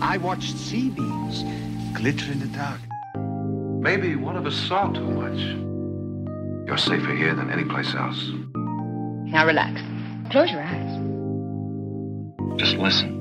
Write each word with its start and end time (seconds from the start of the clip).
I 0.00 0.16
watched 0.18 0.56
sea 0.56 0.90
beams 0.90 1.44
glitter 1.92 2.30
in 2.30 2.38
the 2.38 2.46
dark. 2.56 2.80
Maybe 3.80 4.14
one 4.14 4.36
of 4.36 4.46
us 4.46 4.54
saw 4.54 4.92
too 4.92 5.10
much. 5.10 5.38
You're 6.66 6.78
safer 6.78 7.14
here 7.14 7.34
than 7.34 7.50
any 7.50 7.64
place 7.64 7.94
else. 7.96 8.30
Now 9.26 9.44
relax. 9.44 9.80
Close 10.30 10.52
your 10.52 10.62
eyes. 10.62 11.00
Just 12.58 12.76
listen. 12.76 13.16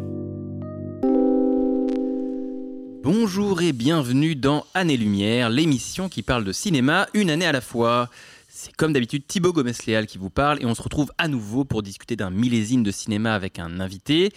Bonjour 3.04 3.62
et 3.62 3.74
bienvenue 3.74 4.36
dans 4.36 4.66
Année-Lumière, 4.74 5.50
l'émission 5.50 6.10
qui 6.10 6.22
parle 6.22 6.44
de 6.44 6.52
cinéma 6.52 7.08
une 7.16 7.32
année 7.32 7.48
à 7.48 7.54
la 7.54 7.62
fois. 7.62 8.10
C'est 8.50 8.76
comme 8.76 8.94
d'habitude 8.94 9.26
Thibaut 9.26 9.54
Gomez-Léal 9.54 10.06
qui 10.06 10.18
vous 10.18 10.30
parle 10.30 10.62
et 10.62 10.66
on 10.66 10.76
se 10.76 10.82
retrouve 10.82 11.12
à 11.18 11.28
nouveau 11.28 11.64
pour 11.64 11.82
discuter 11.82 12.16
d'un 12.16 12.30
millésime 12.30 12.84
de 12.84 12.92
cinéma 12.92 13.34
avec 13.34 13.58
un 13.58 13.80
invité. 13.80 14.32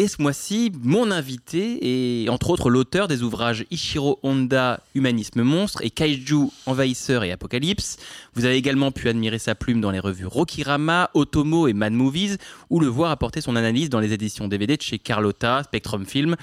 Et 0.00 0.08
ce 0.08 0.22
mois-ci, 0.22 0.72
mon 0.82 1.10
invité 1.10 2.22
est 2.24 2.30
entre 2.30 2.48
autres 2.48 2.70
l'auteur 2.70 3.06
des 3.06 3.22
ouvrages 3.22 3.66
Ichiro 3.70 4.18
Honda, 4.22 4.82
Humanisme 4.94 5.42
Monstre 5.42 5.82
et 5.84 5.90
Kaiju, 5.90 6.48
Envahisseur 6.64 7.22
et 7.22 7.32
Apocalypse. 7.32 7.98
Vous 8.32 8.46
avez 8.46 8.56
également 8.56 8.92
pu 8.92 9.10
admirer 9.10 9.38
sa 9.38 9.54
plume 9.54 9.82
dans 9.82 9.90
les 9.90 9.98
revues 9.98 10.24
Rokirama, 10.24 11.10
Otomo 11.12 11.68
et 11.68 11.74
Mad 11.74 11.92
Movies, 11.92 12.38
ou 12.70 12.80
le 12.80 12.86
voir 12.86 13.10
apporter 13.10 13.42
son 13.42 13.56
analyse 13.56 13.90
dans 13.90 14.00
les 14.00 14.14
éditions 14.14 14.48
DVD 14.48 14.78
de 14.78 14.82
chez 14.82 14.98
Carlotta, 14.98 15.64
Spectrum 15.64 16.06
Film, 16.06 16.34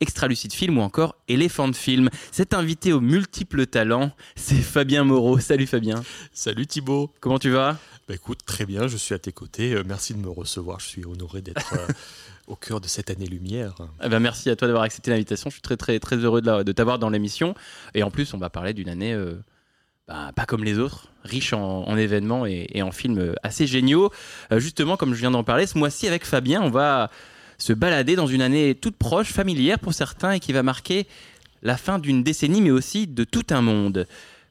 Extralucide 0.00 0.52
Film 0.52 0.76
ou 0.76 0.82
encore 0.82 1.16
Elephant 1.26 1.72
Film. 1.72 2.10
Cet 2.32 2.52
invité 2.52 2.92
aux 2.92 3.00
multiples 3.00 3.64
talents, 3.64 4.10
c'est 4.34 4.56
Fabien 4.56 5.04
Moreau. 5.04 5.38
Salut 5.38 5.66
Fabien. 5.66 6.02
Salut 6.34 6.66
Thibaut. 6.66 7.10
Comment 7.20 7.38
tu 7.38 7.48
vas? 7.48 7.78
Bah 8.08 8.14
écoute, 8.14 8.40
très 8.46 8.66
bien, 8.66 8.86
je 8.86 8.96
suis 8.96 9.14
à 9.14 9.18
tes 9.18 9.32
côtés. 9.32 9.72
Euh, 9.72 9.82
merci 9.84 10.14
de 10.14 10.20
me 10.20 10.28
recevoir. 10.28 10.78
Je 10.78 10.86
suis 10.86 11.04
honoré 11.04 11.42
d'être 11.42 11.72
euh, 11.72 11.86
au 12.46 12.56
cœur 12.56 12.80
de 12.80 12.86
cette 12.86 13.10
année 13.10 13.26
lumière. 13.26 13.74
Eh 14.02 14.08
ben, 14.08 14.20
merci 14.20 14.50
à 14.50 14.56
toi 14.56 14.68
d'avoir 14.68 14.84
accepté 14.84 15.10
l'invitation. 15.10 15.50
Je 15.50 15.54
suis 15.54 15.62
très 15.62 15.76
très 15.76 15.98
très 15.98 16.16
heureux 16.16 16.40
de, 16.40 16.72
t'avoir 16.72 16.98
dans 16.98 17.10
l'émission. 17.10 17.54
Et 17.94 18.02
en 18.02 18.10
plus, 18.10 18.34
on 18.34 18.38
va 18.38 18.50
parler 18.50 18.72
d'une 18.72 18.88
année 18.88 19.12
euh, 19.12 19.34
bah, 20.08 20.30
pas 20.34 20.46
comme 20.46 20.62
les 20.62 20.78
autres, 20.78 21.08
riche 21.24 21.52
en, 21.52 21.84
en 21.88 21.96
événements 21.96 22.46
et, 22.46 22.82
en 22.82 22.92
films 22.92 23.34
assez 23.42 23.66
géniaux. 23.66 24.10
Euh, 24.52 24.60
justement, 24.60 24.96
comme 24.96 25.14
je 25.14 25.20
viens 25.20 25.32
d'en 25.32 25.44
parler, 25.44 25.66
ce 25.66 25.76
mois-ci 25.76 26.06
avec 26.06 26.24
Fabien, 26.24 26.62
on 26.62 26.70
va 26.70 27.10
se 27.58 27.72
balader 27.72 28.16
dans 28.16 28.26
une 28.26 28.42
année 28.42 28.74
toute 28.74 28.96
proche, 28.96 29.32
familière 29.32 29.78
pour 29.78 29.94
certains, 29.94 30.32
et 30.32 30.40
qui 30.40 30.52
va 30.52 30.62
marquer 30.62 31.06
la 31.62 31.76
fin 31.76 31.98
d'une 31.98 32.22
décennie, 32.22 32.60
mais 32.60 32.70
aussi 32.70 33.06
de 33.06 33.24
tout 33.24 33.46
un 33.50 33.62
monde. 33.62 34.06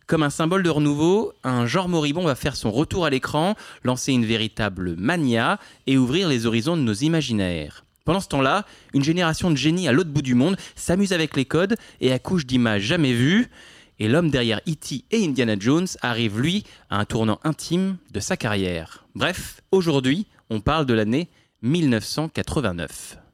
Comme 0.08 0.24
un 0.24 0.30
symbole 0.30 0.62
de 0.62 0.70
renouveau, 0.70 1.34
un 1.44 1.66
genre 1.66 1.88
moribond 1.88 2.26
va 2.26 2.36
faire 2.36 2.56
son 2.56 2.72
retour 2.72 3.06
à 3.06 3.10
l'écran, 3.10 3.56
lancer 3.84 4.12
une 4.12 4.26
véritable 4.26 4.96
mania 4.98 5.60
et 5.88 5.98
ouvrir 5.98 6.28
les 6.28 6.46
horizons 6.46 6.78
de 6.78 6.82
nos 6.82 6.94
imaginaires. 6.94 7.85
Pendant 8.06 8.20
ce 8.20 8.28
temps-là, 8.30 8.66
une 8.94 9.04
génération 9.04 9.50
de 9.50 9.58
génies 9.58 9.88
à 9.88 9.92
l'autre 9.92 10.12
bout 10.12 10.22
du 10.22 10.36
monde 10.36 10.58
s'amuse 10.76 11.12
avec 11.12 11.36
les 11.36 11.46
codes 11.46 11.76
et 12.00 12.14
accouche 12.14 12.46
d'images 12.46 12.84
jamais 12.84 13.14
vues. 13.14 13.50
Et 13.98 14.08
l'homme 14.08 14.30
derrière 14.30 14.60
E.T. 14.68 15.06
et 15.10 15.26
Indiana 15.26 15.56
Jones 15.58 15.88
arrive, 16.02 16.40
lui, 16.40 16.66
à 16.90 17.00
un 17.00 17.06
tournant 17.06 17.40
intime 17.44 17.98
de 18.12 18.20
sa 18.20 18.38
carrière. 18.38 19.08
Bref, 19.16 19.62
aujourd'hui, 19.72 20.28
on 20.50 20.60
parle 20.60 20.86
de 20.86 20.94
l'année 20.94 21.30
1989. 21.64 23.25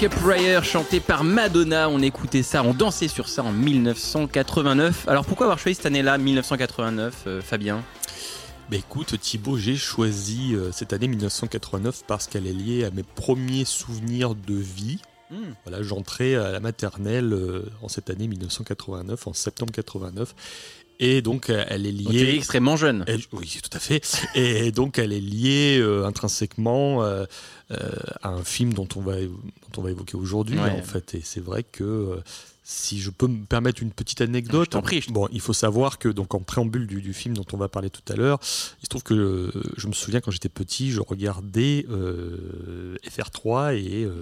Like 0.00 0.12
a 0.12 0.62
chanté 0.62 1.00
par 1.00 1.24
Madonna, 1.24 1.88
on 1.88 2.00
écoutait 2.00 2.44
ça, 2.44 2.62
on 2.62 2.72
dansait 2.72 3.08
sur 3.08 3.28
ça 3.28 3.42
en 3.42 3.50
1989. 3.50 5.08
Alors 5.08 5.24
pourquoi 5.24 5.46
avoir 5.46 5.58
choisi 5.58 5.74
cette 5.74 5.86
année-là, 5.86 6.18
1989, 6.18 7.24
euh, 7.26 7.42
Fabien? 7.42 7.82
Bah 8.70 8.76
écoute 8.76 9.18
Thibaut, 9.20 9.56
j'ai 9.56 9.74
choisi 9.74 10.54
euh, 10.54 10.70
cette 10.70 10.92
année 10.92 11.08
1989 11.08 12.04
parce 12.06 12.28
qu'elle 12.28 12.46
est 12.46 12.52
liée 12.52 12.84
à 12.84 12.92
mes 12.92 13.02
premiers 13.02 13.64
souvenirs 13.64 14.36
de 14.36 14.54
vie. 14.54 15.00
Hmm. 15.30 15.52
Voilà, 15.64 15.82
j'entrais 15.82 16.34
à 16.36 16.50
la 16.52 16.60
maternelle 16.60 17.32
euh, 17.32 17.62
en 17.82 17.88
cette 17.88 18.08
année 18.10 18.28
1989, 18.28 19.26
en 19.26 19.32
septembre 19.34 19.72
89. 19.72 20.34
Et 21.00 21.22
donc 21.22 21.48
euh, 21.48 21.64
elle 21.68 21.86
est 21.86 21.92
Donc, 21.92 22.12
Tu 22.12 22.18
es 22.20 22.24
liée... 22.24 22.34
extrêmement 22.36 22.76
jeune. 22.76 23.04
Elle- 23.06 23.20
oui, 23.32 23.60
tout 23.62 23.76
à 23.76 23.78
fait. 23.78 24.00
Et 24.34 24.72
donc, 24.72 24.98
elle 24.98 25.12
est 25.12 25.20
liée 25.20 25.78
euh, 25.80 26.04
intrinsèquement 26.06 27.02
euh, 27.04 27.24
euh, 27.70 27.76
à 28.22 28.30
un 28.30 28.42
film 28.42 28.72
dont 28.74 28.88
on 28.96 29.00
va, 29.00 29.20
dont 29.20 29.30
on 29.76 29.82
va 29.82 29.90
évoquer 29.90 30.16
aujourd'hui, 30.16 30.58
Ouais. 30.58 30.70
en 30.70 30.82
fait. 30.82 31.14
Et 31.14 31.20
c'est 31.22 31.40
vrai 31.40 31.62
que 31.62 32.18
si 32.70 33.00
je 33.00 33.08
peux 33.08 33.28
me 33.28 33.46
permettre 33.46 33.82
une 33.82 33.92
petite 33.92 34.20
anecdote, 34.20 34.76
prie, 34.82 35.00
je 35.00 35.10
bon, 35.10 35.26
il 35.32 35.40
faut 35.40 35.54
savoir 35.54 35.98
que 35.98 36.10
donc 36.10 36.34
en 36.34 36.40
préambule 36.40 36.86
du, 36.86 37.00
du 37.00 37.14
film 37.14 37.34
dont 37.34 37.46
on 37.54 37.56
va 37.56 37.68
parler 37.70 37.88
tout 37.88 38.02
à 38.12 38.14
l'heure, 38.14 38.38
il 38.42 38.84
se 38.84 38.88
trouve 38.90 39.02
que 39.02 39.14
euh, 39.14 39.50
je 39.78 39.86
me 39.86 39.94
souviens 39.94 40.20
quand 40.20 40.30
j'étais 40.30 40.50
petit, 40.50 40.90
je 40.90 41.00
regardais 41.00 41.86
euh, 41.88 42.94
FR3 43.08 43.74
et 43.74 44.04
euh, 44.04 44.20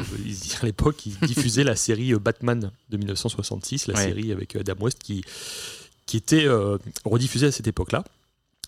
à 0.62 0.66
l'époque, 0.66 1.06
ils 1.06 1.18
diffusaient 1.26 1.64
la 1.64 1.74
série 1.74 2.14
Batman 2.14 2.70
de 2.90 2.96
1966, 2.96 3.88
la 3.88 3.94
Ouais. 3.94 4.04
série 4.04 4.30
avec 4.30 4.54
Adam 4.54 4.74
West 4.80 5.00
qui 5.02 5.24
qui 6.06 6.16
était 6.16 6.46
rediffusée 7.04 7.46
à 7.46 7.52
cette 7.52 7.66
époque-là. 7.66 8.04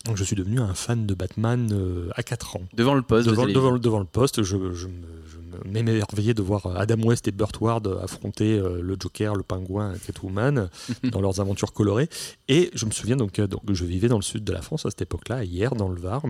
Donc 0.06 0.16
je 0.16 0.25
suis 0.25 0.34
devenu 0.34 0.59
un 0.59 0.75
fan 0.75 1.06
de 1.06 1.15
Batman 1.15 1.72
à 2.16 2.25
4 2.25 2.56
ans. 2.56 2.62
Devant 2.75 2.95
le 2.95 3.03
poste. 3.03 3.27
de 3.28 3.31
Devant, 3.31 3.45
le- 3.71 3.78
devant 3.78 3.99
le 4.00 4.05
poste, 4.06 4.43
je, 4.43 4.56
je 4.75 4.87
me- 4.89 5.22
je 5.31 5.38
me- 5.48 5.70
m'émerveillais 5.82 6.34
de 6.34 6.42
voir 6.42 6.66
Adam 6.76 7.00
West 7.03 7.26
et 7.28 7.32
Burt 7.32 7.59
Ward 7.60 7.98
affronter 8.03 8.59
euh, 8.59 8.81
le 8.82 8.97
Joker, 8.98 9.34
le 9.34 9.42
Pingouin 9.42 9.94
Catwoman 10.06 10.69
dans 11.10 11.20
leurs 11.20 11.41
aventures 11.41 11.72
colorées. 11.72 12.09
Et 12.48 12.70
je 12.75 12.86
me 12.86 12.91
souviens 12.91 13.16
donc, 13.16 13.38
euh, 13.38 13.47
donc 13.47 13.62
je 13.72 13.84
vivais 13.84 14.09
dans 14.09 14.16
le 14.19 14.22
sud 14.22 14.44
de 14.44 14.53
la 14.53 14.62
France 14.62 14.86
à 14.86 14.91
cette 14.91 15.03
époque-là, 15.03 15.44
hier 15.44 15.75
dans 15.75 15.88
le 15.88 16.00
Var. 16.00 16.22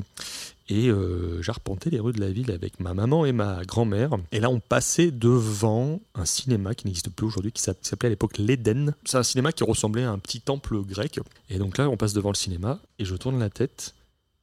Et 0.70 0.88
euh, 0.90 1.40
j'arpentais 1.42 1.88
les 1.88 1.98
rues 1.98 2.12
de 2.12 2.20
la 2.20 2.30
ville 2.30 2.50
avec 2.50 2.78
ma 2.78 2.92
maman 2.92 3.24
et 3.24 3.32
ma 3.32 3.64
grand-mère. 3.64 4.10
Et 4.32 4.40
là, 4.40 4.50
on 4.50 4.60
passait 4.60 5.10
devant 5.10 5.98
un 6.14 6.26
cinéma 6.26 6.74
qui 6.74 6.86
n'existe 6.86 7.08
plus 7.08 7.26
aujourd'hui, 7.26 7.52
qui 7.52 7.62
s'app- 7.62 7.78
s'appelait 7.82 8.08
à 8.08 8.10
l'époque 8.10 8.36
l'Éden. 8.36 8.94
C'est 9.06 9.16
un 9.16 9.22
cinéma 9.22 9.52
qui 9.52 9.64
ressemblait 9.64 10.04
à 10.04 10.10
un 10.10 10.18
petit 10.18 10.42
temple 10.42 10.82
grec. 10.82 11.20
Et 11.48 11.56
donc 11.58 11.78
là, 11.78 11.88
on 11.88 11.96
passe 11.96 12.12
devant 12.12 12.28
le 12.30 12.34
cinéma 12.34 12.80
et 12.98 13.06
je 13.06 13.14
tourne 13.16 13.38
la 13.38 13.48
tête 13.48 13.94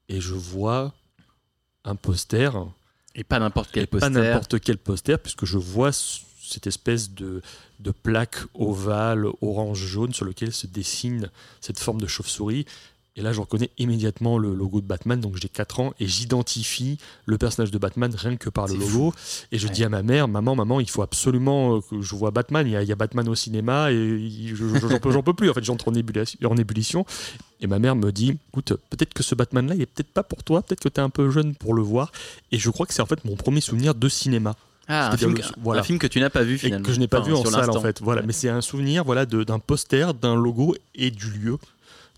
et 0.09 0.19
je 0.19 0.33
vois 0.33 0.93
un 1.83 1.95
poster 1.95 2.49
Et 3.15 3.23
pas 3.23 3.39
n'importe 3.39 3.69
quel 3.71 3.83
et 3.83 3.87
pas 3.87 3.99
poster. 3.99 4.09
n'importe 4.13 4.59
quel 4.59 4.77
poster, 4.77 5.17
puisque 5.17 5.45
je 5.45 5.57
vois 5.57 5.91
cette 5.93 6.67
espèce 6.67 7.11
de, 7.11 7.41
de 7.79 7.91
plaque 7.91 8.37
ovale, 8.53 9.25
orange-jaune, 9.41 10.13
sur 10.13 10.25
lequel 10.25 10.51
se 10.51 10.67
dessine 10.67 11.31
cette 11.61 11.79
forme 11.79 11.99
de 12.01 12.07
chauve-souris. 12.07 12.65
Et 13.17 13.21
là, 13.21 13.31
je 13.31 13.39
reconnais 13.39 13.69
immédiatement 13.77 14.37
le 14.37 14.53
logo 14.53 14.81
de 14.81 14.85
Batman, 14.85 15.21
donc 15.21 15.37
j'ai 15.41 15.47
4 15.47 15.79
ans, 15.79 15.93
et 16.01 16.05
j'identifie 16.05 16.97
le 17.25 17.37
personnage 17.37 17.71
de 17.71 17.77
Batman 17.77 18.13
rien 18.13 18.35
que 18.35 18.49
par 18.49 18.67
le 18.67 18.73
logo. 18.75 19.13
Et 19.53 19.57
je 19.57 19.67
Ouais. 19.67 19.73
dis 19.73 19.85
à 19.85 19.89
ma 19.89 20.03
mère, 20.03 20.27
maman, 20.27 20.53
maman, 20.53 20.81
il 20.81 20.89
faut 20.89 21.01
absolument 21.01 21.79
que 21.79 22.01
je 22.01 22.13
vois 22.13 22.31
Batman, 22.31 22.67
il 22.67 22.71
y 22.73 22.75
a, 22.75 22.83
il 22.83 22.89
y 22.89 22.91
a 22.91 22.95
Batman 22.97 23.29
au 23.29 23.35
cinéma, 23.35 23.89
et 23.93 24.29
j'en 24.53 25.23
peux, 25.23 25.33
plus, 25.33 25.49
en 25.49 25.53
fait, 25.53 25.63
j'entre 25.63 25.87
en, 25.87 25.93
ébullition- 25.93 26.37
en 26.45 26.57
ébullition. 26.57 27.05
Et 27.61 27.67
ma 27.67 27.79
mère 27.79 27.95
me 27.95 28.11
dit, 28.11 28.37
écoute, 28.49 28.73
peut-être 28.89 29.13
que 29.13 29.23
ce 29.23 29.33
Batman-là, 29.35 29.75
il 29.75 29.81
est 29.81 29.85
peut-être 29.85 30.11
pas 30.11 30.23
pour 30.23 30.43
toi, 30.43 30.61
peut-être 30.61 30.81
que 30.81 30.89
tu 30.89 30.99
es 30.99 31.03
un 31.03 31.09
peu 31.09 31.29
jeune 31.29 31.55
pour 31.55 31.73
le 31.73 31.81
voir. 31.81 32.11
Et 32.51 32.57
je 32.59 32.69
crois 32.69 32.85
que 32.85 32.93
c'est 32.93 33.01
en 33.01 33.05
fait 33.05 33.23
mon 33.25 33.35
premier 33.35 33.61
souvenir 33.61 33.95
de 33.95 34.09
cinéma. 34.09 34.55
Ah, 34.87 35.11
un 35.13 35.17
film, 35.17 35.33
le- 35.33 35.41
voilà. 35.63 35.81
un 35.81 35.83
film 35.83 35.97
que 35.97 36.05
tu 36.05 36.19
n'as 36.19 36.29
pas 36.29 36.43
vu 36.43 36.55
Et 36.55 36.57
finalement. 36.59 36.85
que 36.85 36.93
je 36.93 36.99
n'ai 36.99 37.07
pas 37.07 37.19
Enfin, 37.19 37.27
vu 37.29 37.33
en 37.33 37.43
salle 37.45 37.69
en 37.71 37.81
fait. 37.81 38.01
Voilà, 38.01 38.21
Ouais. 38.21 38.27
mais 38.27 38.33
c'est 38.33 38.49
un 38.49 38.61
souvenir 38.61 39.03
voilà 39.03 39.25
d'un 39.25 39.57
poster, 39.57 40.13
d'un 40.13 40.35
logo 40.35 40.75
et 40.93 41.09
du 41.09 41.31
lieu. 41.31 41.57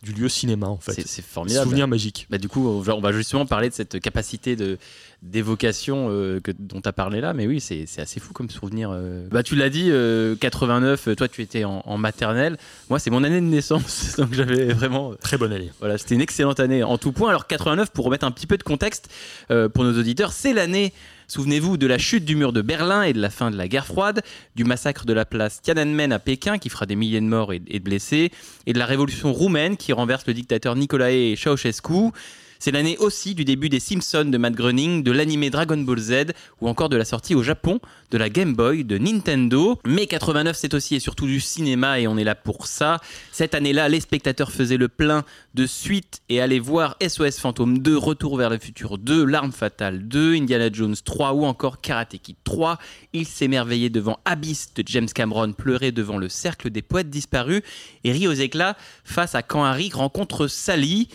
Du 0.03 0.13
lieu 0.13 0.29
cinéma 0.29 0.67
en 0.67 0.77
fait. 0.77 0.94
C'est 0.94 1.07
c'est 1.07 1.25
formidable. 1.25 1.63
Souvenir 1.65 1.88
magique. 1.88 2.27
Bah, 2.29 2.38
du 2.38 2.47
coup, 2.47 2.67
on 2.67 2.79
va, 2.81 2.95
on 2.95 3.01
va 3.01 3.11
justement 3.11 3.45
parler 3.45 3.69
de 3.69 3.73
cette 3.73 3.99
capacité 3.99 4.55
de 4.55 4.77
d'évocation 5.23 6.07
euh, 6.11 6.39
que 6.39 6.51
dont 6.57 6.79
tu 6.79 6.88
as 6.88 6.94
parlé 6.94 7.21
là, 7.21 7.33
mais 7.33 7.47
oui, 7.47 7.59
c'est 7.59 7.85
assez 7.99 8.19
fou 8.19 8.33
comme 8.33 8.49
souvenir. 8.49 8.91
euh. 8.94 9.27
Bah, 9.31 9.41
tu 9.44 9.55
l'as 9.55 9.69
dit, 9.69 9.88
euh, 9.89 10.35
89, 10.35 11.07
euh, 11.07 11.15
toi 11.15 11.27
tu 11.27 11.41
étais 11.41 11.63
en, 11.63 11.81
en 11.85 11.97
maternelle, 11.97 12.57
moi 12.89 12.99
c'est 12.99 13.09
mon 13.09 13.23
année 13.23 13.41
de 13.41 13.45
naissance, 13.45 14.15
donc 14.19 14.33
j'avais 14.33 14.71
vraiment. 14.73 15.13
Très 15.19 15.38
bonne 15.38 15.51
année. 15.53 15.71
Voilà, 15.79 15.97
c'était 15.97 16.15
une 16.15 16.21
excellente 16.21 16.59
année 16.59 16.83
en 16.83 16.97
tout 16.99 17.11
point. 17.11 17.29
Alors 17.29 17.47
89, 17.47 17.89
pour 17.91 18.05
remettre 18.05 18.25
un 18.25 18.31
petit 18.31 18.47
peu 18.47 18.57
de 18.57 18.63
contexte 18.63 19.09
euh, 19.51 19.67
pour 19.69 19.83
nos 19.83 19.97
auditeurs, 19.99 20.31
c'est 20.31 20.53
l'année, 20.53 20.94
souvenez-vous, 21.27 21.77
de 21.77 21.88
la 21.88 21.97
chute 21.97 22.25
du 22.25 22.35
mur 22.35 22.53
de 22.53 22.62
Berlin 22.62 23.03
et 23.03 23.13
de 23.13 23.21
la 23.21 23.29
fin 23.29 23.51
de 23.51 23.57
la 23.57 23.68
guerre 23.68 23.85
froide, 23.85 24.21
du 24.56 24.63
massacre 24.63 25.06
de 25.06 25.13
la 25.13 25.25
place 25.25 25.62
Tiananmen 25.62 26.12
à 26.12 26.19
Pékin 26.19 26.57
qui 26.57 26.69
fera 26.69 26.85
des 26.85 26.95
milliers 26.95 27.21
de 27.21 27.25
morts 27.25 27.53
et, 27.53 27.59
de 27.59 27.79
blessés, 27.79 28.31
et 28.65 28.74
de 28.74 28.79
la 28.79 28.85
révolution 28.85 29.33
roumaine 29.33 29.77
qui 29.77 29.94
renverse 29.94 30.25
le 30.27 30.33
dictateur 30.33 30.75
Nicolae 30.75 31.35
Ceausescu. 31.35 32.12
C'est 32.59 32.71
l'année 32.71 32.98
aussi 32.98 33.36
du 33.36 33.45
début 33.45 33.69
des 33.69 33.80
Simpsons 33.80 34.25
de 34.25 34.38
Matt 34.38 34.54
Groening, 34.54 35.04
de 35.04 35.12
l'animé 35.12 35.50
Dragon 35.50 35.77
Ball 35.77 36.00
Z 36.00 36.13
ou 36.62 36.68
encore 36.68 36.89
de 36.89 36.98
la 36.98 37.06
sortie 37.06 37.36
au 37.36 37.44
Japon 37.44 37.80
de 38.12 38.18
la 38.18 38.30
Game 38.30 38.56
Boy 38.56 38.83
de 38.83 38.98
Nintendo. 38.98 39.80
Mais 39.86 40.07
89, 40.07 40.56
c'est 40.57 40.74
aussi 40.74 40.95
et 40.95 41.00
surtout 41.00 41.27
du 41.27 41.39
cinéma 41.39 42.00
et 42.00 42.07
on 42.07 42.18
est 42.18 42.24
là 42.24 42.36
pour 42.36 42.68
ça. 42.68 43.00
Cette 43.31 43.54
année-là, 43.54 43.89
les 43.89 44.00
spectateurs 44.00 44.51
faisaient 44.51 44.77
le 44.77 44.88
plein 44.88 45.24
de 45.54 45.65
suites 45.65 46.21
et 46.30 46.42
allaient 46.42 46.59
voir 46.59 46.95
SOS 47.06 47.39
Fantôme 47.39 47.80
2, 47.80 47.98
Retour 47.98 48.38
vers 48.38 48.50
le 48.50 48.57
futur 48.57 48.98
2, 48.98 49.25
L'arme 49.25 49.51
fatale 49.51 50.07
2, 50.07 50.36
Indiana 50.36 50.69
Jones 50.71 50.95
3 51.04 51.33
ou 51.33 51.45
encore 51.45 51.81
Karate 51.81 52.18
Kid 52.18 52.38
3. 52.44 52.77
Ils 53.13 53.27
s'émerveillaient 53.27 53.89
devant 53.89 54.19
Abyss 54.25 54.74
de 54.75 54.83
James 54.86 55.09
Cameron, 55.13 55.54
pleuraient 55.54 55.92
devant 55.92 56.18
le 56.18 56.30
cercle 56.30 56.69
des 56.69 56.81
poètes 56.81 57.09
disparus 57.09 57.62
et 58.04 58.12
rient 58.12 58.27
aux 58.27 58.33
éclats 58.33 58.77
face 59.04 59.36
à 59.36 59.42
quand 59.42 59.63
Harry 59.63 59.92
rencontre 59.94 60.48
Sally. 60.48 61.09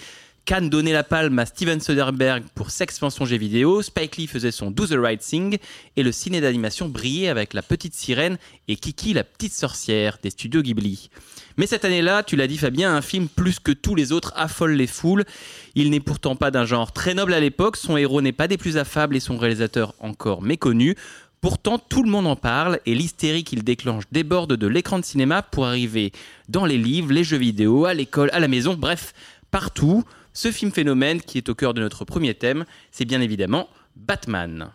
Cannes 0.45 0.71
donnait 0.71 0.93
la 0.93 1.05
palme 1.05 1.39
à 1.39 1.47
Steven 1.47 1.79
Soderbergh 1.79 2.43
pour 2.57 2.73
Sex 2.73 2.99
Pension 2.99 3.25
Jeux 3.25 3.37
vidéo, 3.37 3.81
Spike 3.81 4.17
Lee 4.17 4.27
faisait 4.27 4.51
son 4.51 4.73
Do 4.73 4.89
the 4.89 4.97
Right 4.99 5.21
Thing, 5.21 5.59
et 5.97 6.03
le 6.03 6.11
ciné 6.11 6.41
d'animation 6.41 6.89
brillait 6.89 7.29
avec 7.29 7.55
La 7.55 7.63
Petite 7.63 7.95
Sirène 7.95 8.39
et 8.67 8.75
Kiki 8.75 9.13
la 9.15 9.23
Petite 9.23 9.53
Sorcière 9.53 10.19
des 10.21 10.31
studios 10.31 10.63
Ghibli. 10.63 11.11
Mais 11.57 11.69
cette 11.69 11.85
année-là, 11.85 12.25
tu 12.25 12.35
l'as 12.35 12.49
dit 12.49 12.59
Fabien, 12.59 12.93
un 12.93 13.03
film 13.03 13.29
plus 13.29 13.61
que 13.61 13.71
tous 13.71 13.95
les 13.95 14.11
autres 14.11 14.33
affole 14.35 14.73
les 14.73 14.89
foules. 14.89 15.25
Il 15.77 15.91
n'est 15.91 16.01
pourtant 16.01 16.35
pas 16.35 16.51
d'un 16.51 16.65
genre 16.65 16.91
très 16.91 17.15
noble 17.15 17.35
à 17.35 17.41
l'époque, 17.41 17.77
son 17.77 17.97
héros 17.97 18.21
n'est 18.21 18.33
pas 18.33 18.49
des 18.49 18.59
plus 18.59 18.79
affables 18.79 19.15
et 19.15 19.21
son 19.21 19.39
réalisateur 19.39 19.95
encore 20.01 20.43
méconnu. 20.43 20.97
Pourtant, 21.41 21.79
tout 21.79 22.03
le 22.03 22.11
monde 22.11 22.27
en 22.27 22.37
parle 22.37 22.81
et 22.85 22.97
l'hystérie 22.97 23.45
qu'il 23.45 23.63
déclenche 23.63 24.05
déborde 24.11 24.57
de 24.57 24.67
l'écran 24.67 24.99
de 24.99 25.05
cinéma 25.05 25.43
pour 25.43 25.67
arriver 25.67 26.11
dans 26.49 26.67
les 26.67 26.79
livres, 26.79 27.13
les 27.13 27.25
jeux 27.25 27.37
vidéo, 27.37 27.85
à 27.85 27.95
l'école, 27.95 28.31
à 28.33 28.41
la 28.41 28.49
maison, 28.49 28.75
bref, 28.75 29.13
partout. 29.53 30.03
Ce 30.33 30.51
film 30.51 30.73
phénomène 30.73 31.21
qui 31.21 31.39
est 31.39 31.49
au 31.49 31.55
cœur 31.55 31.75
de 31.75 31.81
notre 31.81 32.05
premier 32.05 32.35
thème, 32.35 32.65
c'est 32.91 33.05
bien 33.05 33.21
évidemment 33.21 33.69
Batman. 33.97 34.73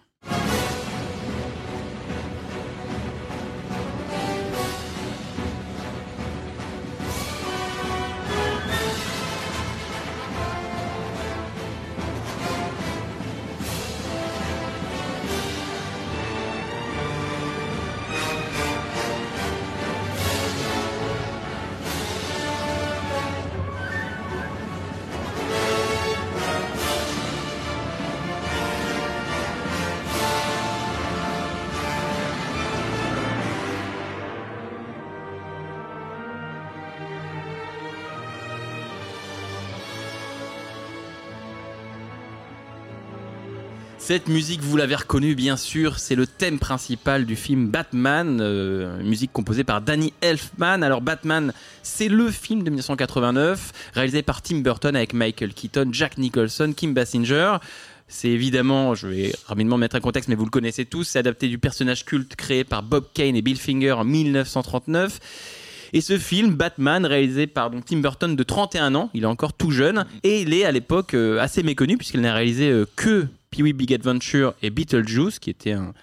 Cette 44.07 44.29
musique, 44.29 44.61
vous 44.61 44.77
l'avez 44.77 44.95
reconnue 44.95 45.35
bien 45.35 45.57
sûr, 45.57 45.99
c'est 45.99 46.15
le 46.15 46.25
thème 46.25 46.59
principal 46.59 47.25
du 47.25 47.35
film 47.35 47.67
Batman, 47.67 48.39
euh, 48.39 49.03
musique 49.03 49.33
composée 49.33 49.65
par 49.65 49.81
Danny 49.81 50.13
Elfman. 50.21 50.81
Alors 50.81 51.01
Batman, 51.01 51.51
c'est 51.83 52.07
le 52.07 52.31
film 52.31 52.63
de 52.63 52.69
1989, 52.69 53.73
réalisé 53.93 54.21
par 54.21 54.41
Tim 54.41 54.59
Burton 54.59 54.95
avec 54.95 55.11
Michael 55.11 55.53
Keaton, 55.53 55.89
Jack 55.91 56.17
Nicholson, 56.17 56.71
Kim 56.73 56.93
Basinger. 56.93 57.57
C'est 58.07 58.29
évidemment, 58.29 58.95
je 58.95 59.07
vais 59.07 59.33
rapidement 59.45 59.75
mettre 59.75 59.97
un 59.97 59.99
contexte, 59.99 60.29
mais 60.29 60.35
vous 60.35 60.45
le 60.45 60.51
connaissez 60.51 60.85
tous, 60.85 61.03
c'est 61.03 61.19
adapté 61.19 61.49
du 61.49 61.57
personnage 61.57 62.05
culte 62.05 62.37
créé 62.37 62.63
par 62.63 62.83
Bob 62.83 63.07
Kane 63.13 63.35
et 63.35 63.41
Bill 63.41 63.59
Finger 63.59 63.91
en 63.91 64.05
1939. 64.05 65.19
Et 65.91 65.99
ce 65.99 66.17
film, 66.17 66.53
Batman, 66.55 67.05
réalisé 67.05 67.45
par 67.45 67.71
Tim 67.85 67.97
Burton 67.97 68.37
de 68.37 68.43
31 68.43 68.95
ans, 68.95 69.09
il 69.13 69.23
est 69.23 69.27
encore 69.27 69.51
tout 69.51 69.71
jeune, 69.71 70.05
et 70.23 70.43
il 70.43 70.53
est 70.53 70.63
à 70.63 70.71
l'époque 70.71 71.13
euh, 71.13 71.39
assez 71.39 71.61
méconnu 71.61 71.97
puisqu'il 71.97 72.21
n'a 72.21 72.33
réalisé 72.33 72.69
euh, 72.69 72.85
que 72.95 73.27
Big 73.63 73.93
Adventure 73.93 74.53
et 74.61 74.69
Beetlejuice, 74.69 75.39
qui 75.39 75.49
était 75.49 75.73
un, 75.73 75.93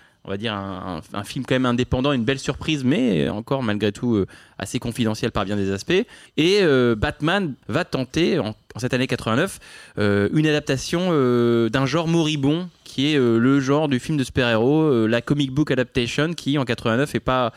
film 1.24 1.44
quand 1.46 1.54
même 1.54 1.66
indépendant, 1.66 2.12
une 2.12 2.24
belle 2.24 2.38
surprise, 2.38 2.84
mais 2.84 3.28
encore 3.28 3.62
malgré 3.62 3.92
tout 3.92 4.14
euh, 4.14 4.26
assez 4.58 4.78
confidentiel 4.78 5.32
par 5.32 5.44
bien 5.44 5.56
des 5.56 5.70
aspects. 5.70 5.92
Et 6.36 6.58
euh, 6.62 6.94
Batman 6.94 7.54
va 7.68 7.84
tenter, 7.84 8.38
en, 8.38 8.54
cette 8.76 8.94
année 8.94 9.06
89, 9.06 9.58
euh, 9.98 10.28
une 10.32 10.46
adaptation 10.46 11.10
d'un 11.68 11.86
genre 11.86 12.08
moribond, 12.08 12.68
qui 12.84 13.12
est 13.12 13.18
le 13.18 13.60
genre 13.60 13.88
du 13.88 13.98
film 13.98 14.16
de 14.16 14.24
super-héros, 14.24 15.06
la 15.06 15.20
comic 15.20 15.50
book 15.50 15.70
adaptation, 15.70 16.32
qui 16.34 16.58
en 16.58 16.64
89 16.64 17.14
est 17.14 17.20
pas 17.20 17.52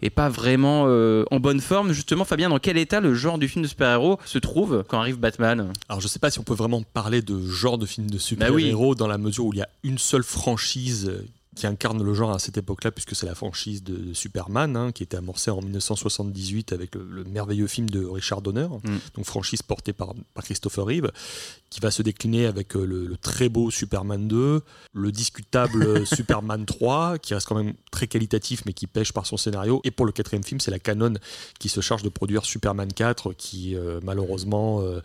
est 0.00 0.10
pas 0.10 0.28
vraiment 0.28 0.84
euh, 0.86 1.24
en 1.30 1.40
bonne 1.40 1.60
forme. 1.60 1.92
Justement, 1.92 2.24
Fabien, 2.24 2.48
dans 2.48 2.58
quel 2.58 2.76
état 2.76 3.00
le 3.00 3.14
genre 3.14 3.38
du 3.38 3.48
film 3.48 3.62
de 3.62 3.68
super-héros 3.68 4.18
se 4.24 4.38
trouve 4.38 4.84
quand 4.88 4.98
arrive 4.98 5.18
Batman? 5.18 5.72
Alors 5.88 6.00
je 6.00 6.08
sais 6.08 6.18
pas 6.18 6.30
si 6.30 6.38
on 6.38 6.44
peut 6.44 6.54
vraiment 6.54 6.82
parler 6.82 7.22
de 7.22 7.40
genre 7.46 7.78
de 7.78 7.86
film 7.86 8.08
de 8.08 8.18
super-héros 8.18 8.94
dans 8.94 9.08
la 9.08 9.18
mesure 9.18 9.46
où 9.46 9.52
il 9.52 9.58
y 9.58 9.62
a 9.62 9.68
une 9.82 9.98
seule 9.98 10.22
franchise 10.22 11.12
qui 11.58 11.66
incarne 11.66 12.00
le 12.04 12.14
genre 12.14 12.30
à 12.30 12.38
cette 12.38 12.56
époque-là, 12.56 12.92
puisque 12.92 13.16
c'est 13.16 13.26
la 13.26 13.34
franchise 13.34 13.82
de 13.82 14.14
Superman, 14.14 14.76
hein, 14.76 14.92
qui 14.92 15.02
était 15.02 15.16
amorcée 15.16 15.50
en 15.50 15.60
1978 15.60 16.72
avec 16.72 16.94
le, 16.94 17.04
le 17.10 17.24
merveilleux 17.24 17.66
film 17.66 17.90
de 17.90 18.04
Richard 18.04 18.42
Donner, 18.42 18.68
donc 19.14 19.24
franchise 19.24 19.62
portée 19.62 19.92
par, 19.92 20.14
par 20.34 20.44
Christopher 20.44 20.84
Reeve, 20.86 21.10
qui 21.70 21.80
va 21.80 21.90
se 21.90 22.02
décliner 22.02 22.46
avec 22.46 22.76
euh, 22.76 22.84
le, 22.86 23.06
le 23.06 23.16
très 23.16 23.48
beau 23.48 23.70
Superman 23.72 24.28
2, 24.28 24.62
le 24.94 25.12
discutable 25.12 26.06
Superman 26.06 26.64
3, 26.64 27.18
qui 27.18 27.34
reste 27.34 27.48
quand 27.48 27.56
même 27.56 27.74
très 27.90 28.06
qualitatif 28.06 28.62
mais 28.64 28.72
qui 28.72 28.86
pêche 28.86 29.12
par 29.12 29.26
son 29.26 29.36
scénario, 29.36 29.80
et 29.82 29.90
pour 29.90 30.06
le 30.06 30.12
quatrième 30.12 30.44
film, 30.44 30.60
c'est 30.60 30.70
la 30.70 30.78
Canon 30.78 31.14
qui 31.58 31.68
se 31.68 31.80
charge 31.80 32.04
de 32.04 32.08
produire 32.08 32.44
Superman 32.44 32.92
4, 32.92 33.32
qui 33.32 33.74
euh, 33.74 33.98
malheureusement 34.04 34.80
euh, 34.80 35.00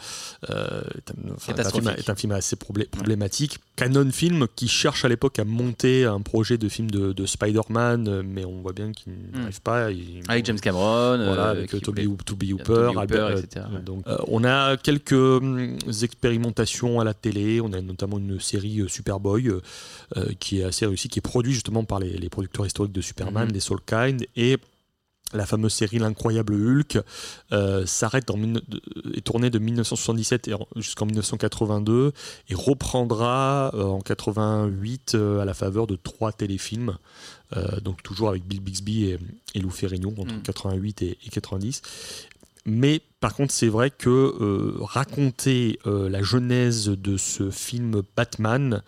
euh, 0.51 0.81
est, 0.95 1.09
un, 1.11 1.33
enfin, 1.35 1.53
est 1.53 1.59
un 1.59 1.63
film, 1.63 1.83
Catastrophique. 1.83 1.97
est 1.97 2.09
un 2.11 2.15
film 2.15 2.31
assez 2.33 2.55
problé- 2.55 2.87
problématique. 2.87 3.57
Canon 3.75 4.11
Film 4.11 4.47
qui 4.55 4.67
cherche 4.67 5.03
à 5.03 5.07
l'époque 5.07 5.39
à 5.39 5.45
monter 5.45 6.05
un 6.05 6.21
projet 6.21 6.42
de 6.51 6.69
film 6.69 6.89
de, 6.91 7.13
de 7.13 7.25
Spider-Man, 7.25 8.07
euh, 8.07 8.23
mais 8.25 8.45
on 8.45 8.61
voit 8.61 8.73
bien 8.73 8.91
qu'il 8.91 9.13
n'arrive 9.33 9.61
pas. 9.61 9.91
Il- 9.91 10.21
Avec 10.27 10.45
James 10.45 10.59
Cameron, 10.59 11.17
voilà, 11.23 11.47
euh, 11.47 11.51
avec 11.51 11.73
euh, 11.73 11.79
Toby, 11.79 12.07
Toby 12.25 12.53
Hooper, 12.53 12.63
Toby 12.93 12.97
Albert, 12.99 13.37
etc., 13.37 13.65
donc, 13.85 14.05
on 14.27 14.43
a 14.43 14.77
quelques 14.77 15.11
hum, 15.13 15.77
expérimentations 16.01 16.99
à 16.99 17.03
la 17.03 17.13
télé. 17.13 17.61
On 17.61 17.73
a 17.73 17.81
notamment 17.81 18.17
une 18.19 18.39
série 18.39 18.83
Superboy 18.87 19.49
qui 20.39 20.59
est 20.59 20.63
assez 20.63 20.85
réussie, 20.85 21.09
qui 21.09 21.19
est 21.19 21.21
produite 21.21 21.53
justement 21.53 21.83
par 21.83 21.99
les, 21.99 22.11
les 22.17 22.29
producteurs 22.29 22.65
historiques 22.65 22.93
de 22.93 23.01
Superman, 23.01 23.47
Mhm. 23.47 23.53
les 23.53 23.59
Soul 23.59 23.79
Kind, 23.85 24.25
et 24.35 24.57
la 25.33 25.45
fameuse 25.45 25.73
série 25.73 25.99
L'incroyable 25.99 26.53
Hulk 26.53 26.99
euh, 27.51 27.85
s'arrête 27.85 28.29
en 28.29 28.37
de- 28.37 28.61
est 29.15 29.21
tournée 29.21 29.49
de 29.49 29.59
1977 29.59 30.47
et 30.47 30.53
en- 30.53 30.67
jusqu'en 30.75 31.05
1982 31.05 32.11
et 32.49 32.55
reprendra 32.55 33.71
euh, 33.73 33.83
en 33.83 33.99
88 34.01 35.15
euh, 35.15 35.39
à 35.39 35.45
la 35.45 35.53
faveur 35.53 35.87
de 35.87 35.95
trois 35.95 36.31
téléfilms 36.31 36.97
euh, 37.57 37.79
donc 37.81 38.01
toujours 38.03 38.29
avec 38.29 38.45
Bill 38.47 38.59
Bixby 38.61 39.05
et, 39.05 39.19
et 39.55 39.59
Lou 39.59 39.69
Ferrigno 39.69 40.13
entre 40.17 40.33
Mm. 40.35 40.41
88 40.43 41.01
et, 41.01 41.17
et 41.25 41.29
90 41.29 41.81
mais 42.65 43.01
par 43.19 43.33
contre 43.35 43.53
c'est 43.53 43.67
vrai 43.67 43.91
que 43.91 44.09
euh, 44.09 44.75
raconter 44.79 45.79
euh, 45.85 46.09
la 46.09 46.21
genèse 46.23 46.87
de 46.87 47.17
ce 47.17 47.49
film 47.51 48.01
Batman 48.15 48.81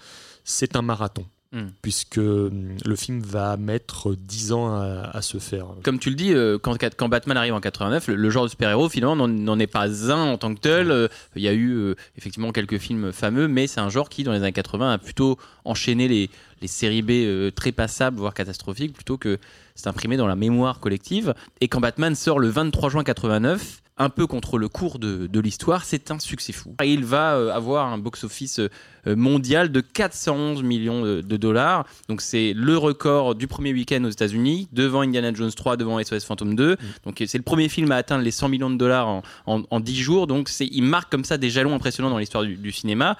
c'est 0.44 0.76
un 0.76 0.82
marathon 0.82 1.26
Mm. 1.56 1.68
puisque 1.82 2.18
hum, 2.18 2.76
le 2.86 2.96
film 2.98 3.22
va 3.22 3.56
mettre 3.56 4.14
10 4.14 4.52
ans 4.52 4.76
à, 4.76 5.10
à 5.14 5.22
se 5.22 5.38
faire. 5.38 5.68
Comme 5.84 6.00
tu 6.00 6.10
le 6.10 6.16
dis, 6.18 6.34
euh, 6.34 6.58
quand, 6.62 6.76
quand 6.98 7.08
Batman 7.08 7.38
arrive 7.38 7.54
en 7.54 7.62
89, 7.62 8.10
le, 8.10 8.16
le 8.16 8.30
genre 8.30 8.44
de 8.44 8.50
super-héros, 8.50 8.90
finalement, 8.90 9.16
n'en- 9.16 9.30
n'en 9.30 9.58
est 9.58 9.68
pas 9.68 10.12
un 10.12 10.18
en 10.34 10.38
tant 10.38 10.54
que 10.54 10.60
tel. 10.60 10.92
Euh, 10.92 11.08
Il 11.38 11.42
y 11.44 11.48
a 11.48 11.54
eu 11.54 11.72
euh, 11.72 11.96
effectivement 12.18 12.52
quelques 12.52 12.78
films 12.78 13.14
fameux, 13.14 13.48
mais 13.48 13.68
c'est 13.68 13.80
un 13.80 13.88
genre 13.90 14.10
qui, 14.10 14.24
dans 14.24 14.34
les 14.34 14.40
années 14.40 14.52
80, 14.52 14.92
a 14.92 14.98
plutôt 14.98 15.38
enchaîné 15.64 16.10
les, 16.10 16.30
les 16.62 16.68
séries 16.68 17.02
B 17.02 17.12
euh, 17.12 17.52
très 17.52 17.72
passables, 17.72 18.18
voire 18.18 18.34
catastrophiques, 18.34 18.94
plutôt 18.94 19.18
que 19.18 19.38
s'imprimer 19.76 20.18
dans 20.18 20.28
la 20.28 20.36
mémoire 20.36 20.82
collective. 20.82 21.34
Et 21.62 21.70
quand 21.70 21.80
Batman 21.80 22.16
sort 22.16 22.40
le 22.40 22.50
23 22.50 22.90
juin 22.90 23.04
89, 23.06 23.82
un 23.98 24.10
peu 24.10 24.28
contre 24.28 24.58
le 24.58 24.68
cours 24.68 25.00
de, 25.00 25.28
de 25.28 25.40
l'histoire, 25.40 25.86
c'est 25.86 26.12
un 26.12 26.20
succès 26.20 26.52
fou. 26.52 26.76
Et 26.84 26.92
il 26.92 27.06
va 27.06 27.36
euh, 27.36 27.52
avoir 27.52 27.88
un 27.88 27.98
box-office 27.98 28.60
euh, 28.60 29.16
mondial 29.16 29.72
de 29.72 29.80
411 29.80 30.64
millions 30.64 31.02
de, 31.02 31.22
de 31.22 31.38
dollars. 31.38 31.86
Donc 32.10 32.22
c'est 32.22 32.54
le 32.54 32.78
record 32.78 33.36
du 33.36 33.48
premier 33.48 33.72
week-end 33.72 34.04
aux 34.04 34.10
États-Unis, 34.10 34.68
devant 34.74 35.02
Indiana 35.02 35.34
Jones 35.34 35.52
3, 35.52 35.78
devant 35.78 36.04
SOS 36.04 36.26
Phantom 36.26 36.56
2. 36.56 36.76
Donc 37.06 37.24
c'est 37.26 37.38
le 37.38 37.44
premier 37.44 37.70
film 37.70 37.92
à 37.92 37.96
atteindre 37.96 38.24
les 38.24 38.32
100 38.32 38.50
millions 38.50 38.70
de 38.70 38.78
dollars 38.78 39.08
en, 39.08 39.22
en, 39.46 39.64
en 39.70 39.80
10 39.80 39.96
jours. 39.96 40.28
Donc 40.28 40.50
il 40.60 40.84
marque 40.84 41.10
comme 41.10 41.24
ça 41.24 41.38
des 41.38 41.50
jalons 41.50 41.74
impressionnants 41.74 42.10
dans 42.10 42.18
l'histoire 42.18 42.44
du, 42.44 42.58
du 42.58 42.72
cinéma. 42.74 43.18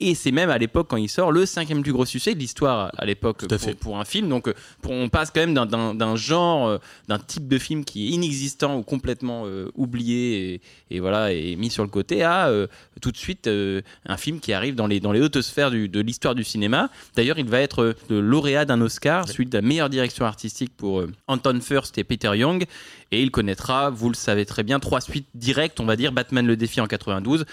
Et 0.00 0.16
c'est 0.16 0.32
même 0.32 0.50
à 0.50 0.58
l'époque, 0.58 0.88
quand 0.90 0.96
il 0.96 1.08
sort, 1.08 1.30
le 1.30 1.46
cinquième 1.46 1.82
plus 1.82 1.92
gros 1.92 2.04
succès 2.04 2.34
de 2.34 2.38
l'histoire 2.40 2.90
à 2.98 3.04
l'époque 3.06 3.46
pour, 3.80 3.98
un 4.00 4.04
film. 4.04 4.28
Donc, 4.28 4.48
euh, 4.48 4.54
pour- 4.82 4.90
on 4.92 5.08
passe 5.08 5.30
quand 5.30 5.40
même 5.40 5.54
d'un- 5.54 6.16
genre, 6.16 6.66
euh, 6.68 6.78
d'un 7.08 7.18
type 7.20 7.46
de 7.46 7.58
film 7.58 7.84
qui 7.84 8.06
est 8.06 8.10
inexistant 8.10 8.76
ou 8.76 8.82
complètement 8.82 9.44
euh, 9.46 9.70
oublié 9.76 10.54
et, 10.90 10.96
et 10.96 11.00
voilà, 11.00 11.32
et 11.32 11.54
mis 11.56 11.70
sur 11.70 11.84
le 11.84 11.88
côté 11.88 12.22
à 12.24 12.48
euh, 12.48 12.66
tout 13.00 13.12
de 13.12 13.16
suite 13.16 13.46
euh, 13.46 13.82
un 14.04 14.16
film 14.16 14.40
qui 14.40 14.52
arrive 14.52 14.74
dans 14.74 14.88
les, 14.88 14.98
dans 14.98 15.12
les 15.12 15.20
hautes 15.20 15.40
sphères 15.40 15.70
du- 15.70 15.88
de 15.88 16.00
l'histoire 16.00 16.34
du 16.34 16.42
cinéma. 16.44 16.90
D'ailleurs, 17.14 17.38
il 17.38 17.46
va 17.48 17.60
être 17.60 17.94
le 18.10 18.20
lauréat 18.20 18.64
d'un 18.64 18.80
Oscar, 18.80 19.28
celui 19.28 19.46
de 19.46 19.56
la 19.56 19.62
meilleure 19.62 19.90
direction 19.90 20.24
artistique 20.26 20.72
pour 20.76 21.04
Anton 21.28 21.60
First 21.62 21.96
et 21.98 22.04
Peter 22.04 22.32
Young. 22.36 22.64
Et 23.12 23.22
il 23.22 23.30
connaîtra, 23.30 23.90
vous 23.90 24.08
le 24.08 24.16
savez 24.16 24.44
très 24.44 24.64
bien, 24.64 24.80
trois 24.80 25.00
suites 25.00 25.28
directes, 25.34 25.78
on 25.78 25.84
va 25.84 25.94
dire 25.94 26.10
Batman 26.10 26.44
le 26.46 26.56
défi 26.56 26.80
en 26.80 26.86
92 26.88 27.44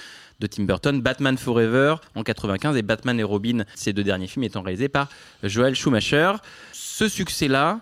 de 0.41 0.47
Tim 0.47 0.63
Burton, 0.63 1.01
Batman 1.01 1.37
Forever 1.37 1.95
en 2.15 2.23
95 2.23 2.75
et 2.75 2.81
Batman 2.81 3.17
et 3.19 3.23
Robin, 3.23 3.63
ces 3.75 3.93
deux 3.93 4.03
derniers 4.03 4.27
films 4.27 4.43
étant 4.43 4.61
réalisés 4.61 4.89
par 4.89 5.07
Joel 5.43 5.75
Schumacher. 5.75 6.33
Ce 6.73 7.07
succès-là, 7.07 7.79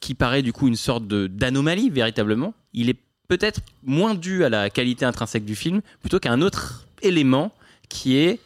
qui 0.00 0.14
paraît 0.14 0.42
du 0.42 0.52
coup 0.52 0.66
une 0.66 0.76
sorte 0.76 1.06
d'anomalie 1.06 1.90
véritablement, 1.90 2.54
il 2.72 2.90
est 2.90 2.98
peut-être 3.28 3.60
moins 3.82 4.14
dû 4.14 4.44
à 4.44 4.48
la 4.48 4.70
qualité 4.70 5.04
intrinsèque 5.04 5.44
du 5.44 5.54
film 5.54 5.80
plutôt 6.00 6.18
qu'à 6.18 6.32
un 6.32 6.42
autre 6.42 6.86
élément 7.02 7.52
qui 7.88 8.16
est 8.16 8.40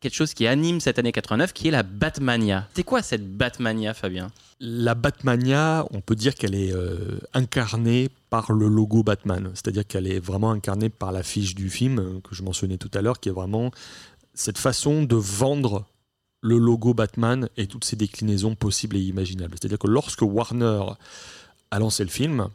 quelque 0.00 0.14
chose 0.14 0.34
qui 0.34 0.46
anime 0.46 0.80
cette 0.80 0.98
année 0.98 1.12
89, 1.12 1.52
qui 1.52 1.68
est 1.68 1.70
la 1.70 1.82
Batmania. 1.82 2.68
C'est 2.74 2.82
quoi 2.82 3.02
cette 3.02 3.36
Batmania, 3.36 3.94
Fabien? 3.94 4.30
La 4.64 4.94
Batmania, 4.94 5.84
on 5.90 6.00
peut 6.00 6.14
dire 6.14 6.36
qu'elle 6.36 6.54
est 6.54 6.72
euh, 6.72 7.18
incarnée 7.34 8.10
par 8.30 8.52
le 8.52 8.68
logo 8.68 9.02
Batman. 9.02 9.50
C'est-à-dire 9.54 9.84
qu'elle 9.84 10.06
est 10.06 10.20
vraiment 10.20 10.52
incarnée 10.52 10.88
par 10.88 11.10
l'affiche 11.10 11.56
du 11.56 11.68
film 11.68 11.98
euh, 11.98 12.20
que 12.20 12.36
je 12.36 12.44
mentionnais 12.44 12.78
tout 12.78 12.90
à 12.94 13.02
l'heure, 13.02 13.18
qui 13.18 13.28
est 13.28 13.32
vraiment 13.32 13.72
cette 14.34 14.58
façon 14.58 15.02
de 15.02 15.16
vendre 15.16 15.84
le 16.42 16.58
logo 16.58 16.94
Batman 16.94 17.48
et 17.56 17.66
toutes 17.66 17.84
ses 17.84 17.96
déclinaisons 17.96 18.54
possibles 18.54 18.96
et 18.96 19.00
imaginables. 19.00 19.56
C'est-à-dire 19.60 19.80
que 19.80 19.88
lorsque 19.88 20.22
Warner 20.22 20.84
a 21.72 21.78
lancé 21.80 22.04
le 22.04 22.10
film, 22.10 22.46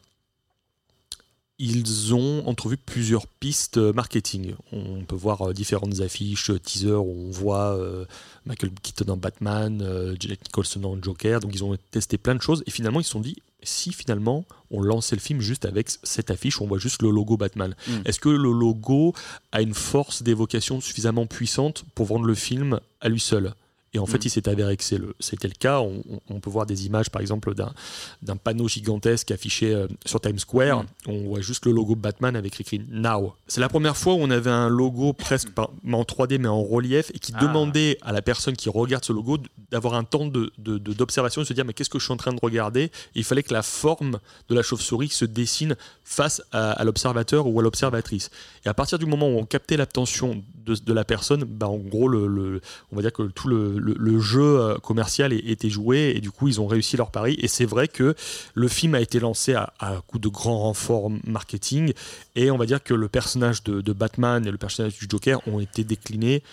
ils 1.60 2.14
ont 2.14 2.48
entrevu 2.48 2.78
plusieurs 2.78 3.26
pistes 3.26 3.78
marketing. 3.78 4.54
On 4.72 5.04
peut 5.04 5.16
voir 5.16 5.42
euh, 5.42 5.54
différentes 5.54 6.02
affiches, 6.02 6.52
euh, 6.52 6.60
teasers 6.60 7.04
où 7.04 7.28
on 7.28 7.32
voit 7.32 7.76
euh, 7.76 8.06
Michael 8.46 8.72
Keaton 8.84 9.12
en 9.12 9.18
Batman, 9.18 10.16
Jack 10.20 10.40
Nicholson 10.44 10.84
en 10.84 11.02
Joker. 11.02 11.40
Donc 11.40 11.54
ils 11.56 11.64
ont 11.64 11.76
testé 11.92 12.18
plein 12.18 12.36
de 12.36 12.42
choses 12.42 12.64
et 12.68 12.72
finalement 12.72 13.00
ils 13.00 13.06
se 13.06 13.12
sont 13.12 13.22
dit 13.22 13.38
si 13.64 13.92
finalement 13.92 14.46
on 14.70 14.82
lançait 14.82 15.16
le 15.16 15.22
film 15.22 15.42
juste 15.42 15.66
avec 15.66 15.90
cette 16.04 16.30
affiche, 16.30 16.62
où 16.62 16.64
on 16.64 16.68
voit 16.68 16.78
juste 16.78 17.02
le 17.02 17.10
logo 17.10 17.38
Batman. 17.38 17.76
Mm. 17.88 17.92
Est-ce 18.06 18.20
que 18.20 18.30
le 18.30 18.52
logo 18.52 19.14
a 19.52 19.62
une 19.62 19.74
force 19.74 20.22
d'évocation 20.22 20.80
suffisamment 20.80 21.26
puissante 21.26 21.84
pour 21.96 22.06
vendre 22.06 22.26
le 22.26 22.36
film 22.36 22.80
à 23.02 23.10
lui 23.10 23.20
seul? 23.20 23.54
Et 23.98 24.00
en 24.00 24.06
fait, 24.06 24.20
Mm. 24.20 24.22
il 24.25 24.30
s'est 24.30 24.48
avéré 24.50 24.77
que 24.77 24.84
c'est 24.84 24.98
le- 24.98 25.16
c'était 25.20 25.48
le 25.48 25.56
cas. 25.56 25.82
On, 26.30 26.39
peut 26.39 26.50
voir 26.50 26.66
des 26.66 26.86
images, 26.86 27.10
par 27.10 27.20
exemple, 27.22 27.54
d'un 27.56 27.74
d'un 28.22 28.36
panneau 28.38 28.68
gigantesque 28.68 29.32
affiché 29.32 29.74
euh, 29.74 29.88
sur 30.06 30.22
Times 30.22 30.39
Square. 30.39 30.84
Mm. 30.84 30.88
On 31.08 31.24
voit 31.30 31.42
juste 31.42 31.66
le 31.66 31.72
logo 31.72 31.96
Batman 31.96 32.36
avec 32.36 32.60
écrit 32.62 32.82
Now. 32.89 33.34
C'est 33.48 33.60
la 33.62 33.70
première 33.70 33.98
fois 33.98 34.13
où 34.13 34.18
on 34.22 34.30
avait 34.30 34.50
un 34.51 34.70
logo 34.70 35.13
presque 35.13 35.50
pas 35.50 35.70
en 35.92 36.04
3D 36.04 36.38
mais 36.38 36.48
en 36.48 36.63
relief 36.63 37.12
et 37.13 37.20
qui 37.20 37.32
Ah. 37.36 37.42
demandait 37.42 37.98
à 38.01 38.12
la 38.12 38.22
personne 38.22 38.56
qui 38.56 38.70
regarde 38.70 39.04
ce 39.04 39.13
logo 39.13 39.38
d'avoir 39.72 39.96
un 39.96 40.04
temps 40.04 40.25
de- 40.27 40.51
de- 40.60 40.77
de- 40.77 40.94
d'observation 40.94 41.42
et 41.42 41.44
de 41.44 41.48
se 41.48 41.54
dire 41.54 41.66
mais 41.66 41.74
qu'est-ce 41.74 41.89
que 41.89 42.00
je 42.00 42.04
suis 42.06 42.13
en 42.13 42.18
train 42.18 42.34
de 42.34 42.39
regarder? 42.42 42.84
Et 42.84 42.92
Il 43.16 43.24
fallait 43.24 43.44
que 43.44 43.54
la 43.54 43.63
forme 43.63 44.20
de 44.50 44.56
la 44.56 44.62
chauve-souris 44.62 45.10
se 45.10 45.25
dessine 45.25 45.75
face 46.04 46.42
à, 46.51 46.72
à 46.72 46.84
l'observateur 46.84 47.48
ou 47.48 47.60
à 47.60 47.63
l'observatrice. 47.63 48.30
Et 48.66 48.70
à 48.70 48.74
partir 48.74 49.00
du 49.00 49.06
moment 49.06 49.27
où 49.27 49.38
on 49.39 49.46
captait 49.46 49.77
l'attention 49.77 50.44
de, 50.75 50.93
la 50.93 51.05
personne, 51.05 51.43
bah, 51.43 51.67
en 51.67 51.77
gros, 51.77 52.07
le, 52.07 52.62
on 52.91 52.95
va 52.95 53.01
dire 53.01 53.13
que 53.13 53.24
tout 53.24 53.47
le, 53.47 53.77
le- 53.77 54.19
jeu 54.19 54.59
euh, 54.59 54.77
commercial 54.77 55.31
était 55.33 55.69
joué 55.69 56.13
et 56.15 56.21
du 56.21 56.31
coup, 56.31 56.47
ils 56.47 56.59
ont 56.59 56.67
réussi 56.67 56.97
leur 56.97 57.12
pari. 57.12 57.38
Et 57.39 57.47
c'est 57.47 57.65
vrai 57.65 57.88
que 57.88 58.15
le 58.53 58.67
film 58.67 58.95
a 58.95 59.01
été 59.01 59.19
lancé 59.19 59.53
à, 59.53 59.71
coup 60.07 60.19
de 60.19 60.27
grands 60.27 60.59
renforts 60.59 61.12
marketing 61.25 61.93
et 62.36 62.51
on 62.51 62.57
va 62.57 62.65
dire 62.65 62.83
que 62.83 62.93
le 62.93 63.07
personnage 63.07 63.63
de 63.63 63.93
Batman 63.93 64.45
et 64.45 64.51
le 64.51 64.57
personnage 64.57 64.97
du 64.97 65.07
Joker 65.09 65.39
ont 65.47 65.59
été 65.59 65.83
déclinés 65.83 66.43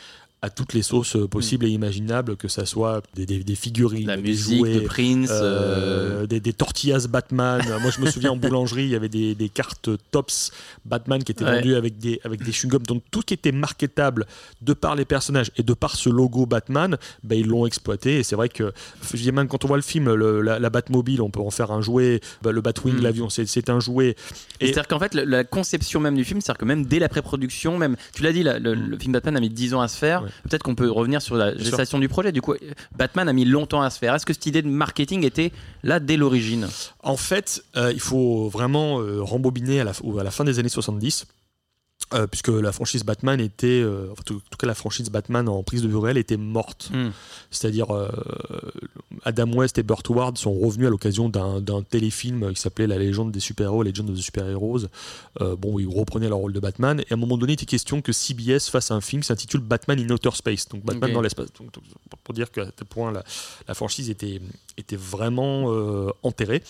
à 0.44 0.50
toutes 0.50 0.74
les 0.74 0.82
sauces 0.82 1.16
euh, 1.16 1.26
possibles 1.26 1.64
et 1.64 1.70
imaginables, 1.70 2.36
que 2.36 2.48
ça 2.48 2.66
soit 2.66 3.02
des, 3.14 3.24
des- 3.24 3.42
des 3.42 3.54
figurines, 3.54 4.06
La 4.06 4.16
des 4.16 4.22
musique 4.22 4.58
jouets, 4.58 4.74
de 4.74 4.80
Prince. 4.80 5.30
euh, 5.32 6.22
euh, 6.22 6.26
des, 6.26 6.38
des 6.38 6.52
tortillas 6.52 7.06
Batman. 7.08 7.62
Moi, 7.80 7.90
je 7.90 8.00
me 8.02 8.10
souviens 8.10 8.32
en 8.32 8.36
boulangerie, 8.36 8.84
il 8.84 8.90
y 8.90 8.94
avait 8.94 9.08
des, 9.08 9.34
cartes 9.48 9.88
Tops 10.10 10.52
Batman 10.84 11.24
qui 11.24 11.32
étaient 11.32 11.44
Ouais. 11.44 11.56
vendues 11.56 11.74
avec 11.76 11.98
des, 11.98 12.20
avec 12.24 12.42
des 12.44 12.52
chewing-gums. 12.52 12.84
Donc, 12.86 13.02
tout 13.10 13.22
qui 13.22 13.32
était 13.32 13.52
marketable 13.52 14.26
de 14.60 14.72
par 14.74 14.96
les 14.96 15.04
personnages 15.06 15.50
et 15.56 15.62
de 15.62 15.72
par 15.72 15.96
ce 15.96 16.10
logo 16.10 16.44
Batman, 16.46 16.96
ben, 17.22 17.38
ils 17.38 17.46
l'ont 17.46 17.64
exploité. 17.66 18.18
Et 18.18 18.22
c'est 18.22 18.36
vrai 18.36 18.50
que, 18.50 18.72
même 19.32 19.48
quand 19.48 19.64
on 19.64 19.68
voit 19.68 19.76
le 19.78 19.82
film, 19.82 20.12
le- 20.12 20.42
la, 20.42 20.58
la 20.58 20.70
Batmobile, 20.70 21.22
on 21.22 21.30
peut 21.30 21.40
en 21.40 21.50
faire 21.50 21.70
un 21.70 21.80
jouet. 21.80 22.20
Ben, 22.42 22.50
le 22.52 22.60
Batwing, 22.60 22.96
Mm. 22.98 23.02
l'avion, 23.02 23.28
c'est 23.30 23.70
un 23.70 23.80
jouet. 23.80 24.14
Et 24.60 24.64
Et- 24.64 24.66
C'est-à-dire 24.66 24.88
qu'en 24.88 24.98
fait, 24.98 25.14
la 25.14 25.42
conception 25.44 26.00
même 26.00 26.16
du 26.16 26.24
film, 26.24 26.40
c'est-à-dire 26.42 26.58
que 26.58 26.64
même 26.66 26.84
dès 26.84 26.98
la 26.98 27.08
pré-production, 27.08 27.78
même, 27.78 27.96
tu 28.14 28.22
l'as 28.22 28.32
dit, 28.32 28.42
la- 28.42 28.58
le, 28.58 28.74
le 28.74 28.98
film 28.98 29.12
Batman 29.14 29.36
a 29.36 29.40
mis 29.40 29.48
10 29.48 29.72
ans 29.74 29.80
à 29.80 29.88
se 29.88 29.96
faire. 29.96 30.22
Ouais. 30.22 30.28
Peut-être 30.42 30.62
qu'on 30.62 30.74
peut 30.74 30.90
revenir 30.90 31.22
sur 31.22 31.36
la 31.36 31.56
gestation 31.56 31.98
du 31.98 32.08
projet. 32.08 32.32
Du 32.32 32.42
coup, 32.42 32.54
Batman 32.96 33.28
a 33.28 33.32
mis 33.32 33.44
longtemps 33.44 33.82
à 33.82 33.90
se 33.90 33.98
faire. 33.98 34.14
Est-ce 34.14 34.26
que 34.26 34.32
cette 34.32 34.46
idée 34.46 34.62
de 34.62 34.68
marketing 34.68 35.24
était 35.24 35.52
là 35.82 36.00
dès 36.00 36.16
l'origine? 36.16 36.68
En 37.02 37.16
fait, 37.16 37.64
euh, 37.76 37.92
il 37.92 38.00
faut 38.00 38.48
vraiment 38.48 39.00
euh, 39.00 39.22
rembobiner 39.22 39.80
à 39.80 39.84
la, 39.84 39.92
ou 40.02 40.18
à 40.18 40.24
la 40.24 40.30
fin 40.30 40.44
des 40.44 40.58
années 40.58 40.68
70. 40.68 41.26
Euh, 42.14 42.26
puisque 42.26 42.48
la 42.48 42.70
franchise 42.70 43.04
Batman 43.04 43.40
était, 43.40 43.80
euh, 43.82 44.12
en 44.12 44.22
tout 44.22 44.40
cas 44.58 44.66
la 44.66 44.74
franchise 44.74 45.10
Batman 45.10 45.48
en 45.48 45.62
prise 45.64 45.82
de 45.82 45.88
vue 45.88 45.96
réelle 45.96 46.16
était 46.16 46.36
morte. 46.36 46.90
Hmm. 46.92 47.10
C'est-à-dire 47.50 47.90
euh, 47.92 48.08
Adam 49.24 49.50
West 49.52 49.78
et 49.78 49.82
Burt 49.82 50.08
Ward 50.08 50.38
sont 50.38 50.52
revenus 50.52 50.86
à 50.86 50.90
l'occasion 50.90 51.28
d'un 51.28 51.82
téléfilm 51.82 52.52
qui 52.52 52.60
s'appelait 52.60 52.86
La 52.86 52.98
légende 52.98 53.32
des 53.32 53.40
super-héros, 53.40 53.82
Legend 53.82 54.10
of 54.10 54.16
the 54.16 54.20
Super-Heroes. 54.20 54.86
Bon, 55.58 55.78
ils 55.78 55.88
reprenaient 55.88 56.28
leur 56.28 56.38
rôle 56.38 56.52
de 56.52 56.60
Batman. 56.60 57.00
Et 57.00 57.06
à 57.10 57.14
un 57.14 57.16
moment 57.16 57.36
donné, 57.36 57.52
il 57.52 57.54
était 57.54 57.66
question 57.66 58.00
que 58.00 58.12
CBS 58.12 58.68
fasse 58.70 58.90
un 58.90 59.00
film 59.00 59.22
qui 59.22 59.28
s'intitule 59.28 59.60
Batman 59.60 59.98
in 59.98 60.08
Outer 60.10 60.30
Space, 60.34 60.68
donc 60.68 60.84
Batman 60.84 61.12
dans 61.12 61.20
l'espace. 61.22 61.48
Pour 62.22 62.34
dire 62.34 62.50
qu'à 62.50 62.66
tel 62.66 62.86
point 62.86 63.12
la, 63.12 63.24
la 63.66 63.74
franchise 63.74 64.10
était, 64.10 64.40
était 64.76 64.96
vraiment 64.96 65.66
enterrée. 66.22 66.62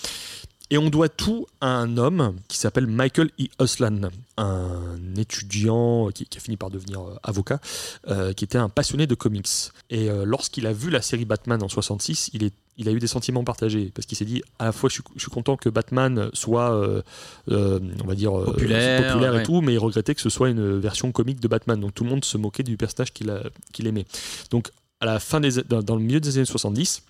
Et 0.71 0.79
on 0.79 0.89
doit 0.89 1.11
tout 1.11 1.47
à 1.61 1.69
un 1.69 1.99
homme 1.99 2.37
qui 2.49 2.57
s'appelle 2.57 2.87
Michael 2.87 3.31
E. 3.39 3.45
Uslan, 3.63 4.09
un 4.39 5.15
étudiant 5.17 6.09
qui, 6.09 6.25
qui 6.25 6.39
a 6.39 6.41
fini 6.41 6.57
par 6.57 6.71
devenir 6.71 7.03
euh, 7.03 7.17
avocat, 7.23 7.61
euh, 8.09 8.33
qui 8.33 8.45
était 8.45 8.59
un 8.59 8.71
passionné 8.71 9.07
de 9.07 9.15
comics. 9.15 9.49
Et 9.91 10.09
euh, 10.09 10.25
lorsqu'il 10.25 10.67
a 10.67 10.73
vu 10.73 10.89
la 10.91 11.03
série 11.03 11.27
Batman 11.27 11.63
en 11.63 11.69
66, 11.69 12.31
il, 12.33 12.45
est, 12.45 12.53
il 12.79 12.89
a 12.89 12.93
eu 12.93 12.99
des 12.99 13.07
sentiments 13.07 13.45
partagés 13.45 13.93
parce 13.95 14.07
qu'il 14.07 14.17
s'est 14.17 14.25
dit 14.25 14.43
à 14.59 14.65
la 14.65 14.73
fois 14.73 14.89
je 14.89 14.95
suis, 14.95 15.05
je 15.17 15.21
suis 15.21 15.31
content 15.31 15.57
que 15.57 15.69
Batman 15.69 16.31
soit, 16.33 16.75
euh, 16.75 17.03
on 17.47 18.07
va 18.07 18.15
dire, 18.15 18.33
Populaire, 18.33 19.39
et 19.39 19.43
tout, 19.43 19.61
mais 19.61 19.75
il 19.75 19.79
regrettait 19.79 20.15
que 20.15 20.23
ce 20.23 20.31
soit 20.31 20.49
une 20.49 20.79
version 20.79 21.13
comique 21.13 21.41
de 21.41 21.49
Batman. 21.49 21.79
Donc 21.79 21.95
tout 21.95 22.05
le 22.05 22.11
monde 22.11 22.25
se 22.25 22.39
moquait 22.39 22.63
du 22.63 22.79
personnage 22.79 23.13
qu'il 23.13 23.87
aimait. 23.87 24.07
Donc 24.51 24.71
à 25.01 25.07
la 25.07 25.21
fin 25.21 25.41
des, 25.41 25.63
dans, 25.63 25.83
dans 25.83 25.97
le 25.97 26.03
milieu 26.03 26.21
des 26.21 26.39
années 26.39 26.47
70, 26.47 27.03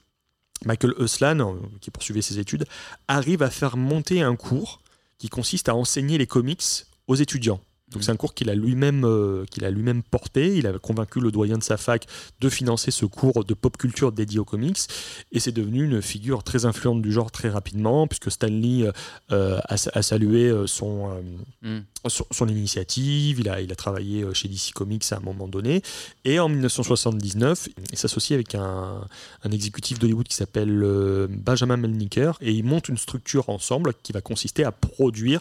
Michael 0.64 0.94
Uslan, 0.98 1.40
euh, 1.40 1.54
qui 1.80 1.90
poursuivait 1.90 2.22
ses 2.22 2.38
études, 2.38 2.64
arrive 3.08 3.42
à 3.42 3.50
faire 3.50 3.76
monter 3.76 4.22
un 4.22 4.36
cours 4.36 4.80
qui 5.18 5.28
consiste 5.28 5.68
à 5.68 5.74
enseigner 5.74 6.18
les 6.18 6.26
comics 6.26 6.86
aux 7.06 7.14
étudiants. 7.16 7.60
Donc 7.92 8.02
c'est 8.02 8.10
un 8.10 8.16
cours 8.16 8.34
qu'il 8.34 8.50
a 8.50 8.54
lui-même 8.54 9.04
euh, 9.04 9.44
qu'il 9.50 9.64
a 9.64 9.70
lui-même 9.70 10.02
porté. 10.02 10.56
Il 10.56 10.66
a 10.66 10.72
convaincu 10.78 11.20
le 11.20 11.30
doyen 11.30 11.58
de 11.58 11.62
sa 11.62 11.76
fac 11.76 12.06
de 12.40 12.48
financer 12.48 12.90
ce 12.90 13.04
cours 13.06 13.44
de 13.44 13.54
pop 13.54 13.76
culture 13.76 14.10
dédié 14.10 14.40
aux 14.40 14.44
comics, 14.44 14.78
et 15.30 15.38
c'est 15.38 15.52
devenu 15.52 15.84
une 15.84 16.02
figure 16.02 16.42
très 16.42 16.64
influente 16.64 17.02
du 17.02 17.12
genre 17.12 17.30
très 17.30 17.50
rapidement, 17.50 18.08
puisque 18.08 18.30
Stanley 18.32 18.90
euh, 19.30 19.60
a, 19.68 19.74
a 19.92 20.02
salué 20.02 20.52
son, 20.66 21.10
euh, 21.10 21.20
Hmm. 21.62 21.80
Son, 22.08 22.26
son 22.30 22.48
initiative, 22.48 23.40
il 23.40 23.48
a, 23.48 23.60
il 23.60 23.70
a 23.70 23.76
travaillé 23.76 24.22
euh, 24.22 24.32
chez 24.34 24.48
DC 24.48 24.72
Comics 24.74 25.04
à 25.12 25.16
un 25.16 25.20
moment 25.20 25.46
donné, 25.46 25.82
et 26.24 26.40
en 26.40 26.48
1979, 26.48 27.68
il 27.92 27.98
s'associe 27.98 28.34
avec 28.34 28.54
un, 28.54 29.06
un 29.44 29.50
exécutif 29.50 29.98
d'Hollywood 29.98 30.26
qui 30.26 30.36
s'appelle 30.36 30.82
euh, 30.82 31.26
Benjamin 31.30 31.76
Melniker, 31.76 32.38
et 32.40 32.52
ils 32.52 32.64
montent 32.64 32.88
une 32.88 32.98
structure 32.98 33.48
ensemble 33.50 33.92
qui 34.02 34.12
va 34.12 34.20
consister 34.20 34.64
à 34.64 34.72
produire 34.72 35.40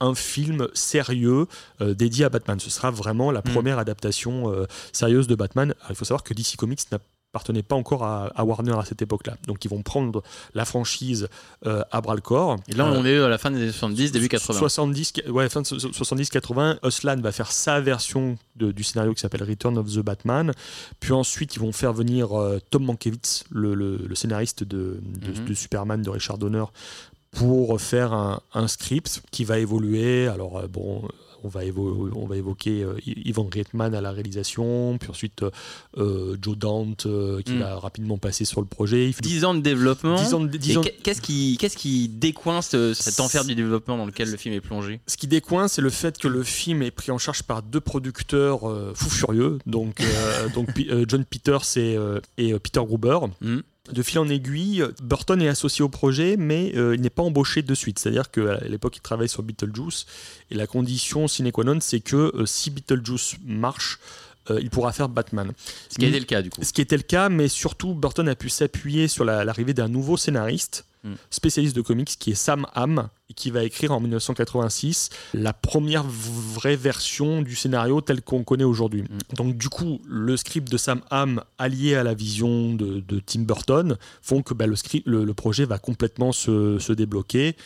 un 0.00 0.14
film 0.14 0.68
sérieux 0.74 1.46
euh, 1.80 1.94
dédié 1.94 2.24
à 2.24 2.28
Batman. 2.28 2.58
Ce 2.58 2.70
sera 2.70 2.90
vraiment 2.90 3.30
la 3.30 3.42
Mm. 3.44 3.52
première 3.52 3.78
adaptation 3.78 4.52
euh, 4.52 4.66
sérieuse 4.92 5.26
de 5.26 5.34
Batman. 5.34 5.74
Alors, 5.80 5.90
il 5.90 5.96
faut 5.96 6.04
savoir 6.04 6.22
que 6.22 6.34
DC 6.34 6.56
Comics 6.56 6.80
n'a 6.90 6.98
appartenait 7.32 7.62
pas 7.62 7.76
encore 7.76 8.04
à, 8.04 8.26
à 8.36 8.44
Warner 8.44 8.74
à 8.78 8.84
cette 8.84 9.00
époque-là. 9.00 9.36
Donc 9.46 9.64
ils 9.64 9.68
vont 9.70 9.80
prendre 9.82 10.22
la 10.52 10.66
franchise 10.66 11.28
euh, 11.66 11.82
à 11.90 12.02
bras 12.02 12.14
le 12.14 12.20
corps. 12.20 12.58
Et 12.68 12.74
là, 12.74 12.86
Euh, 12.86 12.94
on 12.98 13.06
est 13.06 13.16
à 13.18 13.28
la 13.30 13.38
fin 13.38 13.50
des 13.50 13.56
années 13.56 13.72
70, 13.72 14.12
début 14.12 14.28
80. 14.28 14.58
70, 14.58 15.12
ouais, 15.30 15.48
fin 15.48 15.62
de 15.62 15.66
70-80, 15.66 16.78
Oslan 16.82 17.16
va 17.22 17.32
faire 17.32 17.50
sa 17.50 17.80
version 17.80 18.36
de- 18.56 18.70
du 18.70 18.82
scénario 18.84 19.14
qui 19.14 19.20
s'appelle 19.22 19.44
Return 19.44 19.78
of 19.78 19.86
the 19.90 20.00
Batman. 20.00 20.52
Puis 21.00 21.12
ensuite, 21.14 21.56
ils 21.56 21.60
vont 21.60 21.72
faire 21.72 21.94
venir 21.94 22.38
euh, 22.38 22.58
Tom 22.70 22.84
Mankiewicz, 22.84 23.44
le, 23.50 23.74
le- 23.74 23.96
le 24.06 24.14
scénariste 24.14 24.62
de, 24.64 25.00
de- 25.02 25.40
Mhm. 25.40 25.46
de 25.48 25.54
Superman 25.54 26.02
de 26.02 26.10
Richard 26.10 26.36
Donner, 26.36 26.64
pour 27.30 27.80
faire 27.80 28.12
un, 28.12 28.40
un 28.52 28.68
script 28.68 29.22
qui 29.30 29.44
va 29.44 29.58
évoluer. 29.58 30.28
Alors, 30.28 30.58
euh, 30.58 30.66
bon. 30.66 31.08
On 31.44 31.48
va, 31.48 31.64
évo- 31.64 32.10
on 32.14 32.26
va 32.26 32.36
évoquer 32.36 32.82
euh, 32.82 32.94
Ivan 33.06 33.48
Reitman 33.52 33.94
à 33.94 34.00
la 34.00 34.12
réalisation, 34.12 34.96
puis 34.98 35.10
ensuite 35.10 35.42
euh, 35.42 35.50
euh, 35.98 36.36
Joe 36.40 36.56
Dante 36.56 37.06
euh, 37.06 37.42
qui 37.42 37.52
Mm. 37.52 37.58
va 37.60 37.78
rapidement 37.78 38.18
passer 38.18 38.44
sur 38.44 38.60
le 38.60 38.66
projet. 38.66 39.06
Il 39.08 39.12
fait 39.12 39.22
10 39.22 39.44
ans 39.44 39.54
de 39.54 39.60
développement. 39.60 40.14
10 40.16 40.34
ans 40.34 40.40
de- 40.40 40.56
10 40.56 40.72
Et 40.72 40.76
ans- 40.76 40.80
qu'est- 40.82 40.96
Qu'est-ce 41.02 41.20
qui, 41.20 41.56
qu'est-ce 41.58 41.76
qui 41.76 42.08
décoince 42.08 42.76
cet 42.94 43.18
enfer 43.20 43.44
du 43.44 43.54
développement 43.54 43.96
dans 43.96 44.06
lequel 44.06 44.30
le 44.30 44.36
film 44.36 44.54
est 44.54 44.60
plongé? 44.60 45.00
Ce 45.06 45.16
qui 45.16 45.26
décoince, 45.26 45.72
c'est 45.74 45.82
le 45.82 45.90
fait 45.90 46.16
que 46.18 46.28
le 46.28 46.42
film 46.42 46.82
est 46.82 46.90
pris 46.92 47.10
en 47.10 47.18
charge 47.18 47.42
par 47.42 47.62
deux 47.62 47.80
producteurs 47.80 48.60
fous 48.94 49.10
furieux, 49.10 49.58
donc, 49.66 50.00
donc 50.54 50.68
John 51.08 51.24
Peters 51.24 51.76
et, 51.76 51.96
et, 52.38 52.58
Peter 52.58 52.80
Gruber. 52.86 53.18
Mhm. 53.40 53.62
De 53.90 54.00
fil 54.02 54.20
en 54.20 54.28
aiguille, 54.28 54.84
Burton 55.02 55.42
est 55.42 55.48
associé 55.48 55.82
au 55.82 55.88
projet, 55.88 56.36
mais 56.36 56.72
euh, 56.76 56.94
il 56.94 57.00
n'est 57.00 57.10
pas 57.10 57.24
embauché 57.24 57.62
de 57.62 57.74
suite. 57.74 57.98
C'est-à-dire 57.98 58.30
qu'à 58.30 58.58
l'époque, 58.68 58.96
il 58.96 59.00
travaille 59.00 59.28
sur 59.28 59.42
Beetlejuice, 59.42 60.06
et 60.50 60.54
la 60.54 60.68
condition 60.68 61.26
sine 61.26 61.50
qua 61.50 61.64
non, 61.64 61.78
c'est 61.80 61.98
que 61.98 62.32
euh, 62.36 62.46
si 62.46 62.70
Beetlejuice 62.70 63.38
marche, 63.44 63.98
euh, 64.50 64.58
il 64.60 64.70
pourra 64.70 64.92
faire 64.92 65.08
Batman. 65.08 65.52
Ce 65.88 65.98
qui 65.98 66.06
été 66.06 66.18
le 66.18 66.24
cas, 66.26 66.42
du 66.42 66.50
coup. 66.50 66.62
Ce 66.62 66.72
qui 66.72 66.80
était 66.80 66.96
le 66.96 67.02
cas, 67.02 67.28
mais 67.28 67.48
surtout, 67.48 67.94
Burton 67.94 68.28
a 68.28 68.34
pu 68.34 68.48
s'appuyer 68.48 69.08
sur 69.08 69.24
la- 69.24 69.44
l'arrivée 69.44 69.74
d'un 69.74 69.88
nouveau 69.88 70.16
scénariste, 70.16 70.84
Mm. 71.04 71.14
spécialiste 71.30 71.74
de 71.74 71.80
comics, 71.82 72.16
qui 72.16 72.30
est 72.30 72.34
Sam 72.36 72.64
Hamm, 72.74 73.08
et 73.28 73.34
qui 73.34 73.50
va 73.50 73.64
écrire 73.64 73.90
en 73.90 73.98
1986 73.98 75.10
la 75.34 75.52
première 75.52 76.04
vraie 76.04 76.76
version 76.76 77.42
du 77.42 77.56
scénario 77.56 78.00
tel 78.00 78.22
qu'on 78.22 78.44
connaît 78.44 78.62
aujourd'hui. 78.64 79.02
Mm. 79.02 79.34
Donc, 79.34 79.56
du 79.58 79.68
coup, 79.68 80.00
le 80.06 80.36
script 80.36 80.70
de 80.70 80.76
Sam 80.76 81.00
Hamm, 81.10 81.42
allié 81.58 81.96
à 81.96 82.04
la 82.04 82.14
vision 82.14 82.74
de, 82.74 83.00
de 83.00 83.18
Tim 83.20 83.40
Burton, 83.42 83.96
font 84.22 84.42
que 84.42 84.54
bah, 84.54 84.66
le, 84.66 84.76
script, 84.76 85.06
le, 85.06 85.24
le 85.24 85.34
projet 85.34 85.64
va 85.64 85.78
complètement 85.78 86.30
se, 86.30 86.78
se 86.78 86.92
débloquer. 86.92 87.56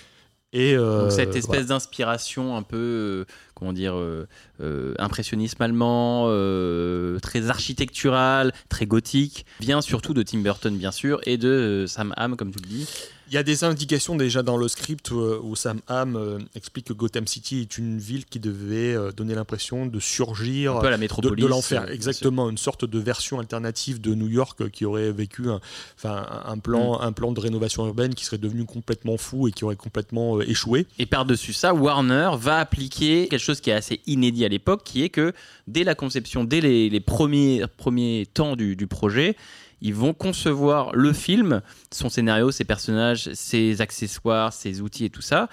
Et, 0.54 0.74
euh, 0.74 1.02
Donc 1.02 1.12
cette 1.12 1.28
espèce 1.36 1.44
voilà. 1.46 1.64
d'inspiration 1.64 2.56
un 2.56 2.62
peu, 2.62 2.76
euh, 2.76 3.24
comment 3.56 3.72
dire, 3.72 3.94
euh, 3.96 4.28
euh, 4.60 4.94
impressionnisme 4.98 5.60
allemand, 5.62 6.26
euh, 6.28 7.18
très 7.20 7.48
architectural, 7.50 8.52
très 8.68 8.86
gothique, 8.86 9.46
vient 9.60 9.80
surtout 9.80 10.14
de 10.14 10.22
Tim 10.22 10.38
Burton 10.38 10.76
bien 10.76 10.92
sûr 10.92 11.18
et 11.24 11.38
de 11.38 11.86
Sam 11.88 12.12
Hamm 12.16 12.36
comme 12.36 12.52
tu 12.52 12.62
le 12.62 12.68
dis. 12.68 12.86
Il 13.28 13.34
y 13.34 13.38
a 13.38 13.42
des 13.42 13.64
indications 13.64 14.14
déjà 14.14 14.44
dans 14.44 14.56
le 14.56 14.68
script 14.68 15.10
où 15.10 15.56
Sam 15.56 15.80
Hamm 15.88 16.38
explique 16.54 16.86
que 16.86 16.92
Gotham 16.92 17.26
City 17.26 17.58
est 17.62 17.76
une 17.76 17.98
ville 17.98 18.24
qui 18.24 18.38
devait 18.38 18.94
donner 19.16 19.34
l'impression 19.34 19.86
de 19.86 19.98
surgir 19.98 20.76
Un 20.76 20.80
peu 20.80 20.86
à 20.86 20.90
la 20.90 20.96
de, 20.96 21.00
métropolis. 21.00 21.42
de 21.42 21.48
l'enfer. 21.48 21.90
Exactement, 21.90 22.48
une 22.48 22.56
sorte 22.56 22.84
de 22.84 22.98
version 23.00 23.40
alternative 23.40 24.00
de 24.00 24.14
New 24.14 24.28
York 24.28 24.70
qui 24.70 24.84
aurait 24.84 25.10
vécu 25.10 25.50
un, 25.50 25.58
enfin, 25.96 26.24
un, 26.46 26.54
Mm. 26.54 26.60
plan, 26.60 27.00
un 27.00 27.10
plan 27.10 27.32
de 27.32 27.40
rénovation 27.40 27.84
urbaine 27.84 28.14
qui 28.14 28.24
serait 28.24 28.38
devenu 28.38 28.64
complètement 28.64 29.16
fou 29.16 29.48
et 29.48 29.50
qui 29.50 29.64
aurait 29.64 29.74
complètement 29.74 30.40
échoué. 30.40 30.86
Et 31.00 31.06
par-dessus 31.06 31.52
ça, 31.52 31.74
Warner 31.74 32.30
va 32.38 32.58
appliquer 32.58 33.26
quelque 33.26 33.40
chose 33.46 33.60
qui 33.60 33.70
est 33.70 33.74
assez 33.74 34.00
inédit 34.06 34.44
à 34.44 34.48
l'époque, 34.48 34.82
qui 34.84 35.02
est 35.02 35.08
que 35.08 35.32
dès 35.66 35.84
la 35.84 35.94
conception, 35.94 36.44
dès 36.44 36.60
les, 36.60 37.00
premiers, 37.00 37.64
premiers 37.76 38.26
temps 38.32 38.56
du, 38.56 38.86
projet, 38.86 39.36
ils 39.80 39.94
vont 39.94 40.14
concevoir 40.14 40.94
le 40.94 41.12
film, 41.12 41.62
son 41.92 42.08
scénario, 42.08 42.50
ses 42.50 42.64
personnages, 42.64 43.32
ses 43.32 43.80
accessoires, 43.80 44.52
ses 44.52 44.80
outils 44.80 45.04
et 45.04 45.10
tout 45.10 45.22
ça, 45.22 45.48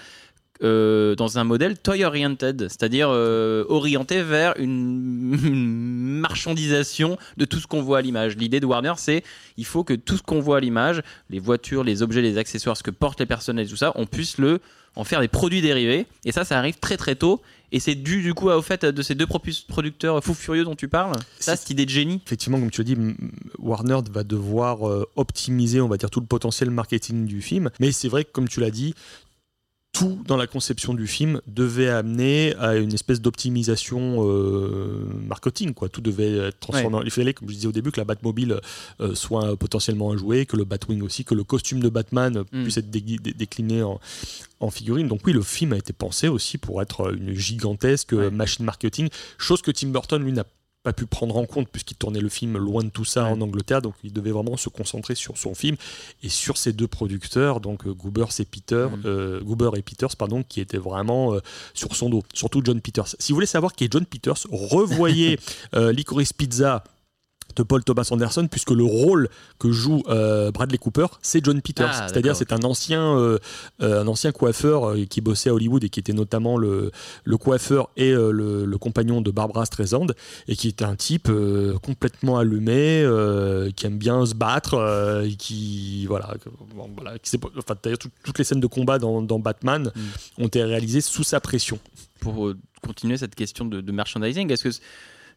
euh, 0.63 1.15
dans 1.15 1.39
un 1.39 1.43
modèle 1.43 1.77
toy 1.77 2.05
oriented, 2.05 2.67
c'est-à-dire 2.69 3.09
euh, 3.09 3.65
orienté 3.67 4.21
vers 4.21 4.53
une, 4.57 5.37
une 5.43 6.19
marchandisation 6.19 7.17
de 7.37 7.45
tout 7.45 7.59
ce 7.59 7.67
qu'on 7.67 7.81
voit 7.81 7.97
à 7.97 8.01
l'image. 8.01 8.37
L'idée 8.37 8.59
de 8.59 8.65
Warner, 8.65 8.93
c'est 8.97 9.23
il 9.57 9.65
faut 9.65 9.83
que 9.83 9.93
tout 9.93 10.15
ce 10.15 10.23
qu'on 10.23 10.39
voit 10.39 10.57
à 10.57 10.59
l'image, 10.61 11.01
les 11.29 11.39
voitures, 11.39 11.83
les 11.83 12.01
objets, 12.01 12.21
les 12.21 12.37
accessoires, 12.37 12.77
ce 12.77 12.83
que 12.83 12.91
portent 12.91 13.19
les 13.19 13.25
personnages, 13.25 13.67
tout 13.67 13.75
ça, 13.75 13.91
on 13.95 14.05
puisse 14.05 14.37
le 14.37 14.59
en 14.95 15.03
faire 15.03 15.21
des 15.21 15.27
produits 15.27 15.61
dérivés. 15.61 16.05
Et 16.25 16.31
ça, 16.31 16.45
ça 16.45 16.57
arrive 16.57 16.77
très 16.79 16.97
très 16.97 17.15
tôt. 17.15 17.41
Et 17.75 17.79
c'est 17.79 17.95
dû 17.95 18.21
du 18.21 18.33
coup 18.35 18.49
au 18.49 18.61
fait 18.61 18.85
de 18.85 19.01
ces 19.01 19.15
deux 19.15 19.25
producteurs 19.67 20.23
fous 20.23 20.35
furieux 20.35 20.63
dont 20.63 20.75
tu 20.75 20.87
parles. 20.87 21.15
Ça, 21.39 21.55
C'est- 21.55 21.61
cette 21.63 21.69
idée 21.71 21.85
de 21.85 21.89
génie. 21.89 22.21
Effectivement, 22.25 22.59
comme 22.59 22.69
tu 22.69 22.81
l'as 22.81 22.85
dit, 22.85 22.95
Warner 23.57 23.99
va 24.11 24.23
devoir 24.23 24.87
euh, 24.87 25.05
optimiser, 25.15 25.81
on 25.81 25.87
va 25.87 25.97
dire, 25.97 26.09
tout 26.11 26.19
le 26.19 26.25
potentiel 26.27 26.69
marketing 26.69 27.25
du 27.25 27.41
film. 27.41 27.71
Mais 27.79 27.91
c'est 27.91 28.07
vrai 28.09 28.25
que, 28.25 28.31
comme 28.31 28.47
tu 28.47 28.59
l'as 28.59 28.69
dit, 28.71 28.93
tout 29.93 30.19
dans 30.27 30.37
la 30.37 30.47
conception 30.47 30.93
du 30.95 31.05
film 31.07 31.39
devait 31.47 31.87
amener 31.87 32.55
à 32.55 32.75
une 32.75 32.93
espèce 32.93 33.21
d'optimisation 33.21 34.27
euh, 34.27 35.05
marketing. 35.27 35.73
Quoi. 35.73 35.87
Tout 35.87 36.01
devait 36.01 36.35
être 36.37 36.59
transformé. 36.59 36.97
Il 37.05 37.11
fallait, 37.11 37.33
comme 37.33 37.47
je 37.47 37.53
disais 37.53 37.67
au 37.67 37.71
début, 37.71 37.91
que 37.91 37.99
la 38.01 38.03
Batmobile 38.05 38.59
euh, 39.01 39.13
soit 39.15 39.55
potentiellement 39.55 40.11
un 40.11 40.17
jouet, 40.17 40.45
que 40.47 40.57
le 40.57 40.65
Batwing 40.65 41.01
aussi, 41.03 41.23
que 41.23 41.35
le 41.35 41.43
costume 41.43 41.79
de 41.79 41.89
Batman 41.89 42.43
Mm. 42.51 42.63
puisse 42.63 42.77
être 42.77 42.89
dé- 42.89 43.01
décliné 43.33 43.83
en, 43.83 43.99
en 44.59 44.69
figurine. 44.71 45.07
Donc 45.07 45.21
oui, 45.25 45.33
le 45.33 45.41
film 45.43 45.73
a 45.73 45.77
été 45.77 45.93
pensé 45.93 46.27
aussi 46.27 46.57
pour 46.57 46.81
être 46.81 47.13
une 47.13 47.33
gigantesque 47.33 48.13
Ouais. 48.13 48.31
machine 48.31 48.65
marketing, 48.65 49.09
chose 49.37 49.61
que 49.61 49.69
Tim 49.71 49.89
Burton, 49.89 50.23
lui, 50.23 50.31
n'a 50.31 50.45
pas 50.83 50.91
pu 50.93 51.05
prendre 51.05 51.37
en 51.37 51.45
compte 51.45 51.69
puisqu'il 51.69 51.95
tournait 51.95 52.19
le 52.19 52.27
film 52.29 52.57
loin 52.57 52.83
de 52.83 52.89
tout 52.89 53.05
ça 53.05 53.23
Ouais. 53.23 53.29
en 53.29 53.39
Angleterre, 53.41 53.81
donc 53.81 53.93
il 54.03 54.11
devait 54.11 54.31
vraiment 54.31 54.57
se 54.57 54.67
concentrer 54.69 55.15
sur 55.15 55.37
son 55.37 55.55
film 55.55 55.77
et 56.21 56.29
sur 56.29 56.57
ces 56.57 56.73
deux 56.73 56.87
producteurs, 56.89 57.61
donc 57.61 57.87
euh, 57.87 57.93
Goobers 57.93 58.39
et 58.39 58.45
Peter, 58.45 58.87
Mhm. 58.91 59.01
euh, 59.05 59.39
Goober 59.41 59.71
et 59.77 59.81
Peters, 59.81 60.15
pardon, 60.17 60.43
qui 60.43 60.59
étaient 60.59 60.77
vraiment 60.77 61.33
euh, 61.33 61.39
sur 61.73 61.95
son 61.95 62.09
dos, 62.09 62.21
surtout 62.33 62.61
John 62.63 62.81
Peters. 62.81 63.07
Si 63.17 63.31
vous 63.31 63.37
voulez 63.37 63.47
savoir 63.47 63.73
qui 63.73 63.85
est 63.85 63.91
John 63.91 64.05
Peters, 64.05 64.35
revoyez 64.51 65.39
euh, 65.75 65.93
Licorice 65.93 66.33
Pizza 66.33 66.83
de 67.55 67.63
Paul 67.63 67.83
Thomas 67.83 68.07
Anderson, 68.11 68.47
puisque 68.49 68.71
le 68.71 68.83
rôle 68.83 69.29
que 69.59 69.71
joue 69.71 70.01
euh, 70.09 70.51
Bradley 70.51 70.77
Cooper, 70.77 71.05
c'est 71.21 71.43
John 71.43 71.61
Peters. 71.61 71.89
Ah, 71.93 72.07
C'est-à-dire, 72.07 72.35
c'est 72.35 72.51
un 72.53 72.63
ancien, 72.63 73.17
euh, 73.17 73.37
euh, 73.81 74.01
un 74.03 74.07
ancien 74.07 74.31
coiffeur 74.31 74.95
qui 75.09 75.21
bossait 75.21 75.49
à 75.49 75.53
Hollywood 75.53 75.83
et 75.83 75.89
qui 75.89 75.99
était 75.99 76.13
notamment 76.13 76.57
le, 76.57 76.91
le 77.23 77.37
coiffeur 77.37 77.89
et 77.97 78.11
le, 78.11 78.65
le 78.65 78.77
compagnon 78.77 79.21
de 79.21 79.31
Barbara 79.31 79.65
Streisand, 79.65 80.07
et 80.47 80.55
qui 80.55 80.67
était 80.69 80.85
un 80.85 80.95
type 80.95 81.29
complètement 81.81 82.37
allumé, 82.37 83.05
qui 83.75 83.85
aime 83.85 83.97
bien 83.97 84.25
se 84.25 84.35
battre, 84.35 85.23
et 85.25 85.35
qui 85.35 86.05
voilà, 86.07 86.35
que- 86.43 86.49
bon, 86.75 86.89
voilà, 86.95 87.17
qui 87.19 87.29
s'est- 87.29 87.39
enfin, 87.57 87.75
d'ailleurs 87.81 87.97
tout- 87.99 88.09
toutes 88.23 88.37
les 88.37 88.43
scènes 88.43 88.59
de 88.59 88.67
combat 88.67 88.99
dans, 88.99 89.21
dans 89.21 89.39
Batman 89.39 89.91
Mm. 89.95 90.43
ont 90.43 90.47
été 90.47 90.63
réalisées 90.63 91.01
sous 91.01 91.23
sa 91.23 91.39
pression. 91.39 91.79
pour 92.19 92.53
continuer 92.81 93.17
cette 93.17 93.35
question 93.35 93.65
de, 93.65 93.81
de 93.81 93.91
merchandising 93.91 94.49
Est-ce 94.51 94.63
que 94.63 94.69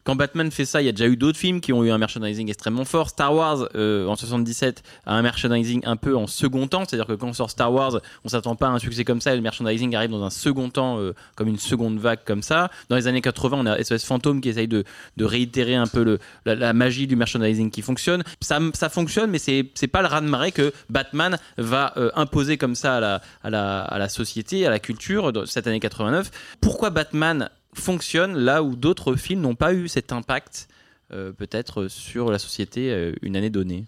quand 0.06 0.14
Batman 0.14 0.52
fait 0.52 0.64
ça, 0.64 0.80
il 0.80 0.84
y 0.84 0.88
a 0.88 0.92
déjà 0.92 1.08
eu 1.08 1.16
d'autres 1.16 1.36
films 1.36 1.60
qui 1.60 1.72
ont 1.72 1.82
eu 1.82 1.90
un 1.90 1.98
merchandising 1.98 2.48
extrêmement 2.48 2.84
fort. 2.84 3.10
Star 3.10 3.34
Wars, 3.34 3.68
euh, 3.74 4.06
en 4.06 4.14
77, 4.14 4.84
a 5.04 5.14
un 5.14 5.20
merchandising 5.20 5.82
un 5.84 5.96
peu 5.96 6.16
en 6.16 6.28
second 6.28 6.68
temps. 6.68 6.84
C'est-à-dire 6.86 7.08
que 7.08 7.14
quand 7.14 7.26
on 7.26 7.32
sort 7.32 7.50
Star 7.50 7.72
Wars, 7.72 8.00
on 8.24 8.28
s'attend 8.28 8.54
pas 8.54 8.68
à 8.68 8.70
un 8.70 8.78
succès 8.78 9.02
comme 9.04 9.20
ça. 9.20 9.32
Et 9.32 9.36
le 9.36 9.42
merchandising 9.42 9.96
arrive 9.96 10.10
dans 10.10 10.22
un 10.22 10.30
second 10.30 10.70
temps, 10.70 11.00
euh, 11.00 11.12
comme 11.34 11.48
une 11.48 11.58
seconde 11.58 11.98
vague 11.98 12.20
comme 12.24 12.42
ça. 12.42 12.70
Dans 12.88 12.94
les 12.94 13.08
années 13.08 13.20
80, 13.20 13.56
on 13.60 13.66
a 13.66 13.82
SOS 13.82 14.04
Fantôme 14.04 14.40
qui 14.40 14.48
essaye 14.48 14.68
de, 14.68 14.84
de 15.16 15.24
réitérer 15.24 15.74
un 15.74 15.88
peu 15.88 16.18
la, 16.44 16.72
magie 16.72 17.08
du 17.08 17.16
merchandising 17.16 17.72
qui 17.72 17.82
fonctionne. 17.82 18.22
Ça, 18.40 18.88
fonctionne, 18.88 19.32
mais 19.32 19.38
c'est 19.38 19.88
pas 19.90 20.02
le 20.02 20.06
raz-de-marée 20.06 20.52
que 20.52 20.72
Batman 20.88 21.36
va 21.58 21.92
euh, 21.96 22.12
imposer 22.14 22.58
comme 22.58 22.76
ça 22.76 22.98
à 22.98 23.00
la, 23.00 23.20
à, 23.42 23.98
la, 23.98 24.08
société, 24.08 24.68
à 24.68 24.70
la 24.70 24.78
culture, 24.78 25.32
dans 25.32 25.46
cette 25.46 25.66
année 25.66 25.80
89. 25.80 26.30
Pourquoi 26.60 26.90
Batman 26.90 27.50
fonctionne 27.76 28.36
là 28.36 28.62
où 28.62 28.76
d'autres 28.76 29.14
films 29.14 29.40
n'ont 29.40 29.54
pas 29.54 29.72
eu 29.72 29.88
cet 29.88 30.12
impact 30.12 30.68
euh, 31.12 31.32
peut-être 31.32 31.86
sur 31.88 32.32
la 32.32 32.38
société 32.38 32.90
euh, 32.90 33.12
une 33.22 33.36
année 33.36 33.50
donnée. 33.50 33.84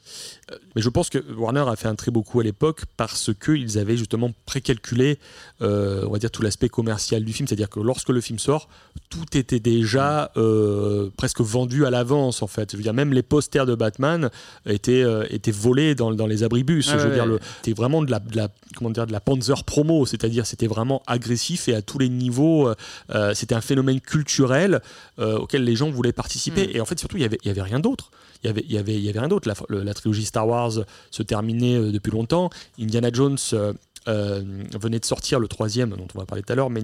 Mais 0.77 0.83
je 0.83 0.89
pense 0.89 1.11
que 1.11 1.19
Warner 1.33 1.65
a 1.69 1.75
fait 1.75 1.89
un 1.89 1.97
très 1.97 2.11
beau 2.11 2.23
coup 2.23 2.39
à 2.41 2.45
l'époque 2.45 2.83
parce 2.97 3.31
qu'ils 3.35 3.77
avaient 3.79 3.97
justement 3.97 4.31
précalculé, 4.47 5.19
euh, 5.61 6.05
on 6.07 6.11
va 6.11 6.19
dire, 6.19 6.31
tout 6.31 6.43
l'aspect 6.43 6.69
commercial 6.69 7.25
du 7.25 7.33
film. 7.33 7.49
C'est-à-dire 7.49 7.69
que 7.69 7.81
lorsque 7.81 8.11
le 8.11 8.21
film 8.21 8.39
sort, 8.39 8.69
tout 9.11 9.37
était 9.37 9.59
déjà 9.59 10.31
euh, 10.37 11.11
presque 11.17 11.41
vendu 11.41 11.85
à 11.87 11.91
l'avance, 11.91 12.41
en 12.43 12.47
fait. 12.47 12.71
Je 12.73 12.77
veux 12.77 12.83
dire, 12.83 12.95
même 12.95 13.13
les 13.13 13.23
posters 13.25 13.67
de 13.67 13.75
Batman 13.75 14.31
étaient, 14.67 15.05
étaient 15.31 15.51
volés 15.51 15.95
dans, 15.95 16.13
dans 16.13 16.27
les 16.27 16.45
abribus. 16.45 16.89
Ah 16.93 16.99
je 16.99 17.03
veux 17.03 17.09
ouais, 17.09 17.15
dire, 17.15 17.25
ouais. 17.25 17.31
le- 17.31 17.41
c'était 17.57 17.73
vraiment 17.77 18.03
de 18.03 18.11
la, 18.11 18.21
de 18.21 18.37
la- 18.37 18.49
comment 18.77 18.91
dire, 18.91 19.07
de 19.07 19.13
la 19.13 19.21
Panzer 19.21 19.65
promo. 19.65 20.07
C'est-à-dire, 20.07 20.47
c'était 20.47 20.69
vraiment 20.69 21.03
agressif 21.07 21.69
et 21.69 21.75
à 21.75 21.83
tous 21.83 21.99
les 21.99 22.09
niveaux, 22.09 22.71
c'était 23.35 23.55
un 23.57 23.61
phénomène 23.61 24.01
culturel 24.01 24.81
auquel 25.19 25.65
les 25.65 25.75
gens 25.75 25.91
voulaient 25.91 26.13
participer. 26.13 26.69
Mm. 26.69 26.77
Et 26.77 26.81
en 26.81 26.85
fait, 26.85 27.08
il 27.17 27.23
y 27.23 27.51
avait, 27.51 27.63
rien 27.63 27.81
d'autre. 27.81 28.11
Il 28.43 28.47
y 28.47 28.51
avait, 28.51 28.65
y 28.69 28.79
avait, 28.79 29.01
y 29.01 29.09
avait 29.09 29.19
rien 29.19 29.29
d'autre. 29.29 29.51
La, 29.69 29.95
trilogie 29.95 30.25
Star 30.25 30.47
Wars 30.47 30.73
se 31.11 31.23
terminait 31.23 31.77
euh, 31.77 31.93
depuis 31.93 32.11
longtemps. 32.11 32.51
Indiana 32.79 33.11
Jones 33.13 33.39
euh, 33.53 33.73
euh, 34.07 34.43
venait 34.81 35.01
de 35.01 35.05
sortir 35.05 35.41
le 35.41 35.49
troisième, 35.49 35.91
dont 35.91 36.09
on 36.15 36.19
va 36.19 36.27
parler 36.27 36.43
tout 36.43 36.53
à 36.53 36.57
l'heure, 36.57 36.71
mais 36.71 36.83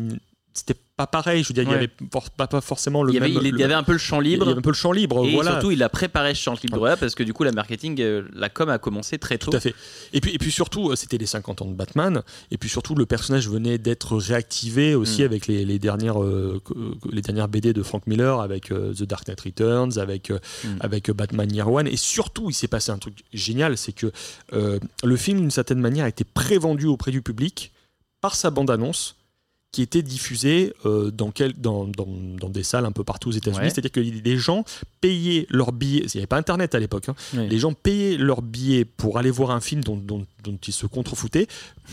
c'était 0.53 0.77
pas 0.97 1.07
pareil. 1.09 1.43
Je 1.43 1.49
veux 1.49 1.55
dire, 1.55 1.65
il 1.65 1.67
y 1.67 1.71
Ouais. 1.71 1.77
avait 1.77 1.91
for- 2.13 2.31
pas, 2.31 2.47
pas 2.47 2.61
forcément 2.61 3.03
le 3.03 3.11
il 3.13 3.15
y 3.15 3.19
avait, 3.19 3.29
même. 3.29 3.39
il 3.43 3.49
y 3.49 3.51
le- 3.51 3.65
avait 3.65 3.75
un 3.75 3.83
peu 3.83 3.93
le 3.93 3.99
champ 3.99 4.21
il 4.21 4.29
y 4.29 4.31
libre. 4.31 4.49
avait 4.49 4.59
un 4.59 4.63
peu 4.63 4.71
le 4.71 4.75
champ 4.77 4.93
libre. 4.93 5.25
Et 5.27 5.33
voilà. 5.35 5.53
surtout, 5.53 5.73
il 5.73 5.83
a 5.83 5.89
préparé 5.89 6.35
ce 6.35 6.41
champ 6.43 6.55
libre 6.63 6.87
là 6.87 6.97
parce 6.97 7.17
que 7.17 7.25
du 7.25 7.33
coup, 7.33 7.43
la 7.43 7.51
marketing, 7.51 8.01
euh, 8.01 8.23
la 8.33 8.49
com 8.49 8.69
a 8.69 8.79
commencé 8.79 9.19
très 9.19 9.37
tôt. 9.39 9.51
Tout 9.51 9.57
à 9.57 9.61
fait. 9.61 9.75
Et 10.13 10.21
puis, 10.21 10.33
et 10.33 10.39
puis 10.39 10.53
surtout, 10.53 10.91
euh, 10.91 10.97
c'était 10.97 11.19
les 11.19 11.27
50 11.27 11.63
ans 11.63 11.67
de 11.67 11.75
Batman. 11.75 12.23
Et 12.53 12.59
puis 12.59 12.69
surtout, 12.69 12.95
le 12.95 13.07
personnage 13.07 13.49
venait 13.49 13.77
d'être 13.79 14.17
réactivé 14.17 14.95
aussi 14.95 15.23
Mm. 15.23 15.25
avec 15.25 15.47
les, 15.49 15.65
les 15.65 15.79
dernières, 15.81 16.23
euh, 16.23 16.61
les 17.11 17.23
dernières 17.23 17.49
BD 17.49 17.73
de 17.73 17.83
Frank 17.83 18.07
Miller, 18.07 18.41
avec 18.41 18.71
euh, 18.71 18.93
The 18.95 19.03
Dark 19.03 19.27
Knight 19.27 19.41
Returns, 19.41 19.99
avec, 19.99 20.31
euh, 20.31 20.39
Mm. 20.65 20.69
avec 20.81 21.11
Batman 21.11 21.53
Year 21.53 21.71
One. 21.73 21.89
Et 21.89 21.97
surtout, 21.97 22.51
il 22.51 22.55
s'est 22.55 22.69
passé 22.69 22.93
un 22.93 22.99
truc 22.99 23.25
génial 23.33 23.77
c'est 23.77 23.93
que 23.93 24.13
euh, 24.53 24.79
le 25.03 25.17
film, 25.17 25.41
d'une 25.41 25.51
certaine 25.51 25.81
manière, 25.81 26.05
a 26.05 26.09
été 26.09 26.23
prévendu 26.25 26.87
auprès 26.87 27.11
du 27.11 27.21
public 27.23 27.73
par 28.21 28.37
sa 28.37 28.51
bande-annonce 28.51 29.17
qui 29.75 29.83
était 29.83 30.03
diffusée 30.03 30.73
euh, 30.87 31.11
dans, 31.11 31.33
quel, 31.33 31.53
dans, 31.55 31.85
dans, 31.85 32.07
dans 32.41 32.49
des 32.49 32.63
salles 32.63 32.85
un 32.87 32.93
peu 32.93 33.03
partout 33.03 33.31
aux 33.31 33.33
États-Unis. 33.33 33.65
Ouais. 33.65 33.71
C'est-à-dire 33.71 33.91
que 33.91 33.99
les 33.99 34.37
gens 34.37 34.65
payaient 35.01 35.49
leurs 35.51 35.73
billets. 35.73 36.05
Il 36.05 36.11
n'y 36.17 36.21
avait 36.21 36.29
pas 36.29 36.37
Internet 36.37 36.77
à 36.77 36.79
l'époque. 36.79 37.09
hein. 37.09 37.17
Ouais. 37.37 37.49
Les 37.49 37.59
gens 37.59 37.73
payaient 37.73 38.17
leurs 38.17 38.41
billets 38.41 38.85
pour 38.85 39.19
aller 39.19 39.33
voir 39.33 39.51
un 39.51 39.61
film 39.61 39.83
dont, 39.83 39.97
dont, 39.97 40.25
dont 40.45 40.57
ils 40.67 40.73
se 40.73 40.87
contrefoutaient, 40.87 41.47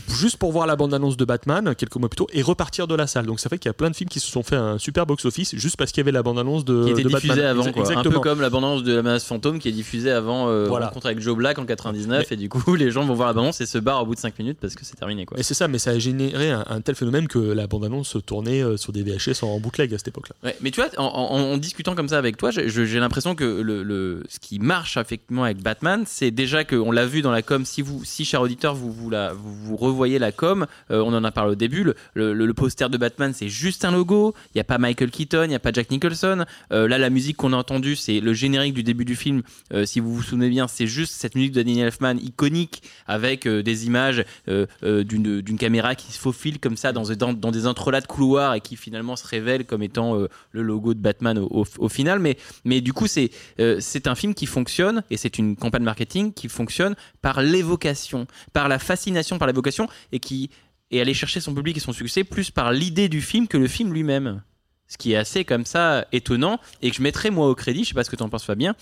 juste 0.10 0.38
pour 0.38 0.52
voir 0.52 0.68
la 0.68 0.76
bande-annonce 0.76 1.18
de 1.18 1.26
Batman 1.26 1.74
quelques 1.76 1.96
mois 1.96 2.10
plus 2.10 2.18
tôt 2.18 2.28
et 2.34 2.42
repartir 2.42 2.88
de 2.88 2.96
la 2.96 3.08
salle. 3.08 3.26
Donc 3.26 3.40
ça 3.40 3.50
fait 3.50 3.58
qu'il 3.58 3.70
y 3.70 3.72
a 3.72 3.74
plein 3.74 3.90
de 3.90 3.96
films 3.96 4.10
qui 4.10 4.20
se 4.20 4.30
sont 4.30 4.44
fait 4.44 4.56
un 4.56 4.78
super 4.78 5.06
box-office 5.06 5.56
juste 5.56 5.78
parce 5.78 5.92
qu'il 5.92 6.02
y 6.02 6.04
avait 6.04 6.12
la 6.12 6.24
bande-annonce 6.24 6.66
de, 6.66 6.86
qui 6.86 6.92
était 6.92 7.04
de 7.04 7.08
diffusée 7.10 7.28
Batman. 7.30 7.46
avant, 7.46 7.66
un 8.00 8.04
peu 8.04 8.20
comme 8.20 8.42
la 8.42 8.50
bande-annonce 8.50 8.84
de 8.84 8.94
la 8.94 9.02
menace 9.02 9.26
fantôme 9.26 9.60
qui 9.60 9.70
est 9.70 9.72
diffusée 9.72 10.12
avant 10.12 10.50
euh, 10.50 10.66
Voilà. 10.68 10.88
Rencontre 10.88 11.08
avec 11.08 11.20
Joe 11.20 11.36
Black 11.36 11.58
en 11.60 11.66
99 11.66 12.32
et 12.32 12.36
du 12.36 12.50
coup 12.50 12.76
les 12.76 12.92
gens 12.92 13.06
vont 13.06 13.14
voir 13.14 13.28
la 13.30 13.34
bande-annonce 13.34 13.62
et 13.62 13.66
se 13.66 13.78
barrent 13.78 14.04
au 14.04 14.06
bout 14.06 14.16
de 14.16 14.20
5 14.20 14.38
minutes 14.40 14.58
parce 14.62 14.76
que 14.76 14.86
c'est 14.86 14.96
terminé 14.96 15.26
quoi. 15.26 15.40
Et 15.40 15.44
c'est 15.44 15.54
ça, 15.54 15.68
mais 15.68 15.80
ça 15.80 15.92
a 15.92 16.00
généré 16.00 16.52
un, 16.52 16.64
un 16.70 16.82
tel 16.82 16.96
phénomène 16.96 17.28
que 17.28 17.40
la 17.40 17.68
bande-annonce 17.68 18.18
tournait 18.26 18.64
euh, 18.64 18.78
sur 18.78 18.92
des 18.94 19.04
VHS 19.04 19.44
en 19.44 19.60
bootleg 19.60 19.94
à 19.94 19.98
cette 19.98 20.10
époque-là. 20.10 20.36
Ouais, 20.44 20.56
mais 20.62 20.72
tu 20.72 20.82
vois, 20.82 20.90
en, 20.98 21.04
en- 21.06 21.42
en 21.54 21.58
discutant 21.58 21.96
comme 21.96 22.10
ça 22.10 22.18
avec 22.18 22.38
toi, 22.38 22.52
j'ai 22.52 23.00
l'impression 23.00 23.36
que 23.36 23.44
le, 23.44 23.84
le- 23.84 24.24
ce 24.30 24.40
qui 24.40 24.60
marche 24.60 24.98
effectivement 24.98 25.44
avec 25.44 25.62
Batman, 25.62 26.04
c'est 26.06 26.32
déjà 26.32 26.64
qu'on 26.64 26.92
l'a 26.92 27.06
vu 27.06 27.22
dans 27.22 27.32
la 27.32 27.42
com. 27.42 27.66
Si 27.66 27.82
vous, 27.82 28.02
si 28.04 28.26
auditeur, 28.42 28.76
vous 28.76 28.92
vous, 28.92 29.76
revoyez 29.76 30.20
la 30.20 30.32
com, 30.32 30.66
euh, 30.92 31.02
on 31.02 31.14
en 31.14 31.24
a 31.24 31.32
parlé 31.32 31.54
au 31.54 31.56
début. 31.56 31.86
Le, 32.14 32.52
poster 32.54 32.90
de 32.90 32.98
Batman, 32.98 33.34
c'est 33.34 33.50
juste 33.50 33.86
un 33.86 33.92
logo. 33.92 34.34
Il 34.48 34.58
n'y 34.58 34.62
a 34.62 34.66
pas 34.66 34.78
Michael 34.78 35.10
Keaton, 35.10 35.44
il 35.46 35.50
n'y 35.50 35.56
a 35.56 35.60
pas 35.60 35.72
Jack 35.72 35.90
Nicholson. 35.90 36.46
Euh, 36.72 36.88
là, 36.88 36.98
la 36.98 37.10
musique 37.10 37.38
qu'on 37.38 37.54
a 37.54 37.58
entendue, 37.58 37.96
c'est 37.96 38.20
le 38.20 38.34
générique 38.34 38.74
du 38.74 38.84
début 38.84 39.06
du 39.06 39.16
film. 39.16 39.42
Euh, 39.74 39.86
si 39.86 40.00
vous 40.00 40.14
vous 40.14 40.22
souvenez 40.22 40.50
bien, 40.50 40.68
c'est 40.68 40.88
juste 40.88 41.14
cette 41.14 41.36
musique 41.36 41.54
de 41.54 41.62
Danny 41.62 41.80
Elfman 41.80 42.18
iconique 42.18 42.84
avec 43.08 43.48
des 43.48 43.86
images 43.86 44.24
d'une 44.48 45.58
caméra 45.58 45.96
qui 45.96 46.12
se 46.12 46.20
faufile 46.20 46.60
comme 46.60 46.78
ça 46.78 46.92
dans, 46.92 47.04
des 47.52 47.68
entrelacs 47.68 48.04
de 48.04 48.08
couloirs 48.08 48.56
et 48.56 48.62
qui 48.62 48.76
finalement 48.76 49.16
se 49.16 49.28
révèle 49.28 49.66
comme 49.66 49.84
étant 49.84 50.16
le 50.52 50.62
logo 50.62 50.94
de 50.94 51.00
Batman 51.00 51.38
au, 51.40 51.90
final. 51.90 52.20
Mais, 52.66 52.82
du 52.82 52.94
coup, 52.94 53.08
c'est 53.08 53.32
un 53.58 54.16
film 54.16 54.34
qui 54.34 54.46
fonctionne 54.46 55.04
et 55.10 55.18
c'est 55.18 55.38
une 55.38 55.56
campagne 55.56 55.84
marketing 55.84 56.34
qui 56.34 56.50
fonctionne 56.50 56.96
par 57.22 57.42
l'évocation, 57.42 58.28
par 58.54 58.68
la 58.68 58.80
fascination 58.80 59.38
par 59.38 59.48
l'évocation 59.48 59.88
et 60.12 60.20
qui 60.20 60.50
est 60.92 61.00
allé 61.00 61.14
chercher 61.14 61.40
son 61.40 61.54
public 61.54 61.78
et 61.78 61.80
son 61.80 61.94
succès 61.94 62.24
plus 62.24 62.52
par 62.52 62.72
l'idée 62.72 63.10
du 63.10 63.22
film 63.22 63.48
que 63.48 63.58
le 63.58 63.68
film 63.68 63.94
lui-même. 63.94 64.42
Ce 64.88 64.98
qui 64.98 65.14
est 65.14 65.18
assez 65.18 65.46
comme 65.46 65.66
ça 65.66 66.06
étonnant 66.12 66.60
et 66.82 66.92
que 66.92 66.98
je 66.98 67.02
mettrais 67.02 67.32
moi 67.32 67.48
au 67.48 67.56
crédit, 67.56 67.84
je 67.84 67.90
sais 67.90 67.96
pas 67.96 68.04
ce 68.04 68.10
que 68.10 68.18
tu 68.18 68.24
en 68.24 68.30
penses 68.30 68.44
Fabien, 68.44 68.76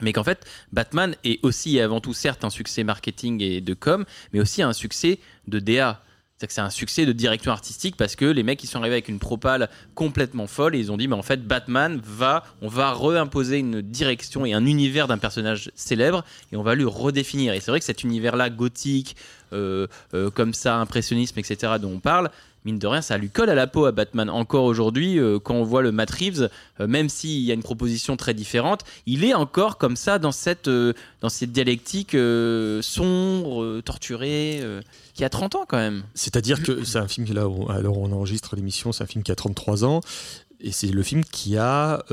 mais 0.00 0.12
qu'en 0.12 0.24
fait 0.24 0.44
Batman 0.72 1.14
est 1.24 1.38
aussi 1.44 1.76
et 1.76 1.82
avant 1.82 2.00
tout 2.00 2.14
certes 2.14 2.44
un 2.44 2.50
succès 2.50 2.82
marketing 2.82 3.40
et 3.42 3.60
de 3.60 3.74
com, 3.74 4.04
mais 4.32 4.40
aussi 4.40 4.62
un 4.62 4.72
succès 4.72 5.20
de 5.46 5.60
DA. 5.60 6.02
C'est 6.40 6.60
un 6.60 6.70
succès 6.70 7.04
de 7.04 7.12
direction 7.12 7.50
artistique 7.50 7.96
parce 7.96 8.14
que 8.14 8.24
les 8.24 8.44
mecs 8.44 8.62
ils 8.62 8.68
sont 8.68 8.78
arrivés 8.78 8.94
avec 8.94 9.08
une 9.08 9.18
propale 9.18 9.68
complètement 9.96 10.46
folle 10.46 10.76
et 10.76 10.78
ils 10.78 10.92
ont 10.92 10.96
dit 10.96 11.08
mais 11.08 11.16
en 11.16 11.22
fait 11.22 11.44
Batman 11.44 12.00
va 12.04 12.44
on 12.62 12.68
va 12.68 12.94
réimposer 12.94 13.58
une 13.58 13.82
direction 13.82 14.46
et 14.46 14.52
un 14.52 14.64
univers 14.64 15.08
d'un 15.08 15.18
personnage 15.18 15.72
célèbre 15.74 16.24
et 16.52 16.56
on 16.56 16.62
va 16.62 16.76
le 16.76 16.86
redéfinir. 16.86 17.54
Et 17.54 17.60
c'est 17.60 17.72
vrai 17.72 17.80
que 17.80 17.86
cet 17.86 18.04
univers 18.04 18.36
là 18.36 18.50
gothique 18.50 19.16
euh, 19.52 19.88
euh, 20.14 20.30
comme 20.30 20.54
ça 20.54 20.76
impressionnisme 20.76 21.38
etc 21.38 21.72
dont 21.80 21.92
on 21.94 22.00
parle 22.00 22.30
mine 22.68 22.78
de 22.78 22.86
rien 22.86 23.02
ça 23.02 23.16
lui 23.16 23.30
colle 23.30 23.50
à 23.50 23.54
la 23.54 23.66
peau 23.66 23.86
à 23.86 23.92
Batman 23.92 24.28
encore 24.30 24.64
aujourd'hui 24.64 25.18
euh, 25.18 25.38
quand 25.38 25.54
on 25.54 25.64
voit 25.64 25.82
le 25.82 25.90
Matt 25.92 26.10
Reeves 26.10 26.50
euh, 26.80 26.86
même 26.86 27.08
s'il 27.08 27.40
y 27.40 27.50
a 27.50 27.54
une 27.54 27.62
proposition 27.62 28.16
très 28.16 28.34
différente 28.34 28.82
il 29.06 29.24
est 29.24 29.34
encore 29.34 29.78
comme 29.78 29.96
ça 29.96 30.18
dans 30.18 30.32
cette 30.32 30.68
euh, 30.68 30.92
dans 31.20 31.28
cette 31.30 31.52
dialectique 31.52 32.16
sombre 32.82 33.80
torturée 33.80 34.62
qui 35.14 35.24
a 35.24 35.28
30 35.28 35.54
ans 35.56 35.64
quand 35.66 35.78
même 35.78 36.04
C'est-à-dire 36.14 36.62
que 36.62 36.84
c'est 36.84 36.98
un 36.98 37.08
film 37.08 37.26
qui, 37.26 37.32
là, 37.32 37.48
alors 37.70 37.98
on 37.98 38.12
enregistre 38.12 38.54
l'émission, 38.54 38.92
c'est 38.92 39.02
un 39.02 39.06
film 39.06 39.24
qui 39.24 39.32
a 39.32 39.34
33 39.34 39.84
ans. 39.84 40.00
Et 40.60 40.72
c'est 40.72 40.88
le 40.88 41.02
film 41.02 41.24
qui 41.24 41.56
a 41.56 42.04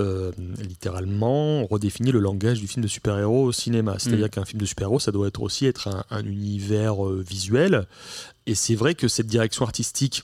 littéralement 0.60 1.66
redéfini 1.66 2.12
le 2.12 2.20
langage 2.20 2.60
du 2.60 2.68
film 2.68 2.84
de 2.84 2.88
super-héros 2.88 3.46
au 3.46 3.52
cinéma. 3.52 3.96
C'est-à-dire 4.00 4.28
Mm. 4.28 4.30
qu'un 4.30 4.46
film 4.46 4.60
de 4.62 4.66
super-héros, 4.66 5.00
ça 5.00 5.12
doit 5.12 5.28
être 5.28 5.42
aussi 5.42 5.66
être 5.68 5.88
un, 5.88 6.04
un 6.10 6.26
univers 6.26 7.04
visuel. 7.06 7.86
Et 8.48 8.56
c'est 8.56 8.76
vrai 8.76 8.96
que 8.96 9.08
cette 9.08 9.28
direction 9.28 9.66
artistique, 9.66 10.24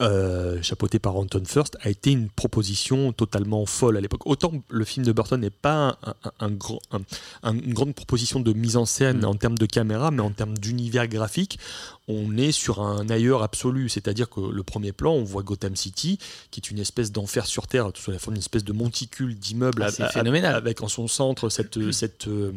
euh, 0.00 0.62
chapeautée 0.62 0.98
par 0.98 1.16
Anton 1.16 1.42
First, 1.46 1.76
a 1.82 1.90
été 1.90 2.10
une 2.12 2.28
proposition 2.28 3.12
totalement 3.12 3.66
folle 3.66 3.96
à 3.96 4.00
l'époque. 4.00 4.26
Autant 4.26 4.52
le 4.70 4.84
film 4.84 5.04
de 5.04 5.12
Burton 5.12 5.40
n'est 5.40 5.50
pas 5.50 5.98
un, 6.40 6.50
une 7.52 7.72
grande 7.74 7.94
proposition 7.94 8.40
de 8.40 8.52
mise 8.52 8.76
en 8.76 8.84
scène 8.86 9.20
Mm. 9.20 9.24
en 9.24 9.34
termes 9.34 9.58
de 9.58 9.66
caméra, 9.66 10.10
mais 10.10 10.22
en 10.22 10.30
termes 10.30 10.56
d'univers 10.58 11.08
graphique, 11.08 11.58
on 12.10 12.36
est 12.38 12.52
sur 12.52 12.80
un 12.80 13.08
ailleurs 13.10 13.42
absolu. 13.42 13.88
C'est-à-dire 13.88 14.30
que 14.30 14.40
le 14.40 14.62
premier 14.62 14.92
plan, 14.92 15.12
on 15.12 15.24
voit 15.24 15.42
Gotham 15.42 15.76
City, 15.76 16.18
qui 16.50 16.60
est 16.60 16.70
une 16.70 16.78
espèce 16.78 17.12
d'enfer 17.12 17.46
sur 17.46 17.66
Terre, 17.66 17.90
sous 17.94 18.10
la 18.10 18.18
forme 18.18 18.34
d'une 18.34 18.40
espèce 18.42 18.64
de 18.64 18.72
monticule 18.72 19.34
d'immeubles 19.38 19.82
Ah, 19.84 19.90
c'est 19.90 20.08
phénoménal. 20.12 20.54
avec 20.54 20.82
en 20.82 20.88
son 20.88 21.06
centre 21.08 21.48
cette 21.50 21.90
cette 21.92 22.28
euh, 22.28 22.52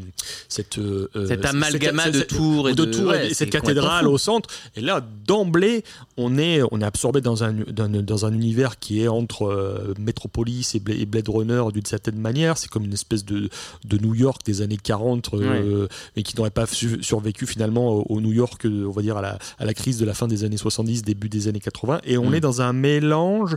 cette 0.47 0.77
euh, 0.77 1.07
cet 1.27 1.43
euh, 1.45 1.49
amalgama 1.49 2.03
cette- 2.03 2.13
de 2.15 2.21
tours 2.21 2.69
et 2.69 2.73
de, 2.75 2.85
de, 2.85 2.91
tours 2.93 3.07
ouais, 3.09 3.31
et 3.31 3.33
cette 3.33 3.49
cathédrale 3.49 4.07
au 4.07 4.17
centre. 4.17 4.49
Et 4.75 4.81
là, 4.81 5.01
d'emblée, 5.27 5.83
on 6.17 6.37
est, 6.37 6.61
on 6.71 6.79
est 6.81 6.85
absorbé 6.85 7.19
dans 7.21 7.30
un, 7.43 7.53
dans, 7.71 7.89
dans 7.89 8.25
un 8.25 8.33
univers 8.33 8.79
qui 8.79 9.01
est 9.01 9.07
entre 9.07 9.43
euh, 9.47 9.93
Metropolis 9.99 10.75
et, 10.75 10.79
Bla- 10.79 10.95
et 10.95 11.05
Blade 11.05 11.29
Runner 11.29 11.63
d'une 11.73 11.85
certaine 11.85 12.17
manière. 12.17 12.57
C'est 12.57 12.69
comme 12.69 12.85
une 12.85 12.93
espèce 12.93 13.25
de, 13.25 13.49
de 13.85 13.97
New 13.97 14.13
York 14.15 14.41
des 14.45 14.61
années 14.61 14.77
40, 14.77 15.29
euh, 15.33 15.87
mais 16.15 16.23
qui 16.23 16.35
n'aurait 16.37 16.49
pas 16.51 16.65
su- 16.67 17.01
survécu 17.03 17.45
finalement 17.47 17.89
au, 17.89 18.05
au 18.09 18.21
New 18.21 18.31
York, 18.31 18.65
euh, 18.65 18.85
on 18.87 18.91
va 18.91 19.01
dire, 19.01 19.17
à 19.17 19.21
la, 19.21 19.37
à 19.59 19.65
la 19.65 19.73
crise 19.73 19.97
de 19.97 20.05
la 20.05 20.13
fin 20.13 20.27
des 20.27 20.43
années 20.43 20.57
70, 20.57 21.03
début 21.03 21.29
des 21.29 21.47
années 21.47 21.59
80. 21.59 22.01
Et 22.05 22.17
on 22.17 22.29
Mm. 22.29 22.35
est 22.35 22.39
dans 22.41 22.61
un 22.61 22.73
mélange 22.73 23.55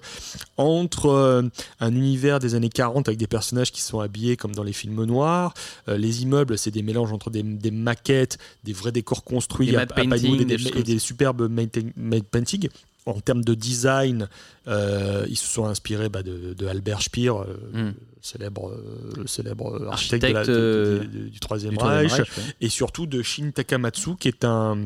entre 0.56 1.06
euh, 1.06 1.42
un 1.80 1.94
univers 1.94 2.38
des 2.38 2.54
années 2.54 2.68
40 2.68 3.08
avec 3.08 3.18
des 3.18 3.26
personnages 3.26 3.72
qui 3.72 3.80
sont 3.82 4.00
habillés 4.00 4.37
comme 4.37 4.54
dans 4.54 4.62
les 4.62 4.72
films 4.72 5.04
noirs. 5.04 5.54
Euh, 5.88 5.96
les 5.96 6.22
immeubles, 6.22 6.56
c'est 6.58 6.70
des 6.70 6.82
mélanges 6.82 7.12
entre 7.12 7.30
des, 7.30 7.42
des 7.42 7.70
maquettes, 7.70 8.38
des 8.64 8.72
vrais 8.72 8.92
décors 8.92 9.24
construits 9.24 9.70
Des 9.70 9.76
à, 9.76 9.80
à 9.80 10.02
et 10.02 10.06
des 10.06 10.44
des, 10.44 10.58
choses 10.58 10.66
et 10.68 10.72
comme 10.72 10.82
des 10.82 10.98
superbes 10.98 11.48
matte- 11.50 11.92
matte 11.96 12.24
painting. 12.24 12.68
En 13.06 13.20
termes 13.20 13.44
de 13.44 13.52
design, 13.54 14.28
euh, 14.66 15.26
ils 15.28 15.36
se 15.36 15.46
sont 15.46 15.66
inspirés 15.66 16.08
bah, 16.08 16.22
de, 16.22 16.54
de 16.54 16.66
Albert 16.66 17.02
Speer, 17.02 17.28
euh, 17.28 17.44
Mm. 17.90 17.94
célèbre, 18.22 18.70
euh, 18.72 19.26
célèbre 19.26 19.86
architecte, 19.90 20.24
de 20.26 20.32
la- 20.32 20.38
Architecte, 20.40 20.50
de- 20.50 21.06
de- 21.24 21.28
du 21.28 21.38
Troisième 21.40 21.72
Du 21.72 21.76
Troisième 21.78 22.00
Reich, 22.08 22.12
Reich, 22.12 22.36
ouais. 22.38 22.42
et 22.62 22.68
surtout 22.70 23.06
de 23.06 23.20
Shin 23.20 23.50
Takamatsu, 23.54 24.16
qui 24.16 24.28
est 24.28 24.44
un, 24.46 24.78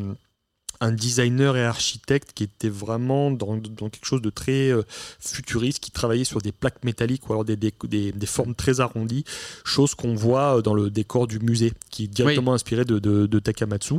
un 0.80 0.92
designer 0.92 1.56
et 1.56 1.64
architecte 1.64 2.30
qui 2.34 2.44
était 2.44 2.68
vraiment 2.68 3.30
dans, 3.30 3.56
dans 3.56 3.88
quelque 3.88 4.04
chose 4.06 4.22
de 4.22 4.30
très 4.30 4.70
euh, 4.70 4.82
futuriste, 5.20 5.80
qui 5.80 5.90
travaillait 5.90 6.24
sur 6.24 6.40
des 6.40 6.52
plaques 6.52 6.84
métalliques 6.84 7.28
ou 7.28 7.32
alors 7.32 7.44
des, 7.44 7.56
des, 7.56 7.72
des- 7.84 8.12
des 8.12 8.26
formes 8.26 8.54
très 8.54 8.80
arrondies, 8.80 9.24
chose 9.64 9.94
qu'on 9.94 10.14
voit 10.14 10.58
euh, 10.58 10.62
dans 10.62 10.74
le 10.74 10.90
décor 10.90 11.26
du 11.26 11.40
musée, 11.40 11.72
qui 11.90 12.04
est 12.04 12.06
directement 12.06 12.54
inspiré 12.54 12.84
de, 12.84 12.98
de- 12.98 13.26
de 13.26 13.38
Takamatsu. 13.38 13.94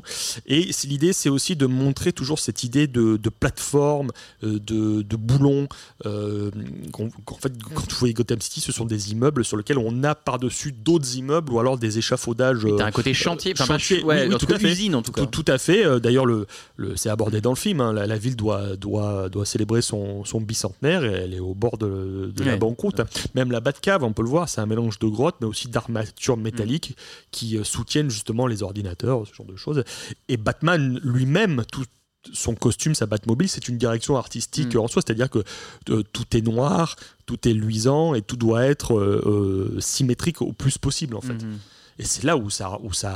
Et 0.45 0.69
l'idée, 0.85 1.13
c'est 1.13 1.29
aussi 1.29 1.55
de 1.55 1.65
montrer 1.65 2.13
toujours 2.13 2.39
cette 2.39 2.63
idée 2.63 2.87
de, 2.87 3.17
de 3.17 3.29
plateforme, 3.29 4.11
euh, 4.43 4.59
de, 4.59 5.01
de 5.01 5.15
boulon. 5.15 5.67
euh, 6.05 6.49
qu'en 6.91 7.09
qu'en 7.25 7.35
fait, 7.35 7.51
quand 7.63 7.91
vous 7.91 7.97
voyez 7.99 8.13
Gotham 8.13 8.39
City, 8.41 8.61
ce 8.61 8.71
sont 8.71 8.85
des 8.85 9.11
immeubles 9.11 9.43
sur 9.43 9.57
lesquels 9.57 9.77
on 9.77 10.03
a 10.03 10.15
par-dessus 10.15 10.71
d'autres 10.71 11.15
immeubles 11.17 11.51
ou 11.51 11.59
alors 11.59 11.77
des 11.77 11.97
échafaudages. 11.97 12.65
T'as 12.77 12.85
un 12.85 12.91
côté 12.91 13.13
chantier, 13.13 13.53
enfin, 13.53 13.65
chantier, 13.65 13.97
ch- 13.97 14.03
ouais, 14.05 14.27
oui, 14.29 14.37
tout 14.37 14.47
à 14.53 14.59
fait. 14.59 14.71
usine 14.71 14.95
en 14.95 15.01
tout 15.01 15.11
cas. 15.11 15.25
tout, 15.25 15.43
tout 15.43 15.51
à 15.51 15.57
fait. 15.57 15.99
D'ailleurs, 15.99 16.25
le, 16.25 16.39
le- 16.39 16.47
c'est 16.95 17.09
abordé 17.09 17.41
dans 17.41 17.51
le 17.51 17.55
film. 17.55 17.81
hein. 17.81 17.93
La, 17.93 18.07
la 18.07 18.17
ville 18.17 18.35
doit, 18.35 18.75
doit, 18.75 19.29
doit 19.29 19.45
célébrer 19.45 19.81
son, 19.81 20.23
son 20.25 20.41
bicentenaire 20.41 21.03
et 21.03 21.11
elle 21.11 21.33
est 21.33 21.39
au 21.39 21.53
bord 21.53 21.77
de, 21.77 22.31
de 22.35 22.43
la 22.43 22.57
banqueroute. 22.57 23.01
Même 23.35 23.51
la 23.51 23.59
Batcave, 23.59 24.03
on 24.03 24.13
peut 24.13 24.23
le 24.23 24.29
voir, 24.29 24.47
c'est 24.49 24.61
un 24.61 24.65
mélange 24.65 24.99
de 24.99 25.07
grottes, 25.07 25.35
mais 25.41 25.47
aussi 25.47 25.67
d'armatures 25.67 26.37
métalliques 26.37 26.95
qui 27.31 27.57
euh, 27.57 27.63
soutiennent 27.63 28.09
justement 28.09 28.47
les 28.47 28.63
ordinateurs, 28.63 29.25
ce 29.27 29.33
genre 29.33 29.45
de 29.47 29.55
choses. 29.55 29.83
Et 30.27 30.37
Batman 30.37 30.99
lui-même, 31.03 31.63
tout 31.71 31.85
son 32.33 32.53
costume, 32.53 32.95
sa 32.95 33.05
Batmobile, 33.05 33.47
c'est 33.47 33.69
une 33.69 33.77
direction 33.77 34.17
artistique 34.17 34.75
Mm. 34.75 34.79
en 34.79 34.87
soi, 34.89 35.01
c'est-à-dire 35.05 35.29
que 35.29 35.39
euh, 35.89 36.03
tout 36.11 36.35
est 36.35 36.41
noir, 36.41 36.97
tout 37.25 37.47
est 37.47 37.53
luisant 37.53 38.13
et 38.13 38.21
tout 38.21 38.35
doit 38.35 38.65
être 38.65 38.93
euh, 38.97 39.21
euh, 39.75 39.79
symétrique 39.79 40.41
au 40.41 40.51
plus 40.51 40.77
possible 40.77 41.15
en 41.15 41.21
fait. 41.21 41.33
Mhm. 41.41 41.57
Et 41.99 42.05
c'est 42.05 42.23
là 42.23 42.37
où 42.37 42.49
ça, 42.49 42.79
où 42.81 42.93
ça, 42.93 43.13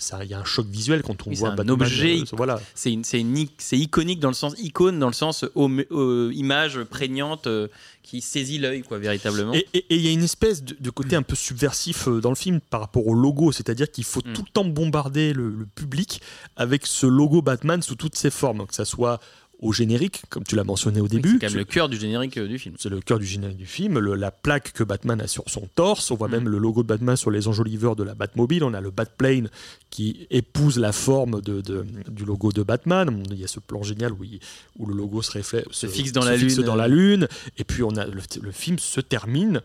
ça, 0.00 0.24
il 0.24 0.30
y 0.30 0.34
a 0.34 0.40
un 0.40 0.44
choc 0.44 0.66
visuel 0.66 1.02
quand 1.02 1.26
on 1.26 1.30
Oui, 1.30 1.36
voit 1.36 1.50
un 1.50 1.54
Batman, 1.54 1.74
objet 1.80 2.18
euh, 2.20 2.24
voilà. 2.32 2.60
C'est 2.74 2.92
une, 2.92 3.04
c'est 3.04 3.20
une 3.20 3.36
ic- 3.38 3.52
c'est 3.58 3.78
iconique 3.78 4.18
dans 4.18 4.28
le 4.28 4.34
sens 4.34 4.54
icône, 4.58 4.98
dans 4.98 5.06
le 5.06 5.12
sens 5.12 5.44
hom- 5.54 5.84
euh, 5.92 6.32
image 6.34 6.82
prégnante 6.84 7.46
euh, 7.46 7.68
qui 8.02 8.20
saisit 8.20 8.58
l'œil, 8.58 8.82
quoi, 8.82 8.98
véritablement. 8.98 9.54
Et 9.54 9.66
il 9.90 10.00
y 10.00 10.08
a 10.08 10.10
une 10.10 10.24
espèce 10.24 10.62
de, 10.64 10.76
de 10.78 10.90
côté 10.90 11.14
un 11.16 11.22
peu 11.22 11.36
subversif 11.36 12.08
euh, 12.08 12.20
dans 12.20 12.30
le 12.30 12.36
film 12.36 12.60
par 12.60 12.80
rapport 12.80 13.06
au 13.06 13.14
logo, 13.14 13.52
c'est-à-dire 13.52 13.90
qu'il 13.90 14.04
faut 14.04 14.20
Mm. 14.26 14.32
tout 14.32 14.42
le 14.42 14.50
temps 14.52 14.64
bombarder 14.64 15.32
le, 15.32 15.48
le 15.50 15.66
public 15.66 16.20
avec 16.56 16.84
ce 16.86 17.06
logo 17.06 17.42
Batman 17.42 17.80
sous 17.80 17.94
toutes 17.94 18.16
ses 18.16 18.30
formes, 18.30 18.66
que 18.66 18.74
ça 18.74 18.84
soit 18.84 19.20
au 19.60 19.72
générique, 19.72 20.22
comme 20.28 20.44
tu 20.44 20.54
l'as 20.54 20.64
mentionné 20.64 21.00
au 21.00 21.08
début. 21.08 21.34
c'est 21.40 21.46
quand 21.46 21.50
même 21.52 21.58
le 21.58 21.64
cœur 21.64 21.88
du 21.88 21.96
générique 21.98 22.36
euh, 22.36 22.46
du 22.46 22.58
film. 22.58 22.74
C'est 22.78 22.90
le 22.90 23.00
cœur 23.00 23.18
du 23.18 23.24
générique 23.24 23.56
du 23.56 23.64
film, 23.66 23.98
le- 23.98 24.14
la 24.14 24.30
plaque 24.30 24.72
que 24.72 24.84
Batman 24.84 25.18
a 25.20 25.26
sur 25.26 25.44
son 25.46 25.66
torse. 25.74 26.10
On 26.10 26.14
voit 26.14 26.28
Mm. 26.28 26.32
même 26.32 26.48
le 26.50 26.58
logo 26.58 26.82
de 26.82 26.88
Batman 26.88 27.16
sur 27.16 27.30
les 27.30 27.48
enjoliveurs 27.48 27.96
de 27.96 28.02
la 28.04 28.14
Batmobile. 28.14 28.62
On 28.64 28.74
a 28.74 28.80
le 28.82 28.90
Batplane 28.90 29.48
qui 29.88 30.26
épouse 30.30 30.78
la 30.78 30.92
forme 30.92 31.40
de, 31.40 31.62
de- 31.62 31.86
du 32.08 32.24
logo 32.26 32.52
de 32.52 32.62
Batman. 32.62 33.22
Il 33.30 33.38
y 33.40 33.44
a 33.44 33.48
ce 33.48 33.60
plan 33.60 33.82
génial 33.82 34.12
où, 34.12 34.24
il- 34.24 34.40
où 34.78 34.84
le 34.86 34.94
logo 34.94 35.22
se, 35.22 35.32
reflète, 35.38 35.66
Se 35.70 35.86
fixe 35.86 36.12
dans 36.12 36.24
la 36.24 36.36
lune. 36.36 36.54
dans 36.62 36.76
la 36.76 36.88
lune. 36.88 37.26
Et 37.56 37.64
puis 37.64 37.82
on 37.82 37.96
a 37.96 38.04
le, 38.06 38.20
le 38.42 38.52
film 38.52 38.78
se 38.78 39.00
termine 39.00 39.62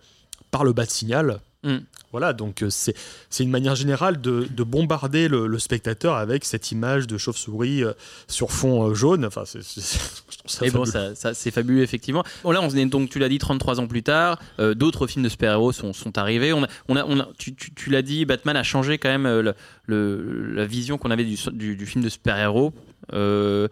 par 0.52 0.64
le 0.64 0.72
Bat-signal. 0.74 1.42
Mm. 1.64 1.78
Voilà, 2.12 2.34
donc 2.34 2.64
euh, 2.64 2.70
c'est 2.72 2.96
une 3.44 3.52
manière 3.52 3.76
générale 3.76 4.20
de, 4.20 4.48
de 4.50 4.64
bombarder 4.64 5.28
le, 5.28 5.46
le 5.48 5.60
spectateur 5.60 6.16
avec 6.16 6.44
cette 6.44 6.72
image 6.72 7.06
de 7.08 7.18
chauve-souris 7.20 7.84
euh, 7.84 7.94
sur 8.28 8.52
fond 8.52 8.90
euh, 8.90 8.94
jaune. 8.96 9.24
Enfin, 9.26 9.44
c'est- 9.46 9.62
ça 10.46 10.66
Et 10.66 10.72
bon, 10.72 10.86
fabuleux. 10.86 11.14
ça, 11.14 11.16
ça- 11.16 11.34
c'est 11.36 11.52
fabuleux, 11.52 11.84
effectivement. 11.84 12.24
Bon, 12.44 12.50
là, 12.52 12.62
on 12.64 12.70
est 12.70 12.86
donc, 12.88 13.10
tu 13.12 13.20
l'as 13.20 13.30
dit, 13.30 13.38
33 13.38 13.80
ans 13.80 13.88
plus 13.88 14.02
tard. 14.04 14.40
euh, 14.60 14.74
D'autres 14.74 15.06
films 15.08 15.24
de 15.24 15.30
super-héros 15.30 15.72
sont, 15.72 15.94
sont 15.94 16.18
arrivés. 16.18 16.52
On 16.52 16.64
a, 16.64 16.68
on 16.90 16.96
a, 16.96 17.06
on 17.06 17.20
a, 17.20 17.28
tu, 17.38 17.54
tu- 17.54 17.72
tu 17.74 17.90
l'as 17.92 18.02
dit, 18.02 18.26
Batman 18.26 18.58
a 18.58 18.64
changé 18.64 18.98
quand 18.98 19.10
même 19.10 19.26
le, 19.26 19.54
le- 19.86 20.54
la 20.54 20.66
vision 20.66 20.98
qu'on 20.98 21.12
avait 21.12 21.26
du, 21.26 21.38
du, 21.54 21.76
du 21.76 21.86
film 21.86 22.04
de 22.04 22.10
super-héros. 22.10 22.74
Euh, 23.14 23.68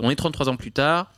on 0.00 0.10
est 0.10 0.16
33 0.16 0.48
ans 0.48 0.56
plus 0.56 0.72
tard. 0.72 1.10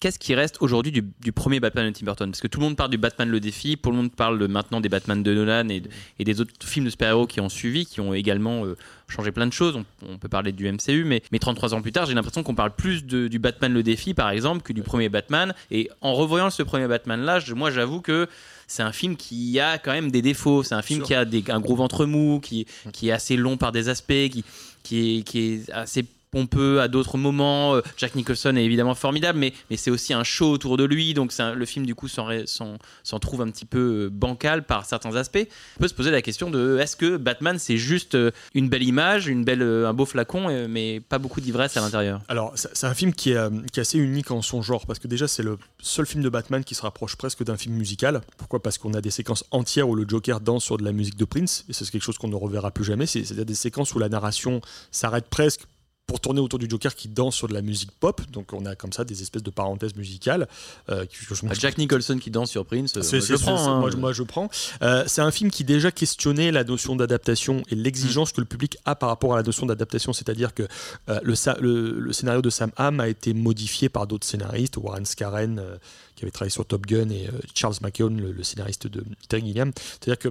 Qu'est-ce 0.00 0.18
qui 0.18 0.34
reste 0.34 0.56
aujourd'hui 0.60 0.92
du, 0.92 1.02
du 1.22 1.32
premier 1.32 1.60
Batman 1.60 1.90
de 1.90 1.96
Tim 1.96 2.04
Burton? 2.04 2.30
Parce 2.30 2.42
que 2.42 2.46
tout 2.48 2.60
le 2.60 2.66
monde 2.66 2.76
parle 2.76 2.90
du 2.90 2.98
Batman 2.98 3.26
le 3.28 3.40
défi, 3.40 3.78
tout 3.78 3.90
le 3.90 3.96
monde 3.96 4.12
parle 4.12 4.46
maintenant 4.48 4.82
des 4.82 4.90
Batman 4.90 5.22
de 5.22 5.32
Nolan 5.34 5.68
et, 5.70 5.82
et 6.18 6.24
des 6.24 6.40
autres 6.42 6.52
films 6.66 6.84
de 6.84 6.90
super-héros 6.90 7.26
qui 7.26 7.40
ont 7.40 7.48
suivi, 7.48 7.86
qui 7.86 8.00
ont 8.02 8.12
également 8.12 8.66
euh, 8.66 8.76
changé 9.08 9.32
plein 9.32 9.46
de 9.46 9.52
choses. 9.52 9.76
On, 9.76 9.84
on 10.12 10.18
peut 10.18 10.28
parler 10.28 10.52
du 10.52 10.70
MCU, 10.70 11.04
mais, 11.04 11.22
mais 11.32 11.38
33 11.38 11.72
ans 11.72 11.80
plus 11.80 11.92
tard, 11.92 12.04
j'ai 12.04 12.12
l'impression 12.12 12.42
qu'on 12.42 12.54
parle 12.54 12.74
plus 12.74 13.06
de- 13.06 13.28
du 13.28 13.38
Batman 13.38 13.72
le 13.72 13.82
défi, 13.82 14.12
par 14.12 14.28
exemple, 14.28 14.60
que 14.62 14.74
du 14.74 14.82
premier 14.82 15.08
Batman. 15.08 15.54
Et 15.70 15.88
en 16.02 16.12
revoyant 16.12 16.50
ce 16.50 16.62
premier 16.62 16.86
Batman-là, 16.86 17.38
moi 17.56 17.70
j'avoue 17.70 18.02
que 18.02 18.28
c'est 18.66 18.82
un 18.82 18.92
film 18.92 19.16
qui 19.16 19.58
a 19.58 19.78
quand 19.78 19.92
même 19.92 20.10
des 20.10 20.20
défauts. 20.22 20.62
C'est 20.62 20.74
un 20.74 20.82
film 20.82 21.00
qui 21.06 21.14
a 21.14 21.24
des, 21.24 21.42
un 21.48 21.60
gros 21.60 21.76
ventre 21.76 22.04
mou, 22.04 22.40
qui, 22.42 22.66
qui 22.92 23.08
est 23.08 23.12
assez 23.12 23.36
long 23.36 23.56
par 23.56 23.72
des 23.72 23.88
aspects, 23.88 24.12
qui, 24.12 24.44
qui, 24.82 25.18
est, 25.18 25.22
qui 25.22 25.38
est 25.40 25.70
assez 25.72 26.04
pompeux 26.34 26.80
à 26.80 26.88
d'autres 26.88 27.16
moments. 27.16 27.76
Euh, 27.76 27.82
Jack 27.96 28.16
Nicholson 28.16 28.56
est 28.56 28.64
évidemment 28.64 28.96
formidable, 28.96 29.38
mais, 29.38 29.52
c'est 29.76 29.90
aussi 29.90 30.12
un 30.12 30.24
show 30.24 30.50
autour 30.50 30.76
de 30.76 30.82
lui, 30.84 31.14
donc 31.14 31.32
le 31.38 31.64
film 31.64 31.86
du 31.86 31.94
coup 31.94 32.08
s'en, 32.08 33.18
trouve 33.20 33.40
un 33.42 33.50
petit 33.50 33.66
peu 33.66 34.06
euh, 34.06 34.10
bancal 34.10 34.66
par 34.66 34.84
certains 34.84 35.14
aspects. 35.14 35.46
On 35.76 35.80
peut 35.80 35.88
se 35.88 35.94
poser 35.94 36.10
la 36.10 36.22
question 36.22 36.50
de 36.50 36.78
est-ce 36.80 36.96
que 36.96 37.16
Batman 37.16 37.58
c'est 37.58 37.76
juste 37.76 38.16
euh, 38.16 38.32
une 38.54 38.68
belle 38.68 38.82
image, 38.82 39.28
un 39.28 39.94
beau 39.94 40.06
flacon, 40.06 40.66
mais 40.68 41.00
pas 41.00 41.18
beaucoup 41.18 41.40
d'ivresse 41.40 41.76
à 41.76 41.80
l'intérieur? 41.80 42.20
Alors, 42.28 42.52
c'est 42.56 42.86
un 42.86 42.94
film 42.94 43.12
qui 43.12 43.30
est, 43.30 43.70
qui 43.72 43.78
est 43.78 43.82
assez 43.82 43.98
unique 43.98 44.30
en 44.32 44.42
son 44.42 44.60
genre, 44.62 44.86
parce 44.86 44.98
que 44.98 45.06
déjà, 45.06 45.28
c'est 45.28 45.42
le 45.42 45.58
seul 45.78 46.06
film 46.06 46.22
de 46.22 46.28
Batman 46.28 46.64
qui 46.64 46.74
se 46.74 46.82
rapproche 46.82 47.14
presque 47.16 47.44
d'un 47.44 47.56
film 47.56 47.76
musical. 47.76 48.22
Pourquoi? 48.38 48.60
Parce 48.62 48.78
qu'on 48.78 48.94
a 48.94 49.00
des 49.00 49.10
séquences 49.10 49.44
entières 49.52 49.88
où 49.88 49.94
le 49.94 50.04
Joker 50.08 50.40
danse 50.40 50.64
sur 50.64 50.78
de 50.78 50.84
la 50.84 50.92
musique 50.92 51.16
de 51.16 51.24
Prince, 51.24 51.64
et 51.68 51.72
c'est 51.72 51.88
quelque 51.90 52.02
chose 52.02 52.18
qu'on 52.18 52.28
ne 52.28 52.34
reverra 52.34 52.70
plus 52.72 52.84
jamais. 52.84 53.06
C'est- 53.06 53.24
C'est-à-dire 53.24 53.46
des 53.46 53.54
séquences 53.54 53.94
où 53.94 53.98
la 53.98 54.08
narration 54.08 54.60
s'arrête 54.90 55.26
presque 55.28 55.66
pour 56.06 56.20
tourner 56.20 56.40
autour 56.40 56.58
du 56.58 56.68
Joker 56.68 56.94
qui 56.94 57.08
danse 57.08 57.34
sur 57.34 57.48
de 57.48 57.54
la 57.54 57.62
musique 57.62 57.90
pop. 57.92 58.20
Donc, 58.30 58.52
on 58.52 58.66
a 58.66 58.74
comme 58.74 58.92
ça 58.92 59.04
des 59.04 59.22
espèces 59.22 59.42
de 59.42 59.50
parenthèses 59.50 59.94
musicales. 59.96 60.46
euh, 60.90 61.06
je- 61.10 61.34
Ah, 61.48 61.54
Jack 61.54 61.78
Nicholson 61.78 62.18
qui 62.18 62.30
danse 62.30 62.50
sur 62.50 62.66
Prince, 62.66 62.96
euh, 62.96 63.02
c'est- 63.02 63.16
moi, 63.18 63.26
je 63.26 63.34
prends. 63.42 63.68
hein. 63.68 63.80
moi, 63.80 63.90
je- 63.90 63.96
moi, 63.96 64.12
je 64.12 64.22
prends. 64.22 64.48
Euh, 64.82 65.04
c'est 65.06 65.22
un 65.22 65.30
film 65.30 65.50
qui 65.50 65.64
déjà 65.64 65.90
questionnait 65.90 66.52
la 66.52 66.62
notion 66.64 66.94
d'adaptation 66.94 67.62
et 67.70 67.74
l'exigence 67.74 68.30
Mm. 68.30 68.32
que 68.34 68.40
le 68.42 68.46
public 68.46 68.76
a 68.84 68.94
par 68.94 69.08
rapport 69.08 69.32
à 69.32 69.36
la 69.36 69.42
notion 69.42 69.64
d'adaptation. 69.66 70.12
C'est-à-dire 70.12 70.52
que 70.52 70.64
euh, 71.08 71.20
le, 71.22 71.34
sa- 71.34 71.56
le- 71.60 71.98
le 71.98 72.12
scénario 72.12 72.42
de 72.42 72.50
Sam 72.50 72.70
Hamm 72.76 73.00
a 73.00 73.08
été 73.08 73.32
modifié 73.32 73.88
par 73.88 74.06
d'autres 74.06 74.26
scénaristes, 74.26 74.76
Warren 74.76 75.06
Scarren, 75.06 75.58
euh, 75.58 75.76
qui 76.16 76.24
avait 76.24 76.30
travaillé 76.30 76.50
sur 76.50 76.66
Top 76.66 76.86
Gun, 76.86 77.08
et 77.08 77.28
euh, 77.28 77.32
Charles 77.54 77.74
McKeown, 77.80 78.20
le, 78.20 78.32
le 78.32 78.42
scénariste 78.42 78.86
de 78.86 79.04
Terry 79.28 79.46
Gilliam. 79.46 79.72
C'est-à-dire 80.00 80.18
que 80.18 80.28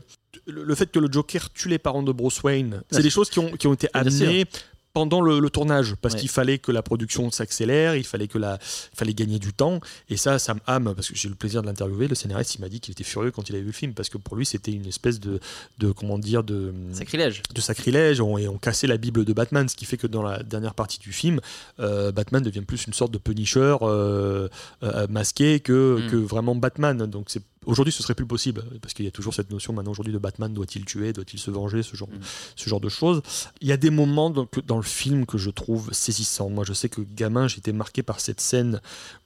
le, 0.48 0.74
fait 0.76 0.92
que 0.92 1.00
le 1.00 1.12
Joker 1.12 1.52
tue 1.52 1.68
les 1.70 1.78
parents 1.80 2.04
de 2.04 2.12
Bruce 2.12 2.42
Wayne, 2.44 2.82
c'est 2.92 3.02
des 3.02 3.10
choses 3.10 3.30
qui 3.30 3.40
ont, 3.40 3.52
qui 3.52 3.68
ont 3.68 3.74
été 3.74 3.88
amenées 3.94 4.46
pendant 4.94 5.22
le, 5.22 5.40
le 5.40 5.50
tournage 5.50 5.96
parce 6.02 6.14
Ouais. 6.14 6.20
qu'il 6.22 6.30
fallait 6.30 6.60
que 6.60 6.72
la 6.72 6.84
production 6.84 7.32
s'accélère, 7.32 7.96
il 7.96 8.04
fallait 8.04 8.28
que 8.28 8.38
la, 8.38 8.60
il 8.94 8.96
fallait 8.98 9.14
gagner 9.16 9.40
du 9.40 9.52
temps 9.52 9.80
et 10.10 10.18
ça 10.18 10.38
Sam 10.38 10.60
Hamm 10.68 10.94
parce 10.96 11.10
que 11.10 11.16
j'ai 11.16 11.28
eu 11.28 11.32
le 11.32 11.36
plaisir 11.36 11.62
de 11.64 11.68
l'interviewer, 11.68 12.08
le 12.08 12.14
scénariste 12.16 12.56
il 12.56 12.62
m'a 12.62 12.70
dit 12.70 12.80
qu'il 12.80 12.92
était 12.92 13.04
furieux 13.04 13.32
quand 13.32 13.50
il 13.50 13.54
avait 13.56 13.62
vu 13.62 13.68
le 13.68 13.74
film 13.74 13.94
parce 13.94 14.10
que 14.10 14.20
pour 14.20 14.36
lui 14.38 14.46
c'était 14.46 14.72
une 14.72 14.86
espèce 14.86 15.20
de, 15.20 15.40
de 15.80 15.92
comment 15.92 16.20
dire 16.20 16.44
de 16.44 16.74
Sacrilège. 16.92 17.42
de 17.54 17.62
sacrilège 17.62 18.22
on, 18.22 18.38
et 18.38 18.48
on 18.48 18.58
cassait 18.60 18.86
la 18.88 18.98
Bible 18.98 19.26
de 19.26 19.34
Batman, 19.34 19.68
ce 19.68 19.76
qui 19.76 19.86
fait 19.86 19.98
que 19.98 20.06
dans 20.08 20.22
la 20.22 20.44
dernière 20.44 20.76
partie 20.76 21.00
du 21.00 21.12
film, 21.12 21.40
euh, 21.80 22.12
Batman 22.12 22.44
devient 22.44 22.62
plus 22.62 22.86
une 22.86 22.94
sorte 22.94 23.12
de 23.12 23.18
Punisher 23.18 23.76
euh, 23.82 24.48
euh, 24.84 25.08
masqué 25.10 25.60
que, 25.60 26.02
Mm. 26.08 26.12
que 26.12 26.16
vraiment 26.18 26.56
Batman. 26.56 26.98
Donc 27.08 27.26
c'est 27.30 27.42
aujourd'hui 27.66 27.92
ce 27.92 28.02
serait 28.04 28.16
plus 28.16 28.26
possible 28.26 28.64
parce 28.82 28.94
qu'il 28.94 29.06
y 29.06 29.08
a 29.08 29.12
toujours 29.12 29.34
cette 29.34 29.52
notion 29.52 29.74
maintenant 29.74 29.92
aujourd'hui 29.92 30.14
de 30.14 30.20
Batman 30.20 30.54
doit-il 30.54 30.86
tuer, 30.86 31.14
doit-il 31.14 31.40
se 31.40 31.52
venger, 31.52 31.84
ce 31.84 31.96
genre, 31.96 32.10
Mm. 32.14 32.24
ce 32.56 32.70
genre 32.70 32.80
de 32.80 32.90
choses. 32.90 33.22
Il 33.62 33.68
y 33.68 33.72
a 33.72 33.78
des 33.78 33.90
moments 33.90 34.30
dans, 34.30 34.78
le 34.78 34.84
film 34.84 35.26
que 35.26 35.38
je 35.38 35.50
trouve 35.50 35.92
saisissants. 35.92 36.50
Moi 36.50 36.64
je 36.64 36.74
sais 36.74 36.90
que 36.90 37.02
gamin 37.02 37.48
j'étais 37.48 37.74
marqué 37.74 38.04
par 38.04 38.20
cette 38.20 38.42
scène 38.42 38.82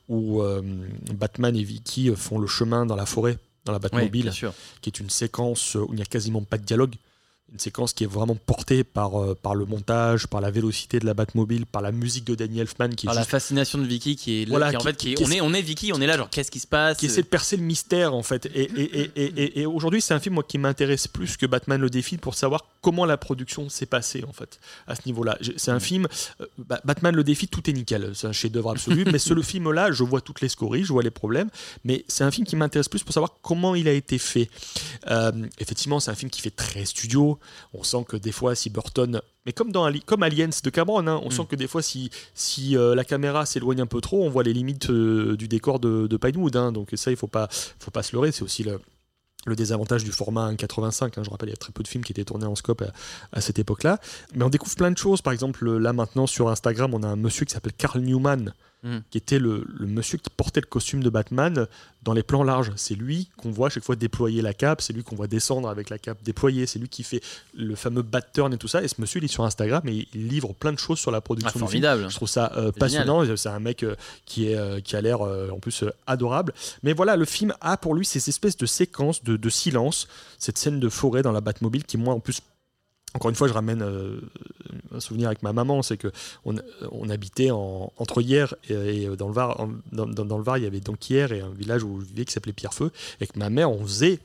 où 0.08 0.42
euh, 0.42 0.62
Batman 1.14 1.56
et 1.56 1.64
Vicky 1.64 2.12
font 2.16 2.40
le 2.40 2.48
chemin 2.48 2.86
dans 2.86 2.96
la 2.96 3.06
forêt, 3.06 3.38
dans 3.66 3.72
la 3.74 3.80
Batmobile 3.80 4.32
qui 4.82 4.90
est 4.90 5.00
une 5.00 5.10
séquence 5.10 5.76
où 5.76 5.88
il 5.92 5.96
n'y 5.96 6.02
a 6.02 6.06
quasiment 6.06 6.42
pas 6.42 6.58
de 6.58 6.64
dialogue. 6.64 6.96
Une 7.54 7.60
séquence 7.60 7.94
qui 7.94 8.04
est 8.04 8.08
vraiment 8.08 8.36
portée 8.36 8.84
par, 8.84 9.22
euh, 9.24 9.34
par 9.42 9.56
le 9.56 9.64
montage, 9.66 10.28
par 10.28 10.42
la 10.42 10.52
vélocité 10.52 11.00
de 11.00 11.06
la 11.06 11.14
Batmobile, 11.14 11.66
par 11.66 11.82
la 11.82 11.94
musique 11.94 12.26
de 12.26 12.36
Danny 12.36 12.60
Elfman 12.60 12.90
qui, 12.90 13.06
est 13.06 13.08
Par 13.08 13.16
la 13.16 13.24
fascination 13.24 13.78
de 13.80 13.86
Vicky 13.86 14.18
qui 14.18 14.42
est 14.42 14.46
là, 14.46 14.50
Voilà, 14.52 14.70
qui, 14.72 14.76
en 14.76 14.80
qui- 14.80 14.86
fait, 14.88 14.98
qui 14.98 15.12
est- 15.12 15.16
qui- 15.16 15.24
on, 15.24 15.32
est, 15.32 15.40
on 15.40 15.54
est 15.54 15.62
Vicky, 15.62 15.94
on 15.94 16.02
est 16.02 16.08
là, 16.08 16.18
genre 16.18 16.30
qu'est-ce 16.30 16.52
qui 16.52 16.60
se 16.60 16.68
passe? 16.68 16.98
qui 16.98 17.06
essaie 17.06 17.22
de 17.22 17.28
percer 17.28 17.56
le 17.56 17.64
mystère 17.64 18.14
en 18.14 18.22
fait. 18.22 18.48
Et, 18.54 18.70
et, 19.16 19.62
et, 19.62 19.66
aujourd'hui, 19.66 20.02
c'est 20.02 20.14
un 20.14 20.20
film 20.20 20.36
moi, 20.36 20.44
qui 20.44 20.58
m'intéresse 20.58 21.08
plus 21.08 21.38
que 21.38 21.46
Batman 21.46 21.80
le 21.80 21.90
défi 21.90 22.18
pour 22.18 22.36
savoir 22.36 22.66
comment 22.82 23.06
la 23.06 23.16
production 23.16 23.70
s'est 23.70 23.86
passée 23.86 24.26
en 24.28 24.34
fait 24.34 24.60
à 24.86 24.96
ce 24.96 25.02
niveau-là. 25.06 25.38
C'est 25.56 25.72
un 25.72 25.80
film, 25.80 26.08
euh, 26.42 26.46
Ba- 26.58 26.82
Batman 26.84 27.16
le 27.16 27.24
défi, 27.24 27.48
tout 27.48 27.70
est 27.70 27.74
nickel, 27.74 28.12
c'est 28.14 28.28
un 28.28 28.34
chef-d'œuvre 28.34 28.72
absolu. 28.72 29.06
mais 29.12 29.20
ce 29.20 29.34
le 29.34 29.42
film-là, 29.42 29.94
je 29.94 30.04
vois 30.04 30.20
toutes 30.20 30.42
les 30.42 30.50
scories, 30.50 30.84
je 30.84 30.92
vois 30.92 31.02
les 31.04 31.12
problèmes, 31.12 31.50
mais 31.86 32.04
c'est 32.10 32.26
un 32.26 32.32
film 32.32 32.46
qui 32.46 32.58
m'intéresse 32.58 32.90
plus 32.90 33.04
pour 33.04 33.14
savoir 33.14 33.36
comment 33.42 33.74
il 33.74 33.88
a 33.88 33.94
été 33.94 34.18
fait. 34.18 34.50
Euh, 35.10 35.32
effectivement, 35.60 36.02
c'est 36.02 36.12
un 36.12 36.16
film 36.16 36.30
qui 36.30 36.42
fait 36.42 36.52
très 36.52 36.84
studio. 36.84 37.37
On 37.74 37.84
sent 37.84 38.06
que 38.08 38.18
des 38.18 38.32
fois, 38.32 38.56
si 38.56 38.70
Burton 38.70 39.22
mais 39.46 39.54
comme 39.54 39.72
dans 39.72 39.90
comme 40.06 40.24
Aliens 40.24 40.50
de 40.62 40.70
Cameron, 40.70 41.08
hein, 41.08 41.22
on 41.24 41.30
Mm. 41.30 41.32
sent 41.32 41.46
que 41.50 41.56
des 41.56 41.68
fois, 41.68 41.82
si, 41.82 42.10
si 42.34 42.76
euh, 42.76 42.96
la 42.96 43.06
caméra 43.06 43.46
s'éloigne 43.46 43.80
un 43.82 43.86
peu 43.86 44.02
trop, 44.02 44.26
on 44.26 44.30
voit 44.30 44.44
les 44.44 44.52
limites 44.54 44.90
euh, 44.90 45.38
du 45.38 45.48
décor 45.48 45.80
de, 45.80 46.06
de 46.08 46.18
Pinewood. 46.18 46.56
hein. 46.58 46.72
donc 46.74 46.90
ça, 46.96 47.12
il 47.12 47.18
faut 47.18 47.28
pas, 47.28 47.48
faut 47.52 47.92
pas 47.92 48.04
se 48.04 48.14
leurrer. 48.14 48.34
C'est 48.34 48.44
aussi 48.44 48.64
le, 48.64 48.82
le 49.46 49.56
désavantage 49.56 50.04
du 50.04 50.12
format 50.12 50.52
1.85. 50.52 51.06
hein. 51.18 51.24
Je 51.24 51.30
rappelle, 51.30 51.48
il 51.48 51.54
y 51.54 51.56
a 51.56 51.58
très 51.58 51.72
peu 51.72 51.82
de 51.82 51.88
films 51.88 52.04
qui 52.04 52.12
étaient 52.12 52.26
tournés 52.26 52.46
en 52.46 52.56
scope 52.56 52.82
à, 52.82 52.92
à 53.32 53.40
cette 53.40 53.58
époque-là. 53.58 54.00
Mais 54.36 54.44
on 54.44 54.50
découvre 54.50 54.76
plein 54.76 54.92
de 54.92 54.98
choses. 54.98 55.22
Par 55.22 55.32
exemple, 55.32 55.78
là 55.78 55.94
maintenant 55.94 56.28
sur 56.28 56.50
Instagram, 56.50 56.94
on 56.94 57.04
a 57.04 57.08
un 57.08 57.16
monsieur 57.16 57.46
qui 57.46 57.54
s'appelle 57.54 57.72
Carl 57.78 58.02
Newman, 58.02 58.54
Mm. 58.84 58.98
qui 59.10 59.18
était 59.18 59.40
le, 59.40 59.66
le 59.68 59.88
monsieur 59.88 60.20
qui 60.20 60.30
portait 60.30 60.62
le 60.62 60.68
costume 60.68 61.02
de 61.02 61.10
Batman 61.10 61.66
dans 62.04 62.14
les 62.14 62.22
plans 62.22 62.44
larges. 62.44 62.72
C'est 62.76 62.94
lui 62.94 63.28
qu'on 63.36 63.50
voit 63.50 63.68
à 63.68 63.70
chaque 63.72 63.84
fois 63.84 63.96
déployer 63.96 64.44
la 64.44 64.54
cape, 64.54 64.82
c'est 64.82 64.94
lui 64.94 65.04
qu'on 65.04 65.16
voit 65.16 65.26
descendre 65.26 65.68
avec 65.68 65.90
la 65.90 65.98
cape 65.98 66.22
déployée, 66.24 66.68
c'est 66.68 66.78
lui 66.78 66.88
qui 66.88 67.02
fait 67.02 67.22
le 67.56 67.74
fameux 67.76 68.04
bat 68.04 68.22
turn 68.22 68.54
et 68.54 68.58
tout 68.58 68.68
ça. 68.68 68.84
Et 68.84 68.88
ce 68.88 69.02
monsieur, 69.02 69.20
il 69.20 69.26
est 69.26 69.30
sur 69.30 69.44
Instagram 69.44 69.82
et 69.88 70.08
il 70.14 70.28
livre 70.28 70.54
plein 70.54 70.72
de 70.74 70.78
choses 70.78 71.00
sur 71.00 71.10
la 71.10 71.18
Ah, 71.18 71.22
production 71.22 71.50
du 71.50 71.54
film. 71.54 71.66
formidable. 71.66 72.08
Je 72.10 72.16
trouve 72.16 72.30
ça 72.30 72.52
euh, 72.56 72.72
passionnant. 72.72 73.24
C'est 73.36 73.50
un 73.50 73.60
mec 73.60 73.82
euh, 73.82 73.96
qui, 74.26 74.50
est, 74.52 74.56
euh, 74.56 74.80
qui 74.80 74.96
a 74.96 75.02
l'air 75.02 75.22
en 75.22 75.58
plus 75.60 75.84
adorable. 76.06 76.54
Mais 76.84 76.94
voilà, 76.94 77.16
le 77.16 77.26
film 77.26 77.56
a 77.62 77.78
pour 77.78 77.96
lui 77.96 78.06
ces 78.06 78.30
espèces 78.30 78.58
de 78.58 78.68
séquences 78.68 79.24
de, 79.24 79.38
de 79.38 79.50
silence, 79.50 80.08
cette 80.38 80.60
scène 80.60 80.80
de 80.80 80.88
forêt 80.90 81.24
dans 81.24 81.32
la 81.32 81.42
Batmobile 81.42 81.84
qui, 81.84 81.98
moi, 81.98 82.14
en 82.14 82.20
plus, 82.20 82.42
encore 83.18 83.30
une 83.32 83.36
fois, 83.36 83.48
je 83.48 83.54
ramène 83.54 83.82
euh, 83.82 84.22
un 84.94 85.00
souvenir 85.00 85.28
avec 85.28 85.42
ma 85.42 85.52
maman, 85.52 85.82
c'est 85.82 85.98
que 85.98 86.12
on, 86.46 87.10
habitait 87.10 87.50
en, 87.50 87.92
entre 87.98 88.22
hier 88.22 88.54
et, 88.70 89.08
dans 89.18 89.28
le 89.28 89.34
Var. 89.34 89.68
dans 89.92 90.38
le 90.38 90.44
Var, 90.44 90.60
il 90.60 90.64
y 90.64 90.68
avait 90.68 90.82
donc 90.82 91.10
hier 91.10 91.32
et 91.32 91.42
un 91.42 91.50
village 91.50 91.84
où 91.84 92.00
je 92.00 92.06
vivais 92.06 92.26
qui 92.26 92.34
s'appelait 92.34 92.54
Pierrefeu. 92.54 92.92
Et 93.20 93.26
que 93.26 93.40
ma 93.40 93.50
mère, 93.50 93.72
on 93.72 93.82
faisait 93.82 94.20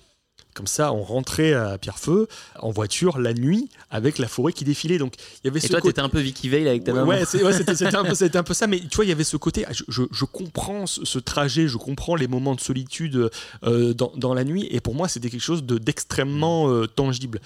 comme 0.54 0.66
ça, 0.66 0.92
on 0.92 1.02
rentrait 1.02 1.54
à 1.54 1.78
Pierrefeu 1.78 2.28
en 2.58 2.70
voiture 2.70 3.18
la 3.18 3.32
nuit 3.34 3.68
avec 3.90 4.18
la 4.18 4.28
forêt 4.28 4.52
qui 4.52 4.64
défilait. 4.64 4.98
Donc 4.98 5.14
il 5.42 5.46
y 5.46 5.50
avait 5.50 5.58
Et 5.58 5.62
ce 5.62 5.68
toi, 5.68 5.80
côté- 5.80 5.94
t'étais 5.94 6.02
un 6.02 6.08
peu 6.08 6.20
Vicky 6.20 6.48
Vale 6.48 6.68
avec 6.68 6.84
ta 6.84 6.92
maman. 6.92 7.08
Ouais, 7.08 7.24
c'était 7.24 7.42
un, 7.86 8.04
un 8.40 8.42
peu 8.42 8.54
ça, 8.54 8.66
mais 8.66 8.80
tu 8.80 8.96
vois, 8.96 9.04
il 9.04 9.08
y 9.08 9.12
avait 9.12 9.24
ce 9.24 9.36
côté, 9.36 9.64
je, 9.70 9.84
je- 9.88 10.02
je 10.10 10.24
comprends 10.24 10.86
ce, 10.86 11.04
ce 11.04 11.18
trajet, 11.18 11.68
je 11.68 11.76
comprends 11.78 12.14
les 12.16 12.28
moments 12.28 12.54
de 12.54 12.60
solitude 12.60 13.30
euh, 13.64 13.94
dans, 13.94 14.12
dans 14.16 14.34
la 14.34 14.44
nuit, 14.44 14.66
et 14.70 14.80
pour 14.80 14.94
moi, 14.94 15.08
c'était 15.08 15.30
quelque 15.30 15.40
chose 15.40 15.64
de- 15.64 15.78
d'extrêmement 15.78 16.68
euh, 16.70 16.86
tangible. 16.86 17.40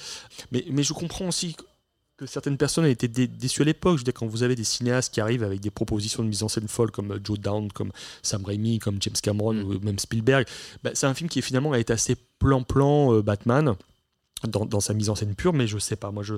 Mais, 0.53 0.64
mais 0.71 0.83
je 0.83 0.92
comprends 0.92 1.29
aussi 1.29 1.57
que- 2.16 2.26
certaines 2.26 2.57
personnes 2.57 2.87
étaient 2.87 3.09
dé- 3.09 3.26
déçues 3.26 3.62
à 3.62 3.64
l'époque. 3.66 3.94
Je 3.96 4.00
veux 4.00 4.05
dire, 4.05 4.14
quand 4.14 4.26
vous 4.26 4.42
avez 4.42 4.55
des 4.55 4.64
cinéastes 4.64 5.12
qui 5.12 5.20
arrivent 5.20 5.42
avec 5.44 5.61
des 5.61 5.70
propositions 5.70 6.22
de 6.22 6.29
mise 6.29 6.42
en 6.42 6.48
scène 6.48 6.68
folles 6.68 6.90
comme 6.90 7.18
Joe 7.22 7.38
Down, 7.38 7.70
comme 7.72 7.92
Sam 8.22 8.44
Raimi, 8.44 8.79
comme 8.79 8.96
James 9.00 9.14
Cameron, 9.22 9.55
Mm. 9.55 9.62
ou 9.64 9.81
même 9.81 9.98
Spielberg, 9.98 10.46
bah, 10.83 10.90
c'est 10.94 11.07
un 11.07 11.14
film 11.14 11.29
qui 11.29 11.42
finalement 11.42 11.72
a 11.72 11.79
été 11.79 11.92
assez 11.92 12.16
plan-plan 12.38 13.14
euh, 13.14 13.22
Batman. 13.22 13.74
Dans, 14.44 14.81
sa 14.81 14.92
mise 14.92 15.09
en 15.09 15.14
scène 15.14 15.35
pure, 15.35 15.55
mais 15.55 15.66
je 15.66 15.79
sais 15.79 15.96
pas. 15.96 16.11
Moi, 16.11 16.22
je, 16.22 16.35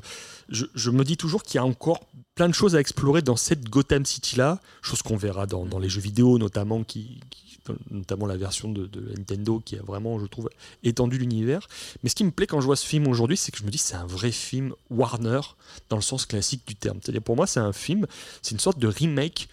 je, 0.49 0.91
me 0.91 1.03
dis 1.03 1.17
toujours 1.17 1.43
qu'il 1.43 1.57
y 1.57 1.59
a 1.59 1.65
encore 1.65 2.07
plein 2.37 2.49
de 2.49 2.55
choses 2.55 2.77
à 2.77 2.81
explorer 2.81 3.23
dans 3.23 3.35
cette 3.35 3.69
Gotham 3.69 4.07
City-là, 4.07 4.61
chose 4.83 5.03
qu'on 5.03 5.17
verra 5.17 5.47
dans, 5.47 5.67
dans 5.67 5.81
les 5.81 5.89
jeux 5.89 6.01
vidéo, 6.01 6.39
notamment, 6.39 6.85
qui, 6.85 7.21
qui- 7.29 7.49
notamment 7.91 8.27
la 8.27 8.37
version 8.37 8.71
de, 8.71 8.87
de 8.87 9.01
Nintendo 9.17 9.61
qui 9.65 9.77
a 9.77 9.83
vraiment, 9.83 10.19
je 10.19 10.27
trouve, 10.27 10.49
étendu 10.83 11.19
l'univers. 11.19 11.67
Mais 12.03 12.11
ce 12.11 12.15
qui 12.15 12.25
me 12.25 12.31
plaît 12.31 12.47
quand 12.47 12.61
je 12.61 12.67
vois 12.67 12.77
ce 12.77 12.87
film 12.87 13.07
aujourd'hui, 13.09 13.37
c'est 13.37 13.53
que 13.53 13.59
je 13.59 13.65
me 13.65 13.71
dis 13.71 13.79
c'est 13.79 13.97
un 13.97 14.07
vrai 14.07 14.33
film 14.33 14.75
Warner 14.91 15.41
dans 15.89 15.97
le 15.97 16.03
sens 16.03 16.27
classique 16.27 16.67
du 16.67 16.77
terme. 16.77 16.99
C'est-à-dire 17.03 17.23
pour 17.23 17.37
moi, 17.37 17.47
c'est 17.47 17.61
un 17.61 17.73
film, 17.73 18.07
c'est 18.43 18.53
une 18.53 18.61
sorte 18.61 18.79
de 18.79 18.89
remake 18.89 19.49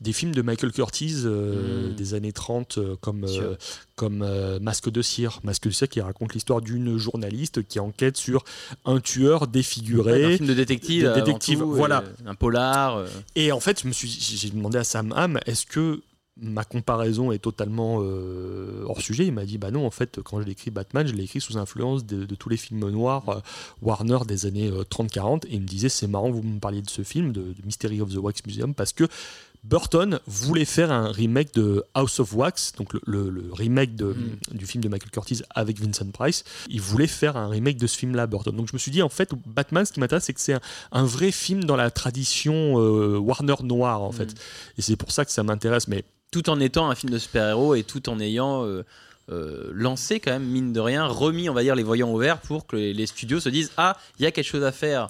des 0.00 0.12
films 0.12 0.34
de 0.34 0.42
Michael 0.42 0.72
Curtiz 0.72 1.24
euh, 1.26 1.90
Mm. 1.90 1.94
des 1.94 2.14
années 2.14 2.32
30 2.32 2.78
euh, 2.78 2.96
comme, 3.00 3.24
euh, 3.24 3.54
comme 3.96 4.26
Masque 4.60 4.90
de 4.90 5.02
cire. 5.02 5.40
Masque 5.44 5.64
de 5.64 5.70
cire 5.70 5.88
qui 5.88 6.00
raconte 6.00 6.34
l'histoire 6.34 6.60
d'une 6.60 6.96
journaliste 6.96 7.62
qui 7.66 7.80
enquête 7.80 8.16
sur 8.16 8.44
un 8.84 9.00
tueur 9.00 9.46
défiguré. 9.46 10.24
Ouais, 10.24 10.34
un 10.34 10.36
film 10.36 10.48
de 10.48 10.54
détective. 10.54 11.12
tout, 11.58 11.72
voilà. 11.72 12.04
Un 12.26 12.34
polar. 12.34 13.04
Et 13.34 13.52
en 13.52 13.60
fait, 13.60 13.82
je 13.82 13.88
me 13.88 13.92
suis, 13.92 14.08
j'ai 14.08 14.50
demandé 14.50 14.78
à 14.78 14.84
Sam 14.84 15.12
Hamm, 15.16 15.38
est-ce 15.46 15.66
que 15.66 16.00
ma 16.42 16.64
comparaison 16.64 17.32
est 17.32 17.38
totalement 17.38 17.98
euh, 18.00 18.84
hors 18.86 19.00
sujet? 19.00 19.26
Il 19.26 19.32
m'a 19.32 19.44
dit, 19.44 19.58
bah 19.58 19.70
non, 19.70 19.86
en 19.86 19.90
fait, 19.90 20.20
quand 20.22 20.40
j'ai 20.40 20.50
écrit 20.50 20.70
Batman, 20.70 21.06
je 21.06 21.12
l'ai 21.12 21.24
écrit 21.24 21.40
sous 21.40 21.58
influence 21.58 22.06
de, 22.06 22.24
de 22.24 22.34
tous 22.34 22.48
les 22.48 22.56
films 22.56 22.88
noirs 22.88 23.28
euh, 23.28 23.40
Warner 23.82 24.18
des 24.26 24.46
années 24.46 24.70
euh, 24.70 24.82
30-40. 24.84 25.46
Et 25.46 25.54
il 25.56 25.60
me 25.62 25.66
disait, 25.66 25.88
c'est 25.88 26.06
marrant, 26.06 26.30
vous 26.30 26.42
me 26.42 26.58
parliez 26.58 26.82
de 26.82 26.90
ce 26.90 27.02
film, 27.02 27.32
de, 27.32 27.42
de 27.42 27.62
Mystery 27.64 28.00
of 28.00 28.12
the 28.12 28.16
Wax 28.16 28.44
Museum, 28.46 28.74
parce 28.74 28.92
que 28.92 29.04
Burton 29.62 30.18
voulait 30.26 30.64
faire 30.64 30.90
un 30.90 31.12
remake 31.12 31.52
de 31.54 31.84
House 31.94 32.18
of 32.18 32.32
Wax, 32.34 32.72
donc 32.78 32.94
le, 32.94 33.00
le- 33.06 33.28
le 33.30 33.52
remake 33.52 33.94
de- 33.94 34.14
Mm. 34.14 34.56
du 34.56 34.66
film 34.66 34.82
de 34.82 34.88
Michael 34.88 35.10
Curtiz 35.10 35.44
avec 35.50 35.78
Vincent 35.80 36.10
Price. 36.10 36.44
Il 36.68 36.80
voulait 36.80 37.06
faire 37.06 37.36
un 37.36 37.48
remake 37.48 37.76
de 37.76 37.86
ce 37.86 37.98
film-là, 37.98 38.26
Burton. 38.26 38.56
Donc 38.56 38.68
je 38.68 38.72
me 38.72 38.78
suis 38.78 38.90
dit, 38.90 39.02
en 39.02 39.08
fait, 39.10 39.30
Batman, 39.46 39.84
ce 39.84 39.92
qui 39.92 40.00
m'intéresse, 40.00 40.24
c'est 40.24 40.32
que 40.32 40.40
c'est 40.40 40.54
un, 40.54 40.60
un 40.92 41.04
vrai 41.04 41.30
film 41.30 41.64
dans 41.64 41.76
la 41.76 41.90
tradition 41.90 42.78
euh, 42.80 43.18
Warner 43.18 43.56
noire, 43.62 44.02
en 44.02 44.12
fait. 44.12 44.32
Mm. 44.32 44.78
Et 44.78 44.82
c'est 44.82 44.96
pour 44.96 45.12
ça 45.12 45.24
que 45.24 45.30
ça 45.30 45.42
m'intéresse. 45.42 45.88
Mais 45.88 46.04
Tout 46.30 46.48
en 46.48 46.58
étant 46.60 46.88
un 46.88 46.94
film 46.94 47.12
de 47.12 47.18
super-héros 47.18 47.74
et 47.74 47.82
tout 47.82 48.08
en 48.08 48.18
ayant. 48.20 48.64
euh, 48.64 48.82
euh, 49.30 49.70
lancé 49.72 50.18
quand 50.18 50.32
même 50.32 50.44
mine 50.46 50.72
de 50.72 50.80
rien 50.80 51.06
remis 51.06 51.48
on 51.48 51.54
va 51.54 51.62
dire 51.62 51.76
les 51.76 51.84
voyants 51.84 52.10
au 52.12 52.18
vert 52.18 52.38
pour 52.40 52.66
que 52.66 52.74
les, 52.74 52.92
les 52.92 53.06
studios 53.06 53.38
se 53.38 53.48
disent 53.48 53.70
ah 53.76 53.96
il 54.18 54.24
y 54.24 54.26
a 54.26 54.32
quelque 54.32 54.48
chose 54.48 54.64
à 54.64 54.72
faire 54.72 55.06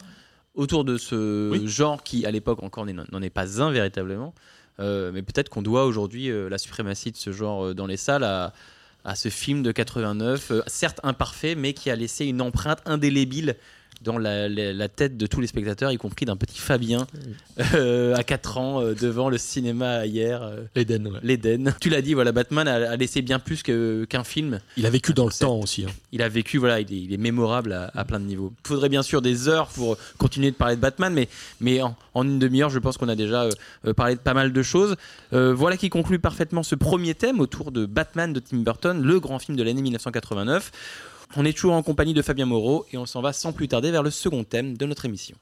autour 0.54 0.84
de 0.84 0.98
ce 0.98 1.50
Oui. 1.50 1.66
genre 1.68 2.02
qui 2.02 2.26
à 2.26 2.30
l'époque 2.30 2.62
encore 2.62 2.84
n'en 2.86 3.22
est 3.22 3.30
pas 3.30 3.60
un 3.62 3.70
véritablement 3.70 4.34
Euh, 4.78 5.10
mais 5.12 5.20
peut-être 5.22 5.50
qu'on 5.50 5.60
doit 5.62 5.84
aujourd'hui 5.84 6.30
euh, 6.30 6.48
la 6.48 6.56
suprématie 6.56 7.12
de 7.12 7.16
ce 7.18 7.32
genre 7.32 7.66
euh, 7.66 7.74
dans 7.74 7.86
les 7.86 7.98
salles 7.98 8.24
à, 8.24 8.54
à 9.04 9.14
ce 9.14 9.28
film 9.28 9.62
de 9.62 9.72
89 9.72 10.50
euh, 10.52 10.62
certes 10.68 11.00
imparfait 11.02 11.54
mais 11.54 11.74
qui 11.74 11.90
a 11.90 11.96
laissé 11.96 12.24
une 12.24 12.40
empreinte 12.40 12.78
indélébile 12.86 13.56
dans 14.02 14.16
la, 14.18 14.48
la- 14.48 14.72
la 14.72 14.88
tête 14.88 15.16
de 15.18 15.26
tous 15.26 15.40
les 15.40 15.46
spectateurs, 15.46 15.92
y 15.92 15.96
compris 15.98 16.24
d'un 16.26 16.36
petit 16.36 16.58
Fabien 16.58 17.06
euh, 17.74 18.14
à 18.16 18.22
4 18.24 18.56
ans 18.58 18.80
euh, 18.82 18.94
devant 18.94 19.28
le 19.28 19.36
cinéma 19.38 20.06
hier. 20.06 20.42
euh, 20.42 20.64
Eden, 20.74 21.06
ouais. 21.08 21.18
l'Éden. 21.22 21.74
Tu 21.80 21.90
l'as 21.90 22.00
dit, 22.02 22.14
voilà, 22.14 22.32
Batman 22.32 22.66
a, 22.66 22.90
a 22.92 22.96
laissé 22.96 23.20
bien 23.22 23.38
plus 23.38 23.62
qu'un 23.62 24.24
film. 24.24 24.60
il 24.76 24.86
a 24.86 24.90
vécu 24.90 25.12
dans 25.12 25.26
le 25.26 25.32
temps 25.32 25.58
aussi. 25.58 25.84
hein. 25.84 25.90
Il 26.12 26.22
a 26.22 26.28
vécu, 26.28 26.58
voilà, 26.58 26.80
il 26.80 26.92
est, 26.92 26.96
il 27.02 27.12
est 27.12 27.18
mémorable 27.18 27.72
à, 27.72 27.90
à 27.94 28.04
plein 28.04 28.20
de 28.20 28.24
niveaux. 28.24 28.52
Il 28.64 28.68
faudrait 28.68 28.88
bien 28.88 29.02
sûr 29.02 29.20
des 29.22 29.48
heures 29.48 29.68
pour 29.68 29.98
continuer 30.18 30.50
de 30.50 30.56
parler 30.56 30.76
de 30.76 30.80
Batman, 30.80 31.12
mais, 31.12 31.28
mais 31.60 31.82
en, 31.82 31.94
en 32.14 32.24
une 32.24 32.38
demi-heure, 32.38 32.70
je 32.70 32.78
pense 32.78 32.96
qu'on 32.96 33.08
a 33.08 33.16
déjà 33.16 33.48
euh, 33.84 33.92
parlé 33.92 34.14
de 34.14 34.20
pas 34.20 34.34
mal 34.34 34.52
de 34.52 34.62
choses. 34.62 34.96
Voilà 35.32 35.76
qui 35.76 35.90
conclut 35.90 36.18
parfaitement 36.18 36.62
ce 36.62 36.74
premier 36.74 37.14
thème 37.14 37.40
autour 37.40 37.70
de 37.70 37.86
Batman 37.86 38.32
de 38.32 38.40
Tim 38.40 38.58
Burton, 38.58 39.02
le 39.02 39.20
grand 39.20 39.38
film 39.38 39.56
de 39.56 39.62
l'année 39.62 39.82
1989. 39.82 40.70
On 41.36 41.44
est 41.44 41.52
toujours 41.52 41.74
en 41.74 41.82
compagnie 41.84 42.14
de 42.14 42.22
Fabien 42.22 42.46
Moreau 42.46 42.86
et 42.92 42.96
on 42.96 43.06
s'en 43.06 43.20
va 43.20 43.32
sans 43.32 43.52
plus 43.52 43.68
tarder 43.68 43.92
vers 43.92 44.02
le 44.02 44.10
second 44.10 44.42
thème 44.42 44.76
de 44.76 44.84
notre 44.84 45.04
émission. 45.04 45.36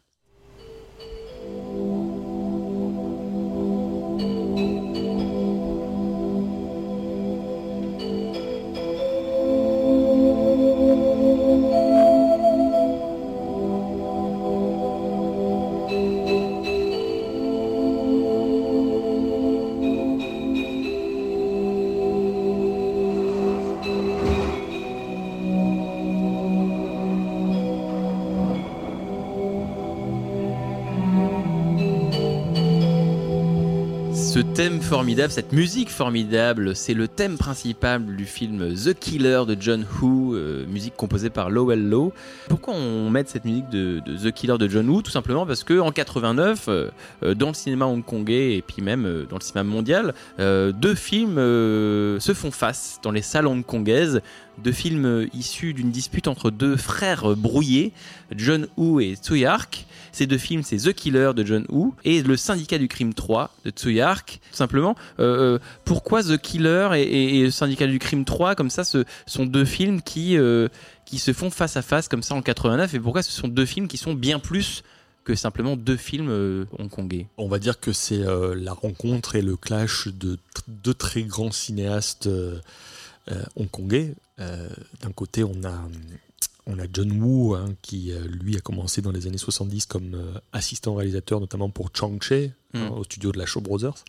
Formidable, 34.88 35.30
cette 35.30 35.52
musique 35.52 35.90
formidable, 35.90 36.74
c'est 36.74 36.94
le 36.94 37.08
thème 37.08 37.36
principal 37.36 38.06
du 38.06 38.24
film 38.24 38.74
The 38.74 38.94
Killer 38.94 39.42
de 39.46 39.54
John 39.60 39.84
Woo, 40.00 40.34
euh, 40.34 40.64
musique 40.66 40.96
composée 40.96 41.28
par 41.28 41.50
Lowell 41.50 41.90
Lowe. 41.90 42.14
Pourquoi 42.48 42.72
on 42.72 43.10
met 43.10 43.24
cette 43.26 43.44
musique 43.44 43.68
de, 43.68 44.00
The 44.00 44.32
Killer 44.32 44.56
de 44.56 44.66
John 44.66 44.88
Woo? 44.88 45.02
Tout 45.02 45.10
simplement 45.10 45.44
parce 45.44 45.62
que 45.62 45.78
en 45.78 45.92
89, 45.92 46.68
euh, 46.68 46.90
euh, 47.22 47.34
dans 47.34 47.48
le 47.48 47.54
cinéma 47.54 47.84
hongkongais 47.84 48.56
et 48.56 48.62
puis 48.62 48.80
même 48.80 49.26
dans 49.28 49.36
le 49.36 49.42
cinéma 49.42 49.68
mondial, 49.68 50.14
deux 50.38 50.94
films 50.94 51.36
se 51.36 52.32
font 52.34 52.50
face 52.50 52.98
dans 53.02 53.10
les 53.10 53.22
salles 53.22 53.46
hongkongaises. 53.46 54.22
Deux 54.62 54.72
films 54.72 55.04
euh, 55.04 55.26
issus 55.32 55.72
d'une 55.72 55.90
dispute 55.90 56.26
entre 56.26 56.50
deux 56.50 56.76
frères 56.76 57.36
brouillés, 57.36 57.92
John 58.34 58.66
Woo 58.76 59.00
et 59.00 59.14
Tsui 59.14 59.44
Hark. 59.44 59.86
Ces 60.10 60.26
deux 60.26 60.38
films, 60.38 60.62
c'est 60.64 60.78
The 60.78 60.92
Killer 60.92 61.30
de 61.36 61.44
John 61.44 61.64
Woo 61.68 61.94
et 62.04 62.22
Le 62.22 62.36
Syndicat 62.36 62.78
du 62.78 62.88
Crime 62.88 63.14
3 63.14 63.54
de 63.64 63.70
Tsui 63.70 64.00
Hark. 64.00 64.40
Tout 64.50 64.56
simplement, 64.56 64.96
euh, 65.20 65.56
euh, 65.56 65.58
pourquoi 65.84 66.24
The 66.24 66.38
Killer 66.38 66.88
et, 66.96 67.44
Le 67.44 67.50
Syndicat 67.50 67.86
du 67.86 68.00
Crime 68.00 68.24
3, 68.24 68.56
comme 68.56 68.70
ça, 68.70 68.82
ce 68.82 69.04
sont 69.26 69.46
deux 69.46 69.64
films 69.64 70.02
qui, 70.02 70.36
qui 71.04 71.18
se 71.18 71.32
font 71.32 71.50
face 71.50 71.76
à 71.76 71.82
face 71.82 72.08
comme 72.08 72.22
ça 72.22 72.34
en 72.34 72.42
89 72.42 72.94
et 72.94 73.00
pourquoi 73.00 73.22
ce 73.22 73.30
sont 73.30 73.48
deux 73.48 73.66
films 73.66 73.86
qui 73.86 73.96
sont 73.96 74.14
bien 74.14 74.40
plus 74.40 74.82
que 75.24 75.34
simplement 75.34 75.76
deux 75.76 75.96
films 75.96 76.66
hongkongais? 76.78 77.26
On 77.36 77.48
va 77.48 77.58
dire 77.58 77.78
que 77.78 77.92
c'est 77.92 78.24
la 78.56 78.72
rencontre 78.72 79.36
et 79.36 79.42
le 79.42 79.56
clash 79.56 80.08
de 80.08 80.38
deux 80.66 80.94
très 80.94 81.22
grands 81.22 81.52
cinéastes 81.52 82.28
hongkongais. 83.56 84.14
Euh, 84.40 84.68
D'un 85.02 85.12
côté, 85.12 85.44
on 85.44 85.64
a, 85.64 85.88
on 86.66 86.78
a 86.78 86.84
John 86.92 87.10
Woo, 87.20 87.54
hein, 87.54 87.74
qui 87.82 88.12
euh, 88.12 88.26
lui 88.26 88.56
a 88.56 88.60
commencé 88.60 89.02
dans 89.02 89.10
les 89.12 89.26
années 89.26 89.38
70 89.38 89.86
comme 89.86 90.14
euh, 90.14 90.38
assistant 90.52 90.94
réalisateur, 90.94 91.40
notamment 91.40 91.70
pour 91.70 91.90
Chang-Che, 91.94 92.32
hein, 92.74 92.90
Mm. 92.90 92.90
au 92.92 93.04
studio 93.04 93.32
de 93.32 93.38
la 93.38 93.46
Shaw 93.46 93.60
Brothers. 93.62 94.04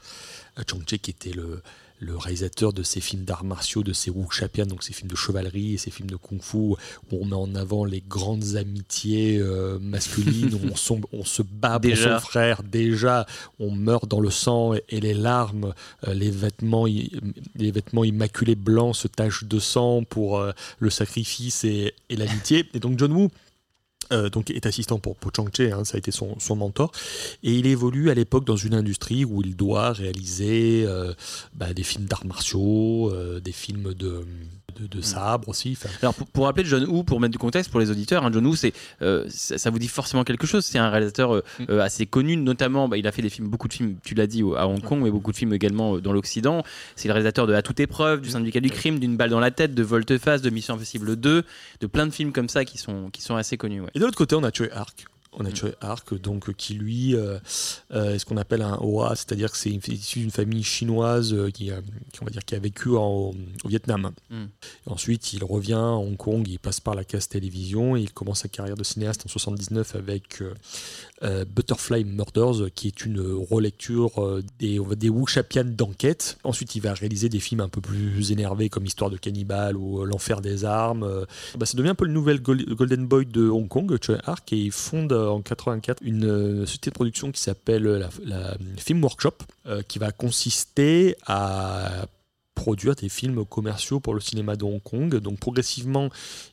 Euh, 0.58 0.64
Chang-Che 0.70 0.98
qui 0.98 1.12
était 1.12 1.32
le, 1.32 1.62
le 2.00 2.16
réalisateur 2.18 2.72
de 2.74 2.82
ces 2.84 3.02
films 3.02 3.24
d'arts 3.26 3.44
martiaux, 3.44 3.84
de 3.84 3.94
ces 3.94 4.10
wuxia 4.10 4.48
donc 4.66 4.84
ces 4.84 4.94
films 4.94 5.10
de 5.10 5.16
chevalerie 5.16 5.74
et 5.74 5.78
ces 5.78 5.92
films 5.92 6.10
de 6.10 6.16
kung-fu, 6.16 6.58
où 6.58 6.78
on 7.12 7.26
met 7.26 7.36
en 7.36 7.54
avant 7.56 7.84
les 7.86 8.02
grandes 8.08 8.56
amitiés 8.56 9.38
euh, 9.40 9.78
masculines, 9.80 10.54
où 10.54 10.60
on, 10.72 10.76
sombre- 10.76 11.10
on 11.12 11.26
se 11.26 11.42
bat 11.42 11.78
Déjà. 11.80 12.12
pour 12.14 12.22
son 12.22 12.28
frère, 12.28 12.64
déjà, 12.64 13.26
on 13.60 13.72
meurt 13.72 14.08
dans 14.08 14.22
le 14.22 14.30
sang 14.30 14.74
et, 14.74 14.84
et 14.90 15.00
les 15.02 15.14
larmes, 15.14 15.74
euh, 16.08 16.14
les, 16.14 16.32
vêtements, 16.32 16.88
i- 16.88 17.12
les 17.56 17.72
vêtements 17.72 18.04
immaculés 18.06 18.56
blancs 18.56 18.96
se 18.96 19.08
tachent 19.08 19.44
de 19.44 19.60
sang 19.60 20.04
pour 20.04 20.40
euh, 20.40 20.52
le 20.80 20.90
sacrifice 20.90 21.64
et, 21.66 21.94
et 22.10 22.16
l'amitié. 22.16 22.66
Et 22.74 22.80
donc 22.80 22.98
John 22.98 23.12
Woo 23.12 23.30
euh, 24.12 24.30
donc 24.30 24.50
est 24.50 24.66
assistant 24.66 25.00
pour, 25.00 25.16
pour 25.16 25.32
Chang-Che, 25.36 25.72
hein, 25.72 25.84
ça 25.84 25.96
a 25.96 26.00
été 26.00 26.12
son, 26.12 26.40
son 26.40 26.56
mentor, 26.56 26.92
et 27.44 27.54
il 27.54 27.68
évolue 27.68 28.10
à 28.10 28.14
l'époque 28.14 28.46
dans 28.46 28.56
une 28.56 28.74
industrie 28.74 29.26
où 29.26 29.42
il 29.42 29.56
doit 29.56 29.92
réaliser 29.92 30.84
euh, 30.86 31.14
bah, 31.54 31.74
des 31.74 31.84
films 31.84 32.06
d'arts 32.06 32.26
martiaux, 32.26 33.12
euh, 33.14 33.40
des 33.40 33.52
films 33.52 33.94
de 33.94 34.26
de, 34.72 34.88
de 34.88 35.02
sabre 35.02 35.50
aussi. 35.50 35.78
Alors 36.02 36.14
pour, 36.14 36.28
pour 36.28 36.46
rappeler 36.46 36.66
John 36.66 36.84
Woo, 36.86 37.04
pour 37.04 37.20
mettre 37.20 37.32
du 37.32 37.38
contexte 37.38 37.72
pour 37.72 37.80
les 37.80 37.92
auditeurs, 37.92 38.26
hein, 38.26 38.32
John 38.34 38.46
Woo, 38.46 38.56
c'est 38.56 38.74
euh, 39.02 39.26
ça, 39.30 39.58
ça 39.58 39.70
vous 39.70 39.80
dit 39.80 39.88
forcément 39.88 40.24
quelque 40.24 40.48
chose. 40.48 40.66
C'est 40.66 40.78
un 40.80 40.90
réalisateur 40.90 41.36
euh, 41.36 41.44
Mm. 41.60 41.64
euh, 41.70 41.82
assez 41.82 42.06
connu, 42.06 42.38
notamment, 42.38 42.88
bah, 42.88 42.98
il 42.98 43.08
a 43.08 43.12
fait 43.12 43.22
des 43.22 43.30
films, 43.30 43.48
beaucoup 43.48 43.68
de 43.68 43.74
films, 43.74 43.96
tu 44.04 44.14
l'as 44.14 44.28
dit, 44.28 44.44
à 44.58 44.68
Hong 44.68 44.82
Kong, 44.82 45.02
mais 45.02 45.10
beaucoup 45.12 45.32
de 45.32 45.38
films 45.38 45.54
également 45.54 45.98
dans 45.98 46.14
l'Occident. 46.14 46.64
C'est 46.96 47.08
le 47.08 47.14
réalisateur 47.14 47.48
de 47.48 47.54
À 47.54 47.62
toute 47.62 47.80
épreuve, 47.80 48.22
du 48.22 48.30
Syndicat 48.30 48.60
du 48.60 48.70
crime, 48.70 49.00
d'une 49.00 49.18
balle 49.18 49.30
dans 49.30 49.40
la 49.40 49.52
tête, 49.52 49.74
de 49.74 49.84
Volte-face, 49.84 50.42
de 50.42 50.50
Mission 50.50 50.76
Impossible 50.76 51.16
2, 51.16 51.44
de 51.82 51.88
plein 51.88 52.06
de 52.08 52.12
films 52.12 52.32
comme 52.32 52.50
ça 52.50 52.66
qui 52.66 52.78
sont 52.78 53.10
qui 53.12 53.22
sont 53.22 53.36
assez 53.36 53.58
connus. 53.58 53.82
ouais. 53.82 53.90
Et 53.96 54.00
de 54.00 54.06
l'autre 54.06 54.18
côté, 54.18 54.36
on 54.36 54.44
a 54.44 54.52
Choi 54.54 54.68
Ark. 54.74 55.06
On 55.34 55.46
a 55.46 55.50
Mm. 55.50 55.56
Choi 55.56 55.70
Ark, 55.82 56.20
donc, 56.20 56.54
qui 56.56 56.74
lui 56.74 57.16
euh, 57.16 57.38
euh, 57.92 58.16
est 58.16 58.20
ce 58.20 58.26
qu'on 58.26 58.38
appelle 58.38 58.62
un 58.64 58.78
Hoa, 58.78 59.16
c'est-à-dire 59.16 59.52
que 59.52 59.58
c'est 59.58 59.70
issu 59.70 60.20
d'une 60.20 60.32
famille 60.32 60.64
chinoise 60.64 61.34
euh, 61.34 61.52
qui, 61.52 61.70
a, 61.72 61.82
qui, 62.12 62.22
on 62.22 62.26
va 62.26 62.32
dire, 62.32 62.44
qui 62.44 62.56
a 62.56 62.60
vécu 62.60 62.90
en- 62.96 63.32
au 63.64 63.68
Vietnam. 63.68 64.12
Mm. 64.32 64.46
Ensuite, 64.88 65.34
il 65.34 65.44
revient 65.44 65.74
à 65.74 65.78
Hong 65.98 66.18
Kong, 66.18 66.48
il 66.48 66.58
passe 66.60 66.80
par 66.80 66.96
la 66.96 67.04
case 67.04 67.28
télévision 67.28 67.96
et 67.96 68.02
il 68.02 68.12
commence 68.12 68.40
sa 68.42 68.48
carrière 68.50 68.76
de 68.76 68.84
cinéaste 68.84 69.24
en 69.26 69.30
79 69.30 69.96
avec 69.96 70.42
euh, 71.24 71.46
Butterfly 71.46 72.06
Murders, 72.06 72.72
qui 72.74 72.88
est 72.88 73.06
une 73.06 73.20
relecture 73.50 74.24
euh, 74.24 74.42
des, 74.60 74.80
des 74.96 75.10
Wu 75.10 75.28
Shapian 75.28 75.66
d'enquête. 75.66 76.38
Ensuite, 76.44 76.76
il 76.76 76.82
va 76.82 76.94
réaliser 76.94 77.30
des 77.30 77.40
films 77.40 77.62
un 77.62 77.70
peu 77.70 77.82
plus 77.82 78.32
énervés 78.32 78.70
comme 78.70 78.86
Histoire 78.86 79.10
de 79.10 79.18
cannibale 79.18 79.76
ou 79.76 80.02
euh, 80.02 80.06
L'enfer 80.06 80.42
des 80.42 80.66
armes. 80.66 81.26
Bah, 81.58 81.66
ça 81.66 81.78
devient 81.78 81.90
un 81.90 81.96
peu 81.96 82.06
le 82.06 82.14
nouvel 82.14 82.42
Gol- 82.42 82.74
Golden 82.74 83.06
Boy 83.06 83.26
de 83.26 83.48
Hong 83.50 83.68
Kong, 83.68 83.98
Choi 84.02 84.18
Ark, 84.24 84.52
et 84.54 84.58
il 84.58 84.72
fonde 84.72 85.14
en 85.14 85.42
84 85.42 86.02
une 86.04 86.66
société 86.66 86.90
de 86.90 86.96
production 86.96 87.32
qui 87.32 87.42
s'appelle 87.42 88.10
la, 88.24 88.58
Film 88.78 89.04
Workshop, 89.04 89.38
qui 89.88 90.00
va 90.00 90.12
consister 90.12 91.16
à 91.26 92.06
produire 92.60 92.96
des 92.96 93.08
films 93.08 93.46
commerciaux 93.46 94.02
pour 94.02 94.14
le 94.14 94.20
cinéma 94.20 94.58
de 94.58 94.66
Hong 94.66 94.84
Kong. 94.84 95.16
Donc 95.16 95.40
progressivement, 95.40 96.10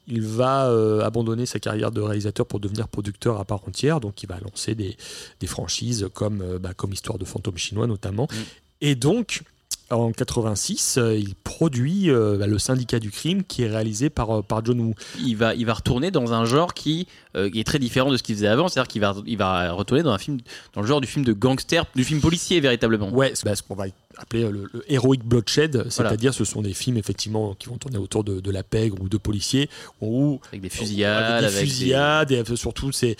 il 0.07 0.22
va 0.22 0.68
euh, 0.68 1.00
abandonner 1.00 1.46
sa 1.46 1.59
carrière 1.59 1.90
de 1.90 2.00
réalisateur 2.00 2.46
pour 2.46 2.61
devenir 2.61 2.86
producteur 2.86 3.40
à 3.40 3.44
part 3.44 3.66
entière. 3.66 3.98
Donc 3.98 4.22
il 4.22 4.28
va 4.28 4.38
lancer 4.38 4.76
des, 4.76 4.96
des 5.40 5.46
franchises 5.48 6.09
comme, 6.14 6.42
euh, 6.42 6.59
bah, 6.61 6.74
comme 6.74 6.92
Histoire 6.92 7.18
de 7.18 7.24
fantômes 7.24 7.59
chinois 7.59 7.88
notamment. 7.88 8.28
Mm. 8.30 8.36
Et 8.82 8.94
donc, 8.94 9.42
en 9.91 10.11
86, 10.12 10.97
euh, 10.99 11.16
il 11.16 11.34
produit 11.37 12.11
euh, 12.11 12.37
bah, 12.39 12.47
Le 12.47 12.59
Syndicat 12.59 12.99
du 12.99 13.11
crime 13.11 13.45
qui 13.45 13.62
est 13.62 13.68
réalisé 13.68 14.11
par, 14.11 14.39
euh, 14.39 14.43
par 14.43 14.64
John 14.64 14.80
Woo. 14.80 14.95
Il 15.24 15.37
va, 15.37 15.55
il 15.55 15.64
va 15.66 15.74
retourner 15.74 16.11
dans 16.11 16.32
un 16.32 16.45
genre 16.45 16.74
qui, 16.74 17.07
qui 17.53 17.61
est 17.61 17.64
très 17.64 17.78
différent 17.78 18.11
de 18.11 18.16
ce 18.16 18.22
qu'il 18.22 18.34
faisait 18.34 18.47
avant, 18.47 18.68
c'est-à-dire 18.68 18.89
qu'il 18.89 19.03
va, 19.03 19.14
il 19.26 19.37
va 19.37 19.70
retourner 19.72 20.03
dans 20.03 20.12
un 20.12 20.18
film, 20.18 20.39
dans 20.74 20.80
le 20.80 20.87
genre 20.87 21.03
du 21.03 21.07
film 21.07 21.22
de 21.24 21.34
gangster, 21.34 21.84
du 21.95 22.03
film 22.03 22.20
policier 22.22 22.61
véritablement. 22.61 23.11
Ouais, 23.11 23.32
c'est 23.34 23.45
bah, 23.45 23.55
ce 23.55 23.62
qu'on 23.62 23.74
va 23.74 23.84
appeler 24.18 24.45
euh, 24.45 24.51
le, 24.51 24.70
le 24.72 24.82
heroic 24.91 25.18
bloodshed, 25.22 25.84
c'est-à-dire 25.91 26.32
ce 26.32 26.47
sont 26.47 26.62
des 26.62 26.72
films 26.72 26.97
effectivement 26.97 27.55
qui 27.55 27.68
vont 27.68 27.76
tourner 27.76 27.99
autour 27.99 28.24
de, 28.24 28.41
de 28.41 28.51
la 28.51 28.62
pègre 28.62 28.97
ou 29.03 29.11
de 29.11 29.18
policiers, 29.18 29.68
où 30.01 30.41
Avec 30.49 30.62
des 30.62 30.70
fusillades, 30.70 31.22
avec 31.24 31.41
des 31.41 31.45
avec 31.57 31.61
des- 31.61 31.66
fusillades, 31.70 32.32
et 32.32 32.43
surtout 32.57 32.91
c'est 32.93 33.16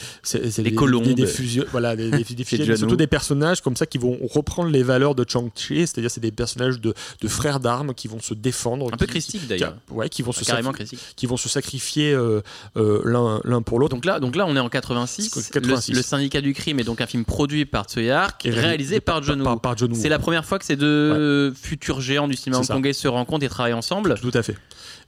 Des 0.63 0.75
colombes. 0.75 1.05
des, 1.05 1.15
des 1.15 1.27
fusio- 1.27 1.67
voilà, 1.71 1.95
des, 1.95 2.11
des- 2.11 2.25
des 2.35 2.45
fusillades, 2.45 2.79
surtout 2.79 2.97
des 2.97 3.07
personnages 3.07 3.61
comme 3.61 3.77
ça 3.77 3.85
qui 3.85 3.99
vont 3.99 4.19
reprendre 4.33 4.71
les 4.71 4.83
valeurs 4.83 5.15
de 5.15 5.27
Chang-Chi, 5.29 5.81
c'est-à-dire 5.87 6.11
c'est 6.11 6.23
des 6.23 6.31
personnages 6.57 6.81
de, 6.81 6.95
de 7.21 7.29
frères 7.29 7.61
d'armes 7.61 7.95
qui 7.95 8.09
vont 8.09 8.21
se 8.21 8.35
défendre, 8.35 8.89
Un 8.93 8.97
peu 8.97 9.07
christique 9.07 9.47
d'ailleurs. 9.47 9.77
ouais, 9.91 10.09
qui 10.09 10.23
vont 10.23 10.33
se 10.33 10.45
Carrément 10.45 10.73
christique. 10.73 11.01
qui 11.17 11.27
vont 11.27 11.37
se 11.37 11.49
sacrifier 11.49 12.13
euh, 12.13 12.41
euh, 12.77 13.41
l'un 13.45 13.63
pour 13.63 13.79
l'autre. 13.79 13.95
Donc 13.95 14.05
là, 14.05 14.21
donc 14.21 14.37
là, 14.37 14.47
on 14.47 14.57
est 14.57 14.61
en 14.61 14.69
86. 14.69 15.51
86. 15.53 15.91
Le, 15.93 15.97
le 15.99 16.03
syndicat 16.03 16.41
du 16.41 16.55
crime 16.55 16.81
est 16.81 16.85
donc 16.85 17.01
un 17.01 17.07
film 17.07 17.25
produit 17.25 17.65
par 17.67 17.85
Tsui 17.87 18.11
Hark, 18.11 18.43
réalisé 18.45 19.01
par 19.01 19.23
John 19.23 19.41
Woo. 19.41 19.45
par, 19.45 19.61
par 19.61 19.77
John 19.77 19.91
Woo. 19.93 19.99
C'est 20.01 20.09
la 20.09 20.19
première 20.19 20.45
fois 20.45 20.59
que 20.59 20.65
ces 20.65 20.77
deux 20.77 21.53
futurs 21.55 22.01
géants 22.01 22.29
du 22.29 22.37
cinéma 22.37 22.61
hongkongais 22.63 22.93
se 22.93 23.09
rencontrent 23.09 23.45
et 23.45 23.49
travaillent 23.49 23.73
ensemble. 23.73 24.15
Tout 24.21 24.31
à 24.35 24.43
fait. 24.43 24.57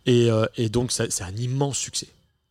Et, 0.06 0.30
euh, 0.30 0.46
et 0.56 0.68
donc, 0.68 0.92
c'est 0.92 1.22
un 1.22 1.36
immense 1.36 1.76
succès. 1.78 2.08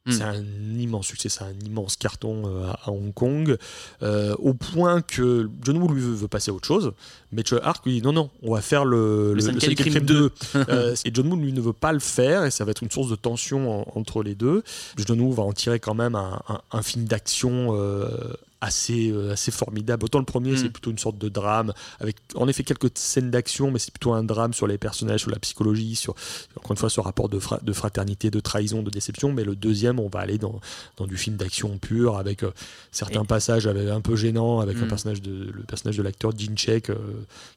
Hmm. 0.08 0.12
C'est 0.14 0.24
un 0.24 0.44
immense 0.80 1.08
succès, 1.08 1.30
c'est 1.30 1.44
un 1.44 1.54
immense 1.66 1.98
carton 1.98 2.44
euh, 2.46 2.66
à, 2.68 2.80
à 2.86 2.92
Hong 2.92 3.14
Kong, 3.14 3.58
euh, 4.04 4.34
au 4.40 4.54
point 4.54 5.02
que 5.02 5.50
John 5.64 5.78
Woo 5.78 5.94
lui 5.94 6.02
veut, 6.02 6.14
veut 6.14 6.28
passer 6.28 6.50
à 6.50 6.54
autre 6.54 6.66
chose, 6.68 6.94
mais 7.32 7.44
Choi 7.46 7.60
Ark 7.64 7.86
lui 7.86 7.94
dit 7.94 8.02
non, 8.02 8.14
non, 8.14 8.30
on 8.42 8.54
va 8.54 8.62
faire 8.62 8.86
le, 8.86 9.34
du 9.70 9.76
Crime 9.76 9.94
2. 10.06 10.32
Euh, 10.70 10.96
et 11.06 11.12
John 11.14 11.28
Woo 11.32 11.36
lui 11.36 11.52
ne 11.52 11.60
veut 11.62 11.74
pas 11.74 11.92
le 11.92 12.00
faire, 12.00 12.46
et 12.46 12.52
ça 12.52 12.64
va 12.64 12.72
être 12.72 12.84
une 12.84 12.90
source 12.92 13.10
de 13.10 13.16
tension 13.16 13.82
en- 13.82 14.00
entre 14.00 14.24
les 14.24 14.34
deux. 14.36 14.64
John 15.06 15.20
Woo 15.20 15.34
va 15.34 15.44
en 15.44 15.52
tirer 15.54 15.80
quand 15.80 15.94
même 15.96 16.16
un, 16.16 16.42
un- 16.48 16.62
un 16.72 16.82
film 16.82 17.06
d'action 17.06 17.76
euh, 17.76 18.08
assez, 18.62 19.12
euh, 19.12 19.34
assez 19.34 19.52
formidable. 19.52 20.06
Autant 20.06 20.20
le 20.20 20.26
premier, 20.26 20.52
Hmm. 20.54 20.58
c'est 20.58 20.70
plutôt 20.70 20.90
une 20.92 20.98
sorte 20.98 21.18
de 21.18 21.30
drame, 21.30 21.74
avec 22.00 22.16
en 22.36 22.48
effet 22.48 22.64
quelques 22.64 22.90
scènes 22.96 23.30
d'action, 23.32 23.70
mais 23.72 23.80
c'est 23.80 23.92
plutôt 23.92 24.14
un 24.14 24.24
drame 24.24 24.54
sur 24.54 24.66
les 24.68 24.78
personnages, 24.78 25.22
sur 25.22 25.30
la 25.32 25.40
psychologie, 25.40 25.96
sur 25.96 26.16
encore 26.58 26.72
une 26.72 26.78
fois 26.78 26.90
ce 26.90 27.00
rapport 27.00 27.30
de, 27.30 27.40
fra- 27.40 27.60
de 27.62 27.74
fraternité, 27.74 28.32
de 28.32 28.40
trahison, 28.40 28.82
de 28.82 28.90
déception. 28.90 29.32
Mais 29.32 29.44
le 29.44 29.56
deuxième, 29.56 30.00
on 30.00 30.08
va 30.10 30.20
aller 30.20 30.38
dans, 30.38 30.60
dans 30.98 31.06
du 31.08 31.18
film 31.18 31.36
d'action 31.38 31.78
pur, 31.78 32.18
avec 32.18 32.44
euh, 32.44 32.52
certains 32.92 33.24
Et- 33.24 33.28
passages 33.28 33.68
avec- 33.68 33.90
un 33.90 34.02
peu 34.02 34.16
gênants, 34.16 34.60
avec 34.60 34.78
un 34.78 34.86
Mm. 34.86 34.88
personnage 34.90 35.22
de, 35.22 35.52
le 35.54 35.64
personnage 35.64 35.98
de 35.98 36.04
l'acteur 36.04 36.32
Jin 36.38 36.56
Chek, 36.56 36.90
euh, 36.90 36.96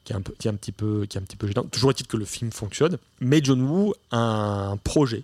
qui, 0.04 0.12
est 0.12 0.16
un 0.16 0.20
peu, 0.22 0.34
qui, 0.38 0.48
est 0.48 0.50
un 0.50 0.54
petit 0.54 0.72
peu, 0.72 1.06
qui 1.08 1.16
est 1.16 1.20
un 1.20 1.24
petit 1.24 1.36
peu 1.36 1.46
gênant. 1.46 1.64
Toujours 1.64 1.90
est-il 1.90 2.06
que 2.06 2.16
le 2.16 2.24
film 2.24 2.50
fonctionne. 2.52 2.98
Mais 3.20 3.40
John 3.42 3.62
Woo 3.62 3.94
a 4.10 4.18
un 4.70 4.76
projet. 4.76 5.22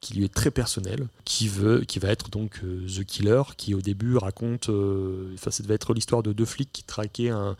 Qui 0.00 0.14
lui 0.14 0.24
est 0.24 0.32
très 0.32 0.50
personnel, 0.50 1.08
qui 1.24 1.46
veut, 1.48 1.80
qui 1.86 1.98
va 1.98 2.08
être 2.08 2.30
donc 2.30 2.60
euh, 2.64 2.86
The 2.86 3.04
Killer, 3.04 3.42
qui 3.58 3.74
au 3.74 3.80
début 3.82 4.16
raconte, 4.16 4.70
euh, 4.70 5.30
enfin 5.34 5.50
ça 5.50 5.62
devait 5.62 5.74
être 5.74 5.92
l'histoire 5.92 6.22
de 6.22 6.32
deux 6.32 6.46
flics 6.46 6.70
qui 6.72 6.82
traquaient 6.84 7.28
un, 7.28 7.54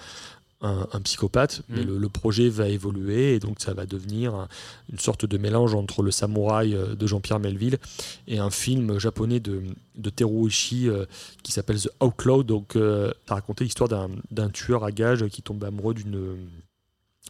un, 0.63 0.87
un 0.93 1.01
psychopathe, 1.03 1.63
mais 1.69 1.83
Mm. 1.85 1.87
le, 1.89 1.99
le 1.99 2.09
projet 2.09 2.49
va 2.49 2.69
évoluer 2.69 3.35
et 3.35 3.41
donc 3.41 3.61
ça 3.61 3.75
va 3.75 3.85
devenir 3.85 4.35
un- 4.35 4.49
une 4.91 4.99
sorte 4.99 5.27
de 5.27 5.37
mélange 5.39 5.75
entre 5.75 6.03
le 6.03 6.11
samouraï 6.11 6.75
euh, 6.75 6.95
de 6.95 7.07
Jean-Pierre 7.07 7.41
Melville 7.41 7.79
et 8.27 8.39
un 8.39 8.51
film 8.51 8.99
japonais 8.99 9.41
de, 9.41 9.63
de 9.97 10.11
Teru 10.11 10.45
Oshii 10.47 10.89
euh, 10.89 11.05
qui 11.43 11.53
s'appelle 11.53 11.81
The 11.81 11.91
Outlaw. 12.01 12.43
Donc 12.43 12.75
euh, 12.77 13.11
ça 13.29 13.35
racontait 13.35 13.65
l'histoire 13.65 13.89
d'un 13.91 14.09
d'un 14.31 14.49
tueur 14.49 14.85
à 14.85 14.93
gages 14.93 15.27
qui 15.29 15.43
tombe 15.43 15.63
amoureux 15.65 15.93
d'une 15.95 16.37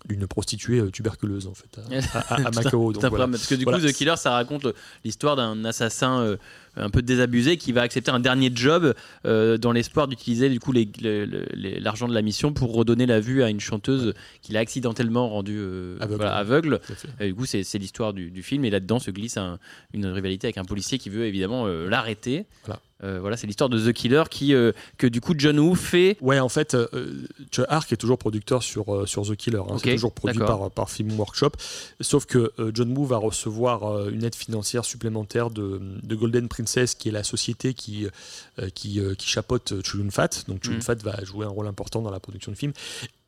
d'une 0.09 0.26
prostituée 0.26 0.80
euh, 0.80 0.91
tuberculeuse 0.91 1.47
en 1.47 1.53
fait 1.55 1.78
à, 1.78 2.18
à- 2.18 2.34
à- 2.34 2.47
à 2.47 2.51
Macao. 2.53 2.93
Donc, 2.93 3.05
voilà. 3.07 3.28
Parce 3.28 3.47
que 3.47 3.55
du 3.55 3.64
Voilà. 3.64 3.78
coup, 3.80 3.86
The 3.86 3.93
Killer, 3.93 4.14
ça 4.16 4.30
raconte 4.32 4.66
l'histoire 5.05 5.36
d'un 5.36 5.62
assassin 5.64 6.20
euh, 6.22 6.36
un 6.76 6.88
peu 6.88 7.03
désabusé 7.03 7.57
qui 7.59 7.72
va 7.72 7.82
accepter 7.82 8.11
un 8.11 8.20
dernier 8.20 8.51
job 8.55 8.95
euh, 9.26 9.59
dans 9.59 9.72
l'espoir 9.72 10.09
d'utiliser 10.09 10.49
du 10.49 10.59
coup 10.59 10.72
les- 10.72 10.88
les- 11.01 11.80
l'argent 11.80 12.09
de 12.09 12.14
la 12.14 12.22
mission 12.22 12.53
pour 12.53 12.72
redonner 12.74 13.05
la 13.07 13.20
vue 13.20 13.43
à 13.43 13.51
une 13.51 13.61
chanteuse 13.61 14.14
qu'il 14.41 14.57
a 14.57 14.61
accidentellement 14.61 15.28
rendue 15.28 15.59
euh, 15.59 15.97
Aveugle. 16.01 16.16
voilà, 16.16 16.36
aveugle. 16.36 16.80
Et 17.18 17.26
du 17.26 17.34
coup, 17.34 17.45
c'est 17.47 17.62
c'est 17.62 17.78
l'histoire 17.78 18.12
du, 18.14 18.30
du 18.30 18.43
film 18.43 18.64
et 18.64 18.70
là-dedans 18.70 19.01
se 19.01 19.11
glisse 19.11 19.36
un- 19.36 19.59
une 19.93 20.07
rivalité 20.07 20.47
avec 20.47 20.57
un 20.59 20.64
policier 20.64 20.99
qui 20.99 21.11
veut 21.11 21.26
évidemment 21.26 21.66
euh, 21.66 21.88
l'arrêter. 21.91 22.47
Voilà. 22.64 22.80
Euh, 23.03 23.18
voilà, 23.20 23.36
c'est 23.36 23.46
l'histoire 23.46 23.70
de 23.70 23.78
The 23.78 23.92
Killer 23.94 24.24
qui 24.30 24.55
euh, 24.55 24.72
que 24.98 25.07
du 25.07 25.20
coup 25.20 25.34
John 25.36 25.59
Woo 25.59 25.74
fait. 25.74 26.16
Ouais, 26.20 26.38
en 26.38 26.48
fait, 26.48 26.74
euh, 26.74 26.86
Choi 27.51 27.64
Ark 27.68 27.90
est 27.92 27.96
toujours 27.96 28.18
producteur 28.18 28.62
sur, 28.62 28.94
euh, 28.94 29.07
sur 29.07 29.22
The 29.26 29.36
Killer. 29.36 29.59
hein. 29.68 29.76
C'est 29.82 29.92
toujours 29.94 30.12
produit 30.12 30.38
par, 30.38 30.70
par 30.70 30.90
Film 30.90 31.18
Workshop. 31.18 31.53
Sauf 32.01 32.26
que 32.26 32.53
euh, 32.59 32.70
John 32.74 32.96
Woo 32.96 33.05
va 33.07 33.16
recevoir 33.16 33.84
euh, 33.84 34.11
une 34.11 34.24
aide 34.24 34.34
financière 34.34 34.84
supplémentaire 34.84 35.51
de, 35.51 35.80
de 36.03 36.14
Golden 36.14 36.48
Princess, 36.48 36.94
qui 36.94 37.09
est 37.09 37.12
la 37.12 37.24
société 37.24 37.72
qui, 37.74 38.07
euh, 38.59 38.68
qui, 38.74 39.01
euh, 39.01 39.14
qui 39.14 39.28
chapeaute 39.28 39.82
Chun 39.82 40.11
Fat. 40.11 40.28
Donc 40.48 40.62
Chun 40.62 40.72
Mhm. 40.72 40.82
Fat 40.82 40.96
va 41.03 41.24
jouer 41.24 41.46
un 41.46 41.51
rôle 41.51 41.66
important 41.66 42.03
dans 42.03 42.11
la 42.11 42.20
production 42.20 42.53
de 42.53 42.57
film. 42.57 42.72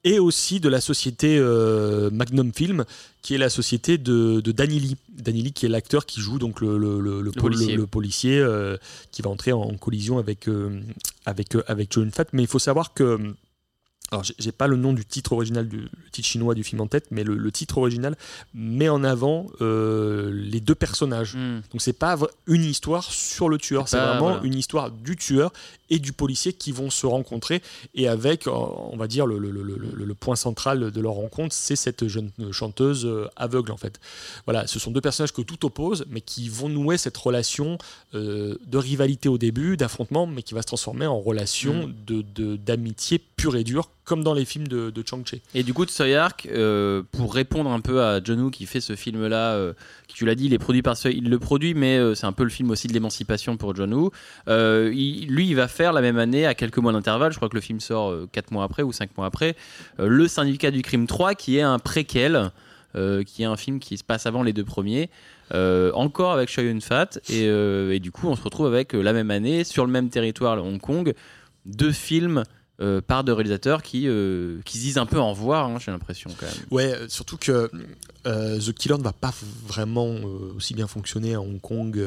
Et 0.05 0.19
aussi 0.19 0.59
de 0.59 0.69
la 0.69 0.81
société 0.81 1.39
euh, 1.39 2.11
Magnum 2.11 2.53
Film, 2.53 2.85
qui 3.23 3.35
est 3.35 3.39
la 3.39 3.49
société 3.51 3.99
de, 3.99 4.41
de 4.41 4.51
Danny 4.53 4.81
Lee. 4.81 4.97
Danny 5.17 5.43
Lee, 5.43 5.53
qui 5.53 5.67
est 5.67 5.69
l'acteur 5.69 6.07
qui 6.07 6.21
joue 6.21 6.41
donc 6.41 6.61
le, 6.61 6.77
le, 6.77 6.99
le- 7.01 7.21
le 7.23 7.31
pol- 7.31 7.53
policier. 7.53 7.77
le 7.77 7.87
policier, 7.87 8.39
euh, 8.39 8.77
qui 9.13 9.23
va 9.23 9.31
entrer 9.31 9.53
en, 9.53 9.61
en 9.61 9.75
collision 9.77 10.19
avec, 10.19 10.49
euh, 10.49 10.81
avec, 11.25 11.55
euh, 11.55 11.63
avec 11.69 11.93
Chun 11.93 12.11
Fat. 12.13 12.25
Mais 12.33 12.43
il 12.43 12.49
faut 12.49 12.59
savoir 12.59 12.95
que 12.95 13.33
alors 14.13 14.25
j'ai- 14.39 14.53
pas 14.53 14.67
le 14.67 14.77
nom 14.77 14.93
du 14.93 15.05
titre 15.05 15.33
original 15.33 15.67
du 15.69 15.79
le 15.79 15.89
titre 16.11 16.29
chinois 16.29 16.55
du 16.55 16.63
film 16.63 16.81
en 16.83 16.87
tête, 16.87 17.07
mais 17.11 17.25
le, 17.25 17.35
le 17.37 17.51
titre 17.53 17.79
original 17.79 18.17
met 18.55 18.89
en 18.89 19.03
avant 19.03 19.47
euh, 19.61 20.31
les 20.33 20.61
deux 20.61 20.75
personnages. 20.75 21.35
Hmm. 21.35 21.61
Donc 21.73 21.81
c'est 21.81 21.93
pas 21.95 22.19
une 22.47 22.65
histoire 22.65 23.05
sur 23.05 23.49
le 23.49 23.59
tueur, 23.59 23.89
C'est 23.89 23.97
vraiment 23.99 24.21
voilà. 24.21 24.41
une 24.45 24.55
histoire 24.55 24.91
du 24.91 25.17
tueur 25.17 25.53
et 25.91 25.99
du 25.99 26.13
policier 26.13 26.53
qui 26.53 26.73
vont 26.73 26.91
se 26.91 27.07
rencontrer 27.07 27.63
et 27.95 28.09
avec, 28.09 28.47
on 28.47 28.97
va 28.97 29.07
dire 29.09 29.27
le, 29.27 30.15
point 30.15 30.37
central 30.37 30.91
de 30.91 31.01
leur 31.01 31.13
rencontre, 31.15 31.55
c'est 31.55 31.77
cette 31.77 32.07
jeune 32.07 32.31
chanteuse 32.53 33.05
euh, 33.07 33.27
aveugle 33.37 33.73
en 33.73 33.77
fait. 33.77 33.99
Voilà, 34.47 34.67
ce 34.67 34.79
sont 34.79 34.91
deux 34.91 35.01
personnages 35.01 35.33
que 35.33 35.43
tout 35.43 35.65
oppose, 35.67 36.05
mais 36.11 36.21
qui 36.21 36.49
vont 36.49 36.69
nouer 36.69 36.99
cette 36.99 37.17
relation 37.17 37.79
euh, 38.15 38.57
de 38.67 38.79
rivalité 38.79 39.29
au 39.29 39.39
début, 39.39 39.77
d'affrontement, 39.77 40.27
mais 40.27 40.43
qui 40.43 40.55
va 40.55 40.63
se 40.63 40.67
transformer 40.67 41.07
en 41.07 41.19
relation 41.21 41.89
Mm. 41.89 41.95
de- 42.07 42.57
d'amitié 42.57 43.19
pure 43.37 43.57
et 43.57 43.65
dure, 43.65 43.91
comme 44.05 44.25
dans 44.25 44.35
les 44.35 44.45
films 44.45 44.67
de, 44.67 44.91
de 44.91 45.03
Chang-Chi. 45.07 45.43
Et 45.55 45.63
du 45.63 45.73
coup, 45.73 45.85
Tsui 45.85 46.15
Hark, 46.15 46.49
euh, 46.51 47.03
pour 47.13 47.33
répondre 47.33 47.71
un 47.71 47.81
peu 47.81 48.03
à 48.03 48.21
John 48.23 48.41
Woo 48.41 48.51
qui 48.51 48.67
fait 48.67 48.81
ce 48.81 48.97
film-là, 48.97 49.53
euh, 49.53 49.73
qui 50.09 50.17
tu 50.17 50.27
l'as 50.27 50.35
dit, 50.35 50.47
il 50.47 50.55
est 50.55 50.59
produit 50.59 50.83
par 50.83 50.97
Tsui, 50.97 51.15
il 51.17 51.31
le 51.31 51.39
produit, 51.39 51.75
mais 51.75 51.99
euh, 51.99 52.15
c'est 52.15 52.27
un 52.27 52.33
peu 52.33 52.43
le 52.43 52.51
film 52.51 52.71
aussi 52.71 52.89
de 52.89 52.93
l'émancipation 52.93 53.57
pour 53.57 53.77
John 53.77 53.95
Woo. 53.95 54.11
Euh, 54.49 54.89
lui, 54.91 55.47
il 55.47 55.55
va 55.55 55.69
faire 55.69 55.93
la 55.93 56.01
même 56.01 56.19
année, 56.19 56.47
à 56.47 56.55
quelques 56.55 56.79
mois 56.79 56.93
d'intervalle, 56.93 57.33
je 57.33 57.37
crois 57.37 57.49
que 57.49 57.55
le 57.55 57.61
film 57.61 57.79
sort 57.79 58.15
4 58.33 58.51
mois 58.51 58.65
après 58.65 58.83
ou 58.83 58.93
5 58.93 59.17
mois 59.17 59.27
après, 59.27 59.55
Le 59.99 60.27
Syndicat 60.27 60.71
du 60.73 60.83
Crime 60.83 61.07
3, 61.07 61.35
qui 61.35 61.59
est 61.59 61.63
un 61.63 61.79
préquel. 61.79 62.51
qui 62.95 63.43
est 63.43 63.47
un 63.47 63.57
film 63.57 63.79
qui 63.79 63.97
se 63.97 64.05
passe 64.05 64.27
avant 64.27 64.43
les 64.43 64.53
deux 64.53 64.65
premiers, 64.65 65.11
encore 65.53 66.33
avec 66.33 66.49
Chow 66.49 66.63
Yun-fat, 66.63 67.21
et, 67.31 68.01
du 68.01 68.11
coup 68.11 68.27
on 68.29 68.37
se 68.37 68.43
retrouve 68.43 68.67
avec 68.67 68.93
la 68.95 69.13
même 69.13 69.31
année, 69.31 69.65
sur 69.65 69.87
le 69.87 69.93
même 69.93 70.11
territoire, 70.11 70.57
le 70.57 70.63
Hong 70.63 70.81
Kong, 70.81 71.15
deux 71.65 71.93
films 71.93 72.43
euh, 72.83 73.01
par 73.01 73.23
deux 73.23 73.33
réalisateurs 73.33 73.81
qui, 73.81 74.09
euh, 74.09 74.59
qui 74.65 74.77
se 74.77 74.83
disent 74.83 74.99
un 74.99 75.07
peu 75.07 75.17
au 75.17 75.29
revoir, 75.29 75.67
hein, 75.67 75.77
j'ai 75.79 75.93
l'impression 75.93 76.31
quand 76.37 76.47
même. 76.47 76.55
Ouais, 76.73 76.93
euh, 76.93 77.09
surtout 77.09 77.37
que 77.37 77.71
The 78.25 78.73
Killer 78.73 78.99
ne 78.99 79.05
va 79.05 79.13
pas 79.13 79.33
vraiment 79.67 80.09
aussi 80.57 80.75
bien 80.75 80.89
fonctionner 80.89 81.35
à 81.35 81.41
Hong 81.41 81.61
Kong. 81.61 82.05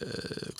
Ça 0.00 0.06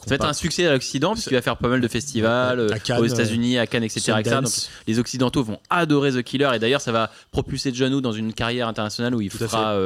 va 0.07 0.15
être 0.15 0.25
un 0.27 0.33
succès 0.33 0.67
à 0.69 0.73
l'Occident, 0.73 1.15
puisqu'il 1.15 1.35
va 1.35 1.43
faire 1.43 1.57
pas 1.57 1.67
mal 1.67 1.81
de 1.81 1.89
festivals 1.89 2.69
Cannes, 2.85 3.01
aux 3.01 3.07
États-Unis, 3.07 3.59
à 3.59 3.67
Cannes, 3.67 3.83
etc. 3.83 4.13
etc. 4.21 4.23
Donc, 4.23 4.27
Sundance. 4.27 4.71
les 4.87 5.01
Occidentaux 5.01 5.43
vont 5.43 5.59
adorer 5.69 6.13
The 6.13 6.23
Killer, 6.23 6.51
et 6.55 6.61
d'ailleurs, 6.61 6.81
ça 6.81 6.93
va 6.93 7.11
propulser 7.33 7.75
John 7.75 7.93
Woo 7.93 8.01
dans 8.01 8.13
une 8.13 8.35
carrière 8.35 8.69
internationale 8.69 9.13
où 9.17 9.21
il 9.21 9.31
Tout 9.31 9.39
fera 9.39 9.77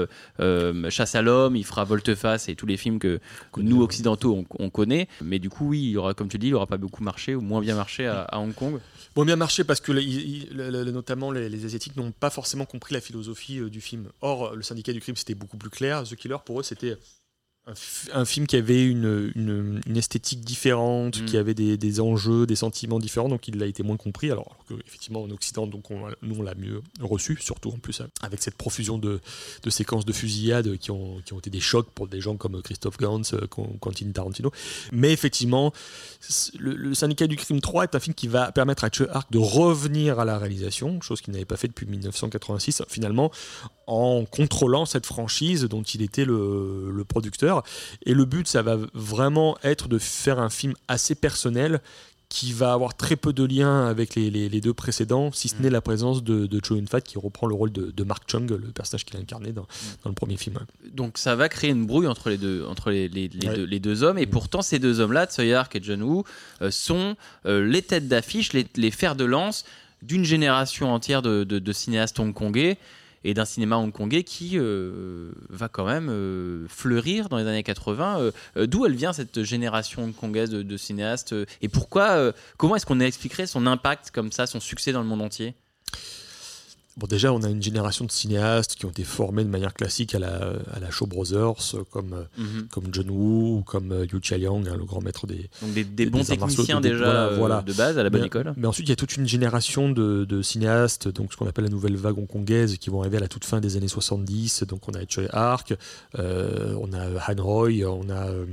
Chasse 0.91 1.15
à 1.15 1.23
l'homme, 1.23 1.57
il 1.57 1.65
fera 1.65 1.85
Volte-face 1.85 2.51
et 2.51 2.55
tous 2.55 2.67
les 2.67 2.77
films 2.77 2.99
que 2.99 3.21
nous, 3.57 3.81
Occidentaux, 3.81 4.37
on, 4.37 4.65
on 4.65 4.69
connaît. 4.69 5.09
Mais 5.23 5.39
du 5.39 5.49
coup, 5.49 5.69
oui, 5.69 5.89
il 5.93 5.97
aura, 5.97 6.13
comme 6.13 6.29
tu 6.29 6.37
dis, 6.37 6.49
il 6.49 6.55
aura 6.55 6.67
pas 6.67 6.77
beaucoup 6.77 7.03
marché, 7.03 7.35
ou 7.35 7.41
moins 7.41 7.63
bien 7.63 7.77
marché 7.77 8.07
à, 8.07 8.23
à 8.25 8.39
Hong 8.39 8.55
Kong. 8.55 8.79
Bon, 9.17 9.25
bien 9.25 9.37
marché 9.37 9.65
parce 9.65 9.81
que 9.81 9.93
notamment 10.91 11.31
les, 11.31 11.49
les 11.49 11.65
Asiatiques 11.65 11.97
n'ont 11.97 12.13
pas 12.13 12.29
forcément 12.29 12.67
compris 12.67 12.93
la 12.93 13.01
philosophie 13.01 13.61
euh, 13.61 13.71
du 13.71 13.81
film. 13.81 14.11
Or, 14.21 14.55
le 14.55 14.63
syndicat 14.63 14.93
du 14.93 15.01
crime, 15.01 15.17
c'était 15.17 15.35
beaucoup 15.35 15.57
plus 15.57 15.71
clair. 15.71 16.03
The 16.03 16.17
Killer, 16.17 16.37
pour 16.45 16.61
eux, 16.61 16.63
c'était 16.63 16.99
un, 17.69 17.75
fi- 17.75 18.09
un 18.13 18.25
film 18.25 18.47
qui 18.47 18.57
avait 18.57 18.85
une, 18.85 19.33
une- 19.35 19.81
une 19.87 19.97
esthétique 19.97 20.41
différente, 20.45 21.21
Mm. 21.21 21.25
qui 21.25 21.37
avait 21.37 21.55
des, 21.55 21.77
des 21.77 22.01
enjeux, 22.01 22.47
des 22.47 22.55
sentiments 22.57 22.99
différents, 23.01 23.29
donc 23.29 23.49
il 23.49 23.61
a 23.63 23.67
été 23.67 23.83
moins 23.83 23.97
compris. 23.97 24.31
Alors, 24.31 24.45
alors 24.47 24.65
que, 24.81 24.87
effectivement, 24.87 25.23
en 25.23 25.31
Occident, 25.31 25.67
donc 25.67 25.91
on, 25.91 25.99
nous, 26.23 26.37
on 26.39 26.43
l'a 26.43 26.55
mieux 26.55 26.81
reçu, 27.01 27.37
surtout 27.41 27.71
en 27.71 27.79
plus 27.79 28.01
avec 28.23 28.43
cette 28.43 28.55
profusion 28.55 28.99
de, 28.99 29.21
de 29.63 29.71
séquences 29.71 30.05
de 30.05 30.13
fusillade 30.13 30.77
qui 30.79 30.91
ont, 30.93 31.21
qui 31.25 31.33
ont 31.33 31.39
été 31.39 31.51
des 31.51 31.61
chocs 31.61 31.89
pour 31.91 32.07
des 32.07 32.21
gens 32.21 32.37
comme 32.37 32.63
Christophe 32.63 32.99
Gans, 32.99 33.23
euh, 33.33 33.47
Quentin 33.49 34.11
Tarantino. 34.13 34.53
Mais 34.93 35.13
effectivement, 35.13 35.73
le, 36.59 36.75
le 36.75 36.95
Syndicat 36.95 37.27
du 37.27 37.37
Crime 37.37 37.61
3 37.61 37.85
est 37.85 37.95
un 37.95 38.01
film 38.01 38.15
qui 38.15 38.29
va 38.29 38.53
permettre 38.53 38.85
à 38.85 38.89
Chuck 38.91 39.09
Ark 39.11 39.31
de 39.33 39.39
revenir 39.39 40.19
à 40.21 40.25
la 40.25 40.39
réalisation, 40.39 41.01
chose 41.01 41.21
qu'il 41.21 41.33
n'avait 41.33 41.45
pas 41.45 41.57
fait 41.57 41.69
depuis 41.69 41.87
1986, 41.87 42.83
finalement, 42.89 43.31
en 43.87 44.25
contrôlant 44.25 44.85
cette 44.85 45.07
franchise 45.07 45.65
dont 45.65 45.83
il 45.83 46.03
était 46.03 46.25
le, 46.25 46.91
le 46.93 47.05
producteur. 47.05 47.63
Et 48.05 48.15
le 48.15 48.25
but, 48.25 48.49
ça 48.49 48.63
va 48.63 48.77
vraiment 48.95 49.57
être 49.63 49.89
de 49.89 49.99
faire 49.99 50.39
un 50.41 50.51
film 50.51 50.75
assez 50.89 51.15
personnel 51.15 51.81
qui 52.29 52.53
va 52.53 52.73
avoir 52.73 52.97
très 52.97 53.15
peu 53.15 53.33
de 53.33 53.45
liens 53.45 53.87
avec 53.87 54.17
les, 54.17 54.31
les- 54.31 54.49
les 54.49 54.61
deux 54.61 54.75
précédents, 54.75 55.31
si 55.31 55.47
ce 55.49 55.63
n'est 55.63 55.71
la 55.71 55.81
présence 55.81 56.25
de, 56.25 56.47
de 56.47 56.61
Cho 56.63 56.75
Yun-fat 56.75 57.01
qui 57.01 57.17
reprend 57.19 57.47
le 57.47 57.55
rôle 57.55 57.71
de, 57.71 57.93
de 57.93 58.03
Mark 58.03 58.25
Chung, 58.29 58.51
le 58.51 58.59
personnage 58.73 59.05
qu'il 59.05 59.17
a 59.17 59.21
incarné 59.21 59.53
dans, 59.53 59.69
dans 60.03 60.11
le 60.11 60.15
premier 60.15 60.37
film. 60.37 60.59
Donc 60.93 61.19
ça 61.19 61.37
va 61.37 61.49
créer 61.49 61.71
une 61.71 61.87
brouille 61.87 62.09
entre 62.09 62.29
les 62.29 62.37
deux, 62.37 62.65
entre 62.67 62.91
les, 62.91 63.09
les- 63.09 63.29
les 63.29 63.49
Ouais. 63.49 63.55
deux, 63.55 63.65
les 63.65 63.79
deux 63.79 64.03
hommes. 64.03 64.19
Et 64.19 64.27
pourtant, 64.27 64.61
ces 64.61 64.81
deux 64.81 64.99
hommes-là, 64.99 65.27
Tsui 65.27 65.53
Hark 65.53 65.77
et 65.77 65.81
John 65.81 66.03
Woo, 66.03 66.25
euh, 66.63 66.73
sont 66.73 67.15
euh, 67.47 67.65
les 67.65 67.83
têtes 67.83 68.09
d'affiche, 68.09 68.53
les, 68.53 68.91
fers 68.91 69.15
de 69.15 69.25
lance 69.25 69.65
d'une 70.03 70.25
génération 70.25 70.93
entière 70.93 71.23
de, 71.23 71.45
de- 71.45 71.61
de 71.61 71.73
cinéastes 71.73 72.19
hongkongais 72.19 72.77
et 73.27 73.35
d'un 73.35 73.45
cinéma 73.45 73.77
hongkongais 73.77 74.23
qui 74.23 74.53
euh, 74.55 75.33
va 75.51 75.69
quand 75.69 75.85
même 75.85 76.09
euh, 76.09 76.65
fleurir 76.69 77.29
dans 77.29 77.39
les 77.39 77.47
années 77.49 77.65
80. 77.65 78.21
Euh, 78.57 78.67
D'où 78.69 78.87
elle 78.87 78.95
vient 78.95 79.13
cette 79.13 79.43
génération 79.43 80.05
hongkongaise 80.05 80.49
de, 80.49 80.63
de 80.63 80.77
cinéastes? 80.77 81.35
Et 81.61 81.69
pourquoi, 81.69 82.33
comment 82.57 82.77
est-ce 82.77 82.87
qu'on 82.87 83.01
expliquerait 83.01 83.49
son 83.49 83.67
impact 83.67 84.13
comme 84.13 84.31
ça, 84.31 84.47
son 84.47 84.61
succès 84.61 84.93
dans 84.93 85.01
le 85.01 85.09
monde 85.09 85.23
entier? 85.23 85.55
Bon, 86.99 87.07
déjà, 87.07 87.31
on 87.31 87.43
a 87.43 87.51
une 87.51 87.63
génération 87.63 88.07
de 88.07 88.11
cinéastes 88.11 88.75
qui 88.75 88.87
ont 88.87 88.91
été 88.91 89.05
formés 89.05 89.45
de 89.45 89.51
manière 89.51 89.75
classique 89.75 90.15
à 90.15 90.19
la, 90.19 90.55
à 90.73 90.81
la 90.81 90.91
Shaw 90.91 91.07
Brothers, 91.07 91.75
euh, 91.75 91.83
comme, 91.91 92.15
euh, 92.15 92.23
Mhm. 92.39 92.69
comme 92.73 92.85
John 92.91 93.11
Woo 93.11 93.59
ou 93.59 93.63
comme 93.63 93.93
euh, 93.93 94.07
Yu 94.11 94.19
Chia-Liang, 94.23 94.63
hein, 94.67 94.77
le 94.79 94.85
grand 94.87 95.03
maître 95.03 95.27
des, 95.27 95.51
Donc 95.61 95.75
des, 95.75 95.85
des 95.85 96.07
Des 96.07 96.11
bons 96.11 96.19
martiaux 96.21 96.47
techniciens 96.47 96.81
déjà 96.81 96.97
voilà, 97.05 97.21
euh, 97.27 97.37
voilà. 97.37 97.61
de 97.63 97.73
base 97.75 97.99
à 97.99 98.03
la 98.03 98.09
bonne 98.09 98.23
mais, 98.23 98.27
école. 98.29 98.55
mais 98.57 98.67
ensuite, 98.67 98.87
il 98.87 98.91
y 98.91 98.93
a 98.95 98.97
toute 98.97 99.15
une 99.19 99.29
génération 99.29 99.91
de, 99.91 100.25
de 100.25 100.41
cinéastes, 100.41 101.09
donc 101.09 101.33
ce 101.35 101.37
qu'on 101.37 101.47
appelle 101.47 101.65
la 101.65 101.71
nouvelle 101.71 101.97
vague 101.97 102.17
hongkongaise, 102.19 102.79
qui 102.79 102.89
vont 102.89 103.03
arriver 103.03 103.19
à 103.19 103.21
la 103.21 103.29
toute 103.29 103.45
fin 103.45 103.61
des 103.61 103.77
années 103.77 103.89
70. 103.89 104.65
Donc 104.67 104.89
on 104.89 104.93
a 104.95 105.01
Choi 105.07 105.25
Ark, 105.35 105.75
euh, 106.19 106.75
on 106.81 106.95
a 106.95 107.09
Han 107.31 107.43
Roy, 107.43 107.85
on 107.85 108.09
a 108.09 108.29
euh, 108.31 108.47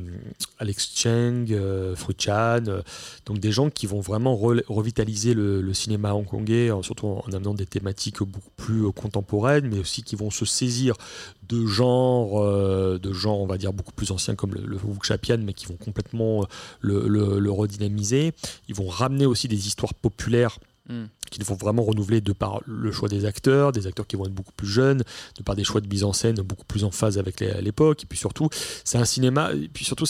Alex 0.59 0.91
Cheng, 0.93 1.45
euh, 1.51 1.95
Fru 1.95 2.13
Chan, 2.17 2.59
euh, 2.67 2.81
donc 3.25 3.39
des 3.39 3.53
gens 3.53 3.69
qui 3.69 3.87
vont 3.87 4.01
vraiment 4.01 4.35
re- 4.35 4.63
revitaliser 4.67 5.33
le, 5.33 5.61
le 5.61 5.73
cinéma 5.73 6.13
hongkongais, 6.13 6.69
euh, 6.69 6.81
surtout 6.81 7.07
en, 7.07 7.23
en 7.25 7.31
amenant 7.31 7.53
des 7.53 7.65
thématiques 7.65 8.19
beaucoup 8.33 8.51
plus 8.57 8.85
euh, 8.87 8.91
contemporaines, 8.91 9.67
mais 9.67 9.79
aussi 9.79 10.03
qui 10.03 10.15
vont 10.15 10.31
se 10.31 10.45
saisir 10.45 10.95
de 11.47 11.65
genres, 11.65 12.41
euh, 12.41 12.97
de 12.97 13.13
genres, 13.13 13.39
on 13.39 13.47
va 13.47 13.57
dire, 13.57 13.73
beaucoup 13.73 13.91
plus 13.93 14.11
anciens 14.11 14.35
comme 14.35 14.53
le, 14.55 14.61
le 14.65 14.77
Wuxia-Pian, 14.83 15.37
mais 15.45 15.53
qui 15.53 15.65
vont 15.67 15.77
complètement 15.77 16.41
euh, 16.41 16.45
le, 16.81 17.07
le- 17.07 17.39
le 17.39 17.51
redynamiser. 17.51 18.33
Ils 18.67 18.75
vont 18.75 18.87
ramener 18.87 19.25
aussi 19.25 19.47
des 19.47 19.67
histoires 19.67 19.93
populaires 19.93 20.57
Mm. 20.89 21.05
qui 21.31 21.41
vont 21.43 21.55
vraiment 21.55 21.81
renouveler 21.83 22.19
de 22.19 22.33
par 22.33 22.59
le 22.65 22.91
choix 22.91 23.07
des 23.07 23.23
acteurs, 23.23 23.71
des 23.71 23.87
acteurs 23.87 24.05
qui 24.05 24.17
vont 24.17 24.25
être 24.25 24.33
beaucoup 24.33 24.51
plus 24.51 24.67
jeunes, 24.67 25.01
de 25.37 25.41
par 25.41 25.55
des 25.55 25.63
choix 25.63 25.79
de 25.79 25.87
mise 25.87 26.03
en 26.03 26.11
scène 26.11 26.35
beaucoup 26.41 26.65
plus 26.65 26.83
en 26.83 26.91
phase 26.91 27.17
avec 27.17 27.39
l'époque. 27.39 28.03
Et 28.03 28.05
puis 28.05 28.17
surtout, 28.19 28.49
c'est 28.83 28.97
un 28.97 29.05
cinéma. 29.05 29.53
Et 29.53 29.69
puis 29.69 29.85
surtout, 29.85 30.03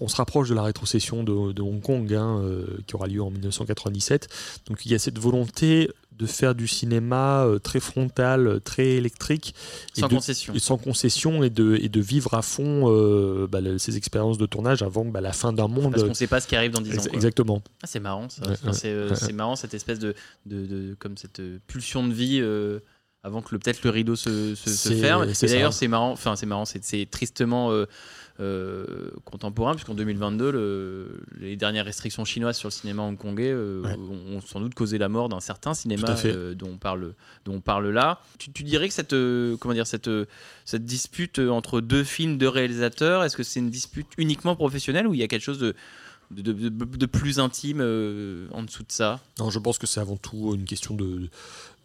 on 0.00 0.06
se 0.06 0.14
rapproche 0.16 0.48
de 0.48 0.54
la 0.54 0.62
rétrocession 0.62 1.24
de, 1.24 1.50
de 1.52 1.60
Hong 1.60 1.82
Kong, 1.82 2.14
hein, 2.14 2.38
euh, 2.40 2.66
qui 2.86 2.94
aura 2.94 3.08
lieu 3.08 3.20
en 3.20 3.30
1997. 3.32 4.28
Donc 4.68 4.86
il 4.86 4.92
y 4.92 4.94
a 4.94 5.00
cette 5.00 5.18
volonté 5.18 5.90
de 6.22 6.26
faire 6.26 6.54
du 6.54 6.68
cinéma 6.68 7.44
euh, 7.44 7.58
très 7.58 7.80
frontal, 7.80 8.46
euh, 8.46 8.60
très 8.60 8.90
électrique, 8.92 9.54
et 9.96 10.00
Sans 10.00 10.08
de- 10.08 10.14
concession. 10.14 10.54
et 10.54 10.58
sans 10.60 10.78
concession, 10.78 11.42
et 11.42 11.50
de, 11.50 11.76
et 11.82 11.88
de 11.88 12.00
vivre 12.00 12.34
à 12.34 12.42
fond 12.42 12.84
euh, 12.90 13.46
bah, 13.50 13.58
ces 13.78 13.96
expériences 13.96 14.38
de 14.38 14.46
tournage 14.46 14.82
avant 14.82 15.04
bah, 15.04 15.20
la 15.20 15.32
fin 15.32 15.52
d'un 15.52 15.68
monde. 15.68 15.92
Parce 15.92 16.04
qu'on 16.04 16.14
sait 16.14 16.26
pas 16.28 16.40
ce 16.40 16.46
qui 16.46 16.54
arrive 16.56 16.70
dans 16.70 16.80
10 16.80 16.98
ans. 16.98 17.02
Quoi. 17.02 17.12
Exactement. 17.14 17.62
Ah, 17.82 17.86
c'est 17.86 18.00
marrant 18.00 18.28
ça. 18.28 18.42
Ouais, 18.46 18.52
Enfin, 18.52 18.68
ouais, 18.68 18.72
c'est 19.14 19.26
ouais, 19.26 19.32
marrant 19.32 19.56
cette 19.56 19.74
espèce 19.74 19.98
de, 19.98 20.14
de, 20.46 20.66
de- 20.66 20.94
comme 20.98 21.16
cette 21.16 21.42
pulsion 21.66 22.06
de 22.06 22.12
vie 22.12 22.38
euh, 22.40 22.78
avant 23.24 23.42
que 23.42 23.54
peut-être 23.56 23.82
le 23.84 23.90
rideau 23.90 24.16
se, 24.16 24.54
se- 24.54 24.88
ferme. 24.94 25.28
Et 25.28 25.46
d'ailleurs 25.46 25.72
c'est 25.72 25.88
marrant. 25.88 26.12
Enfin 26.12 26.36
c'est 26.36 26.46
marrant. 26.46 26.64
C'est 26.64 26.84
c'est 26.84 27.06
tristement 27.10 27.70
euh, 27.72 27.86
euh, 28.40 29.10
contemporain 29.24 29.74
puisqu'en 29.74 29.94
2022 29.94 30.50
le- 30.50 31.22
les 31.38 31.56
dernières 31.56 31.84
restrictions 31.84 32.24
chinoises 32.24 32.56
sur 32.56 32.68
le 32.68 32.72
cinéma 32.72 33.02
hongkongais 33.02 33.50
euh, 33.52 33.82
Ouais. 33.82 33.94
ont, 33.94 34.36
ont 34.36 34.40
sans 34.40 34.60
doute 34.60 34.74
causé 34.74 34.96
la 34.98 35.08
mort 35.08 35.28
d'un 35.28 35.40
certain 35.40 35.74
cinéma 35.74 36.16
euh, 36.24 36.54
dont 36.54 36.70
on 36.72 36.78
parle 36.78 37.14
dont 37.44 37.54
on 37.54 37.60
parle 37.60 37.90
là. 37.90 38.20
Tu, 38.38 38.50
tu 38.52 38.62
dirais 38.62 38.88
que 38.88 38.94
cette 38.94 39.14
comment 39.60 39.74
dire 39.74 39.86
cette 39.86 40.10
cette 40.64 40.84
dispute 40.84 41.38
entre 41.38 41.80
deux 41.80 42.04
films, 42.04 42.38
deux 42.38 42.48
réalisateurs, 42.48 43.22
est-ce 43.24 43.36
que 43.36 43.42
c'est 43.42 43.60
une 43.60 43.70
dispute 43.70 44.06
uniquement 44.16 44.56
professionnelle 44.56 45.06
ou 45.06 45.14
il 45.14 45.20
y 45.20 45.22
a 45.22 45.28
quelque 45.28 45.42
chose 45.44 45.58
de 45.58 45.74
de, 46.30 46.40
de- 46.52 46.70
de- 46.70 46.84
de 46.96 47.06
plus 47.06 47.38
intime 47.40 47.80
euh, 47.82 48.46
en 48.52 48.62
dessous 48.62 48.84
de 48.84 48.90
ça? 48.92 49.20
Non, 49.38 49.50
je 49.50 49.58
pense 49.58 49.76
que 49.76 49.86
c'est 49.86 50.00
avant 50.00 50.16
tout 50.16 50.54
une 50.54 50.64
question 50.64 50.94
de, 50.94 51.28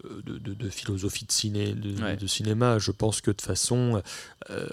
de, 0.05 0.69
philosophie 0.69 1.25
de, 1.25 1.31
ciné, 1.31 1.73
de, 1.73 2.01
Ouais. 2.01 2.15
de 2.15 2.27
cinéma. 2.27 2.79
Je 2.79 2.91
pense 2.91 3.19
que 3.19 3.31
de 3.31 3.35
toute 3.35 3.45
façon, 3.45 4.01
euh, 4.49 4.65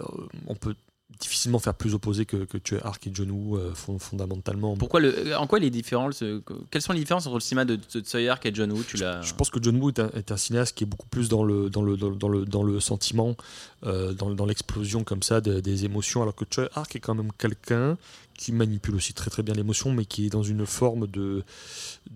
on 0.47 0.55
peut 0.55 0.75
difficilement 1.21 1.59
faire 1.59 1.75
plus 1.75 1.95
opposé 1.95 2.25
que, 2.27 2.39
que 2.45 2.59
tu 2.59 2.75
es 2.75 2.83
Ark 2.83 3.07
et 3.07 3.11
John 3.15 3.31
Woo 3.31 3.57
euh, 3.57 3.73
fond- 3.75 3.99
fondamentalement. 3.99 4.77
Pourquoi 4.77 5.01
le, 5.01 5.37
en 5.37 5.47
quoi 5.47 5.59
il 5.59 5.65
est 5.65 5.71
différent 5.71 6.09
le- 6.09 6.43
Quelles 6.71 6.83
sont 6.83 6.93
les 6.93 6.99
différences 6.99 7.27
entre 7.27 7.37
le 7.37 7.41
cinéma 7.41 7.65
de, 7.65 7.77
de 7.77 8.29
Hark 8.29 8.45
et 8.47 8.55
John 8.55 8.73
Woo 8.73 8.83
Tu 8.83 8.97
l'as. 8.97 9.21
Je 9.23 9.35
pense 9.35 9.51
que 9.51 9.63
John 9.63 9.77
Woo 9.77 9.91
est 9.91 10.01
un, 10.01 10.09
est 10.11 10.33
un 10.33 10.37
cinéaste 10.37 10.77
qui 10.77 10.85
est 10.85 10.87
beaucoup 10.87 11.07
plus 11.07 11.29
dans 11.29 11.45
le, 11.45 11.71
dans 11.71 11.83
le, 11.83 11.97
dans 11.97 12.09
le, 12.09 12.17
dans 12.17 12.29
le, 12.29 12.45
dans 12.47 12.63
le 12.65 12.81
sentiment, 12.81 13.37
euh, 13.85 14.13
dans, 14.13 14.31
dans 14.31 14.47
l'explosion 14.47 15.05
comme 15.05 15.23
ça 15.23 15.41
de- 15.41 15.61
des 15.61 15.85
émotions, 15.85 16.23
alors 16.23 16.35
que 16.35 16.45
Choi 16.51 16.69
Ark 16.75 16.97
est 16.97 17.01
quand 17.01 17.15
même 17.15 17.31
quelqu'un 17.39 17.97
qui 18.37 18.51
manipule 18.53 18.97
aussi 18.97 19.13
très 19.15 19.31
très 19.31 19.43
bien 19.45 19.55
l'émotion, 19.55 19.93
mais 19.93 20.07
qui 20.07 20.27
est 20.27 20.31
dans 20.31 20.43
une 20.43 20.67
forme 20.67 21.07
de... 21.07 21.45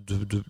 de, 0.08 0.16
de, 0.24 0.42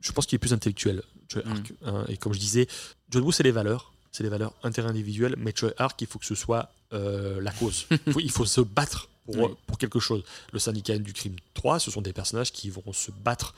je 0.00 0.12
pense 0.12 0.26
qu'il 0.26 0.36
est 0.36 0.40
plus 0.40 0.52
intellectuel, 0.52 1.02
Choi 1.32 1.42
Mm. 1.46 1.50
Ark. 1.52 1.72
hein. 1.86 2.04
et 2.08 2.16
comme 2.16 2.34
je 2.34 2.38
disais, 2.40 2.66
John 3.10 3.22
Woo, 3.22 3.32
c'est 3.32 3.42
les 3.44 3.52
valeurs. 3.52 3.92
C'est 4.12 4.22
les 4.22 4.28
valeurs 4.28 4.52
interindividuelles, 4.62 5.34
mais 5.38 5.52
Choi 5.54 5.72
Ark, 5.78 6.00
il 6.00 6.06
faut 6.06 6.18
que 6.18 6.26
ce 6.26 6.34
soit 6.34 6.70
euh, 6.92 7.40
la 7.40 7.52
cause. 7.52 7.86
Il 8.06 8.12
faut, 8.12 8.20
il 8.20 8.30
faut 8.30 8.46
se 8.46 8.60
battre 8.62 9.08
pour, 9.26 9.36
Oui. 9.36 9.50
pour 9.66 9.76
quelque 9.78 10.00
chose. 10.00 10.22
Le 10.52 10.58
syndicat 10.58 10.96
du 10.98 11.12
crime 11.12 11.36
3, 11.54 11.78
ce 11.78 11.90
sont 11.90 12.00
des 12.00 12.12
personnages 12.14 12.50
qui 12.50 12.70
vont 12.70 12.92
se 12.92 13.10
battre 13.10 13.54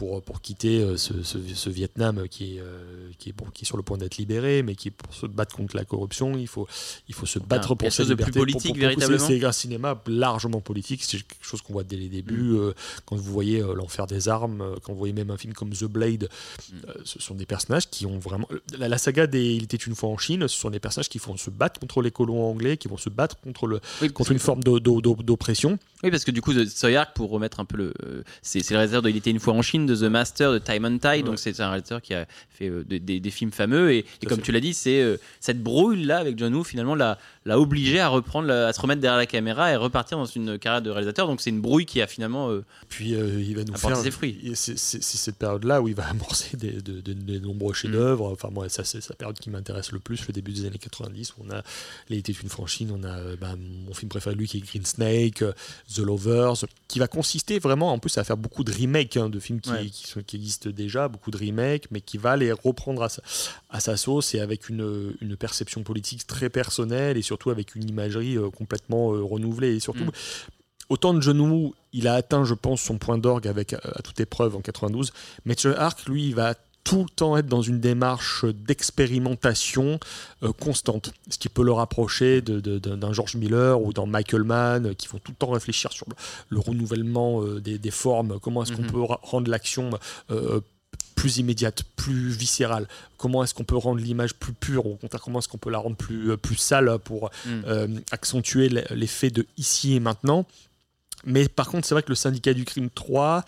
pour, 0.00 0.22
pour 0.22 0.40
quitter 0.40 0.80
euh, 0.80 0.96
ce, 0.96 1.22
ce- 1.22 1.36
ce 1.54 1.68
Vietnam 1.68 2.26
qui 2.26 2.56
est, 2.56 2.60
euh, 2.60 3.10
qui, 3.18 3.28
est, 3.28 3.32
bon, 3.32 3.44
qui 3.52 3.64
est 3.64 3.66
sur 3.66 3.76
le 3.76 3.82
point 3.82 3.98
d'être 3.98 4.16
libéré, 4.16 4.62
mais 4.62 4.74
qui 4.74 4.90
pour 4.90 5.12
se 5.12 5.26
battre 5.26 5.54
contre 5.54 5.76
la 5.76 5.84
corruption. 5.84 6.38
Il 6.38 6.46
faut, 6.48 6.66
il 7.06 7.14
faut 7.14 7.26
se 7.26 7.38
battre 7.38 7.68
quelque 7.68 7.78
pour 7.80 7.92
sa 7.92 7.96
chose 8.02 8.08
de 8.08 8.14
plus 8.14 8.32
politique, 8.32 8.62
pour- 8.62 8.72
pour- 8.72 8.80
véritablement 8.80 9.26
C'est 9.26 9.44
un 9.44 9.52
cinéma 9.52 10.02
largement 10.06 10.62
politique. 10.62 11.02
C'est 11.04 11.18
quelque 11.18 11.36
chose 11.44 11.60
qu'on 11.60 11.74
voit 11.74 11.84
dès 11.84 11.96
les 11.96 12.08
débuts. 12.08 12.52
Mm. 12.52 12.56
euh, 12.60 12.72
quand 13.04 13.16
vous 13.16 13.30
voyez 13.30 13.60
l'enfer 13.60 14.06
des 14.06 14.30
armes, 14.30 14.64
quand 14.82 14.92
vous 14.94 14.98
voyez 14.98 15.12
même 15.12 15.30
un 15.30 15.36
film 15.36 15.52
comme 15.52 15.70
The 15.70 15.84
Blade, 15.84 16.28
Mm. 16.72 16.76
ce 17.04 17.20
sont 17.20 17.34
des 17.34 17.46
personnages 17.46 17.90
qui 17.90 18.06
ont 18.06 18.18
vraiment. 18.18 18.48
La, 18.78 18.88
la 18.88 18.96
saga 18.96 19.26
des 19.26 19.52
Il 19.54 19.64
était 19.64 19.76
une 19.76 19.94
fois 19.94 20.08
en 20.08 20.16
Chine, 20.16 20.48
ce 20.48 20.56
sont 20.58 20.70
des 20.70 20.80
personnages 20.80 21.10
qui 21.10 21.18
vont 21.18 21.36
se 21.36 21.50
battre 21.50 21.78
contre 21.78 22.00
les 22.00 22.10
colons 22.10 22.42
anglais, 22.48 22.78
qui 22.78 22.88
vont 22.88 22.96
se 22.96 23.10
battre 23.10 23.38
contre, 23.40 23.66
le, 23.66 23.80
Oui, 24.00 24.10
contre 24.10 24.32
une 24.32 24.38
forme 24.38 24.62
d'oppression. 24.62 25.78
Oui, 26.02 26.10
parce 26.10 26.24
que 26.24 26.30
du 26.30 26.40
coup, 26.40 26.54
The 26.54 26.66
Soyark, 26.66 27.14
pour 27.14 27.28
remettre 27.30 27.60
un 27.60 27.66
peu 27.66 27.76
le. 27.76 28.24
c'est 28.40 28.60
le 28.70 28.76
réalisateur 28.76 29.02
de 29.02 29.10
Il 29.10 29.16
était 29.16 29.30
une 29.30 29.40
fois 29.40 29.52
en 29.52 29.60
Chine, 29.62 29.89
de 29.90 29.96
The 29.96 30.10
Master, 30.10 30.52
de 30.52 30.58
Time 30.58 30.84
and 30.84 30.98
Tide. 30.98 31.26
Donc, 31.26 31.38
c'est 31.38 31.60
un 31.60 31.68
réalisateur 31.68 32.00
qui 32.00 32.14
a 32.14 32.26
fait 32.48 32.68
euh, 32.68 32.84
des, 32.88 32.98
des- 33.00 33.20
des 33.20 33.30
films 33.30 33.52
fameux. 33.52 33.92
Et, 33.92 34.04
comme 34.26 34.38
fait. 34.38 34.42
tu 34.44 34.52
l'as 34.52 34.60
dit, 34.60 34.72
c'est 34.74 35.02
euh, 35.02 35.16
cette 35.40 35.62
brouille-là 35.62 36.18
avec 36.18 36.38
John 36.38 36.54
Woo, 36.54 36.64
finalement, 36.64 36.94
l'a 36.94 37.18
l'a 37.50 37.58
obligé 37.60 38.00
à 38.00 38.08
reprendre, 38.08 38.48
la- 38.48 38.68
à 38.68 38.72
se 38.72 38.80
remettre 38.80 39.00
derrière 39.00 39.18
la 39.18 39.26
caméra 39.26 39.70
et 39.72 39.76
repartir 39.76 40.16
dans 40.18 40.24
une 40.24 40.58
carrière 40.58 40.82
de 40.82 40.90
réalisateur. 40.90 41.26
Donc, 41.26 41.40
c'est 41.40 41.50
une 41.50 41.60
brouille 41.60 41.84
qui 41.86 42.00
a 42.00 42.06
finalement. 42.06 42.50
euh, 42.50 42.64
Puis 42.88 43.14
euh, 43.14 43.40
il 43.40 43.54
va 43.56 43.64
nous 43.64 43.76
faire. 43.76 43.96
ses 43.96 44.10
fruits. 44.10 44.52
C'est 44.54 44.76
cette 44.78 45.36
période-là 45.36 45.82
où 45.82 45.88
il 45.88 45.94
va 45.94 46.06
amorcer 46.08 46.56
des, 46.56 46.72
de- 46.72 47.38
nombreux 47.40 47.74
chefs-d'œuvre. 47.74 48.30
Enfin, 48.32 48.48
moi, 48.50 48.68
ça, 48.68 48.84
c'est 48.84 49.06
la 49.08 49.16
période 49.16 49.38
qui 49.38 49.50
m'intéresse 49.50 49.92
le 49.92 49.98
plus, 49.98 50.26
le 50.26 50.32
début 50.32 50.52
des 50.52 50.64
années 50.66 50.78
90, 50.78 51.34
où 51.38 51.44
on 51.46 51.50
a 51.50 51.62
Les 52.08 52.18
était 52.18 52.32
une 52.32 52.48
franchise, 52.48 52.90
on 52.92 53.02
a 53.02 53.08
euh, 53.18 53.36
bah, 53.40 53.54
mon 53.86 53.94
film 53.94 54.08
préféré 54.08 54.34
lui 54.36 54.46
qui 54.46 54.58
est 54.58 54.60
Green 54.60 54.84
Snake, 54.84 55.42
The 55.94 55.98
Lovers, 55.98 56.64
qui 56.88 56.98
va 56.98 57.08
consister 57.08 57.58
vraiment, 57.58 57.92
en 57.92 57.98
plus, 57.98 58.16
à 58.18 58.24
faire 58.24 58.36
beaucoup 58.36 58.62
de 58.64 58.72
remakes 58.72 59.16
hein, 59.16 59.28
de 59.28 59.40
films 59.40 59.60
qui, 59.60 59.70
Ouais. 59.70 59.86
qui, 59.86 60.06
sont- 60.08 60.22
qui 60.22 60.36
existent 60.36 60.70
déjà, 60.70 61.08
beaucoup 61.08 61.30
de 61.30 61.36
remakes, 61.38 61.86
mais 61.90 62.00
qui 62.00 62.18
va 62.18 62.36
les 62.36 62.52
reprendre 62.52 63.02
à 63.02 63.08
sa, 63.08 63.22
à 63.70 63.80
sa 63.80 63.96
sauce 63.96 64.34
et 64.34 64.40
avec 64.40 64.68
une, 64.68 65.14
une 65.20 65.36
perception 65.36 65.82
politique 65.82 66.26
très 66.26 66.50
personnelle 66.50 67.16
et 67.16 67.22
surtout 67.22 67.39
avec 67.48 67.74
une 67.74 67.88
imagerie 67.88 68.36
euh, 68.36 68.50
complètement 68.50 69.14
euh, 69.14 69.22
renouvelée. 69.22 69.76
Et 69.76 69.80
surtout, 69.80 70.04
Mm. 70.04 70.10
autant 70.90 71.14
de 71.14 71.30
Woo, 71.40 71.74
il 71.94 72.06
a 72.08 72.14
atteint, 72.14 72.44
je 72.44 72.52
pense, 72.54 72.82
son 72.82 72.98
point 72.98 73.16
d'orgue 73.16 73.46
avec 73.48 73.72
euh, 73.72 73.78
à 73.94 74.02
toute 74.02 74.20
épreuve 74.20 74.56
en 74.56 74.60
92. 74.60 75.12
Matthew 75.46 75.68
Ark, 75.78 76.04
lui, 76.06 76.26
il 76.26 76.34
va 76.34 76.54
tout 76.82 77.04
le 77.04 77.10
temps 77.14 77.36
être 77.36 77.46
dans 77.46 77.60
une 77.62 77.78
démarche 77.78 78.44
d'expérimentation 78.46 80.00
euh, 80.42 80.52
constante, 80.52 81.12
ce 81.28 81.36
qui 81.38 81.48
peut 81.48 81.62
le 81.62 81.72
rapprocher 81.72 82.40
de- 82.40 82.58
de- 82.60 82.78
d'un 82.78 82.96
d'un 82.96 83.12
George 83.12 83.36
Miller 83.36 83.80
ou 83.80 83.92
d'un 83.92 84.06
Michael 84.06 84.44
Mann, 84.44 84.86
euh, 84.86 84.94
qui 84.94 85.06
vont 85.08 85.18
tout 85.18 85.32
le 85.32 85.36
temps 85.36 85.50
réfléchir 85.50 85.92
sur 85.92 86.06
le, 86.08 86.14
le 86.48 86.58
renouvellement 86.60 87.42
euh, 87.42 87.60
des, 87.60 87.78
des 87.78 87.90
formes, 87.90 88.38
comment 88.40 88.62
est-ce 88.62 88.72
qu'on 88.72 88.82
Mhm. 88.82 88.92
peut 88.92 89.02
rendre 89.22 89.50
l'action 89.50 89.90
plus 91.20 91.36
immédiate, 91.38 91.82
plus 91.96 92.30
viscérale, 92.30 92.86
comment 93.18 93.44
est-ce 93.44 93.52
qu'on 93.54 93.64
peut 93.64 93.76
rendre 93.76 94.00
l'image 94.00 94.34
plus 94.34 94.54
pure, 94.54 94.86
au 94.86 94.94
contraire, 94.96 95.20
comment 95.20 95.38
est-ce 95.40 95.48
qu'on 95.48 95.58
peut 95.58 95.70
la 95.70 95.78
rendre 95.78 95.96
plus, 95.96 96.30
euh, 96.30 96.36
plus 96.36 96.56
sale 96.56 96.98
pour 97.04 97.30
Mm. 97.44 97.48
euh, 97.66 97.88
accentuer 98.10 98.68
l'effet 98.90 99.30
de 99.30 99.46
ici 99.58 99.94
et 99.96 100.00
maintenant? 100.00 100.46
Mais 101.26 101.48
par 101.48 101.68
contre, 101.68 101.86
c'est 101.86 101.94
vrai 101.94 102.02
que 102.02 102.08
le 102.08 102.14
syndicat 102.14 102.54
du 102.54 102.64
crime 102.64 102.88
3, 102.90 103.44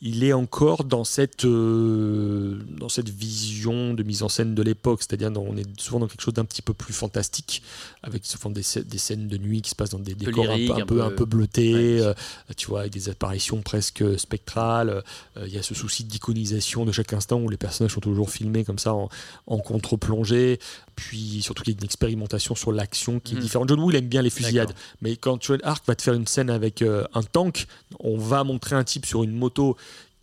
il 0.00 0.22
est 0.22 0.32
encore 0.32 0.84
dans 0.84 1.04
cette, 1.04 1.44
euh, 1.44 2.58
dans 2.78 2.88
cette 2.88 3.08
vision 3.08 3.94
de 3.94 4.02
mise 4.02 4.22
en 4.22 4.28
scène 4.28 4.54
de 4.54 4.62
l'époque, 4.62 5.00
c'est-à-dire 5.02 5.30
on 5.36 5.56
est 5.56 5.80
souvent 5.80 6.00
dans 6.00 6.06
quelque 6.06 6.20
chose 6.22 6.34
d'un 6.34 6.44
petit 6.44 6.62
peu 6.62 6.72
plus 6.74 6.92
fantastique, 6.94 7.62
avec 8.02 8.24
souvent 8.24 8.50
des, 8.50 8.62
des 8.84 8.98
scènes 8.98 9.28
de 9.28 9.38
nuit 9.38 9.62
qui 9.62 9.70
se 9.70 9.74
passent 9.74 9.90
dans 9.90 9.98
des 9.98 10.14
décors 10.14 10.44
un 10.50 10.56
peu, 10.66 10.72
un 10.72 10.76
peu, 10.76 10.84
peu- 10.86 11.02
un 11.02 11.10
peu 11.10 11.24
bleutés, 11.24 11.74
Ouais. 11.74 12.00
euh, 12.00 12.14
tu 12.56 12.68
vois, 12.68 12.80
avec 12.80 12.92
des 12.92 13.08
apparitions 13.08 13.60
presque 13.62 14.04
spectrales. 14.18 15.02
Euh, 15.36 15.46
Il 15.46 15.52
y 15.54 15.58
a 15.58 15.62
ce 15.62 15.74
souci 15.74 16.04
d'iconisation 16.04 16.84
de 16.84 16.92
chaque 16.92 17.12
instant 17.12 17.40
où 17.40 17.48
les 17.48 17.56
personnages 17.56 17.92
sont 17.94 18.00
toujours 18.00 18.30
filmés 18.30 18.64
comme 18.64 18.78
ça 18.78 18.94
en, 18.94 19.08
en 19.46 19.58
contre-plongée. 19.58 20.58
Puis 20.94 21.42
surtout 21.42 21.62
qu'il 21.62 21.74
y 21.74 21.76
a 21.76 21.78
une 21.78 21.84
expérimentation 21.84 22.54
sur 22.54 22.72
l'action 22.72 23.20
qui 23.20 23.34
est 23.34 23.36
Mhm. 23.36 23.42
différente. 23.42 23.68
John 23.68 23.80
Woo, 23.80 23.90
il 23.90 23.96
aime 23.96 24.06
bien 24.08 24.22
les 24.22 24.30
fusillades. 24.30 24.72
Mais 25.02 25.16
quand 25.16 25.42
Joel 25.42 25.60
Ark 25.62 25.84
va 25.86 25.94
te 25.94 26.02
faire 26.02 26.14
une 26.14 26.26
scène 26.26 26.48
avec 26.50 26.82
un 27.16 27.22
tank, 27.22 27.66
on 28.00 28.18
va 28.18 28.44
montrer 28.44 28.76
un 28.76 28.84
type 28.84 29.06
sur 29.06 29.22
une 29.22 29.32
moto 29.32 29.76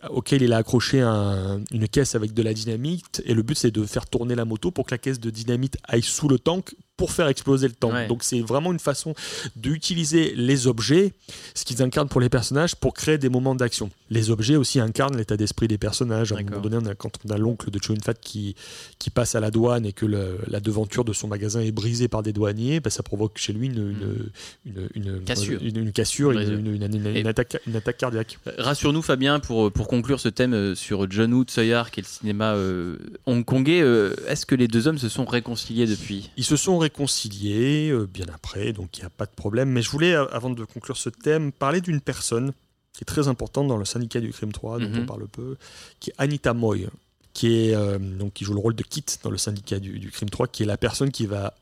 auquel 0.09 0.41
il 0.41 0.51
a 0.53 0.57
accroché 0.57 0.99
un- 1.01 1.61
une 1.71 1.87
caisse 1.87 2.13
avec 2.15 2.33
de 2.33 2.43
la 2.43 2.53
dynamite 2.53 3.21
et 3.25 3.33
le 3.33 3.41
but 3.41 3.57
c'est 3.57 3.71
de 3.71 3.85
faire 3.85 4.05
tourner 4.05 4.35
la 4.35 4.43
moto 4.43 4.69
pour 4.69 4.85
que 4.85 4.91
la 4.93 4.97
caisse 4.97 5.19
de 5.19 5.29
dynamite 5.29 5.77
aille 5.85 6.01
sous 6.03 6.27
le 6.27 6.37
tank 6.39 6.75
pour 6.97 7.11
faire 7.11 7.27
exploser 7.27 7.67
le. 7.67 7.87
Ouais. 7.87 8.07
Donc 8.07 8.23
c'est 8.23 8.39
vraiment 8.41 8.71
une 8.71 8.79
façon 8.79 9.13
d'utiliser 9.55 10.33
les 10.35 10.67
objets, 10.67 11.13
ce 11.55 11.65
qu'ils 11.65 11.81
incarnent 11.81 12.07
pour 12.07 12.21
les 12.21 12.29
personnages, 12.29 12.75
pour 12.75 12.93
créer 12.93 13.17
des 13.17 13.29
moments 13.29 13.55
d'action. 13.55 13.89
Les 14.09 14.29
objets 14.29 14.55
aussi 14.55 14.79
incarnent 14.79 15.17
l'état 15.17 15.35
d'esprit 15.37 15.67
des 15.67 15.77
personnages. 15.77 16.31
À 16.31 16.35
un 16.37 16.43
moment 16.43 16.61
donné, 16.61 16.77
on 16.77 16.85
a, 16.85 16.95
quand 16.95 17.11
on 17.27 17.29
a 17.31 17.37
l'oncle 17.37 17.71
de 17.71 17.79
Chow 17.81 17.93
Yun-fat 17.93 18.13
qui, 18.15 18.55
qui 18.99 19.09
passe 19.09 19.35
à 19.35 19.39
la 19.39 19.49
douane 19.51 19.85
et 19.85 19.93
que 19.93 20.05
le- 20.05 20.37
la 20.47 20.59
devanture 20.59 21.03
de 21.03 21.13
son 21.13 21.27
magasin 21.27 21.61
est 21.61 21.71
brisée 21.71 22.07
par 22.07 22.21
des 22.23 22.31
douaniers, 22.33 22.79
bah, 22.79 22.89
ça 22.89 23.01
provoque 23.03 23.37
chez 23.37 23.53
lui 23.53 23.67
une, 23.67 23.73
une, 23.73 24.29
une, 24.65 24.89
une- 24.93 25.13
Hmm. 25.13 25.23
Cassure. 25.25 25.59
une- 25.61 25.91
cassure, 25.91 26.31
une, 26.31 26.67
une 26.75 27.27
attaque, 27.27 27.57
une 27.67 27.75
attaque 27.75 27.97
cardiaque. 27.97 28.39
Euh, 28.47 28.51
Rassure-nous, 28.57 29.01
Fabien, 29.01 29.39
pour, 29.39 29.71
pour 29.71 29.87
conclure 29.87 30.19
ce 30.19 30.29
thème 30.29 30.53
euh, 30.53 30.75
sur 30.75 31.09
John 31.11 31.33
Woo, 31.33 31.43
Soyark 31.47 31.97
et 31.97 32.01
le 32.01 32.07
cinéma 32.07 32.53
euh, 32.53 32.97
hongkongais, 33.25 33.81
euh, 33.81 34.15
est-ce 34.27 34.45
que 34.45 34.55
les 34.55 34.67
deux 34.67 34.87
hommes 34.87 34.97
se 34.97 35.09
sont 35.09 35.25
réconciliés 35.25 35.85
depuis? 35.87 36.29
Ils 36.37 36.43
se 36.45 36.55
sont 36.55 36.77
réconciliés 36.83 37.89
euh, 37.91 38.05
bien 38.05 38.25
après, 38.33 38.71
donc 38.73 38.97
il 38.97 39.01
n'y 39.01 39.05
a 39.05 39.09
pas 39.09 39.25
de 39.25 39.31
problème. 39.31 39.69
Mais 39.69 39.81
je 39.81 39.89
voulais, 39.89 40.13
euh, 40.13 40.25
avant 40.31 40.49
de 40.49 40.63
conclure 40.65 40.97
ce 40.97 41.09
thème, 41.09 41.51
parler 41.51 41.81
d'une 41.81 41.99
personne 42.01 42.53
qui 42.93 43.01
est 43.01 43.05
très 43.05 43.27
importante 43.27 43.67
dans 43.67 43.77
le 43.77 43.85
syndicat 43.85 44.19
du 44.19 44.31
crime 44.31 44.51
3, 44.51 44.77
dont 44.79 44.87
Mhm. 44.89 44.99
on 44.99 45.05
parle 45.05 45.27
peu, 45.27 45.57
qui 45.99 46.11
est 46.11 46.13
Anita 46.19 46.53
Moy, 46.53 46.87
qui, 47.33 47.47
est, 47.69 47.75
euh, 47.75 47.97
donc, 47.97 48.33
qui 48.33 48.45
joue 48.45 48.53
le 48.53 48.59
rôle 48.59 48.75
de 48.75 48.83
Kit 48.83 49.03
dans 49.23 49.31
le 49.31 49.37
syndicat 49.39 49.79
du, 49.79 49.97
du 49.97 50.11
crime 50.11 50.29
3, 50.29 50.47
qui 50.47 50.61
est 50.63 50.67
la 50.67 50.77
personne 50.77 51.11
qui 51.11 51.25
va, 51.25 51.55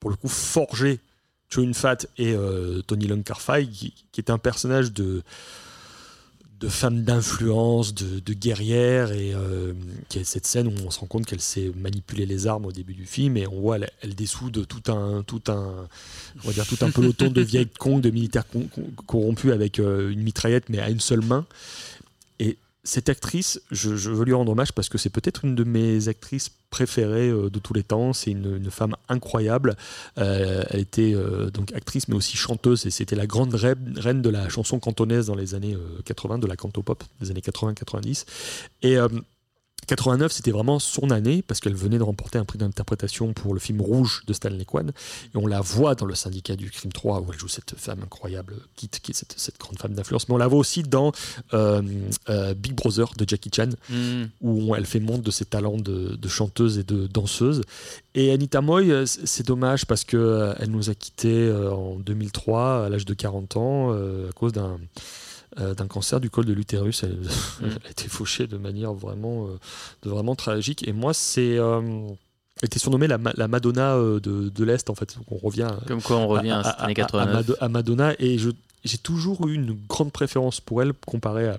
pour 0.00 0.10
le 0.10 0.16
coup, 0.16 0.28
forger 0.28 0.98
Chow 1.50 1.62
Yun-fat 1.62 1.98
et 2.18 2.32
euh, 2.34 2.82
Tony 2.82 3.06
Leung 3.06 3.22
Kar-fai, 3.22 3.66
qui, 3.68 3.94
qui 4.10 4.20
est 4.20 4.30
un 4.30 4.38
personnage 4.38 4.92
de 4.92 5.22
de 6.62 6.68
femme 6.68 7.02
d'influence, 7.02 7.92
de, 7.92 8.20
de 8.20 8.32
guerrière, 8.34 9.10
et 9.10 9.34
euh, 9.34 9.72
qui 10.08 10.24
cette 10.24 10.46
scène 10.46 10.68
où 10.68 10.72
on 10.86 10.90
se 10.90 11.00
rend 11.00 11.06
compte 11.06 11.26
qu'elle 11.26 11.40
sait 11.40 11.72
manipuler 11.76 12.24
les 12.24 12.46
armes 12.46 12.66
au 12.66 12.72
début 12.72 12.94
du 12.94 13.04
film, 13.04 13.36
et 13.36 13.48
on 13.48 13.60
voit 13.60 13.78
elle, 14.00 14.14
dessoude 14.14 14.64
tout 14.68 14.92
un, 14.92 15.24
tout 15.26 15.42
un, 15.48 15.88
tout 16.40 16.84
un 16.84 16.90
peloton 16.90 17.30
de 17.30 17.40
vieilles 17.40 17.66
cons, 17.66 17.98
de 17.98 18.10
militaires 18.10 18.44
corrompus 19.06 19.50
avec 19.50 19.80
euh, 19.80 20.10
une 20.10 20.22
mitraillette, 20.22 20.68
mais 20.68 20.78
à 20.78 20.88
une 20.88 21.00
seule 21.00 21.22
main. 21.22 21.46
Et 22.84 22.88
cette 22.88 23.08
actrice, 23.08 23.60
je, 23.70 23.90
veux 23.90 24.24
lui 24.24 24.32
rendre 24.32 24.52
hommage 24.52 24.72
parce 24.72 24.88
que 24.88 24.98
c'est 24.98 25.10
peut-être 25.10 25.44
une 25.44 25.54
de 25.54 25.64
mes 25.64 26.08
actrices 26.08 26.50
préférées 26.70 27.28
euh, 27.28 27.50
de 27.50 27.58
tous 27.58 27.74
les 27.74 27.82
temps. 27.82 28.12
C'est 28.12 28.32
une, 28.32 28.70
femme 28.70 28.96
incroyable. 29.08 29.76
Euh, 30.18 30.64
elle 30.70 30.80
était 30.80 31.14
euh, 31.14 31.50
donc 31.50 31.72
actrice 31.72 32.08
mais 32.08 32.14
aussi 32.14 32.36
chanteuse 32.36 32.86
et 32.86 32.90
c'était 32.90 33.16
la 33.16 33.26
grande 33.26 33.54
reine, 33.54 34.22
de 34.22 34.30
la 34.30 34.48
chanson 34.48 34.80
cantonaise 34.80 35.26
dans 35.26 35.34
les 35.34 35.54
années 35.54 35.74
euh, 35.74 36.02
80, 36.04 36.38
de 36.38 36.46
la 36.46 36.56
cantopop 36.56 37.04
des 37.20 37.30
années 37.30 37.40
80-90. 37.40 38.26
Et 38.82 38.96
89, 39.86 40.32
c'était 40.32 40.50
vraiment 40.52 40.78
son 40.78 41.10
année 41.10 41.42
parce 41.42 41.60
qu'elle 41.60 41.74
venait 41.74 41.98
de 41.98 42.02
remporter 42.02 42.38
un 42.38 42.44
prix 42.44 42.58
d'interprétation 42.58 43.32
pour 43.32 43.52
le 43.52 43.60
film 43.60 43.80
Rouge 43.80 44.22
de 44.26 44.32
Stanley 44.32 44.64
Kwan. 44.64 44.90
Et 45.34 45.36
on 45.36 45.46
la 45.46 45.60
voit 45.60 45.94
dans 45.94 46.06
le 46.06 46.14
syndicat 46.14 46.56
du 46.56 46.70
crime 46.70 46.92
3 46.92 47.20
où 47.20 47.32
elle 47.32 47.38
joue 47.38 47.48
cette 47.48 47.74
femme 47.76 48.00
incroyable, 48.02 48.54
Kit, 48.76 48.88
qui 48.88 49.10
est 49.12 49.14
cette, 49.14 49.34
cette 49.36 49.58
grande 49.58 49.78
femme 49.78 49.94
d'influence. 49.94 50.28
Mais 50.28 50.34
on 50.34 50.38
la 50.38 50.46
voit 50.48 50.58
aussi 50.60 50.82
dans 50.82 51.12
euh, 51.52 51.82
euh, 52.28 52.54
Big 52.54 52.74
Brother 52.74 53.08
de 53.16 53.28
Jackie 53.28 53.50
Chan 53.54 53.70
Hmm. 53.88 54.24
où 54.40 54.74
elle 54.74 54.86
fait 54.86 55.00
montre 55.00 55.22
de 55.22 55.30
ses 55.30 55.44
talents 55.44 55.76
de, 55.76 56.16
de 56.16 56.28
chanteuse 56.28 56.78
et 56.78 56.84
de 56.84 57.06
danseuse. 57.06 57.62
Et 58.14 58.30
Anita 58.32 58.60
Moy, 58.60 58.90
euh, 58.90 59.04
c'est 59.06 59.46
dommage 59.46 59.86
parce 59.86 60.04
que 60.04 60.16
euh, 60.16 60.54
elle 60.58 60.70
nous 60.70 60.90
a 60.90 60.94
quittés 60.94 61.50
en 61.52 61.96
2003 61.96 62.86
à 62.86 62.88
l'âge 62.88 63.04
de 63.04 63.14
40 63.14 63.56
ans 63.56 63.92
à 63.92 64.32
cause 64.34 64.52
d'un 64.52 64.78
euh, 65.60 65.74
d'un 65.74 65.86
cancer 65.86 66.20
du 66.20 66.30
col 66.30 66.44
de 66.44 66.52
l'utérus. 66.52 67.02
Elle, 67.02 67.18
elle 67.62 67.78
a 67.86 67.90
été 67.90 68.08
fauchée 68.08 68.46
de 68.46 68.56
manière 68.56 68.92
vraiment, 68.92 69.46
euh, 69.48 69.58
de 70.02 70.10
vraiment 70.10 70.34
tragique. 70.34 70.86
Et 70.88 70.92
moi, 70.92 71.12
c'est 71.14 71.58
euh, 71.58 71.80
elle 72.60 72.66
était 72.66 72.78
surnommée 72.78 73.06
la, 73.08 73.18
Ma- 73.18 73.32
la 73.36 73.48
Madonna 73.48 73.96
de, 73.96 74.18
de 74.48 74.64
l'Est, 74.64 74.88
en 74.90 74.94
fait. 74.94 75.16
Donc 75.16 75.26
on 75.32 75.38
revient 75.38 75.62
à- 75.62 75.80
Comme 75.86 76.02
quoi 76.02 76.16
on 76.18 76.28
revient 76.28 76.50
à, 76.50 76.60
année 76.60 76.92
à 76.92 76.94
89. 76.94 77.34
Mado- 77.34 77.56
à 77.60 77.68
Madonna 77.68 78.14
et 78.18 78.38
j'ai 78.84 78.98
toujours 78.98 79.46
eu 79.48 79.54
une 79.54 79.72
grande 79.88 80.12
préférence 80.12 80.60
pour 80.60 80.82
elle 80.82 80.92
comparée 80.92 81.48
à, 81.48 81.58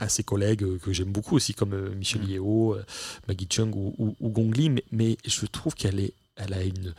à 0.00 0.08
ses 0.08 0.22
collègues 0.24 0.78
que 0.78 0.92
j'aime 0.92 1.12
beaucoup 1.12 1.36
aussi 1.36 1.54
comme 1.54 1.74
Michel 1.94 2.22
Mm. 2.22 2.28
Yeo, 2.30 2.76
Maggie 3.28 3.46
Chung 3.48 3.74
ou, 3.76 3.94
ou, 3.98 4.16
ou 4.20 4.28
Gong 4.28 4.52
Li 4.56 4.70
mais, 4.70 4.84
mais 4.92 5.16
je 5.26 5.46
trouve 5.46 5.74
qu'elle 5.74 6.00
est 6.00 6.12
elle 6.36 6.52
a 6.52 6.64
une, 6.64 6.94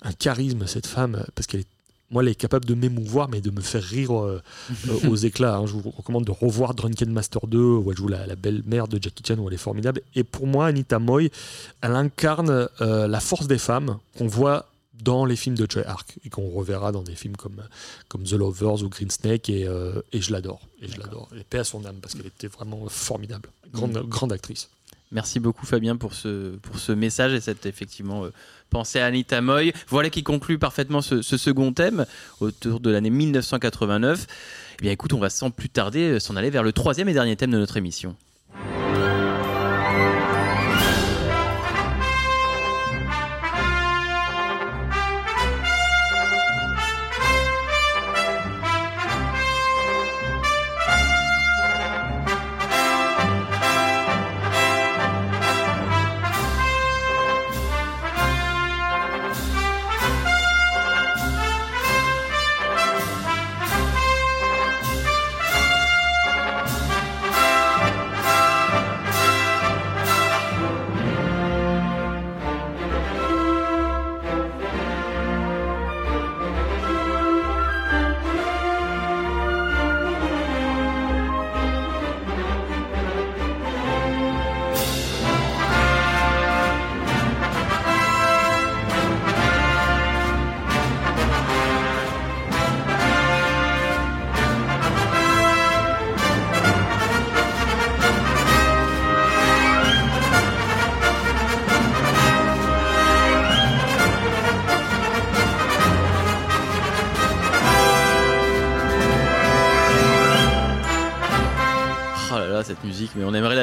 un 0.00 0.12
charisme 0.12 0.66
cette 0.66 0.86
femme 0.86 1.24
parce 1.34 1.46
qu'elle 1.46 1.60
est 1.60 1.66
moi, 2.10 2.22
elle 2.22 2.28
est 2.28 2.34
capable 2.34 2.64
de 2.64 2.74
m'émouvoir, 2.74 3.28
mais 3.28 3.40
de 3.40 3.50
me 3.50 3.60
faire 3.60 3.82
rire 3.82 4.12
euh, 4.18 4.40
euh, 4.88 5.08
aux 5.10 5.16
éclats. 5.16 5.56
hein. 5.56 5.66
Je 5.66 5.72
vous 5.74 5.90
recommande 5.90 6.24
de 6.24 6.30
revoir 6.30 6.74
Drunken 6.74 7.10
Master 7.12 7.46
2, 7.46 7.58
où 7.58 7.90
elle 7.90 7.96
joue 7.96 8.08
la, 8.08 8.26
la 8.26 8.36
belle-mère 8.36 8.88
de 8.88 8.98
Jackie 9.02 9.22
Chan, 9.26 9.36
où 9.38 9.48
elle 9.48 9.54
est 9.54 9.58
formidable. 9.58 10.00
Et 10.14 10.24
pour 10.24 10.46
moi, 10.46 10.66
Anita 10.66 10.98
Moy, 10.98 11.30
elle 11.82 11.92
incarne 11.94 12.68
euh, 12.80 13.06
la 13.06 13.20
force 13.20 13.46
des 13.46 13.58
femmes 13.58 13.98
qu'on 14.16 14.26
voit 14.26 14.66
dans 15.02 15.24
les 15.24 15.36
films 15.36 15.54
de 15.56 15.66
Choi 15.70 15.82
Ark 15.86 16.16
et 16.24 16.28
qu'on 16.28 16.48
reverra 16.50 16.90
dans 16.90 17.02
des 17.02 17.14
films 17.14 17.36
comme, 17.36 17.62
comme 18.08 18.24
The 18.24 18.32
Lovers 18.32 18.82
ou 18.82 18.88
Green 18.88 19.10
Snake 19.10 19.48
et, 19.48 19.68
et 20.12 20.20
je 20.20 20.32
l'adore 20.32 20.60
et 20.82 20.88
je 20.88 20.98
l'adore 20.98 21.28
et 21.38 21.44
paix 21.44 21.58
à 21.60 21.64
son 21.64 21.84
âme 21.84 21.96
parce 22.02 22.14
qu'elle 22.14 22.26
était 22.26 22.48
vraiment 22.48 22.84
formidable 22.88 23.48
grande, 23.72 23.96
Mm. 23.96 24.08
grande 24.08 24.32
actrice 24.32 24.68
Merci 25.10 25.40
beaucoup 25.40 25.64
Fabien 25.64 25.96
pour 25.96 26.12
ce, 26.12 26.56
pour 26.56 26.78
ce 26.78 26.92
message 26.92 27.32
et 27.32 27.40
cette 27.40 27.64
effectivement 27.64 28.24
euh, 28.24 28.32
pensée 28.68 29.00
à 29.00 29.06
Anita 29.06 29.40
Moy. 29.40 29.72
Voilà 29.88 30.10
qui 30.10 30.22
conclut 30.22 30.58
parfaitement 30.58 31.00
ce, 31.00 31.22
ce 31.22 31.38
second 31.38 31.72
thème 31.72 32.04
autour 32.40 32.80
de 32.80 32.90
l'année 32.90 33.10
1989. 33.10 34.26
Eh 34.78 34.82
bien 34.82 34.92
écoute, 34.92 35.14
on 35.14 35.18
va 35.18 35.30
sans 35.30 35.50
plus 35.50 35.70
tarder 35.70 36.10
euh, 36.10 36.20
s'en 36.20 36.36
aller 36.36 36.50
vers 36.50 36.62
le 36.62 36.72
troisième 36.72 37.08
et 37.08 37.14
dernier 37.14 37.36
thème 37.36 37.50
de 37.50 37.58
notre 37.58 37.78
émission. 37.78 38.16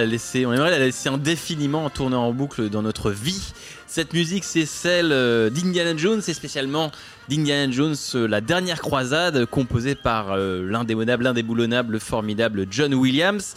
La 0.06 0.12
laisser, 0.12 0.46
on 0.46 0.54
aimerait 0.54 0.72
la 0.72 0.80
laisser 0.80 1.10
indéfiniment 1.10 1.90
tourner 1.90 2.16
en 2.16 2.32
boucle 2.32 2.70
dans 2.70 2.82
notre 2.82 3.12
vie. 3.12 3.54
Cette 3.88 4.14
musique, 4.14 4.44
c'est 4.44 4.66
celle 4.66 5.12
euh, 5.12 5.50
d'Indiana 5.50 5.98
Jones, 5.98 6.22
et 6.28 6.34
spécialement 6.34 6.92
d'Indiana 7.28 7.72
Jones, 7.72 7.96
euh, 8.14 8.28
la 8.28 8.42
dernière 8.42 8.82
croisade, 8.82 9.46
composée 9.46 9.96
par 9.96 10.32
euh, 10.32 10.70
l'indémodable, 10.70 11.24
l'indéboulonnable, 11.24 11.94
le 11.94 12.00
formidable 12.00 12.68
John 12.70 12.94
Williams. 12.94 13.56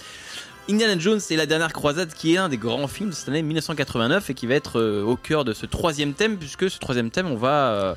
Indiana 0.71 0.99
Jones 0.99 1.21
et 1.31 1.37
la 1.37 1.47
dernière 1.47 1.73
croisade, 1.73 2.13
qui 2.13 2.35
est 2.35 2.39
un 2.39 2.49
des 2.49 2.59
grands 2.59 2.89
films 2.89 3.11
de 3.11 3.15
cette 3.15 3.29
année 3.29 3.43
1989 3.43 4.31
et 4.31 4.35
qui 4.35 4.47
va 4.47 4.55
être 4.55 4.81
au 4.81 5.17
cœur 5.17 5.47
de 5.47 5.55
ce 5.55 5.65
troisième 5.65 6.13
thème, 6.13 6.37
puisque 6.37 6.69
ce 6.69 6.79
troisième 6.79 7.11
thème, 7.11 7.27
on 7.27 7.37
va, 7.37 7.97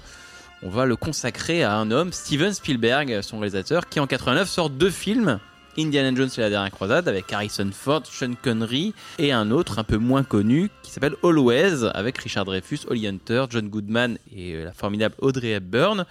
on 0.64 0.70
va 0.70 0.86
le 0.86 0.95
consacrer 0.95 1.64
à 1.64 1.76
un 1.76 1.91
homme, 1.91 2.14
Steven 2.14 2.54
Spielberg, 2.54 3.20
son 3.24 3.39
réalisateur, 3.39 3.89
qui 3.89 3.99
en 3.99 4.08
89 4.08 4.49
sort 4.49 4.70
deux 4.70 4.89
films. 4.89 5.41
Indiana 5.78 6.15
Jones 6.15 6.30
et 6.38 6.41
la 6.41 6.49
dernière 6.49 6.72
croisade 6.72 7.07
avec 7.07 7.32
Harrison 7.32 7.69
Ford, 7.72 8.03
Sean 8.05 8.34
Connery 8.41 8.93
et 9.19 9.32
un 9.32 9.51
autre 9.51 9.80
un 9.80 9.84
peu 9.84 9.97
moins 9.97 10.24
connu 10.24 10.69
qui 10.84 10.91
s'appelle 10.91 11.15
Always 11.24 11.86
avec 11.93 12.17
Richard 12.17 12.45
Dreyfuss, 12.45 12.86
Holly 12.89 13.07
Hunter, 13.07 13.45
John 13.49 13.67
Goodman 13.69 14.17
et 14.36 14.55
euh, 14.55 14.65
la 14.65 14.74
formidable 14.74 15.15
Audrey 15.19 15.49
Hepburn. 15.51 16.05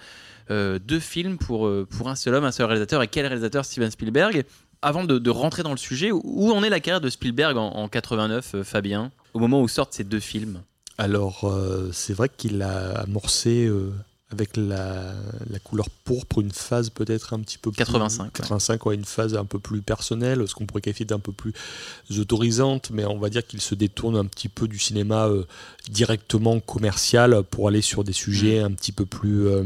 Euh, 0.49 0.79
deux 0.79 0.99
films 0.99 1.37
pour, 1.37 1.67
euh, 1.67 1.87
pour 1.89 2.09
un 2.09 2.15
seul 2.15 2.33
homme, 2.35 2.43
un 2.43 2.51
seul 2.51 2.65
réalisateur. 2.65 3.01
Et 3.03 3.07
quel 3.07 3.25
réalisateur? 3.25 3.63
Steven 3.63 3.89
Spielberg 3.91 4.43
Avant 4.81 5.03
de, 5.03 5.29
rentrer 5.29 5.63
dans 5.63 5.71
le 5.71 5.77
sujet, 5.77 6.11
où- 6.11 6.51
en 6.51 6.63
est 6.63 6.69
la 6.69 6.79
carrière 6.79 6.99
de 7.01 7.09
Spielberg 7.09 7.55
en, 7.57 7.67
en 7.69 7.87
89, 7.87 8.55
euh, 8.55 8.63
Fabien? 8.63 9.11
Au 9.33 9.39
moment 9.39 9.61
où 9.61 9.67
sortent 9.67 9.93
ces 9.93 10.03
deux 10.03 10.19
films? 10.19 10.61
Alors, 10.97 11.51
c'est 11.93 12.13
vrai 12.13 12.29
qu'il 12.29 12.61
a 12.61 12.99
amorcé 12.99 13.71
avec 14.31 14.55
la, 14.57 15.13
la 15.49 15.59
couleur 15.59 15.89
pourpre 16.05 16.39
une 16.39 16.51
phase 16.51 16.89
peut-être 16.89 17.33
un 17.33 17.39
petit 17.41 17.57
peu 17.57 17.71
plus. 17.71 17.77
85, 17.77 18.23
ouais. 18.25 18.29
85, 18.33 18.85
ouais, 18.85 18.95
une 18.95 19.05
phase 19.05 19.35
un 19.35 19.45
peu 19.45 19.59
plus 19.59 19.81
personnelle, 19.81 20.47
ce 20.47 20.55
qu'on 20.55 20.65
pourrait 20.65 20.81
qualifier 20.81 21.05
d'un 21.05 21.19
peu 21.19 21.31
plus 21.31 21.53
autorisante, 22.17 22.89
mais 22.91 23.05
on 23.05 23.17
va 23.17 23.29
dire 23.29 23.45
qu'il 23.45 23.61
se 23.61 23.75
détourne 23.75 24.15
un 24.15 24.25
petit 24.25 24.49
peu 24.49 24.67
du 24.67 24.79
cinéma 24.79 25.27
euh, 25.27 25.43
directement 25.89 26.59
commercial 26.59 27.43
pour 27.49 27.67
aller 27.67 27.81
sur 27.81 28.03
des 28.03 28.13
sujets 28.13 28.61
Mm. 28.61 28.65
un 28.65 28.71
petit 28.71 28.91
peu 28.91 29.05
plus. 29.05 29.47
euh, 29.47 29.63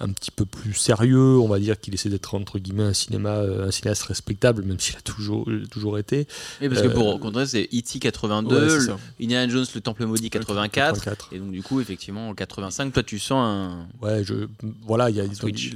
un 0.00 0.08
petit 0.08 0.30
peu 0.30 0.44
plus 0.44 0.74
sérieux, 0.74 1.38
on 1.38 1.46
va 1.48 1.58
dire 1.58 1.78
qu'il 1.80 1.94
essaie 1.94 2.08
d'être 2.08 2.34
entre 2.34 2.58
guillemets 2.58 2.82
un 2.82 2.92
cinéma, 2.92 3.30
euh, 3.36 3.68
un 3.68 3.70
cinéaste 3.70 4.02
respectable, 4.02 4.64
même 4.64 4.78
s'il 4.80 4.96
a 4.96 5.00
toujours, 5.00 5.48
toujours 5.70 5.98
été. 5.98 6.26
Et 6.60 6.68
parce 6.68 6.82
que 6.82 6.88
Euh, 6.88 6.94
pour 6.94 7.18
contrer, 7.20 7.46
c'est 7.46 7.68
E.T. 7.72 8.00
82, 8.00 8.56
Ouais, 8.56 8.86
le-. 8.86 8.94
Indiana 9.24 9.48
Jones, 9.52 9.66
le 9.74 9.80
Temple 9.80 10.06
maudit 10.06 10.30
84. 10.30 10.94
84. 11.04 11.28
Et 11.32 11.38
donc, 11.38 11.52
du 11.52 11.62
coup, 11.62 11.80
effectivement, 11.80 12.28
en 12.28 12.34
85, 12.34 12.92
toi, 12.92 13.02
tu 13.02 13.18
sens 13.18 13.38
un. 13.46 13.86
Ouais, 14.02 14.24
je, 14.24 14.34
voilà, 14.86 15.10
il 15.10 15.16
y 15.16 15.20
a 15.20 15.24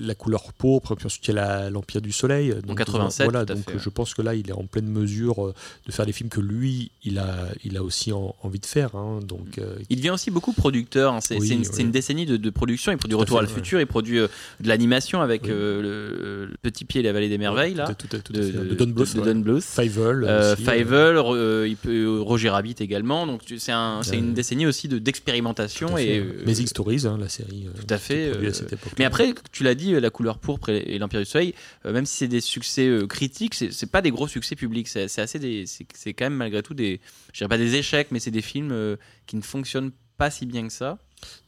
la 0.01 0.15
couleur 0.15 0.53
pourpre, 0.53 0.95
puis 0.97 1.07
ensuite 1.07 1.27
il 1.29 1.35
y 1.35 1.39
a 1.39 1.71
l'Empire 1.71 2.01
du 2.01 2.13
Soleil. 2.13 2.55
Donc, 2.67 2.79
87, 2.79 3.25
voilà, 3.31 3.45
tout 3.47 3.53
à 3.53 3.55
donc 3.55 3.71
fait, 3.71 3.79
je 3.79 3.89
pense 3.89 4.15
que 4.15 4.23
là, 4.23 4.35
il 4.35 4.49
est 4.49 4.53
en 4.53 4.65
pleine 4.67 4.89
mesure 4.89 5.47
euh, 5.47 5.55
de 5.87 5.93
faire 5.93 6.07
des 6.07 6.13
films 6.13 6.29
que 6.29 6.41
lui, 6.41 6.91
il 7.05 7.19
a, 7.19 7.49
il 7.65 7.77
a 7.77 7.83
aussi 7.83 8.13
en- 8.13 8.35
envie 8.43 8.59
de 8.61 8.67
faire. 8.67 8.95
hein, 8.97 9.21
donc, 9.23 9.59
euh, 9.59 9.77
Il 9.91 9.97
devient 9.99 10.11
aussi 10.11 10.31
beaucoup 10.31 10.53
producteur. 10.53 11.15
hein. 11.15 11.21
C'est 11.21 11.39
Oui, 11.39 11.49
une, 11.79 11.91
décennie 11.91 12.27
de, 12.27 12.37
de 12.37 12.51
production. 12.51 12.91
Il 12.93 12.99
produit 12.99 13.15
à 13.15 13.19
Retour 13.19 13.39
à 13.39 13.41
fait, 13.43 13.47
le 13.47 13.53
ouais. 13.53 13.55
futur. 13.63 13.81
Il 13.81 13.87
produit 13.87 14.08
euh, 14.17 14.29
de 14.61 14.69
l'animation 14.69 15.21
avec 15.21 15.43
Oui. 15.45 15.51
euh, 15.53 16.47
le, 16.49 16.57
Petit 16.63 16.87
Pied 16.87 17.01
et 17.01 17.05
la 17.05 17.13
Vallée 17.13 17.29
des 17.29 17.37
Merveilles, 17.37 17.75
là. 17.75 17.93
tout 17.95 18.07
tout 18.09 18.17
tout 18.23 18.33
De, 18.33 18.41
de, 18.43 18.51
de 18.71 18.75
Don 18.75 18.87
Bluth, 18.87 19.15
de 19.15 19.21
ouais. 19.21 19.27
Don 19.35 19.41
Bluth. 19.41 19.63
Fievel, 19.63 20.25
Euh, 20.25 20.55
aussi, 20.55 20.63
Fievel, 20.65 21.19
Ro- 21.19 21.35
euh, 21.37 21.67
il 21.69 21.77
peut, 21.77 22.21
Roger 22.21 22.49
Rabbit 22.49 22.77
également. 22.81 23.27
Donc 23.27 23.43
c'est 23.59 23.73
un- 23.73 24.01
c'est 24.03 24.17
Euh, 24.17 24.21
une 24.21 24.33
décennie 24.33 24.67
aussi 24.67 24.89
d'expérimentation 24.89 25.99
et 25.99 26.19
euh, 26.21 26.43
Amazing 26.45 26.67
Stories, 26.67 27.07
hein, 27.07 27.19
la 27.21 27.29
série. 27.29 27.67
euh, 27.67 27.81
Tout 27.81 27.93
à 27.93 27.99
fait, 27.99 28.29
euh, 28.35 28.49
à 28.49 28.53
cette. 28.55 28.75
Mais 28.99 29.05
après, 29.05 29.35
tu 29.53 29.65
l'as 29.65 29.75
dit, 29.75 29.93
La 29.99 30.11
couleur 30.11 30.39
pourpre 30.39 30.69
et, 30.71 30.79
et 30.95 30.99
l'Empire 30.99 31.21
du 31.21 31.27
Soleil, 31.27 31.55
euh, 31.85 31.93
même 31.93 32.07
si 32.07 32.17
c'est 32.17 32.29
des 32.29 32.41
succès 32.41 32.87
euh, 32.87 33.07
critiques, 33.07 33.55
c'est 33.55 33.91
pas 33.91 34.01
des 34.01 34.11
gros 34.11 34.29
succès 34.29 34.55
publics. 34.57 34.89
C'est 34.89 35.19
assez 35.19 35.39
des, 35.39 35.65
c'est 35.67 36.13
quand 36.15 36.27
même 36.27 36.35
malgré 36.37 36.63
tout 36.63 36.75
des, 36.75 37.01
je 37.33 37.39
dirais 37.39 37.49
pas 37.49 37.59
des 37.59 37.75
échecs, 37.75 38.09
mais 38.11 38.21
c'est 38.21 38.31
des 38.31 38.43
films 38.43 38.71
euh, 38.73 38.97
qui 39.27 39.37
ne 39.37 39.43
fonctionnent 39.43 39.91
pas 40.17 40.31
si 40.31 40.47
bien 40.47 40.67
que 40.67 40.73
ça. 40.73 40.99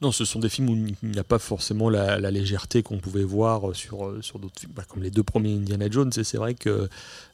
Non, 0.02 0.12
ce 0.12 0.24
sont 0.24 0.38
des 0.40 0.48
films 0.48 0.68
où 0.70 0.74
il 1.02 1.08
n'y 1.10 1.18
a 1.18 1.24
pas 1.24 1.38
forcément 1.38 1.90
la, 1.90 2.18
la 2.18 2.30
légèreté 2.30 2.82
qu'on 2.82 2.98
pouvait 2.98 3.22
voir 3.24 3.74
sur, 3.76 4.06
euh, 4.06 4.20
sur 4.22 4.38
d'autres 4.38 4.58
films, 4.60 4.72
bah, 4.74 4.82
comme 4.88 5.02
les 5.02 5.10
deux 5.10 5.22
premiers 5.22 5.54
Indiana 5.54 5.86
Jones. 5.90 6.10
Et 6.16 6.24
c'est 6.24 6.38
vrai 6.38 6.54
que 6.54 6.88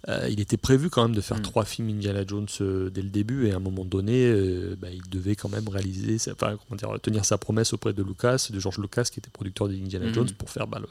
euh, 0.09 0.29
il 0.31 0.41
était 0.41 0.57
prévu 0.57 0.91
quand 0.91 1.03
même 1.03 1.15
de 1.17 1.21
faire 1.21 1.39
Mm. 1.39 1.43
trois 1.43 1.65
films 1.65 1.89
Indiana 1.91 2.25
Jones 2.27 2.47
euh, 2.61 2.91
dès 2.91 3.03
le 3.03 3.09
début, 3.09 3.47
et 3.47 3.53
à 3.53 3.57
un 3.57 3.61
moment 3.61 3.85
donné, 3.85 4.27
euh, 4.27 4.77
bah, 4.81 4.89
il 4.93 5.03
devait 5.09 5.37
quand 5.37 5.49
même 5.49 5.69
réaliser, 5.69 6.19
sa- 6.19 6.33
enfin, 6.33 6.57
comment 6.69 6.77
dire, 6.77 7.01
tenir 7.01 7.25
sa 7.25 7.39
promesse 7.39 7.73
auprès 7.73 7.93
de 7.93 8.03
Lucas, 8.03 8.49
de 8.51 8.59
George 8.61 8.79
Lucas, 8.79 9.05
qui 9.05 9.21
était 9.21 9.31
producteur 9.31 9.69
d'Indiana 9.69 10.07
Mm. 10.07 10.15
Jones, 10.15 10.31
pour 10.37 10.51
faire 10.51 10.67
bah, 10.67 10.79
le, 10.81 10.89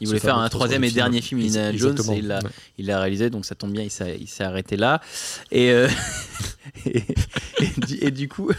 Il 0.00 0.06
voulait 0.08 0.18
faire 0.20 0.38
un 0.38 0.48
troisième 0.48 0.84
et 0.84 0.88
film. 0.88 0.96
dernier 0.96 1.20
film 1.20 1.40
Indiana 1.40 1.76
Jones 1.76 1.92
Exactement, 1.92 2.16
et 2.16 2.20
il 2.78 2.86
l'a 2.86 2.94
ouais. 2.96 3.00
réalisé, 3.02 3.30
donc 3.30 3.44
ça 3.44 3.54
tombe 3.54 3.72
bien, 3.72 3.82
il 3.84 3.90
s'est 3.90 4.44
arrêté 4.44 4.76
là. 4.76 5.00
Et, 5.52 5.68
et, 6.86 7.04
et 7.60 7.86
du, 7.86 7.94
et 8.00 8.10
du 8.10 8.28
coup. 8.28 8.50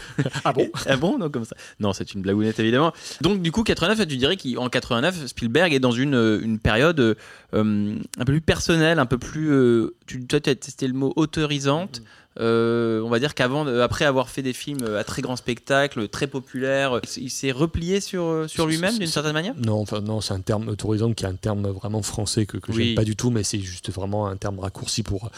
Ah 0.44 0.52
bon? 0.52 0.68
Ah 0.86 0.96
bon? 0.96 1.18
Non, 1.18 1.30
comme 1.30 1.44
ça. 1.44 1.56
Non, 1.78 1.92
c'est 1.92 2.14
une 2.14 2.22
évidemment. 2.30 2.92
Donc, 3.20 3.42
du 3.42 3.52
coup, 3.52 3.62
89, 3.64 4.06
tu 4.08 4.16
dirais 4.16 4.36
qu'en 4.36 4.68
89, 4.68 5.26
Spielberg 5.26 5.72
est 5.72 5.80
dans 5.80 5.92
une, 5.92 6.14
euh, 6.14 6.40
une 6.42 6.58
période 6.58 7.00
euh, 7.00 7.14
euh, 7.54 7.96
un 8.18 8.24
peu 8.24 8.32
plus 8.32 8.40
personnelle, 8.40 8.98
un 8.98 9.06
peu 9.06 9.18
plus. 9.18 9.50
euh, 9.50 9.94
tu, 10.06 10.24
toi, 10.26 10.40
tu 10.40 10.50
as 10.50 10.54
testé 10.54 10.86
le 10.86 10.94
mot 10.94 11.12
autorisante. 11.16 12.02
Euh, 12.38 13.02
on 13.02 13.08
va 13.08 13.18
dire 13.18 13.34
qu'avant, 13.34 13.66
après 13.66 14.04
avoir 14.04 14.28
fait 14.30 14.40
des 14.42 14.52
films 14.52 14.84
à 14.96 15.02
très 15.04 15.20
grand 15.20 15.34
spectacle, 15.36 16.08
très 16.08 16.28
populaires, 16.28 16.96
euh, 16.96 17.00
il 17.16 17.28
s'est 17.28 17.50
replié 17.50 18.00
sur, 18.00 18.44
sur 18.48 18.66
lui-même 18.66 18.96
d'une 18.96 19.08
certaine 19.08 19.32
manière? 19.32 19.54
Non, 19.58 19.74
enfin 19.80 20.00
non, 20.00 20.20
c'est 20.20 20.32
un 20.32 20.40
terme 20.40 20.68
autorisant 20.68 21.12
qui 21.12 21.24
est 21.24 21.28
un 21.28 21.34
terme 21.34 21.68
vraiment 21.68 22.02
français 22.02 22.46
que, 22.46 22.56
que 22.56 22.70
Oui. 22.72 22.86
j'aime 22.86 22.94
pas 22.94 23.04
du 23.04 23.16
tout, 23.16 23.30
mais 23.30 23.42
c'est 23.42 23.58
juste 23.58 23.90
vraiment 23.90 24.28
un 24.28 24.36
terme 24.36 24.60
raccourci 24.60 25.02
pour 25.02 25.30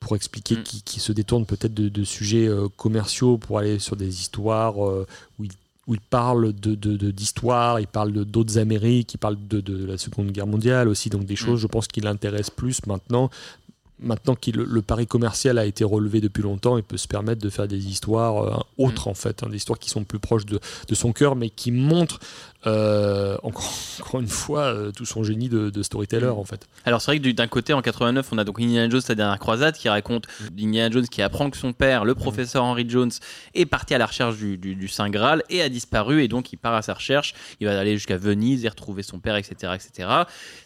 pour 0.00 0.16
expliquer 0.16 0.56
Mm. 0.56 0.62
qui, 0.64 0.82
qui 0.82 0.98
se 0.98 1.12
détourne 1.12 1.46
peut-être 1.46 1.74
de, 1.74 1.88
de 1.88 2.02
sujets 2.02 2.48
euh, 2.48 2.66
commerciaux 2.76 3.38
pour 3.38 3.60
aller 3.60 3.78
sur 3.78 3.94
des 3.94 4.20
histoires 4.20 4.84
euh, 4.84 5.06
où 5.38 5.44
il 5.44 5.52
où 5.88 5.94
il 5.94 6.00
parle 6.00 6.52
de, 6.52 6.74
de- 6.74 6.96
de- 6.96 7.10
d'histoire, 7.10 7.80
il 7.80 7.86
parle 7.88 8.12
d'autres 8.12 8.58
Amériques, 8.58 9.14
il 9.14 9.18
parle 9.18 9.36
de, 9.48 9.60
de 9.60 9.84
la 9.84 9.98
Seconde 9.98 10.30
Guerre 10.30 10.46
mondiale 10.46 10.88
aussi, 10.88 11.10
donc 11.10 11.24
des 11.24 11.34
choses, 11.36 11.60
je 11.60 11.66
pense, 11.66 11.88
qui 11.88 12.00
l'intéressent 12.00 12.50
plus 12.54 12.86
maintenant. 12.86 13.30
Maintenant 13.98 14.34
que 14.34 14.50
le 14.50 14.82
pari 14.82 15.06
commercial 15.06 15.58
a 15.58 15.64
été 15.64 15.84
relevé 15.84 16.20
depuis 16.20 16.42
longtemps, 16.42 16.76
il 16.76 16.82
peut 16.82 16.96
se 16.96 17.06
permettre 17.06 17.40
de 17.40 17.48
faire 17.50 17.68
des 17.68 17.86
histoires 17.88 18.36
euh, 18.42 18.84
autres, 18.84 19.06
en 19.06 19.14
fait, 19.14 19.42
hein, 19.44 19.48
des 19.48 19.56
histoires 19.58 19.78
qui 19.78 19.90
sont 19.90 20.02
plus 20.02 20.18
proches 20.18 20.44
de, 20.46 20.58
de 20.88 20.94
son 20.94 21.12
cœur, 21.12 21.36
mais 21.36 21.50
qui 21.50 21.70
montrent, 21.70 22.18
euh, 22.66 23.36
encore, 23.42 23.72
encore 24.00 24.20
une 24.20 24.28
fois, 24.28 24.62
euh, 24.64 24.90
tout 24.92 25.04
son 25.04 25.24
génie 25.24 25.48
de, 25.48 25.70
de 25.70 25.82
storyteller, 25.82 26.28
en 26.28 26.44
fait. 26.44 26.68
Alors 26.84 27.00
c'est 27.00 27.10
vrai 27.10 27.18
que 27.18 27.22
du- 27.22 27.34
d'un 27.34 27.46
côté 27.48 27.72
en 27.72 27.82
89 27.82 28.28
on 28.32 28.38
a 28.38 28.44
donc 28.44 28.60
Indiana 28.60 28.88
Jones 28.88 29.00
la 29.08 29.14
dernière 29.14 29.38
croisade 29.38 29.74
qui 29.76 29.88
raconte 29.88 30.26
Indiana 30.58 30.90
Jones 30.90 31.06
qui 31.06 31.22
apprend 31.22 31.50
que 31.50 31.56
son 31.56 31.72
père, 31.72 32.04
le 32.04 32.14
professeur 32.14 32.64
Henry 32.64 32.88
Jones, 32.88 33.10
est 33.54 33.66
parti 33.66 33.94
à 33.94 33.98
la 33.98 34.06
recherche 34.06 34.36
du, 34.36 34.56
du- 34.58 34.74
du 34.74 34.88
Saint 34.88 35.10
Graal 35.10 35.42
et 35.50 35.60
a 35.62 35.68
disparu 35.68 36.22
et 36.22 36.28
donc 36.28 36.52
il 36.52 36.56
part 36.56 36.74
à 36.74 36.82
sa 36.82 36.94
recherche. 36.94 37.34
Il 37.60 37.66
va 37.66 37.78
aller 37.78 37.94
jusqu'à 37.96 38.16
Venise 38.16 38.64
et 38.64 38.68
retrouver 38.68 39.02
son 39.02 39.18
père, 39.18 39.36
etc., 39.36 39.72
etc. 39.74 40.08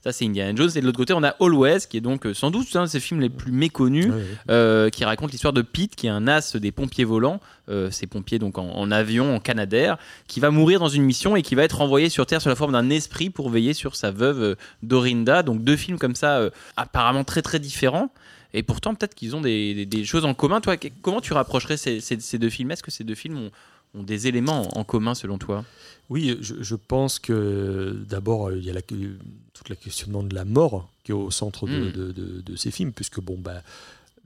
Ça 0.05 0.13
c'est 0.13 0.25
Indiana 0.27 0.53
Jones 0.55 0.71
et 0.75 0.81
de 0.81 0.87
l'autre 0.87 0.99
côté 0.99 1.13
on 1.15 1.23
a 1.23 1.35
Always 1.41 1.81
qui 1.89 1.97
est 1.97 2.01
donc 2.03 2.27
euh, 2.27 2.35
sans 2.35 2.51
doute 2.51 2.75
un 2.77 2.83
de 2.85 2.89
ses 2.89 3.01
films 3.01 3.21
les 3.21 3.31
plus 3.31 3.53
méconnus. 3.53 4.13
Euh, 4.51 4.91
qui 4.91 5.05
raconte 5.05 5.33
l'histoire 5.33 5.53
de 5.53 5.63
Pete, 5.63 5.97
qui 5.97 6.07
est 6.07 6.11
un 6.11 6.27
as 6.29 6.57
des 6.57 6.73
pompiers 6.73 7.05
volants, 7.05 7.41
euh, 7.69 7.91
ces 7.91 8.07
pompiers 8.07 8.39
donc 8.39 8.59
en, 8.59 8.69
en 8.71 8.91
avion, 8.91 9.35
en 9.37 9.41
Canadair, 9.41 9.99
qui 10.29 10.41
va 10.41 10.51
mourir 10.51 10.79
dans 10.81 10.89
une 10.89 11.03
mission 11.03 11.37
et 11.37 11.43
qui 11.43 11.55
va 11.55 11.63
être 11.65 11.81
envoyé 11.81 12.09
sur 12.09 12.27
Terre 12.27 12.41
sous 12.43 12.49
la 12.49 12.57
forme 12.57 12.73
d'un 12.73 12.91
esprit 12.91 13.31
pour 13.31 13.51
veiller 13.51 13.73
sur 13.75 13.97
sa 13.97 14.11
veuve 14.11 14.41
euh, 14.43 14.55
Dorinda. 14.83 15.43
Donc 15.43 15.63
deux 15.65 15.77
films 15.77 15.99
comme 15.99 16.15
ça, 16.15 16.39
euh, 16.39 16.51
apparemment 16.77 17.25
très 17.25 17.43
très 17.43 17.59
différents. 17.59 18.11
Et 18.55 18.63
pourtant, 18.63 18.95
peut-être 18.95 19.15
qu'ils 19.15 19.35
ont 19.37 19.41
des, 19.41 19.75
des- 19.75 19.87
des 19.87 20.05
choses 20.05 20.25
en 20.25 20.33
commun. 20.35 20.61
Toi, 20.61 20.77
comment 21.03 21.21
tu 21.21 21.33
rapprocherais 21.33 21.77
ces, 21.77 22.01
ces- 22.01 22.21
ces 22.21 22.39
deux 22.39 22.49
films? 22.51 22.71
Est-ce 22.71 22.83
que 22.83 22.91
ces 22.91 23.05
deux 23.05 23.15
films 23.17 23.37
ont, 23.39 23.51
ont 23.99 24.03
des 24.03 24.29
éléments 24.29 24.69
en 24.79 24.85
commun 24.85 25.15
selon 25.15 25.37
toi? 25.37 25.65
Oui, 26.09 26.39
je, 26.41 26.55
je 26.61 26.75
pense 26.77 27.19
que 27.19 27.97
d'abord, 28.09 28.49
euh, 28.49 28.57
il 28.59 28.65
y 28.65 28.71
a 28.71 28.73
la, 28.73 28.81
tout 28.83 29.65
le 29.69 29.75
questionnement 29.75 30.23
de 30.23 30.35
la 30.35 30.45
mort 30.45 30.89
qui 31.05 31.11
est 31.11 31.15
au 31.15 31.31
centre 31.33 31.67
de, 31.67 31.73
Mm. 31.89 31.93
de- 31.93 32.13
de- 32.13 32.41
de 32.43 32.57
ces 32.57 32.71
films, 32.71 32.93
puisque 32.93 33.21
bon, 33.21 33.37
bah, 33.39 33.63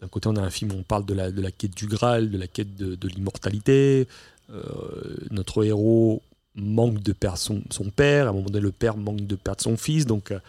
d'un 0.01 0.09
côté, 0.09 0.29
on 0.29 0.37
a 0.37 0.41
un 0.41 0.51
film 0.51 0.73
où 0.73 0.77
on 0.77 0.83
parle 0.83 1.05
de 1.05 1.15
la, 1.15 1.31
de 1.31 1.43
la 1.43 1.51
quête 1.51 1.77
du 1.77 1.87
Graal, 1.87 2.31
de 2.31 2.39
la 2.39 2.47
quête 2.47 2.77
de, 2.77 2.95
de 2.95 3.09
l'immortalité. 3.09 4.09
Euh, 4.51 4.63
notre 5.31 5.65
héros 5.65 6.23
manque 6.55 7.03
de 7.03 7.13
perdre 7.13 7.39
son, 7.39 7.63
son 7.71 7.91
père, 7.91 8.27
à 8.27 8.31
un 8.31 8.33
moment 8.33 8.47
donné, 8.47 8.61
le 8.61 8.73
père 8.73 8.97
manque 8.97 9.27
de 9.27 9.37
perdre 9.37 9.63
son 9.63 9.77
fils, 9.77 10.07
donc 10.07 10.31
euh, 10.31 10.41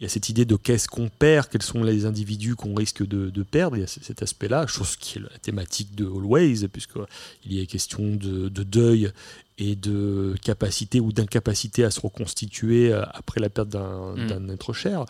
il 0.00 0.04
y 0.04 0.06
a 0.06 0.08
cette 0.08 0.30
idée 0.30 0.46
de 0.46 0.56
qu'est-ce 0.56 0.88
qu'on 0.88 1.10
perd, 1.10 1.48
quels 1.48 1.62
sont 1.62 1.82
les 1.82 2.06
individus 2.06 2.56
qu'on 2.56 2.74
risque 2.74 3.06
de, 3.06 3.28
de 3.28 3.42
perdre, 3.42 3.76
il 3.76 3.80
y 3.80 3.82
a 3.82 3.86
cet 3.86 4.22
aspect-là, 4.22 4.66
chose 4.66 4.96
qui 4.96 5.18
est 5.18 5.22
la 5.22 5.38
thématique 5.42 5.94
de 5.94 6.06
Always, 6.06 6.68
puisqu'il 6.68 7.52
y 7.52 7.60
a 7.60 7.66
question 7.66 8.14
de, 8.14 8.48
de 8.48 8.62
deuil 8.62 9.12
et 9.58 9.76
de 9.76 10.34
capacité 10.42 11.00
ou 11.00 11.12
d'incapacité 11.12 11.84
à 11.84 11.90
se 11.90 12.00
reconstituer 12.00 12.92
euh, 12.92 13.02
après 13.12 13.40
la 13.40 13.50
perte 13.50 13.68
d'un 13.68 14.14
Mm. 14.16 14.50
être 14.50 14.72
cher. 14.72 15.04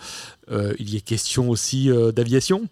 Euh, 0.50 0.74
il 0.80 0.92
y 0.92 0.96
a 0.96 1.00
question 1.00 1.48
aussi 1.50 1.88
euh, 1.88 2.10
d'aviation. 2.10 2.68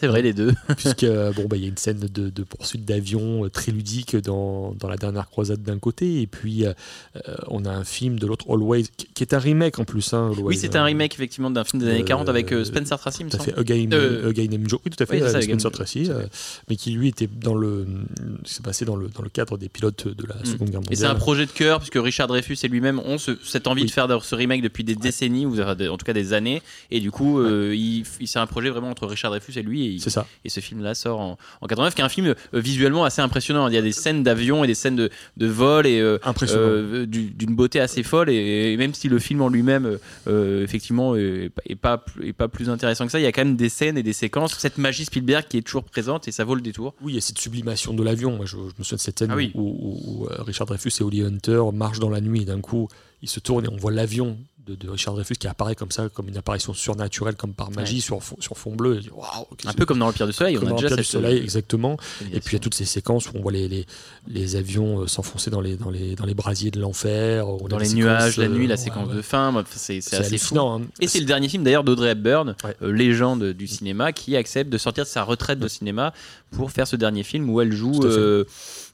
C'est 0.00 0.06
vrai, 0.06 0.22
les 0.22 0.32
deux. 0.32 0.52
puisque 0.76 1.04
euh, 1.04 1.32
bon 1.32 1.44
bah 1.46 1.56
il 1.56 1.62
y 1.62 1.66
a 1.66 1.68
une 1.68 1.76
scène 1.76 1.98
de, 1.98 2.30
de 2.30 2.42
poursuite 2.42 2.84
d'avion 2.84 3.44
euh, 3.44 3.50
très 3.50 3.70
ludique 3.70 4.16
dans, 4.16 4.72
dans 4.72 4.88
la 4.88 4.96
dernière 4.96 5.28
croisade 5.28 5.62
d'un 5.62 5.78
côté 5.78 6.22
et 6.22 6.26
puis 6.26 6.64
euh, 6.66 6.72
on 7.48 7.64
a 7.64 7.70
un 7.70 7.84
film 7.84 8.18
de 8.18 8.26
l'autre 8.26 8.46
Always 8.50 8.84
qui, 9.14 9.22
est 9.22 9.34
un 9.34 9.38
remake 9.38 9.78
en 9.78 9.84
plus 9.84 10.12
hein, 10.14 10.30
Always, 10.32 10.42
Oui, 10.42 10.56
c'est 10.56 10.74
un 10.76 10.84
remake 10.84 11.14
effectivement 11.14 11.50
d'un 11.50 11.64
film 11.64 11.82
des 11.82 11.88
années 11.90 12.00
euh, 12.00 12.04
40 12.04 12.28
avec 12.28 12.52
euh, 12.52 12.64
Spencer 12.64 12.98
Tracy, 12.98 13.24
tout 13.26 13.36
à 13.36 13.40
fait 13.40 13.54
Joe 14.66 14.80
oui 14.84 14.90
tout 14.90 15.02
à 15.02 15.06
fait 15.06 15.22
oui, 15.22 15.30
ça, 15.30 15.42
Spencer 15.42 15.70
Tracy 15.70 16.10
mais 16.68 16.76
qui 16.76 16.92
lui 16.92 17.08
était 17.08 17.28
dans 17.28 17.54
le 17.54 17.86
c'est 18.44 18.64
passé 18.64 18.84
dans 18.84 18.96
le 18.96 19.08
dans 19.08 19.22
le 19.22 19.28
cadre 19.28 19.58
des 19.58 19.68
pilotes 19.68 20.08
de 20.08 20.26
la 20.26 20.36
Seconde 20.44 20.70
Guerre 20.70 20.80
Mm. 20.80 20.92
Et 20.92 20.96
c'est 20.96 21.04
un 21.04 21.08
mondiale 21.08 21.20
projet 21.22 21.46
de 21.46 21.50
cœur, 21.50 21.78
puisque 21.78 21.98
Richard 22.02 22.26
Dreyfus 22.26 22.56
et 22.62 22.68
lui-même 22.68 23.00
ont 23.00 23.18
ce- 23.18 23.36
cette 23.44 23.66
envie 23.66 23.82
Oui. 23.82 23.88
de 23.88 23.92
faire 23.92 24.08
ce 24.24 24.34
remake 24.34 24.62
depuis 24.62 24.82
des 24.82 24.94
décennies, 24.94 25.44
ou 25.46 25.60
en 25.60 25.74
tout 25.96 26.06
cas 26.06 26.12
des 26.14 26.32
années. 26.32 26.62
Et 26.90 27.00
du 27.00 27.10
coup, 27.10 27.42
il, 27.44 27.98
il- 28.20 28.26
c'est 28.28 28.38
un 28.38 28.46
projet 28.46 28.70
vraiment 28.70 28.88
entre 28.90 29.06
Richard 29.06 29.30
Dreyfus 29.30 29.58
et 29.58 29.62
lui. 29.62 29.84
Et, 29.86 29.89
il- 29.94 30.00
c'est 30.00 30.10
ça 30.10 30.26
et 30.44 30.48
ce 30.48 30.60
film-là 30.60 30.94
sort 30.94 31.20
en, 31.20 31.38
en 31.60 31.66
89, 31.66 31.94
qui 31.94 32.00
est 32.00 32.04
un 32.04 32.08
film 32.08 32.26
euh, 32.28 32.34
visuellement 32.54 33.04
assez 33.04 33.20
impressionnant. 33.22 33.68
Il 33.68 33.74
y 33.74 33.78
a 33.78 33.82
des 33.82 33.92
scènes 33.92 34.22
d'avion 34.22 34.64
et 34.64 34.66
des 34.66 34.74
scènes 34.74 34.96
de, 34.96 35.10
de 35.36 35.46
vol 35.46 35.86
et 35.86 36.00
euh, 36.00 36.18
euh, 36.52 37.06
du- 37.06 37.30
d'une 37.30 37.54
beauté 37.54 37.80
assez 37.80 38.02
folle. 38.02 38.30
Et, 38.30 38.72
et 38.72 38.76
même 38.76 38.94
si 38.94 39.08
le 39.08 39.18
film 39.18 39.42
en 39.42 39.48
lui-même, 39.48 39.98
effectivement, 40.62 41.16
est, 41.16 41.50
pas- 41.50 41.62
est 41.66 41.76
pas, 41.76 42.04
est 42.22 42.32
pas 42.32 42.48
plus 42.48 42.68
intéressant 42.70 43.06
que 43.06 43.12
ça, 43.12 43.20
il 43.20 43.22
y 43.22 43.26
a 43.26 43.32
quand 43.32 43.44
même 43.44 43.56
des 43.56 43.68
scènes 43.68 43.98
et 43.98 44.02
des 44.02 44.12
séquences, 44.12 44.54
cette 44.58 44.78
magie 44.78 45.04
Spielberg 45.04 45.44
qui 45.48 45.58
est 45.58 45.62
toujours 45.62 45.84
présente 45.84 46.28
et 46.28 46.32
ça 46.32 46.44
vaut 46.44 46.54
le 46.54 46.60
détour. 46.60 46.94
Oui, 47.02 47.12
il 47.12 47.14
y 47.16 47.18
a 47.18 47.20
cette 47.20 47.38
sublimation 47.38 47.92
de 47.94 48.02
l'avion. 48.02 48.36
Moi, 48.36 48.46
je, 48.46 48.56
je 48.56 48.62
me 48.78 48.84
souviens 48.84 48.96
de 48.96 49.00
cette 49.00 49.18
scène 49.18 49.30
Ah 49.32 49.36
oui. 49.36 49.52
où, 49.54 49.60
où- 49.62 50.22
où, 50.24 50.28
Richard 50.44 50.66
Dreyfus 50.66 50.90
et 51.00 51.02
Holly 51.02 51.22
Hunter 51.22 51.62
marchent 51.72 51.98
dans 52.00 52.10
la 52.10 52.20
nuit 52.20 52.42
et 52.42 52.44
d'un 52.44 52.60
coup, 52.60 52.88
ils 53.22 53.28
se 53.28 53.40
tournent 53.40 53.64
et 53.64 53.68
on 53.68 53.76
voit 53.76 53.92
l'avion 53.92 54.38
de, 54.66 54.74
de 54.74 54.88
Richard 54.90 55.14
Dreyfus 55.14 55.34
qui 55.34 55.48
apparaît 55.48 55.74
comme 55.74 55.90
ça, 55.90 56.08
comme 56.08 56.28
une 56.28 56.36
apparition 56.36 56.74
surnaturelle, 56.74 57.34
comme 57.34 57.54
par 57.54 57.70
magie 57.70 58.00
sur, 58.00 58.22
fond, 58.22 58.36
sur 58.40 58.56
fond 58.58 58.74
bleu. 58.74 59.00
Un 59.64 59.72
peu 59.72 59.86
comme 59.86 59.98
dans 59.98 60.06
l'Empire 60.06 60.26
du 60.26 60.32
Soleil, 60.32 60.58
on 60.58 60.66
a 60.66 60.70
dans 60.70 60.76
déjà 60.76 60.96
du 60.96 61.04
Soleil, 61.04 61.38
exactement. 61.38 61.96
cette 62.18 62.34
Et 62.34 62.40
puis 62.40 62.50
il 62.50 62.52
y 62.54 62.56
a 62.56 62.60
toutes 62.60 62.74
ces 62.74 62.84
séquences 62.84 63.28
où 63.28 63.32
on 63.36 63.40
voit 63.40 63.52
les, 63.52 63.68
les, 63.68 63.86
les 64.28 64.56
avions 64.56 65.00
euh, 65.00 65.06
s'enfoncer 65.06 65.50
dans 65.50 65.60
les, 65.60 65.76
dans, 65.76 65.90
les, 65.90 66.14
dans 66.14 66.26
les 66.26 66.34
brasiers 66.34 66.70
de 66.70 66.80
l'enfer. 66.80 67.46
dans 67.68 67.78
les 67.78 67.92
nuages, 67.94 68.36
la 68.36 68.48
nuit, 68.48 68.64
euh, 68.66 68.68
la 68.68 68.74
ouais, 68.74 68.80
séquence 68.80 69.08
ouais. 69.08 69.16
de 69.16 69.22
fin, 69.22 69.64
c'est 69.70 69.98
assez 70.14 70.38
fou. 70.38 70.58
hein. 70.60 70.82
Et 71.00 71.08
c'est 71.08 71.20
le 71.20 71.26
dernier 71.26 71.48
film 71.48 71.64
d'ailleurs 71.64 71.84
d'Audrey 71.84 72.10
Hepburn, 72.10 72.54
euh, 72.82 72.92
légende 72.92 73.44
du 73.52 73.66
cinéma, 73.66 74.12
qui 74.12 74.36
accepte 74.36 74.70
de 74.70 74.78
sortir 74.78 75.04
de 75.04 75.08
sa 75.08 75.22
retraite 75.22 75.58
de 75.58 75.68
cinéma 75.68 76.12
pour 76.50 76.70
faire 76.70 76.86
ce 76.86 76.96
dernier 76.96 77.22
film 77.22 77.48
où 77.48 77.60
elle 77.60 77.72
joue 77.72 78.00
euh, 78.04 78.44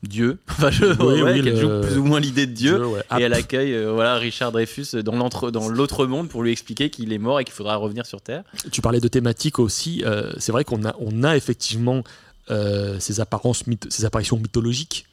Dieu. 0.07 0.39
Enfin, 0.49 0.71
je, 0.71 0.85
Oui, 0.87 1.23
ouais, 1.23 1.33
oui, 1.33 1.43
qu'elle 1.43 1.55
le- 1.55 1.61
joue 1.61 1.81
plus 1.89 1.99
ou 1.99 2.05
moins 2.05 2.21
l'idée 2.21 2.47
de 2.47 2.53
Dieu. 2.53 2.85
ouais. 2.87 3.01
Et 3.19 3.23
elle 3.23 3.35
accueille 3.35 3.75
euh, 3.75 3.93
voilà, 3.93 4.17
Richard 4.17 4.53
Dreyfus 4.53 5.03
dans 5.03 5.69
l'autre 5.69 6.07
monde 6.07 6.29
pour 6.29 6.43
lui 6.43 6.51
expliquer 6.53 6.91
qu'il 6.91 7.13
est 7.13 7.19
mort 7.19 7.41
et 7.41 7.45
qu'il 7.45 7.55
faudra 7.55 7.77
revenir 7.77 8.07
sur 8.07 8.21
Terre. 8.21 8.43
Tu 8.73 8.81
parlais 8.81 9.01
de 9.01 9.09
thématiques 9.09 9.59
aussi. 9.59 10.03
euh, 10.07 10.33
c'est 10.39 10.53
vrai 10.53 10.65
qu'on 10.65 10.85
a, 10.85 10.95
on 10.99 11.23
a 11.25 11.37
effectivement 11.37 12.03
euh, 12.51 12.97
ces, 13.01 13.21
apparences, 13.21 13.65
ces 13.89 14.05
apparitions 14.05 14.37
mythologiques. 14.37 15.07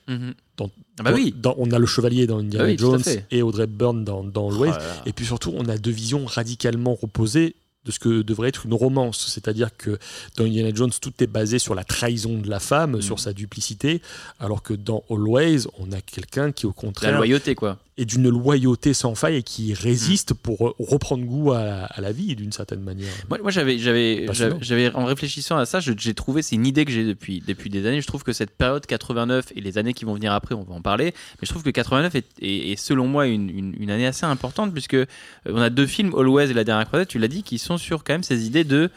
Dans- 0.58 0.70
Ah 1.00 1.04
bah 1.04 1.12
oui. 1.16 1.34
Dans- 1.36 1.56
on 1.58 1.72
a 1.72 1.80
le 1.80 1.86
chevalier 1.88 2.28
dans 2.28 2.38
Indiana 2.40 2.66
Ah 2.66 2.68
oui, 2.70 2.78
Jones 2.78 3.02
et 3.32 3.42
Audrey 3.42 3.64
Hepburn 3.64 4.04
dans, 4.04 4.24
dans. 4.24 4.50
Oh 4.52 4.64
là. 4.66 4.78
Et 5.08 5.14
puis 5.14 5.26
surtout, 5.26 5.52
on 5.56 5.66
a 5.68 5.78
deux 5.78 5.90
visions 5.92 6.26
radicalement 6.26 6.98
opposées 7.02 7.56
de 7.86 7.92
ce 7.92 8.00
que 8.00 8.22
devrait 8.22 8.50
être 8.50 8.66
une 8.66 8.74
romance. 8.74 9.28
C'est-à-dire 9.28 9.76
que 9.78 9.98
dans 10.38 10.46
Indiana 10.46 10.70
Jones, 10.74 10.92
tout 11.02 11.12
est 11.20 11.28
basé 11.28 11.60
sur 11.60 11.76
la 11.76 11.84
trahison 11.84 12.38
de 12.38 12.50
la 12.50 12.60
femme, 12.60 12.98
Mm. 12.98 13.02
sur 13.02 13.20
sa 13.20 13.34
duplicité, 13.34 14.02
alors 14.40 14.64
que 14.64 14.74
dans 14.74 15.04
Always, 15.10 15.68
on 15.80 15.92
a 15.92 16.00
quelqu'un 16.02 16.52
qui, 16.52 16.66
au 16.66 16.70
La 16.70 16.74
contraire, 16.74 17.18
loyauté, 17.18 17.56
quoi. 17.56 17.78
est 17.98 18.06
d'une 18.06 18.28
loyauté 18.30 18.94
sans 18.96 19.14
faille 19.16 19.36
et 19.38 19.44
qui 19.44 19.72
Mm. 19.72 19.76
résiste 19.82 20.34
pour 20.34 20.68
euh, 20.70 20.74
reprendre 20.80 21.24
goût 21.26 21.52
à 21.52 21.64
la, 21.64 21.86
à 21.86 22.02
la 22.02 22.12
vie, 22.12 22.36
d'une 22.36 22.52
certaine 22.52 22.80
manière. 22.82 23.12
Moi, 23.30 23.38
moi 23.42 23.52
j'avais, 23.52 23.78
j'avais, 23.78 24.28
j'avais, 24.62 24.92
en 24.96 25.06
réfléchissant 25.06 25.58
à 25.58 25.66
ça, 25.66 25.80
j'ai 25.80 26.14
trouvé, 26.14 26.42
c'est 26.42 26.56
une 26.56 26.66
idée 26.66 26.86
que 26.86 26.92
j'ai 26.92 27.04
depuis, 27.06 27.44
depuis 27.46 27.70
des 27.70 27.86
années. 27.86 28.02
Je 28.02 28.08
trouve 28.08 28.24
que 28.24 28.34
cette 28.34 28.52
période 28.52 28.86
89 28.86 29.52
et 29.56 29.62
les 29.62 29.78
années 29.78 29.94
qui 29.94 30.06
vont 30.06 30.14
venir 30.16 30.32
après, 30.34 30.56
on 30.56 30.64
va 30.64 30.74
en 30.74 30.82
parler. 30.82 31.06
Mais 31.42 31.46
je 31.46 31.50
trouve 31.50 31.64
que 31.64 31.70
89 31.70 32.16
est, 32.16 32.26
est- 32.42 32.72
est, 32.72 32.76
selon 32.78 33.08
moi 33.08 33.28
une, 33.28 33.50
une- 33.50 33.76
une 33.78 33.92
année 33.92 34.08
assez 34.08 34.26
importante 34.26 34.72
puisque 34.74 34.94
euh, 34.96 35.06
on 35.48 35.58
a 35.62 35.70
deux 35.70 35.86
films, 35.86 36.14
Always 36.18 36.50
et 36.50 36.54
La 36.54 36.64
Dernière 36.64 36.88
Croisade, 36.88 37.08
tu 37.10 37.20
l'as 37.20 37.28
dit, 37.28 37.44
qui 37.44 37.60
sont 37.60 37.73
sur 37.78 38.04
quand 38.04 38.14
même 38.14 38.24
ces 38.24 38.46
idées 38.46 38.64
de 38.64 38.90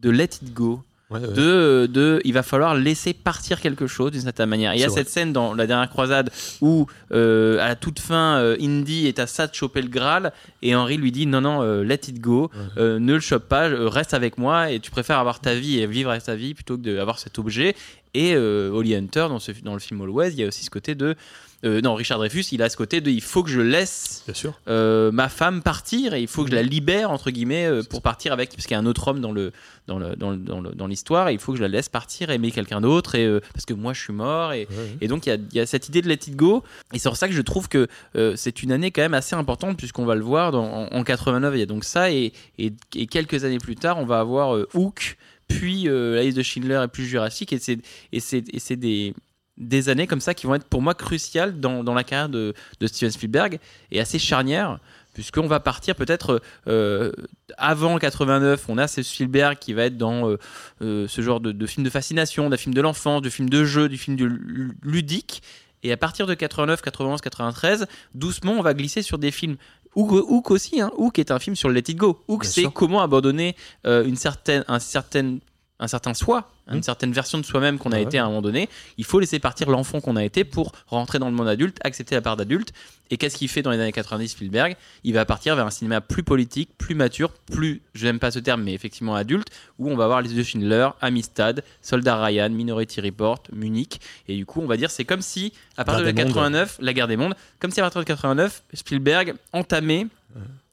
de 0.00 0.10
let 0.10 0.24
it 0.42 0.52
go. 0.52 0.82
Ouais, 1.10 1.20
ouais. 1.20 1.34
de, 1.34 1.86
de 1.92 2.20
il 2.24 2.32
va 2.32 2.42
falloir 2.42 2.74
laisser 2.74 3.12
partir 3.12 3.60
quelque 3.60 3.86
chose 3.86 4.12
d'une 4.12 4.22
certaine 4.22 4.48
manière. 4.48 4.74
Il 4.74 4.80
y 4.80 4.84
a 4.84 4.88
cette 4.88 5.10
scène 5.10 5.34
dans 5.34 5.52
la 5.52 5.66
dernière 5.66 5.90
croisade 5.90 6.30
où 6.62 6.86
euh, 7.12 7.58
à 7.60 7.68
la 7.68 7.76
toute 7.76 8.00
fin 8.00 8.38
euh, 8.38 8.56
Indy 8.58 9.06
est 9.06 9.18
à 9.18 9.26
ça 9.26 9.46
de 9.46 9.54
choper 9.54 9.82
le 9.82 9.88
Graal 9.88 10.32
et 10.62 10.74
Henry 10.74 10.96
lui 10.96 11.12
dit 11.12 11.26
non 11.26 11.42
non 11.42 11.62
euh, 11.62 11.84
let 11.84 12.00
it 12.08 12.20
go, 12.20 12.50
ne 12.78 13.12
le 13.12 13.20
chope 13.20 13.48
pas, 13.48 13.68
reste 13.68 14.14
avec 14.14 14.38
moi 14.38 14.70
et 14.70 14.80
tu 14.80 14.90
préfères 14.90 15.18
avoir 15.18 15.40
ta 15.40 15.54
vie 15.54 15.78
et 15.78 15.86
vivre 15.86 16.08
avec 16.10 16.24
ta 16.24 16.36
vie 16.36 16.54
plutôt 16.54 16.78
que 16.78 16.82
d'avoir 16.82 17.18
cet 17.18 17.38
objet. 17.38 17.76
Et 18.14 18.34
Holly 18.36 18.94
Hunter 18.94 19.26
dans, 19.28 19.40
ce, 19.40 19.52
dans 19.62 19.74
le 19.74 19.80
film 19.80 20.00
Always, 20.00 20.30
il 20.30 20.40
y 20.40 20.44
a 20.44 20.46
aussi 20.46 20.64
ce 20.64 20.70
côté 20.70 20.94
de 20.94 21.16
euh, 21.64 21.80
non 21.80 21.94
Richard 21.94 22.18
Dreyfus, 22.18 22.44
il 22.52 22.62
a 22.62 22.68
ce 22.68 22.76
côté 22.76 23.00
de 23.00 23.10
il 23.10 23.20
faut 23.22 23.42
que 23.42 23.50
je 23.50 23.60
laisse 23.60 24.24
euh, 24.68 25.10
ma 25.12 25.28
femme 25.28 25.62
partir 25.62 26.14
et 26.14 26.20
il 26.20 26.28
faut 26.28 26.44
que 26.44 26.50
je 26.50 26.54
la 26.54 26.62
libère 26.62 27.10
entre 27.10 27.30
guillemets 27.30 27.66
euh, 27.66 27.82
pour 27.82 28.02
partir 28.02 28.32
avec 28.32 28.50
parce 28.50 28.64
qu'il 28.66 28.74
y 28.74 28.76
a 28.76 28.80
un 28.80 28.86
autre 28.86 29.08
homme 29.08 29.20
dans 29.20 29.32
le 29.32 29.52
dans 29.86 29.98
le 29.98 30.14
dans 30.16 30.30
le- 30.30 30.74
dans 30.74 30.86
l'histoire 30.86 31.28
et 31.28 31.32
il 31.34 31.38
faut 31.38 31.52
que 31.52 31.58
je 31.58 31.62
la 31.62 31.68
laisse 31.68 31.88
partir 31.88 32.30
aimer 32.30 32.50
quelqu'un 32.50 32.80
d'autre 32.80 33.14
et 33.14 33.40
parce 33.52 33.64
que 33.66 33.74
moi 33.74 33.92
je 33.92 34.00
suis 34.00 34.12
mort 34.12 34.52
et, 34.52 34.66
Ouais. 34.70 34.96
et 35.00 35.08
donc 35.08 35.26
il 35.26 35.28
y 35.28 35.32
a, 35.32 35.36
il 35.36 35.56
y 35.56 35.60
a 35.60 35.66
cette 35.66 35.88
idée 35.88 36.00
de 36.02 36.08
let 36.08 36.14
it 36.26 36.36
go 36.36 36.62
et 36.92 36.98
c'est 36.98 37.08
pour 37.08 37.16
ça 37.16 37.28
que 37.28 37.34
je 37.34 37.42
trouve 37.42 37.68
que 37.68 37.88
c'est 38.36 38.62
une 38.62 38.72
année 38.72 38.90
quand 38.90 39.02
même 39.02 39.14
assez 39.14 39.34
importante 39.36 39.76
puisqu'on 39.76 40.04
va 40.06 40.14
le 40.14 40.22
voir 40.22 40.52
dans, 40.52 40.64
en, 40.64 40.88
en 40.94 41.04
89 41.04 41.54
il 41.54 41.58
y 41.58 41.62
a 41.62 41.66
donc 41.66 41.84
ça 41.84 42.10
et, 42.10 42.32
et, 42.58 42.72
et 42.94 43.06
quelques 43.06 43.44
années 43.44 43.58
plus 43.58 43.76
tard 43.76 43.98
on 43.98 44.06
va 44.06 44.20
avoir 44.20 44.58
Hook 44.74 45.16
puis 45.48 45.88
euh, 45.88 46.14
la 46.16 46.22
liste 46.22 46.38
de 46.38 46.42
Schindler 46.42 46.80
et 46.84 46.88
plus 46.88 47.04
Jurassic 47.04 47.52
et 47.52 47.58
c'est 47.58 47.78
et 48.12 48.20
c'est 48.20 48.42
et 48.54 48.58
c'est 48.58 48.76
des 48.76 49.12
des 49.56 49.88
années 49.88 50.06
comme 50.06 50.20
ça 50.20 50.34
qui 50.34 50.46
vont 50.46 50.54
être 50.56 50.64
pour 50.64 50.82
moi 50.82 50.94
cruciales 50.94 51.60
dans, 51.60 51.84
dans 51.84 51.94
la 51.94 52.02
carrière 52.04 52.28
de, 52.28 52.54
de 52.80 52.86
Steven 52.86 53.10
Spielberg 53.10 53.58
et 53.92 54.00
assez 54.00 54.18
charnières 54.18 54.78
puisqu'on 55.12 55.46
va 55.46 55.60
partir 55.60 55.94
peut-être 55.94 56.42
euh, 56.66 57.12
avant 57.56 57.96
89 57.98 58.64
on 58.68 58.78
a 58.78 58.88
ce 58.88 59.02
Spielberg 59.04 59.58
qui 59.60 59.72
va 59.72 59.84
être 59.84 59.96
dans 59.96 60.28
euh, 60.28 60.38
euh, 60.82 61.06
ce 61.06 61.22
genre 61.22 61.38
de, 61.38 61.52
de 61.52 61.66
film 61.66 61.84
de 61.84 61.90
fascination 61.90 62.50
d'un 62.50 62.56
film 62.56 62.74
de 62.74 62.80
l'enfance 62.80 63.22
du 63.22 63.30
film 63.30 63.48
de 63.48 63.64
jeu 63.64 63.88
du 63.88 63.96
film 63.96 64.16
de 64.16 64.24
lu- 64.24 64.76
ludique. 64.82 65.42
Et 65.84 65.92
à 65.92 65.96
partir 65.96 66.26
de 66.26 66.34
89 66.34 66.82
91 66.82 67.20
93 67.20 67.86
doucement 68.14 68.52
on 68.54 68.62
va 68.62 68.74
glisser 68.74 69.02
sur 69.02 69.18
des 69.18 69.30
films. 69.30 69.56
Hook, 69.94 70.10
Hook 70.10 70.50
aussi 70.50 70.80
hein. 70.80 70.90
Hook 70.96 71.20
est 71.20 71.30
un 71.30 71.38
film 71.38 71.54
sur 71.54 71.68
le 71.68 71.74
Let 71.76 71.84
It 71.92 71.96
Go. 71.96 72.20
Hook 72.26 72.44
c'est 72.44 72.64
comment 72.72 73.02
abandonner 73.02 73.54
une 73.84 74.16
certaine 74.16 74.64
un 74.66 74.80
certain 74.80 75.38
un 75.78 75.86
certain 75.88 76.14
soi, 76.14 76.50
une 76.70 76.78
Mm. 76.78 76.82
certaine 76.82 77.12
version 77.12 77.38
de 77.38 77.42
soi-même 77.44 77.78
qu'on 77.78 77.92
a 77.92 77.96
Ouais. 77.96 78.02
été 78.02 78.18
à 78.18 78.24
un 78.24 78.28
moment 78.28 78.42
donné. 78.42 78.68
Il 78.98 79.04
faut 79.04 79.20
laisser 79.20 79.38
partir 79.38 79.68
l'enfant 79.70 80.00
qu'on 80.00 80.16
a 80.16 80.24
été 80.24 80.44
pour 80.44 80.72
rentrer 80.86 81.18
dans 81.18 81.28
le 81.28 81.34
monde 81.34 81.48
adulte, 81.48 81.78
accepter 81.84 82.14
la 82.14 82.22
part 82.22 82.36
d'adulte. 82.36 82.72
Et 83.10 83.18
qu'est-ce 83.18 83.36
qu'il 83.36 83.48
fait 83.48 83.60
dans 83.60 83.70
les 83.70 83.78
années 83.78 83.92
90, 83.92 84.28
Spielberg? 84.28 84.76
Il 85.04 85.12
va 85.12 85.26
partir 85.26 85.54
vers 85.56 85.66
un 85.66 85.70
cinéma 85.70 86.00
plus 86.00 86.22
politique, 86.22 86.70
plus 86.78 86.94
mature, 86.94 87.32
plus, 87.32 87.82
je 87.94 88.06
n'aime 88.06 88.18
pas 88.18 88.30
ce 88.30 88.38
terme, 88.38 88.62
mais 88.62 88.72
effectivement 88.72 89.14
adulte, 89.14 89.48
où 89.78 89.90
on 89.90 89.96
va 89.96 90.06
voir 90.06 90.22
les 90.22 90.30
de 90.30 90.42
Schindler, 90.42 90.88
Amistad, 91.02 91.62
Soldat 91.82 92.24
Ryan, 92.24 92.48
Minority 92.48 93.02
Report, 93.02 93.42
Munich. 93.52 94.00
Et 94.26 94.36
du 94.36 94.46
coup, 94.46 94.62
on 94.62 94.66
va 94.66 94.78
dire, 94.78 94.90
c'est 94.90 95.04
comme 95.04 95.20
si, 95.20 95.52
à 95.76 95.84
partir 95.84 96.06
de 96.06 96.10
Guerre 96.12 96.24
des 96.26 96.32
89, 96.32 96.78
la 96.80 96.92
guerre 96.94 97.08
des 97.08 97.18
mondes, 97.18 97.34
comme 97.60 97.70
si 97.70 97.80
à 97.80 97.82
partir 97.82 98.00
de 98.00 98.06
89, 98.06 98.62
Spielberg 98.72 99.34
entamait 99.52 100.06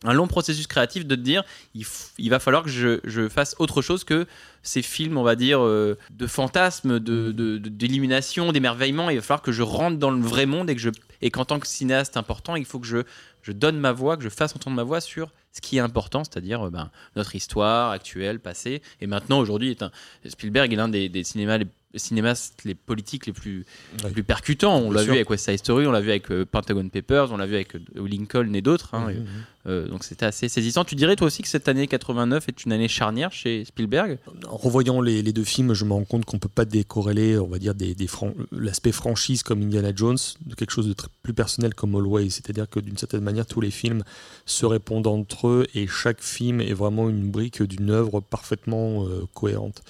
un 0.03 0.13
long 0.13 0.27
processus 0.27 0.67
créatif 0.67 1.05
de 1.05 1.15
dire 1.15 1.43
il, 1.75 2.29
va 2.29 2.39
falloir 2.39 2.63
que 2.63 2.69
je, 2.69 3.29
fasse 3.29 3.55
autre 3.59 3.81
chose 3.81 4.03
que 4.03 4.25
ces 4.63 4.81
films, 4.81 5.17
on 5.17 5.23
va 5.23 5.35
dire, 5.35 5.61
euh, 5.61 5.97
de 6.11 6.27
fantasmes, 6.27 6.99
de, 6.99 7.31
de- 7.31 7.57
de- 7.57 7.69
d'élimination, 7.69 8.51
d'émerveillement. 8.51 9.09
Il 9.09 9.17
va 9.17 9.21
falloir 9.21 9.41
que 9.41 9.51
je 9.51 9.63
rentre 9.63 9.97
dans 9.97 10.11
le 10.11 10.21
vrai 10.21 10.45
monde 10.45 10.69
et 10.69 10.75
que 10.75 10.81
je 10.81 10.89
et 11.21 11.29
qu'en 11.29 11.45
tant 11.45 11.59
que 11.59 11.67
cinéaste 11.67 12.17
important, 12.17 12.55
il 12.55 12.65
faut 12.65 12.79
que 12.79 12.87
je, 12.87 13.03
je 13.43 13.51
donne 13.51 13.77
ma 13.77 13.91
voix, 13.91 14.17
que 14.17 14.23
je 14.23 14.29
fasse 14.29 14.55
entendre 14.55 14.75
ma 14.75 14.83
voix 14.83 15.01
sur 15.01 15.31
ce 15.51 15.61
qui 15.61 15.77
est 15.77 15.79
important, 15.79 16.23
c'est-à-dire 16.23 16.67
euh, 16.67 16.69
ben, 16.69 16.89
notre 17.15 17.35
histoire 17.35 17.91
actuelle, 17.91 18.39
passée. 18.39 18.81
Et 19.01 19.07
maintenant, 19.07 19.39
aujourd'hui, 19.39 19.77
Spielberg 20.25 20.71
est 20.73 20.75
l'un 20.75 20.87
des, 20.87 21.23
cinémas 21.23 21.57
les 21.57 21.67
cinéastes 21.95 22.61
les 22.65 22.75
politiques 22.75 23.25
les 23.27 23.33
plus, 23.33 23.65
les 24.03 24.09
plus 24.11 24.23
percutants. 24.23 24.77
On 24.79 24.91
l'a 24.91 25.01
vu 25.03 25.11
avec 25.11 25.29
West 25.29 25.45
Side 25.49 25.57
Story, 25.59 25.87
on 25.87 25.91
l'a 25.91 26.01
vu 26.01 26.09
avec 26.09 26.31
euh, 26.31 26.45
Pentagon 26.45 26.87
Papers, 26.89 27.31
on 27.31 27.37
l'a 27.37 27.45
vu 27.45 27.55
avec 27.55 27.75
euh, 27.75 27.79
Lincoln 28.07 28.53
et 28.53 28.61
d'autres. 28.61 28.93
hein. 28.95 29.11
Mhm. 29.11 29.25
Euh, 29.67 29.87
donc 29.87 30.03
c'était 30.03 30.25
assez 30.25 30.49
saisissant. 30.49 30.83
Tu 30.85 30.95
dirais 30.95 31.15
toi 31.15 31.27
aussi 31.27 31.43
que 31.43 31.47
cette 31.47 31.67
année 31.67 31.85
89 31.85 32.49
est 32.49 32.65
une 32.65 32.71
année 32.71 32.87
charnière 32.87 33.31
chez 33.31 33.63
Spielberg? 33.63 34.17
En 34.49 34.57
revoyant 34.57 35.01
les, 35.01 35.21
les 35.21 35.33
deux 35.33 35.43
films, 35.43 35.75
je 35.75 35.85
me 35.85 35.93
rends 35.93 36.03
compte 36.03 36.25
qu'on 36.25 36.39
peut 36.39 36.49
pas 36.49 36.65
décorréler, 36.65 37.37
on 37.37 37.45
va 37.47 37.59
dire, 37.59 37.75
des, 37.75 37.93
des 37.93 38.07
fran- 38.07 38.33
l'aspect 38.51 38.91
franchise 38.91 39.43
comme 39.43 39.61
Indiana 39.61 39.91
Jones 39.95 40.17
de 40.47 40.55
quelque 40.55 40.71
chose 40.71 40.87
de 40.87 40.93
très- 40.93 41.09
plus 41.21 41.35
personnel 41.35 41.75
comme 41.75 41.93
Always. 41.95 42.31
C'est-à-dire 42.31 42.67
que 42.67 42.79
d'une 42.79 42.97
certaine 42.97 43.21
manière, 43.21 43.45
tous 43.45 43.61
les 43.61 43.69
films 43.69 44.03
se 44.47 44.65
répondent 44.65 45.05
entre 45.05 45.47
eux 45.47 45.67
et 45.75 45.85
chaque 45.85 46.23
film 46.23 46.59
est 46.59 46.73
vraiment 46.73 47.07
une 47.07 47.29
brique 47.29 47.61
d'une 47.61 47.91
œuvre 47.91 48.19
parfaitement 48.19 49.05
euh, 49.05 49.25
cohérente. 49.35 49.83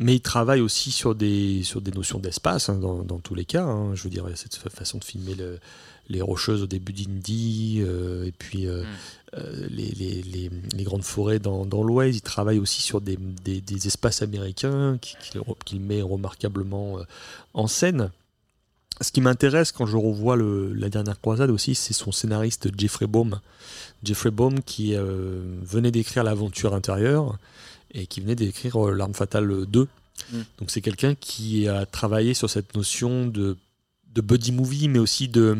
Mais 0.00 0.14
il 0.16 0.20
travaille 0.20 0.60
aussi 0.60 0.90
sur 0.90 1.14
des, 1.14 1.62
sur 1.62 1.80
des 1.80 1.92
notions 1.92 2.18
d'espace, 2.18 2.68
hein, 2.68 2.78
dans, 2.78 3.02
dans 3.04 3.18
tous 3.20 3.34
les 3.36 3.44
cas. 3.44 3.64
hein. 3.64 3.94
Je 3.94 4.02
veux 4.02 4.10
dire, 4.10 4.24
il 4.26 4.30
y 4.30 4.32
a 4.32 4.36
cette 4.36 4.56
fa- 4.56 4.70
façon 4.70 4.98
de 4.98 5.04
filmer 5.04 5.34
le- 5.34 5.58
les 6.08 6.22
rocheuses 6.22 6.62
au 6.62 6.66
début 6.66 6.92
d'Indie, 6.92 7.78
euh, 7.86 8.24
et 8.24 8.32
puis 8.32 8.66
euh, 8.66 8.82
Mm. 8.82 8.86
euh, 9.38 9.66
les, 9.70 9.90
les- 9.90 10.22
les- 10.22 10.50
les 10.76 10.82
grandes 10.84 11.04
forêts 11.04 11.38
dans, 11.38 11.64
dans 11.64 11.84
l'Ouest. 11.84 12.16
Il 12.18 12.22
travaille 12.22 12.58
aussi 12.58 12.82
sur 12.82 13.00
des, 13.00 13.16
des- 13.44 13.60
des 13.60 13.86
espaces 13.86 14.20
américains 14.22 14.98
qui- 15.00 15.14
qu'il 15.64 15.80
met 15.80 16.02
remarquablement 16.02 16.98
en 17.54 17.66
scène. 17.68 18.10
Ce 19.02 19.12
qui 19.12 19.20
m'intéresse 19.20 19.70
quand 19.72 19.86
je 19.86 19.96
revois 19.96 20.34
le- 20.36 20.72
la 20.74 20.88
dernière 20.88 21.20
croisade 21.20 21.50
aussi, 21.50 21.74
c'est 21.76 21.94
son 21.94 22.10
scénariste 22.10 22.68
Jeffrey 22.76 23.06
Baum. 23.06 23.40
Jeffrey 24.02 24.30
Baum 24.32 24.62
qui 24.62 24.94
euh, 24.96 25.40
venait 25.62 25.90
d'écrire 25.92 26.24
L'aventure 26.24 26.74
intérieure 26.74 27.38
et 27.94 28.06
qui 28.06 28.20
venait 28.20 28.34
d'écrire 28.36 28.76
euh, 28.88 28.92
L'arme 28.94 29.14
fatale 29.14 29.66
2. 29.66 29.88
Mm. 30.32 30.36
Donc 30.58 30.70
c'est 30.70 30.80
quelqu'un 30.82 31.14
qui 31.14 31.66
a 31.68 31.86
travaillé 31.86 32.34
sur 32.34 32.48
cette 32.50 32.74
notion 32.76 33.26
de, 33.26 33.56
de 34.14 34.20
buddy 34.20 34.52
movie, 34.52 34.88
mais 34.88 34.98
aussi 34.98 35.28
de 35.28 35.56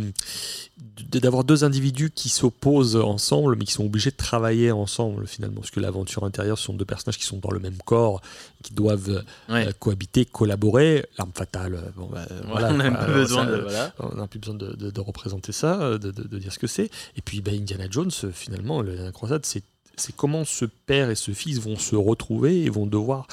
de- 1.10 1.18
d'avoir 1.18 1.44
deux 1.44 1.64
individus 1.64 2.10
qui 2.10 2.28
s'opposent 2.28 2.96
ensemble, 2.96 3.56
mais 3.56 3.64
qui 3.64 3.72
sont 3.72 3.84
obligés 3.86 4.10
de 4.10 4.16
travailler 4.16 4.70
ensemble 4.70 5.26
finalement, 5.26 5.60
parce 5.60 5.70
que 5.70 5.80
l'aventure 5.80 6.24
intérieure 6.24 6.58
ce 6.58 6.64
sont 6.64 6.74
deux 6.74 6.84
personnages 6.84 7.16
qui 7.18 7.24
sont 7.24 7.38
dans 7.38 7.50
le 7.50 7.58
même 7.58 7.78
corps, 7.86 8.20
qui 8.62 8.74
doivent 8.74 9.24
Ouais. 9.48 9.66
euh, 9.68 9.72
cohabiter, 9.78 10.24
collaborer. 10.26 11.06
L'arme 11.18 11.32
fatale, 11.34 11.74
euh, 11.74 11.90
bon, 11.96 12.06
bah, 12.12 12.26
voilà, 12.48 12.70
on 12.72 12.76
n'a 12.76 12.84
Alors, 13.00 13.14
besoin 13.16 13.44
ça, 13.44 13.50
de. 13.50 13.56
euh, 13.56 13.62
Voilà. 13.62 13.94
on 13.98 14.14
n'a 14.16 14.26
plus 14.26 14.38
besoin 14.40 14.54
de, 14.56 15.00
représenter 15.00 15.52
ça, 15.52 15.80
euh, 15.80 15.98
de, 15.98 16.38
dire 16.38 16.52
ce 16.52 16.58
que 16.58 16.66
c'est. 16.66 16.90
Et 17.16 17.22
puis 17.24 17.40
ben, 17.40 17.54
Indiana 17.58 17.86
Jones, 17.90 18.10
euh, 18.24 18.30
finalement, 18.30 18.82
la 18.82 19.10
croisade, 19.12 19.46
c'est 19.46 19.62
c'est 20.00 20.14
comment 20.14 20.44
ce 20.44 20.64
père 20.64 21.10
et 21.10 21.14
ce 21.14 21.32
fils 21.32 21.58
vont 21.60 21.76
se 21.76 21.96
retrouver 21.96 22.62
et 22.64 22.70
vont 22.70 22.86
devoir 22.86 23.26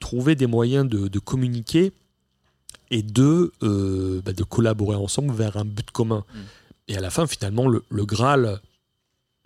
trouver 0.00 0.34
des 0.34 0.46
moyens 0.46 0.88
de, 0.88 1.08
de 1.08 1.18
communiquer 1.18 1.92
et 2.90 3.02
de, 3.02 3.52
euh, 3.62 4.20
bah, 4.24 4.32
de 4.32 4.42
collaborer 4.44 4.96
ensemble 4.96 5.32
vers 5.34 5.56
un 5.56 5.64
but 5.64 5.90
commun. 5.90 6.24
Mm. 6.34 6.38
Et 6.88 6.96
à 6.96 7.00
la 7.00 7.10
fin, 7.10 7.26
finalement, 7.26 7.66
le, 7.68 7.82
le 7.88 8.04
Graal 8.04 8.60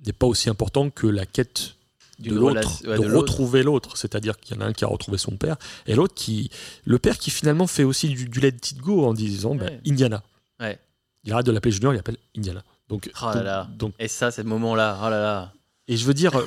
n'est 0.04 0.12
pas 0.12 0.26
aussi 0.26 0.48
important 0.48 0.90
que 0.90 1.06
la 1.06 1.26
quête 1.26 1.74
de 2.18 2.34
l'autre, 2.34 2.82
ouais, 2.86 2.98
de, 2.98 3.14
retrouver 3.14 3.62
l'autre. 3.62 3.96
C'est-à-dire 3.96 4.38
qu'il 4.40 4.56
y 4.56 4.58
en 4.58 4.62
a 4.62 4.66
un 4.66 4.72
qui 4.72 4.84
a 4.84 4.88
retrouvé 4.88 5.18
son 5.18 5.36
père 5.36 5.56
et 5.86 5.94
l'autre 5.94 6.14
qui, 6.14 6.50
le 6.84 6.98
père 6.98 7.18
qui 7.18 7.30
finalement 7.30 7.66
fait 7.66 7.84
aussi 7.84 8.08
du, 8.08 8.28
du 8.28 8.40
let 8.40 8.48
it 8.48 8.78
go 8.78 9.04
en 9.04 9.14
disant 9.14 9.54
bah. 9.54 9.66
Indiana. 9.86 10.22
Ouais. 10.58 10.78
Il 11.24 11.32
arrête 11.32 11.46
de 11.46 11.52
l'appeler 11.52 11.72
Junior, 11.72 11.92
il 11.92 11.96
l'appelle 11.96 12.16
Indiana. 12.36 12.64
Donc, 12.88 13.10
Oh 13.22 13.26
là 13.26 13.34
donc- 13.34 13.44
là. 13.44 13.68
donc- 13.78 13.94
Et 13.98 14.08
ça, 14.08 14.30
le 14.36 14.44
moment-là. 14.44 14.98
Oh 15.04 15.10
là 15.10 15.20
là. 15.20 15.52
Et 15.88 15.96
je 15.96 16.04
veux 16.04 16.14
dire, 16.14 16.36
euh, 16.36 16.46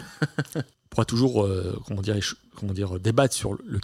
on 0.55 0.61
pourra 0.89 1.05
toujours, 1.05 1.43
euh, 1.43 1.77
comment 1.87 2.01
dire, 2.01 2.15
éch- 2.15 2.35
comment 2.55 2.73
dire, 2.73 2.99
débattre 2.99 3.33
sur 3.33 3.53
le 3.53 3.79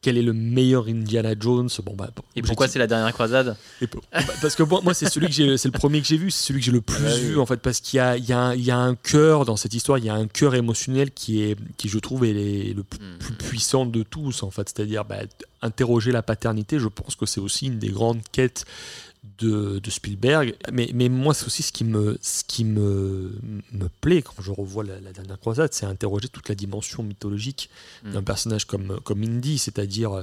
quel 0.00 0.18
est 0.18 0.22
le 0.22 0.32
meilleur 0.32 0.88
Indiana 0.88 1.34
Jones. 1.38 1.68
Bon, 1.84 1.94
bah, 1.94 2.10
Et 2.34 2.42
pourquoi 2.42 2.66
c'est 2.66 2.80
la 2.80 2.88
dernière 2.88 3.12
croisade 3.12 3.56
Et 3.80 3.86
pour- 3.86 4.02
bah, 4.12 4.18
Parce 4.40 4.56
que 4.56 4.64
moi, 4.64 4.80
moi, 4.82 4.94
c'est 4.94 5.08
celui 5.08 5.28
que 5.28 5.32
j'ai, 5.32 5.56
c'est 5.56 5.68
le 5.68 5.78
premier 5.78 6.00
que 6.00 6.08
j'ai 6.08 6.16
vu, 6.16 6.32
c'est 6.32 6.44
celui 6.48 6.58
que 6.58 6.66
j'ai 6.66 6.72
le 6.72 6.80
plus 6.80 7.06
Ah 7.06 7.14
oui. 7.14 7.20
vu 7.20 7.38
en 7.38 7.46
fait, 7.46 7.58
parce 7.58 7.78
qu'il 7.78 7.98
y 7.98 8.00
a, 8.00 8.16
il 8.16 8.24
y, 8.24 8.32
a 8.32 8.38
un- 8.40 8.54
il 8.56 8.64
y 8.64 8.72
a 8.72 8.78
un 8.78 8.96
cœur 8.96 9.44
dans 9.44 9.54
cette 9.54 9.74
histoire, 9.74 9.98
il 9.98 10.04
y 10.04 10.08
a 10.08 10.14
un 10.14 10.26
cœur 10.26 10.56
émotionnel 10.56 11.12
qui 11.12 11.42
est, 11.42 11.56
qui 11.76 11.88
je 11.88 12.00
trouve 12.00 12.24
est 12.24 12.32
les- 12.32 12.74
le 12.74 12.82
plus, 12.82 12.98
Hmm. 12.98 13.18
plus 13.20 13.34
puissant 13.34 13.86
de 13.86 14.02
tous 14.02 14.42
en 14.42 14.50
fait. 14.50 14.68
C'est-à-dire 14.74 15.04
bah, 15.04 15.18
interroger 15.62 16.10
la 16.10 16.22
paternité, 16.22 16.80
je 16.80 16.88
pense 16.88 17.14
que 17.14 17.24
c'est 17.24 17.40
aussi 17.40 17.66
une 17.66 17.78
des 17.78 17.90
grandes 17.90 18.22
quêtes 18.32 18.64
de, 19.38 19.78
de 19.78 19.90
Spielberg. 19.90 20.54
Mais, 20.72 20.90
mais 20.94 21.08
moi, 21.08 21.32
c'est 21.34 21.46
aussi 21.46 21.62
ce 21.62 21.70
qui 21.72 21.84
me, 21.84 22.18
ce 22.22 22.42
qui 22.44 22.64
me, 22.64 23.32
me 23.72 23.88
plaît 24.00 24.22
quand 24.22 24.40
je 24.42 24.50
revois 24.50 24.82
la, 24.84 25.00
la 25.00 25.12
dernière 25.12 25.38
croisade, 25.38 25.72
c'est 25.72 25.86
interroger 25.86 26.28
toute 26.28 26.48
la 26.48 26.54
dimension 26.54 27.02
mythologique 27.02 27.70
Mm. 28.04 28.12
d'un 28.12 28.22
personnage 28.22 28.64
comme, 28.64 28.98
comme 29.04 29.22
Indy, 29.22 29.58
c'est-à-dire 29.58 30.12
euh, 30.12 30.22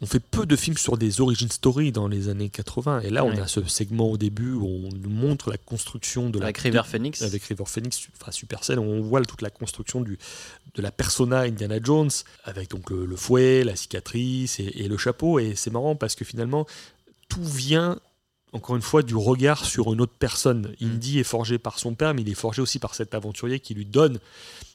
on 0.00 0.06
fait 0.06 0.20
peu 0.20 0.46
de 0.46 0.56
films 0.56 0.76
sur 0.78 0.96
des 0.96 1.20
origin 1.20 1.50
stories 1.50 1.92
dans 1.92 2.08
les 2.08 2.28
années 2.28 2.48
80 2.50 3.00
et 3.00 3.10
là 3.10 3.24
on 3.24 3.32
a 3.36 3.46
ce 3.46 3.62
segment 3.64 4.10
au 4.10 4.16
début 4.16 4.52
où 4.52 4.64
on 4.66 4.90
nous 4.94 5.10
montre 5.10 5.50
la 5.50 5.56
construction 5.58 6.30
de 6.30 6.38
la 6.38 6.46
Avec 6.46 6.58
River 6.58 6.82
Phoenix. 6.86 7.22
avec 7.22 7.42
River 7.44 7.64
Phoenix 7.66 8.06
enfin 8.20 8.30
Supercell 8.32 8.78
où 8.78 8.82
on 8.82 9.00
voit 9.02 9.22
toute 9.22 9.42
la 9.42 9.50
construction 9.50 10.00
du 10.02 10.18
de 10.74 10.82
la 10.82 10.90
persona 10.90 11.40
Indiana 11.40 11.78
Jones 11.82 12.10
avec 12.44 12.70
donc 12.70 12.90
le, 12.90 13.04
le 13.06 13.16
fouet 13.16 13.64
la 13.64 13.76
cicatrice 13.76 14.60
et, 14.60 14.72
et 14.76 14.88
le 14.88 14.96
chapeau 14.98 15.38
et 15.38 15.54
c'est 15.56 15.70
marrant 15.70 15.96
parce 15.96 16.14
que 16.14 16.24
finalement 16.24 16.66
tout 17.28 17.42
vient 17.44 17.98
encore 18.52 18.76
une 18.76 18.82
fois 18.82 19.02
du 19.02 19.14
regard 19.14 19.64
sur 19.66 19.92
une 19.92 20.00
autre 20.00 20.14
personne. 20.18 20.74
Mm. 20.80 20.86
Indy 20.86 21.18
est 21.18 21.24
forgé 21.24 21.58
par 21.58 21.78
son 21.78 21.94
père, 21.94 22.14
mais 22.14 22.22
il 22.22 22.28
est 22.30 22.34
forgé 22.34 22.62
aussi 22.62 22.78
par 22.78 22.94
cet 22.94 23.14
aventurier 23.14 23.60
qui 23.60 23.74
lui 23.74 23.84
donne 23.84 24.18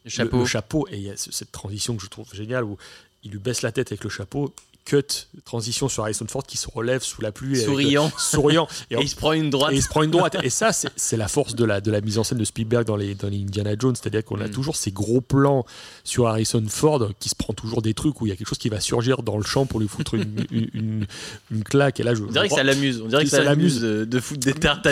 Le 0.06 0.10
chapeau. 0.12 0.38
le, 0.40 0.46
chapeau. 0.46 0.88
Et 0.92 0.98
il 0.98 1.04
y 1.04 1.10
a 1.10 1.18
ce- 1.18 1.32
cette 1.32 1.52
transition 1.52 1.96
que 1.96 2.04
je 2.04 2.08
trouve 2.10 2.32
géniale 2.36 2.64
où 2.66 2.78
il 3.24 3.32
lui 3.32 3.40
baisse 3.40 3.62
la 3.64 3.72
tête 3.72 3.92
avec 3.92 4.04
le 4.04 4.10
chapeau, 4.12 4.54
cut, 4.86 5.28
transition 5.46 5.88
sur 5.90 6.04
Harrison 6.04 6.26
Ford 6.30 6.44
qui 6.46 6.58
se 6.58 6.68
relève 6.74 7.02
sous 7.02 7.22
la 7.22 7.32
pluie. 7.32 7.56
avec 7.56 7.68
le- 7.68 7.72
Souriant. 7.74 8.12
souriant. 8.18 8.68
Et, 8.92 8.96
il 9.02 9.08
se 9.10 9.16
prend 9.16 9.32
une 9.34 9.50
droite. 9.50 9.74
et 9.74 9.76
il 9.78 9.82
se 9.82 9.88
prend 9.90 10.04
une 10.04 10.12
droite. 10.12 10.36
Et 10.44 10.50
ça, 10.50 10.72
c'est 10.74 11.18
la 11.18 11.28
force 11.28 11.56
de 11.56 11.66
la, 11.66 11.82
de 11.82 11.92
la 11.92 12.02
mise 12.02 12.18
en 12.18 12.24
scène 12.24 12.38
de 12.38 12.44
Spielberg 12.44 12.86
dans 12.86 12.96
les, 12.96 13.16
dans 13.16 13.30
les 13.30 13.38
Indiana 13.42 13.72
Jones. 13.80 13.96
C'est-à-dire 13.96 14.24
qu'on 14.24 14.40
a 14.42 14.48
Mm. 14.48 14.52
toujours 14.52 14.76
ces 14.76 14.92
gros 14.92 15.22
plans 15.22 15.66
sur 16.04 16.28
Harrison 16.28 16.64
Ford 16.68 17.10
qui 17.20 17.30
se 17.30 17.36
prend 17.36 17.54
toujours 17.54 17.82
des 17.82 17.94
trucs 17.94 18.20
où 18.22 18.26
il 18.26 18.30
y 18.30 18.32
a 18.32 18.36
quelque 18.36 18.48
chose 18.50 18.58
qui 18.58 18.70
va 18.70 18.80
surgir 18.80 19.24
dans 19.24 19.38
le 19.38 19.44
champ 19.44 19.66
pour 19.66 19.80
lui 19.80 19.88
foutre 19.88 20.16
une, 20.16 20.46
une, 20.52 20.68
une- 20.74 21.06
une 21.52 21.64
claque. 21.64 22.00
Et 22.00 22.04
là, 22.04 22.14
je, 22.14 22.24
On 22.24 22.28
dirait 22.28 22.48
que 22.50 22.56
ça 22.56 22.64
l'amuse. 22.64 23.02
On 23.04 23.08
dirait 23.08 23.24
que 23.24 23.30
Ça 23.30 23.38
ça 23.38 23.44
l'amuse. 23.44 23.80
de, 23.82 24.06
de 24.06 24.20
foutre 24.20 24.42
des 24.42 24.54
tartes 24.54 24.86
à 24.86 24.92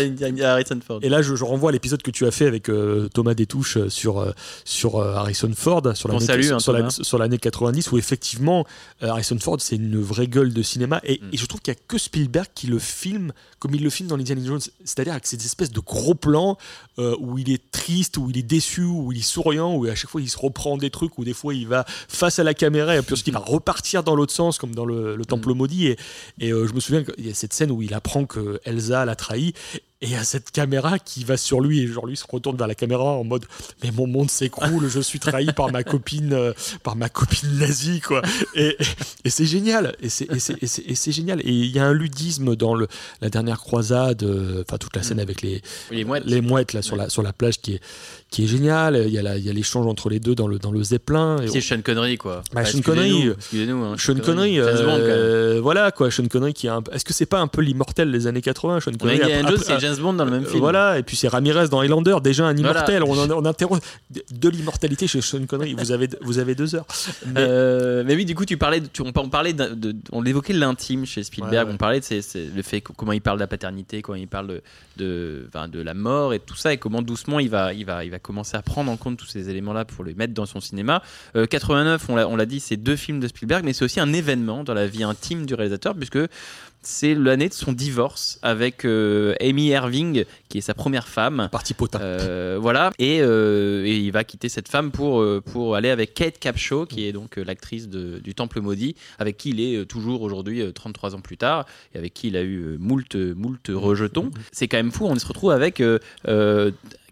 Harrison 0.52 0.80
Ford. 0.86 1.00
Et 1.02 1.10
là, 1.10 1.22
je, 1.22 1.36
je 1.36 1.44
renvoie 1.44 1.70
à 1.70 1.74
l'épisode 1.74 2.02
que 2.02 2.12
tu 2.12 2.26
as 2.26 2.32
fait 2.32 2.46
avec 2.48 2.70
euh, 2.70 3.10
Thomas 3.14 3.34
Détouche 3.34 3.78
euh, 3.78 3.90
sur, 3.90 4.20
euh, 4.20 4.32
sur 4.66 4.96
euh, 4.98 5.14
Harrison 5.16 5.52
Ford, 5.56 5.82
sur 5.96 6.08
l'année 6.10 6.52
hein, 6.52 6.60
sur 6.60 6.74
la- 6.74 6.80
Thomas. 6.80 6.90
sur 7.02 7.18
l'année 7.18 7.38
90, 7.38 7.92
où 7.92 7.98
effectivement, 7.98 8.66
euh, 9.04 9.08
Harrison 9.10 9.38
Ford, 9.40 9.58
c'est 9.60 9.81
une 9.84 10.00
vraie 10.02 10.28
gueule 10.28 10.54
de 10.54 10.62
cinéma. 10.62 11.02
Et, 11.04 11.20
Mm. 11.22 11.30
et 11.34 11.38
je 11.38 11.46
trouve 11.46 11.62
qu'il 11.62 11.74
n'y 11.74 11.78
a 11.80 11.84
que 11.88 11.98
Spielberg 11.98 12.48
qui 12.56 12.68
le 12.68 12.80
filme 12.80 13.34
comme 13.60 13.76
il 13.76 13.84
le 13.84 13.90
filme 13.92 14.10
dans 14.10 14.18
Indiana 14.20 14.42
Jones, 14.44 14.60
c'est-à-dire 14.84 15.14
avec 15.14 15.28
ces 15.28 15.36
espèces 15.46 15.72
de 15.72 15.80
gros 15.80 16.16
plans 16.16 16.58
euh, 16.98 17.16
où 17.20 17.38
il 17.38 17.52
est 17.52 17.70
triste, 17.72 18.18
où 18.18 18.30
il 18.32 18.38
est 18.38 18.44
déçu, 18.44 18.82
où 18.84 19.12
il 19.12 19.20
est 19.20 19.22
souriant, 19.22 19.76
où 19.76 19.86
à 19.86 19.94
chaque 19.94 20.10
fois 20.10 20.20
il 20.22 20.30
se 20.30 20.38
reprend 20.38 20.78
des 20.78 20.90
trucs, 20.90 21.18
où 21.20 21.24
des 21.24 21.34
fois 21.34 21.54
il 21.54 21.68
va 21.68 21.86
face 22.08 22.40
à 22.40 22.44
la 22.44 22.54
caméra 22.56 22.98
et 22.98 23.02
puis 23.04 23.14
ensuite 23.14 23.28
il 23.28 23.34
va 23.34 23.40
repartir 23.40 24.04
dans 24.04 24.16
l'autre 24.16 24.34
sens, 24.34 24.58
comme 24.58 24.74
dans 24.74 24.86
le, 24.86 25.16
le 25.16 25.26
Temple 25.26 25.54
maudit. 25.54 25.88
Et, 25.88 25.98
et 26.40 26.52
euh, 26.52 26.68
je 26.68 26.74
me 26.74 26.80
souviens 26.80 27.04
qu'il 27.04 27.28
y 27.28 27.30
a 27.30 27.34
cette 27.36 27.54
scène 27.54 27.70
où 27.72 27.82
il 27.84 27.94
apprend 27.94 28.26
que 28.26 28.60
Elsa 28.66 29.06
l'a 29.06 29.16
trahi. 29.16 29.54
Et 30.02 30.08
il 30.08 30.12
y 30.12 30.16
a 30.16 30.24
cette 30.24 30.50
caméra 30.52 30.98
qui 30.98 31.24
va 31.24 31.38
sur 31.38 31.62
lui 31.62 31.82
et 31.82 31.88
genre 31.88 32.08
lui 32.08 32.18
se 32.18 32.26
retourne 32.28 32.58
vers 32.58 32.68
la 32.68 32.74
caméra 32.76 33.04
en 33.04 33.24
mode 33.24 33.46
mais 33.84 33.92
mon 33.92 34.08
monde 34.08 34.32
s'écroule, 34.32 34.88
je 34.90 35.00
suis 35.00 35.20
trahi 35.20 35.46
par 35.56 35.72
ma 35.72 35.84
copine 35.84 36.34
euh, 36.34 36.54
par 36.82 36.96
ma 36.96 37.08
copine 37.08 37.60
nazie 37.60 38.00
quoi. 38.02 38.22
Et, 38.56 38.76
et 39.26 39.30
c'est 39.30 39.46
génial 39.46 39.96
et 40.02 40.10
c'est 40.10 40.28
et 40.32 41.12
génial 41.12 41.40
et 41.42 41.52
il 41.52 41.68
y 41.76 41.78
a 41.80 41.86
un 41.86 41.94
ludisme 41.94 42.56
dans 42.56 42.74
le 42.74 42.88
la 43.22 43.30
dernière 43.30 43.60
croisade 43.60 44.24
euh, 44.24 44.64
enfin 44.68 44.78
toute 44.78 44.96
la 44.96 45.04
scène 45.04 45.20
avec 45.20 45.42
les 45.44 45.62
Les 45.92 46.04
mouettes. 46.04 46.24
les 46.26 46.42
mouettes 46.42 46.74
là 46.74 46.82
sur 46.82 46.96
la 46.96 47.10
sur 47.10 47.22
la 47.22 47.32
plage 47.34 47.60
qui 47.62 47.76
est 47.76 47.82
qui 48.32 48.46
est 48.46 48.48
génial, 48.48 48.96
il 49.08 49.12
y 49.12 49.20
a 49.20 49.54
l'échange 49.54 49.86
entre 49.88 50.10
les 50.10 50.22
deux 50.22 50.36
dans 50.36 50.48
le 50.48 50.58
dans 50.58 50.72
le 50.72 50.82
zeppelin 50.82 51.36
C'est 51.52 51.60
Sean 51.60 51.82
Connery, 51.82 52.18
quoi. 52.18 52.44
Bah, 52.54 52.64
Sean 52.64 52.80
Connery, 52.82 53.28
Excusez-nous. 53.38 53.84
hein, 53.84 53.96
Sean 53.98 54.16
Connery, 54.24 54.58
euh, 54.58 55.60
voilà 55.62 55.92
quoi, 55.92 56.10
Sean 56.10 56.28
Connery 56.30 56.54
qui 56.54 56.68
est 56.68 56.70
un... 56.70 56.82
Est-ce 56.94 57.04
que 57.04 57.12
c'est 57.12 57.26
pas 57.26 57.40
un 57.42 57.48
peu 57.48 57.60
l'immortel 57.62 58.10
des 58.10 58.28
années 58.28 58.42
80 58.42 58.80
Sean 58.80 58.92
Connery 58.98 59.20
James 59.96 60.04
Bond 60.04 60.14
dans 60.14 60.26
le 60.26 60.32
même 60.32 60.44
euh, 60.44 60.48
film. 60.48 60.60
Voilà, 60.60 60.98
et 60.98 61.04
puis 61.04 61.16
c'est 61.16 61.28
Ramirez 61.28 61.68
dans 61.70 61.80
Highlander, 61.82 62.18
déjà 62.24 62.46
un 62.46 62.54
Voilà. 62.54 62.70
immortel. 62.72 63.04
On, 63.04 63.46
interroge 63.52 63.80
de, 64.10 64.24
de 64.32 64.50
l'immortalité 64.50 65.08
chez 65.08 65.22
Sean 65.22 65.46
Connery. 65.46 65.74
Vous 65.76 65.92
avez, 65.92 66.10
vous 66.22 66.40
avez 66.40 66.56
deux 66.56 66.76
heures. 66.76 66.86
Mais- 67.28 67.34
Euh, 67.42 68.04
mais 68.06 68.16
oui, 68.16 68.26
du 68.26 68.36
coup, 68.36 68.46
tu 68.46 68.58
parlais, 68.58 68.82
tu, 68.82 69.02
on, 69.02 69.12
parlait, 69.12 69.54
de, 69.54 69.96
on 70.12 70.26
évoquait 70.26 70.54
l'intime 70.54 71.06
chez 71.06 71.24
Spielberg. 71.24 71.68
Ouais. 71.68 71.74
On 71.74 71.78
parlait 71.78 72.00
de 72.00 72.06
c'est- 72.06 72.22
c'est 72.22 72.46
le 72.56 72.62
fait 72.62 72.82
comment 72.82 73.12
il 73.12 73.22
parle 73.22 73.38
de 73.38 73.42
la 73.44 73.48
paternité, 73.48 74.02
comment 74.02 74.18
il 74.18 74.28
parle 74.28 74.62
de, 74.98 75.48
la 75.84 75.94
mort 75.94 76.34
et 76.34 76.40
tout 76.40 76.56
ça, 76.56 76.74
et 76.74 76.78
comment 76.78 77.02
doucement 77.02 77.40
il 77.40 77.50
va, 77.50 77.74
il 77.74 77.86
va, 77.86 78.04
il 78.06 78.12
va 78.12 78.20
commencer 78.20 78.56
à 78.58 78.62
prendre 78.62 78.92
en 78.92 78.98
compte 78.98 79.18
tous 79.18 79.26
ces 79.28 79.50
éléments-là 79.50 79.86
pour 79.86 80.04
les 80.04 80.14
mettre 80.14 80.34
dans 80.34 80.46
son 80.46 80.60
cinéma. 80.60 81.02
Euh, 81.36 81.46
89, 81.46 82.06
on 82.10 82.16
l'a, 82.16 82.28
on 82.28 82.36
l'a 82.36 82.46
dit, 82.46 82.60
c'est 82.60 82.78
deux 82.78 82.96
films 82.96 83.20
de 83.20 83.28
Spielberg, 83.28 83.64
mais 83.66 83.74
c'est 83.74 83.86
aussi 83.86 84.00
un 84.00 84.14
événement 84.14 84.64
dans 84.64 84.74
la 84.74 84.88
vie 84.88 85.04
intime 85.04 85.46
du 85.46 85.54
réalisateur, 85.54 85.96
puisque 85.96 86.20
c'est 86.84 87.14
l'année 87.16 87.48
de 87.50 87.54
son 87.54 87.74
divorce 87.74 88.40
avec 88.42 88.86
euh, 88.86 89.36
Amy 89.40 89.68
Irving, 89.68 90.26
qui 90.50 90.58
est 90.58 90.62
sa 90.62 90.74
première 90.74 91.08
femme. 91.08 91.48
Parti 91.52 91.74
potin. 91.74 92.00
Euh, 92.02 92.58
voilà, 92.60 92.92
et, 93.00 93.20
euh, 93.22 93.86
et 93.86 93.98
il 93.98 94.12
va 94.12 94.24
quitter 94.24 94.50
cette 94.50 94.68
femme 94.68 94.92
pour, 94.92 95.22
euh, 95.22 95.42
pour 95.42 95.76
aller 95.76 95.90
avec 95.90 96.14
Kate 96.14 96.40
Capshaw, 96.40 96.86
qui 96.86 97.06
est 97.08 97.12
donc 97.12 97.36
l'actrice 97.38 97.88
du 97.88 98.34
Temple 98.36 98.62
Maudit, 98.62 98.96
avec 99.20 99.38
qui 99.38 99.50
il 99.52 99.60
est 99.60 99.86
toujours 99.86 100.22
aujourd'hui, 100.24 100.62
euh, 100.62 100.72
33 100.72 101.16
ans 101.16 101.22
plus 101.22 101.38
tard, 101.38 101.66
et 101.94 101.98
avec 101.98 102.14
qui 102.14 102.30
il 102.30 102.38
a 102.38 102.42
eu 102.44 102.78
moult, 102.80 103.16
moult 103.16 103.62
rejetons. 103.70 104.32
C'est 104.52 104.68
quand 104.68 104.78
même 104.78 104.92
fou, 104.92 105.06
on 105.06 105.18
se 105.18 105.26
retrouve 105.28 105.52
avec 105.52 105.82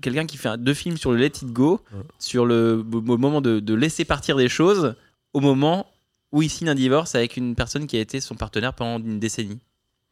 quelqu'un 0.01 0.26
qui 0.26 0.38
fait 0.38 0.49
un- 0.49 0.57
deux 0.57 0.74
films 0.74 0.97
sur 0.97 1.11
le 1.11 1.17
Let 1.17 1.28
It 1.28 1.45
Go, 1.51 1.82
sur 2.17 2.45
le, 2.45 2.84
moment 2.84 3.41
de, 3.41 3.59
de 3.59 3.74
laisser 3.74 4.05
partir 4.05 4.36
des 4.38 4.49
choses, 4.49 4.95
au 5.34 5.41
moment 5.41 5.86
où 6.32 6.41
il 6.41 6.49
signe 6.49 6.69
un 6.69 6.75
divorce 6.75 7.15
avec 7.15 7.38
une 7.38 7.55
personne 7.55 7.88
qui 7.88 7.97
a 7.97 7.99
été 7.99 8.19
son 8.21 8.36
partenaire 8.36 8.73
pendant 8.73 9.03
une 9.03 9.19
décennie, 9.19 9.59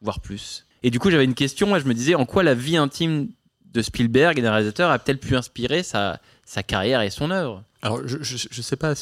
voire 0.00 0.20
plus. 0.20 0.66
Et 0.82 0.90
du 0.90 0.98
coup, 0.98 1.10
j'avais 1.10 1.24
une 1.24 1.34
question, 1.34 1.66
moi 1.66 1.78
je 1.78 1.84
me 1.84 1.94
disais, 1.94 2.14
en 2.14 2.26
quoi 2.26 2.42
la 2.42 2.54
vie 2.54 2.76
intime 2.76 3.28
de 3.64 3.82
Spielberg 3.82 4.38
et 4.38 4.42
d'un 4.42 4.52
réalisateur 4.52 4.90
a-t-elle 4.90 5.18
pu 5.18 5.36
inspirer 5.36 5.82
sa, 5.82 6.20
sa 6.44 6.62
carrière 6.62 7.02
et 7.02 7.10
son 7.10 7.30
œuvre? 7.30 7.62
Alors, 7.80 8.00
je, 8.04 8.18
je, 8.22 8.48
je 8.50 8.62
sais 8.62 8.76
pas. 8.76 8.94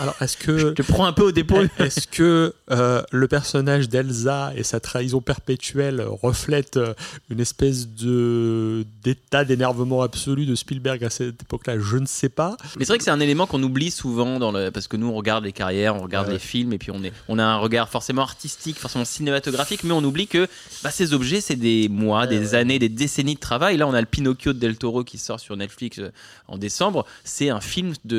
alors, 0.00 0.16
est-ce 0.20 0.36
que. 0.36 0.58
Je 0.58 0.66
te 0.68 0.82
prends 0.82 1.06
un 1.06 1.12
peu 1.12 1.22
au 1.22 1.32
dépourvu. 1.32 1.68
Est-ce 1.78 2.08
que 2.08 2.52
euh, 2.72 3.02
le 3.12 3.28
personnage 3.28 3.88
d'Elsa 3.88 4.52
et 4.56 4.62
sa 4.64 4.80
trahison 4.80 5.20
perpétuelle 5.20 6.00
reflètent 6.22 6.76
euh, 6.76 6.94
une 7.30 7.38
espèce 7.40 7.86
de 7.88 8.84
d'état 9.04 9.44
d'énervement 9.44 10.02
absolu 10.02 10.44
de 10.46 10.54
Spielberg 10.56 11.04
à 11.04 11.10
cette 11.10 11.42
époque-là? 11.42 11.78
Je 11.78 11.98
ne 11.98 12.06
sais 12.06 12.28
pas. 12.28 12.56
Mais 12.78 12.84
c'est 12.84 12.92
vrai 12.92 12.98
que 12.98 13.04
c'est 13.04 13.10
un 13.10 13.20
élément 13.20 13.46
qu'on 13.46 13.62
oublie 13.62 13.90
souvent 13.92 14.38
dans 14.40 14.50
le... 14.50 14.70
parce 14.70 14.88
que 14.88 14.96
nous 14.96 15.06
on 15.08 15.14
regarde 15.14 15.44
les 15.44 15.52
carrières, 15.52 15.94
on 15.94 16.02
regarde 16.02 16.26
Ouais. 16.26 16.32
les 16.34 16.38
films 16.40 16.72
et 16.72 16.78
puis 16.78 16.90
on, 16.90 17.04
est... 17.04 17.12
on 17.28 17.38
a 17.38 17.44
un 17.44 17.58
regard 17.58 17.88
forcément 17.88 18.22
artistique, 18.22 18.78
forcément 18.78 19.04
cinématographique, 19.04 19.84
mais 19.84 19.92
on 19.92 20.02
oublie 20.02 20.26
que 20.26 20.48
bah, 20.82 20.90
ces 20.90 21.12
objets 21.14 21.40
c'est 21.40 21.54
des 21.56 21.88
mois, 21.88 22.22
Ouais, 22.22 22.26
des 22.28 22.50
ouais. 22.50 22.54
années, 22.56 22.78
des 22.80 22.88
décennies 22.88 23.34
de 23.36 23.40
travail. 23.40 23.76
Là 23.76 23.86
on 23.86 23.94
a 23.94 24.00
le 24.00 24.06
Pinocchio 24.06 24.52
de 24.52 24.58
Del 24.58 24.76
Toro 24.76 25.04
qui 25.04 25.18
sort 25.18 25.38
sur 25.38 25.56
Netflix 25.56 25.98
euh, 26.00 26.10
en 26.48 26.58
décembre. 26.58 27.06
C'est 27.22 27.50
un 27.50 27.60
film 27.60 27.92
de... 28.04 28.15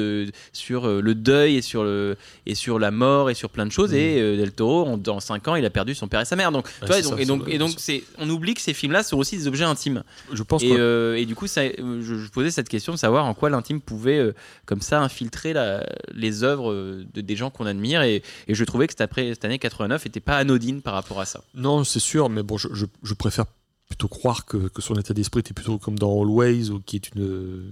sur 0.53 0.87
euh, 0.87 1.01
le 1.01 1.15
deuil 1.15 1.55
et 1.57 1.61
sur, 1.61 1.83
le... 1.83 2.15
et 2.45 2.55
sur 2.55 2.79
la 2.79 2.91
mort 2.91 3.29
et 3.29 3.33
sur 3.33 3.49
plein 3.49 3.65
de 3.65 3.71
choses. 3.71 3.93
Et 3.93 4.19
euh, 4.21 4.37
Del 4.37 4.51
Toro 4.51 4.85
en... 4.85 4.97
dans 4.97 5.19
5 5.19 5.47
ans 5.47 5.55
il 5.55 5.65
a 5.65 5.69
perdu 5.69 5.95
son 5.95 6.07
père 6.07 6.21
et 6.21 6.25
sa 6.25 6.35
mère. 6.35 6.51
Donc, 6.51 6.65
Ouais, 6.81 6.87
c'est 6.87 6.99
et 6.99 7.01
donc, 7.03 7.13
ça, 7.17 7.21
et 7.21 7.25
donc, 7.25 7.43
c'est- 7.45 7.51
et 7.53 7.57
donc 7.57 7.71
c'est... 7.77 8.03
on 8.17 8.29
oublie 8.29 8.53
que 8.53 8.61
ces 8.61 8.73
films-là 8.73 9.03
sont 9.03 9.17
aussi 9.17 9.37
des 9.37 9.47
objets 9.47 9.63
intimes. 9.65 10.03
Je 10.31 10.43
pense 10.43 10.63
Et, 10.63 10.71
euh, 10.77 11.15
et 11.17 11.25
du 11.25 11.35
coup, 11.35 11.47
ça, 11.47 11.61
je, 11.67 12.01
je 12.01 12.29
posais 12.29 12.51
cette 12.51 12.69
question 12.69 12.93
de 12.93 12.97
savoir 12.97 13.25
en 13.25 13.33
quoi 13.33 13.49
l'intime 13.49 13.81
pouvait, 13.81 14.17
euh, 14.19 14.33
comme 14.65 14.81
ça, 14.81 15.01
infiltrer 15.01 15.53
la- 15.53 15.85
les 16.13 16.43
œuvres 16.43 16.73
de, 16.73 17.21
des 17.21 17.35
gens 17.35 17.49
qu'on 17.49 17.65
admire. 17.65 18.01
Et, 18.01 18.21
et 18.47 18.55
je 18.55 18.63
trouvais 18.63 18.87
que 18.87 18.93
cette, 18.93 19.01
après, 19.01 19.29
cette 19.33 19.45
année 19.45 19.59
89 19.59 20.05
n'était 20.05 20.19
pas 20.19 20.37
anodine 20.37 20.81
par 20.81 20.93
rapport 20.93 21.19
à 21.19 21.25
ça. 21.25 21.41
non, 21.55 21.83
c'est 21.83 21.99
sûr, 21.99 22.29
mais 22.29 22.43
bon, 22.43 22.57
je, 22.57 22.67
je- 22.73 22.85
je 23.03 23.13
préfère 23.13 23.45
plutôt 23.87 24.07
croire 24.09 24.45
que, 24.45 24.57
que 24.67 24.81
son 24.81 24.95
état 24.95 25.13
d'esprit 25.13 25.39
était 25.39 25.53
plutôt 25.53 25.77
comme 25.77 25.97
dans 25.97 26.21
Always, 26.21 26.69
ou 26.71 26.79
qui 26.85 26.97
est 26.97 27.09
une, 27.15 27.71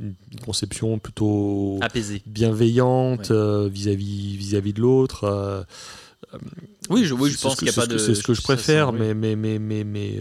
une 0.00 0.14
conception 0.44 0.98
plutôt 0.98 1.78
Apaisé. 1.80 2.22
bienveillante 2.26 3.30
Ouais. 3.30 3.36
euh, 3.36 3.68
vis-à-vis 3.72 4.36
vis-à-vis 4.36 4.72
de 4.72 4.80
l'autre. 4.80 5.24
euh, 5.24 5.62
Oui, 6.90 7.04
je, 7.04 7.14
oui, 7.14 7.30
je 7.30 7.38
pense 7.40 7.56
qu'il 7.56 7.68
que- 7.68 7.72
n'y 7.74 7.78
a 7.78 7.82
pas 7.82 7.86
de. 7.86 7.98
C'est 7.98 8.14
ce 8.14 8.22
que 8.22 8.34
je 8.34 8.42
préfère, 8.42 8.92
mais, 8.92 9.14
mais, 9.14 9.36
mais, 9.36 9.58
mais, 9.58 9.84
mais, 9.84 10.18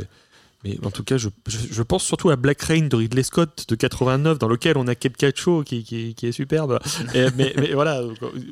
mais 0.63 0.77
en 0.83 0.91
tout 0.91 1.03
cas, 1.03 1.17
je, 1.17 1.29
je, 1.47 1.57
je 1.71 1.81
pense 1.83 2.03
surtout 2.03 2.29
à 2.29 2.35
Black 2.37 2.61
Rain 2.63 2.87
de 2.87 2.95
Ridley 2.95 3.23
Scott 3.23 3.65
de 3.67 3.75
89, 3.75 4.39
dans 4.39 4.47
lequel 4.47 4.77
on 4.77 4.87
a 4.87 4.95
Cape 4.95 5.17
Cacho 5.17 5.63
qui, 5.63 5.83
qui, 5.83 6.13
qui 6.15 6.27
est 6.27 6.31
superbe. 6.31 6.79
Et- 7.13 7.27
mais, 7.35 7.53
mais 7.57 7.73
voilà, 7.73 8.01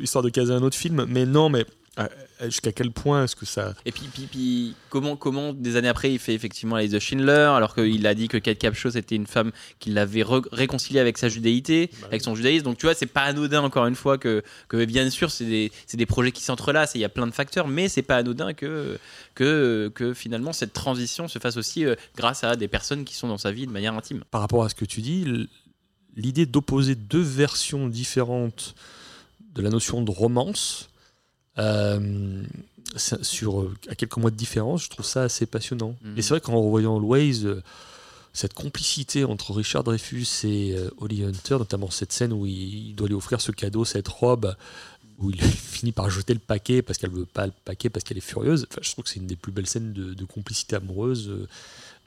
histoire 0.02 0.24
de 0.24 0.30
caser 0.30 0.52
un 0.54 0.62
autre 0.62 0.76
film. 0.78 1.06
Mais 1.08 1.26
non, 1.26 1.50
mais 1.50 1.66
euh, 2.00 2.08
jusqu'à 2.46 2.72
quel 2.72 2.92
point 2.92 3.26
est-ce 3.26 3.36
que 3.36 3.46
ça. 3.46 3.76
Et 3.86 3.92
puis, 3.92 4.10
puis, 4.12 4.24
puis, 4.26 4.76
comment, 4.90 5.16
comment, 5.16 5.54
des 5.54 5.76
années 5.76 5.90
après, 5.90 6.12
il 6.12 6.18
fait 6.18 6.34
effectivement 6.34 6.78
les 6.78 6.90
The 6.90 7.00
Schindler, 7.00 7.52
alors 7.56 7.76
qu'il 7.76 8.08
a 8.08 8.16
dit 8.16 8.28
que 8.28 8.38
Kate 8.38 8.58
Capshaw, 8.58 8.92
c'était 8.92 9.16
une 9.16 9.28
femme 9.28 9.52
qui 9.80 9.92
l'avait 9.92 10.24
re- 10.24 10.48
réconcilié 10.52 11.00
avec 11.00 11.18
sa 11.20 11.30
judaïté, 11.30 11.92
avec 12.06 12.22
son 12.24 12.34
judaïsme. 12.34 12.64
Donc, 12.64 12.78
tu 12.78 12.88
vois, 12.88 12.96
c'est 12.96 13.06
pas 13.06 13.22
anodin, 13.22 13.62
encore 13.62 13.86
une 13.86 13.96
fois, 13.96 14.18
que, 14.18 14.42
que 14.70 14.84
bien 14.86 15.08
sûr, 15.10 15.30
c'est 15.30 15.46
des, 15.46 15.72
c'est 15.86 15.98
des 15.98 16.08
projets 16.08 16.32
qui 16.32 16.42
s'entrelacent 16.44 16.96
et 16.96 17.00
il 17.00 17.02
y 17.02 17.06
a 17.06 17.10
plein 17.10 17.28
de 17.28 17.32
facteurs, 17.32 17.68
mais 17.68 17.88
c'est 17.90 18.02
pas 18.02 18.18
anodin 18.18 18.54
que, 18.54 18.98
que, 19.36 19.92
que 19.94 20.14
finalement, 20.16 20.52
cette 20.54 20.74
transition 20.74 21.28
se 21.28 21.38
fasse 21.38 21.58
aussi 21.58 21.86
euh, 21.86 21.96
grâce 22.18 22.44
à 22.44 22.56
des 22.56 22.68
personnes 22.68 23.06
qui 23.06 23.14
sont 23.16 23.28
dans 23.28 23.38
sa 23.38 23.52
vie 23.52 23.68
de 23.68 23.72
manière 23.72 23.94
intime. 23.94 24.24
Par 24.32 24.42
rapport 24.42 24.64
à 24.64 24.70
ce 24.70 24.76
que 24.76 24.86
tu 24.86 25.02
dis, 25.02 25.48
l'idée 26.16 26.48
d'opposer 26.48 26.96
deux 26.96 27.22
versions 27.22 27.88
différentes 27.88 28.74
de 29.54 29.62
la 29.62 29.70
notion 29.70 30.02
de 30.02 30.10
romance. 30.10 30.90
Euh, 31.58 32.44
sur 32.96 33.62
euh, 33.62 33.74
à 33.90 33.96
quelques 33.96 34.18
mois 34.18 34.32
de 34.32 34.36
différence, 34.36 34.84
je 34.86 34.90
trouve 34.90 35.06
ça 35.06 35.24
assez 35.24 35.46
passionnant. 35.46 35.96
Mhm. 36.04 36.18
Et 36.18 36.22
c'est 36.22 36.30
vrai 36.30 36.42
qu'en 36.42 36.60
revoyant 36.62 36.98
Always, 36.98 37.46
euh, 37.46 37.62
cette 38.34 38.54
complicité 38.54 39.24
entre 39.24 39.54
Richard 39.54 39.84
Dreyfus 39.84 40.26
et 40.44 40.76
Holly 40.98 41.24
Hunter, 41.24 41.58
notamment 41.60 41.92
cette 41.92 42.12
scène 42.12 42.34
où 42.34 42.46
il, 42.48 42.96
doit 42.96 43.08
lui 43.08 43.14
offrir 43.16 43.40
ce 43.42 43.52
cadeau, 43.52 43.86
cette 43.86 44.08
robe, 44.08 44.56
où 45.20 45.30
il 45.30 45.40
finit 45.44 45.92
par 45.92 46.10
jeter 46.10 46.34
le 46.34 46.40
paquet 46.40 46.82
parce 46.82 46.98
qu'elle 46.98 47.12
veut 47.12 47.28
pas 47.28 47.46
le 47.46 47.54
paquet 47.64 47.90
parce 47.92 48.04
qu'elle 48.04 48.18
est 48.18 48.22
furieuse. 48.22 48.66
Enfin, 48.72 48.82
je 48.82 48.92
trouve 48.92 49.04
que 49.04 49.12
c'est 49.12 49.20
une 49.20 49.28
des 49.28 49.36
plus 49.36 49.52
belles 49.52 49.68
scènes 49.68 49.94
de, 49.94 50.16
de 50.16 50.26
complicité 50.26 50.76
amoureuse 50.76 51.28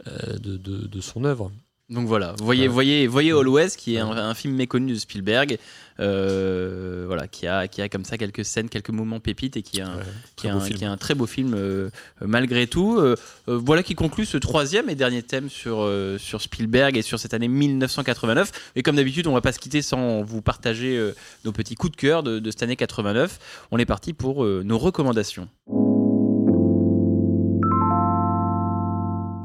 de, 0.04 0.56
de- 0.56 0.86
de 0.86 1.00
son 1.00 1.24
œuvre. 1.24 1.52
Donc 1.88 2.08
voilà, 2.08 2.34
voyez, 2.40 2.66
voyez, 2.66 3.06
voyez 3.06 3.30
Always, 3.30 3.70
qui 3.76 3.94
est 3.94 4.00
un, 4.00 4.34
film 4.34 4.54
méconnu 4.54 4.94
de 4.94 4.98
Spielberg, 4.98 5.56
euh, 6.00 7.04
voilà, 7.06 7.28
qui 7.28 7.46
a, 7.46 7.68
qui 7.68 7.80
a 7.80 7.88
comme 7.88 8.04
ça 8.04 8.18
quelques 8.18 8.44
scènes, 8.44 8.68
quelques 8.68 8.90
moments 8.90 9.20
pépites 9.20 9.56
et 9.56 9.62
qui 9.62 9.78
est 9.78 9.82
un, 9.82 10.00
qui 10.34 10.48
est 10.48 10.50
très 10.50 10.58
beau 10.58 10.64
un, 10.64 10.66
film. 10.66 10.78
qui 10.78 10.84
est 10.84 10.88
un 10.88 10.96
très 10.96 11.14
beau 11.14 11.26
film 11.26 11.54
euh, 11.54 11.90
malgré 12.20 12.66
tout. 12.66 12.98
Euh, 12.98 13.14
voilà 13.46 13.84
qui 13.84 13.94
conclut 13.94 14.26
ce 14.26 14.36
troisième 14.36 14.90
et 14.90 14.96
dernier 14.96 15.22
thème 15.22 15.48
sur, 15.48 15.88
sur 16.18 16.42
Spielberg 16.42 16.96
et 16.96 17.02
sur 17.02 17.20
cette 17.20 17.34
année 17.34 17.46
1989. 17.46 18.72
Et 18.74 18.82
comme 18.82 18.96
d'habitude, 18.96 19.28
on 19.28 19.32
va 19.32 19.40
pas 19.40 19.52
se 19.52 19.60
quitter 19.60 19.80
sans 19.80 20.22
vous 20.22 20.42
partager 20.42 21.12
nos 21.44 21.52
petits 21.52 21.76
coups 21.76 21.92
de 21.92 21.96
cœur 21.96 22.24
de, 22.24 22.40
de 22.40 22.50
cette 22.50 22.64
année 22.64 22.74
89. 22.74 23.68
On 23.70 23.78
est 23.78 23.86
parti 23.86 24.12
pour 24.12 24.44
nos 24.44 24.78
recommandations. 24.78 25.48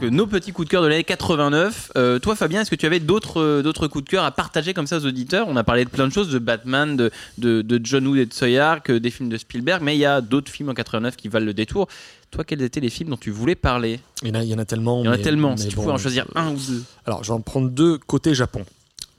Que 0.01 0.07
nos 0.07 0.25
petits 0.25 0.51
coups 0.51 0.67
de 0.67 0.71
cœur 0.71 0.81
de 0.81 0.87
l'année 0.87 1.03
89. 1.03 1.91
Euh, 1.95 2.17
toi, 2.17 2.35
Fabien, 2.35 2.61
est-ce 2.61 2.71
que 2.71 2.75
tu 2.75 2.87
avais 2.87 2.99
d'autres 2.99 3.39
euh, 3.39 3.61
d'autres 3.61 3.87
coups 3.87 4.03
de 4.05 4.09
cœur 4.09 4.23
à 4.23 4.31
partager 4.31 4.73
comme 4.73 4.87
ça 4.87 4.97
aux 4.97 5.05
auditeurs? 5.05 5.45
On 5.47 5.55
a 5.55 5.63
parlé 5.63 5.85
de 5.85 5.91
plein 5.91 6.07
de 6.07 6.11
choses, 6.11 6.29
de 6.31 6.39
Batman, 6.39 6.97
de, 6.97 7.11
de, 7.37 7.61
de 7.61 7.79
John 7.83 8.07
Woo 8.07 8.15
et 8.15 8.25
de 8.25 8.33
Soyark, 8.33 8.89
euh, 8.89 8.99
des 8.99 9.11
films 9.11 9.29
de 9.29 9.37
Spielberg, 9.37 9.83
mais 9.83 9.95
il 9.95 9.99
y 9.99 10.05
a 10.05 10.19
d'autres 10.21 10.51
films 10.51 10.69
en 10.69 10.73
89 10.73 11.15
qui 11.17 11.27
valent 11.27 11.45
le 11.45 11.53
détour. 11.53 11.87
Toi, 12.31 12.43
quels 12.43 12.63
étaient 12.63 12.79
les 12.79 12.89
films 12.89 13.11
dont 13.11 13.17
tu 13.17 13.29
voulais 13.29 13.53
parler? 13.53 13.99
Il 14.23 14.29
y 14.29 14.31
en 14.31 14.39
a, 14.39 14.43
il 14.43 14.49
y 14.49 14.55
en 14.55 14.57
a 14.57 14.65
tellement. 14.65 15.03
Il 15.03 15.05
y 15.05 15.09
en 15.09 15.11
a 15.11 15.17
mais- 15.17 15.21
tellement, 15.21 15.51
mais 15.51 15.57
si 15.57 15.67
tu 15.67 15.75
bon, 15.75 15.83
pouvais 15.83 15.93
en 15.93 15.99
choisir 15.99 16.25
un 16.33 16.49
ou 16.49 16.55
deux. 16.57 16.83
Alors, 17.05 17.23
je 17.23 17.27
vais 17.29 17.35
en 17.35 17.41
prendre 17.41 17.69
deux 17.69 17.99
côté 17.99 18.33
Japon. 18.33 18.65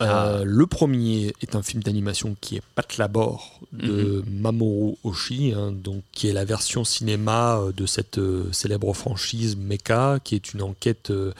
Euh, 0.03 0.40
Ah. 0.40 0.44
Le 0.44 0.66
premier 0.66 1.32
est 1.42 1.55
un 1.55 1.62
film 1.62 1.82
d'animation 1.82 2.36
qui 2.40 2.57
est 2.57 2.62
Pat 2.74 2.96
Labor 2.98 3.61
de 3.72 4.22
Mhm. 4.26 4.40
Mamoru 4.40 4.96
Oshii, 5.05 5.53
hein, 5.53 5.72
donc, 5.72 6.03
qui 6.12 6.28
est 6.28 6.32
la 6.32 6.44
version 6.44 6.84
cinéma 6.84 7.59
euh, 7.59 7.72
de 7.72 7.86
cette 7.86 8.18
euh, 8.18 8.50
célèbre 8.53 8.92
franchise 8.94 9.57
Mecha, 9.57 10.18
qui 10.24 10.34
est 10.34 10.53
une 10.55 10.62
enquête 10.62 11.11
euh, 11.11 11.32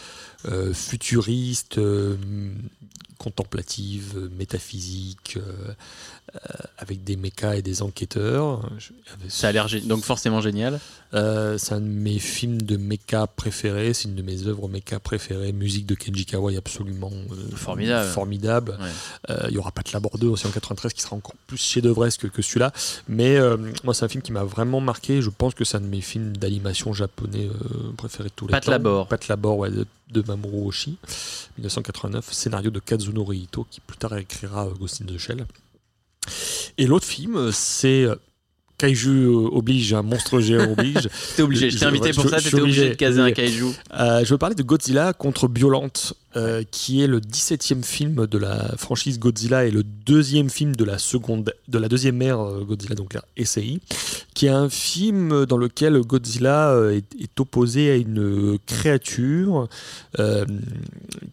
futuriste, 0.75 1.79
contemplative, 3.19 4.29
métaphysique, 4.37 5.39
avec 6.83 7.05
des 7.05 7.17
mechas 7.17 7.55
et 7.57 7.63
des 7.63 7.81
enquêteurs. 7.83 8.69
Je- 8.79 8.93
Ça 9.29 9.49
a 9.49 9.53
l'air 9.53 9.67
gé- 9.69 9.87
donc 9.87 10.03
forcément 10.05 10.41
génial. 10.41 10.81
euh, 11.15 11.57
c'est 11.59 11.75
un 11.75 11.81
de 11.81 11.87
mes 11.87 12.19
films 12.19 12.61
de 12.63 12.77
mecha 12.77 13.27
préférés, 13.27 13.93
c'est 13.95 14.09
une 14.09 14.15
de 14.15 14.23
mes 14.23 14.47
œuvres 14.47 14.69
mecha 14.69 14.99
préférées. 15.01 15.53
Musique 15.53 15.87
de 15.87 15.95
Kenji 15.95 16.25
Kawai 16.27 16.57
absolument 16.57 17.11
euh, 17.13 17.57
Formidable. 17.57 18.09
formidable. 18.11 18.79
Ouais. 18.81 18.89
Euh, 19.31 19.47
Il 19.49 19.55
y 19.55 19.59
aura 19.59 19.71
pas 19.73 19.83
de 19.83 19.91
Labor 19.93 20.19
2 20.19 20.27
aussi 20.29 20.47
en 20.47 20.51
93 20.51 20.93
qui 20.93 21.03
sera 21.03 21.17
encore 21.17 21.35
plus 21.47 21.57
chef-d'œuvresque 21.59 22.31
que 22.31 22.43
celui-là. 22.43 22.73
Mais 23.09 23.37
euh, 23.37 23.57
moi, 23.85 23.95
c'est 23.95 24.05
un 24.05 24.09
film 24.09 24.23
qui 24.23 24.33
m'a 24.33 24.45
vraiment 24.45 24.81
marqué. 24.81 25.23
Je 25.23 25.31
pense 25.31 25.55
que 25.55 25.65
c'est 25.65 25.77
un 25.77 25.81
de 25.81 25.87
mes 25.87 26.01
films 26.01 26.37
d'animation 26.37 26.93
japonais 26.93 27.49
euh, 27.49 27.93
préférés 27.97 28.29
de 28.31 28.35
tous 28.35 28.47
les 28.49 28.53
Pat 28.53 28.65
temps. 28.65 28.71
Labor. 28.73 29.07
Pat 29.09 29.29
Labor, 29.29 29.59
ouais, 29.59 29.71
de, 29.71 29.87
de 30.11 30.23
Mamoru 30.27 30.67
Oshii, 30.69 30.97
1989. 31.59 32.33
Scénario 32.33 32.71
de 32.71 32.81
Kazunori 32.81 33.39
Ito 33.41 33.67
qui 33.71 33.81
plus 33.81 33.97
tard 33.99 34.17
écrira 34.17 34.67
euh, 34.67 34.71
Ghost 34.79 35.03
in 35.03 35.07
the 35.13 35.19
Shell. 35.19 35.45
Et 36.79 36.87
l'autre 36.87 37.07
film, 37.07 37.37
euh, 37.37 37.51
c'est 37.53 38.05
euh, 38.05 38.15
Kaiju 38.79 39.09
euh, 39.27 39.49
oblige, 39.53 39.93
un 39.95 40.03
monstre 40.03 40.41
géant 40.41 40.73
oblige. 40.79 41.09
T'es 41.37 41.43
obligé, 41.43 41.71
je 41.71 41.79
t'ai 41.79 41.85
invité 41.85 42.13
pour 42.13 42.25
je- 42.25 42.29
ça, 42.31 42.41
t'étais 42.41 42.61
obligé 42.61 42.91
de 42.91 42.95
caser 42.95 43.21
un 43.21 43.27
oui. 43.27 43.33
kaiju. 43.35 43.67
Euh, 43.95 44.25
je 44.25 44.31
veux 44.31 44.39
parler 44.39 44.55
de 44.55 44.63
Godzilla 44.63 45.13
contre 45.13 45.47
Biolante, 45.49 46.15
euh, 46.37 46.63
qui 46.71 47.03
est 47.03 47.07
le 47.07 47.21
17e 47.21 47.83
film 47.85 48.27
de 48.27 48.39
la 48.39 48.75
franchise 48.79 49.19
Godzilla 49.19 49.67
et 49.67 49.71
le 49.71 49.83
deuxième 49.85 50.49
film 50.51 50.75
de 50.75 50.85
la 50.85 50.99
seconde, 50.99 51.53
de 51.69 51.79
la 51.79 51.89
deuxième 51.89 52.21
ère 52.23 52.41
euh, 52.41 52.65
Godzilla, 52.65 52.95
donc 52.95 53.15
la 53.15 53.23
SAI, 53.45 53.81
qui 54.35 54.47
est 54.47 54.51
un 54.51 54.69
film 54.71 55.45
dans 55.47 55.59
lequel 55.59 56.01
Godzilla 56.01 56.71
euh, 56.73 56.97
est, 56.97 57.15
est 57.21 57.39
opposé 57.41 57.91
à 57.91 57.97
une 57.97 58.59
créature 58.67 59.69
euh, 60.19 60.45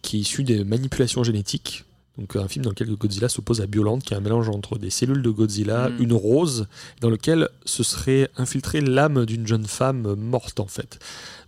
qui 0.02 0.18
est 0.18 0.20
issue 0.20 0.44
des 0.44 0.62
manipulations 0.64 1.24
génétiques. 1.24 1.84
Donc 2.18 2.36
un 2.36 2.48
film 2.48 2.64
dans 2.64 2.70
lequel 2.70 2.90
Godzilla 2.96 3.28
s'oppose 3.28 3.60
à 3.60 3.66
Biolante, 3.66 4.02
qui 4.02 4.12
est 4.14 4.16
un 4.16 4.20
mélange 4.20 4.48
entre 4.48 4.78
des 4.78 4.90
cellules 4.90 5.22
de 5.22 5.30
Godzilla, 5.30 5.88
Mm. 5.88 6.02
une 6.02 6.12
rose, 6.12 6.66
dans 7.00 7.08
lequel 7.10 7.48
se 7.64 7.82
serait 7.82 8.28
infiltrée 8.36 8.80
l'âme 8.80 9.24
d'une 9.24 9.46
jeune 9.46 9.66
femme 9.66 10.14
morte 10.16 10.60
en 10.60 10.66
fait. 10.66 10.98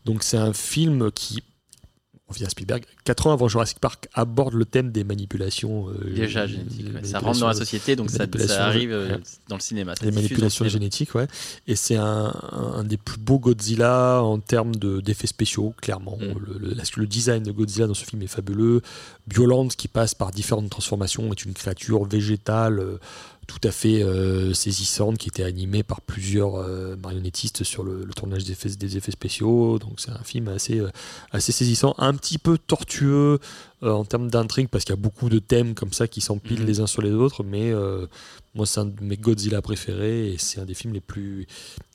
Donc 0.05 0.23
c'est 0.23 0.39
un 0.39 0.53
film 0.53 1.11
qui, 1.13 1.43
à 2.41 2.49
Spielberg, 2.49 2.85
4 3.05 3.27
ans 3.27 3.33
avant 3.33 3.49
Jurassic 3.49 3.79
Park, 3.79 4.09
aborde 4.15 4.55
le 4.55 4.65
thème 4.65 4.91
des 4.91 5.05
manipulations. 5.05 5.89
euh, 5.91 6.15
Déjà 6.15 6.47
les- 6.47 6.53
génétique. 6.55 6.87
les 6.87 6.93
ouais. 6.95 7.05
Ça 7.05 7.19
rentre 7.19 7.41
dans 7.41 7.49
la 7.49 7.55
société, 7.55 7.97
donc 7.97 8.11
ça, 8.11 8.25
arrive 8.65 8.93
euh, 8.93 9.09
ouais. 9.17 9.21
dans 9.49 9.57
le 9.57 9.61
cinéma. 9.61 9.95
les 10.03 10.11
manipulations 10.11 10.63
dans 10.63 10.67
le 10.67 10.71
cinéma. 10.71 10.85
génétiques, 10.85 11.15
ouais. 11.15 11.27
Et 11.67 11.77
c'est 11.77 11.97
un, 11.97 12.33
un 12.53 12.85
des 12.85 12.97
plus 12.97 13.19
beaux 13.19 13.39
Godzilla 13.39 14.23
en 14.23 14.39
termes 14.39 14.75
de- 14.77 15.01
d'effets 15.01 15.27
spéciaux, 15.27 15.75
clairement. 15.81 16.17
Mm. 16.19 16.39
Le, 16.61 16.69
le- 16.71 16.75
le 16.97 17.07
design 17.07 17.43
de 17.43 17.53
Godzilla 17.53 17.87
dans 17.87 17.95
ce 17.95 18.05
film 18.05 18.23
est 18.23 18.27
fabuleux. 18.27 18.81
Biolante, 19.27 19.77
qui 19.77 19.89
passe 19.89 20.15
par 20.15 20.31
différentes 20.31 20.71
transformations, 20.71 21.31
est 21.33 21.45
une 21.45 21.53
créature 21.55 22.05
végétale, 22.05 22.79
euh, 22.81 22.99
tout 23.47 23.61
à 23.65 23.71
fait 23.73 24.03
euh, 24.03 24.55
saisissante 24.55 25.19
qui 25.19 25.29
était 25.29 25.43
animée 25.43 25.83
par 25.83 26.01
plusieurs 26.01 26.57
euh, 26.57 26.97
marionnettistes 26.97 27.65
sur 27.65 27.83
le, 27.83 28.05
le 28.05 28.13
tournage 28.15 28.45
des 28.45 28.53
effets, 28.53 28.69
des 28.71 28.97
effets 28.97 29.11
spéciaux. 29.13 29.79
Donc 29.79 29.95
c'est 29.99 30.11
un 30.11 30.23
film 30.23 30.49
assez, 30.49 30.79
euh, 30.79 30.91
assez 31.33 31.53
saisissant, 31.53 31.95
un 31.99 32.15
petit 32.15 32.39
peu 32.39 32.57
tortueux 32.59 33.39
en 33.83 34.05
termes 34.05 34.31
d'intrigue 34.31 34.69
parce 34.69 34.85
qu'il 34.85 34.93
y 34.93 34.99
a 34.99 35.01
beaucoup 35.01 35.29
de 35.29 35.41
thèmes 35.41 35.75
comme 35.75 35.93
ça 35.93 36.07
qui 36.07 36.21
s'empilent 36.21 36.61
Mhm. 36.61 36.67
les 36.67 36.81
uns 36.81 36.87
sur 36.87 37.03
les 37.03 37.11
autres. 37.11 37.43
Mais 37.43 37.73
moi, 38.55 38.65
c'est 38.65 38.79
un 38.79 38.85
de 38.87 39.03
mes 39.03 39.17
Godzilla 39.17 39.61
préférés 39.61 40.33
et 40.33 40.39
c'est 40.39 40.61
un 40.61 40.65
des 40.65 40.75
films 40.75 40.95
les 40.95 41.01
plus, 41.01 41.47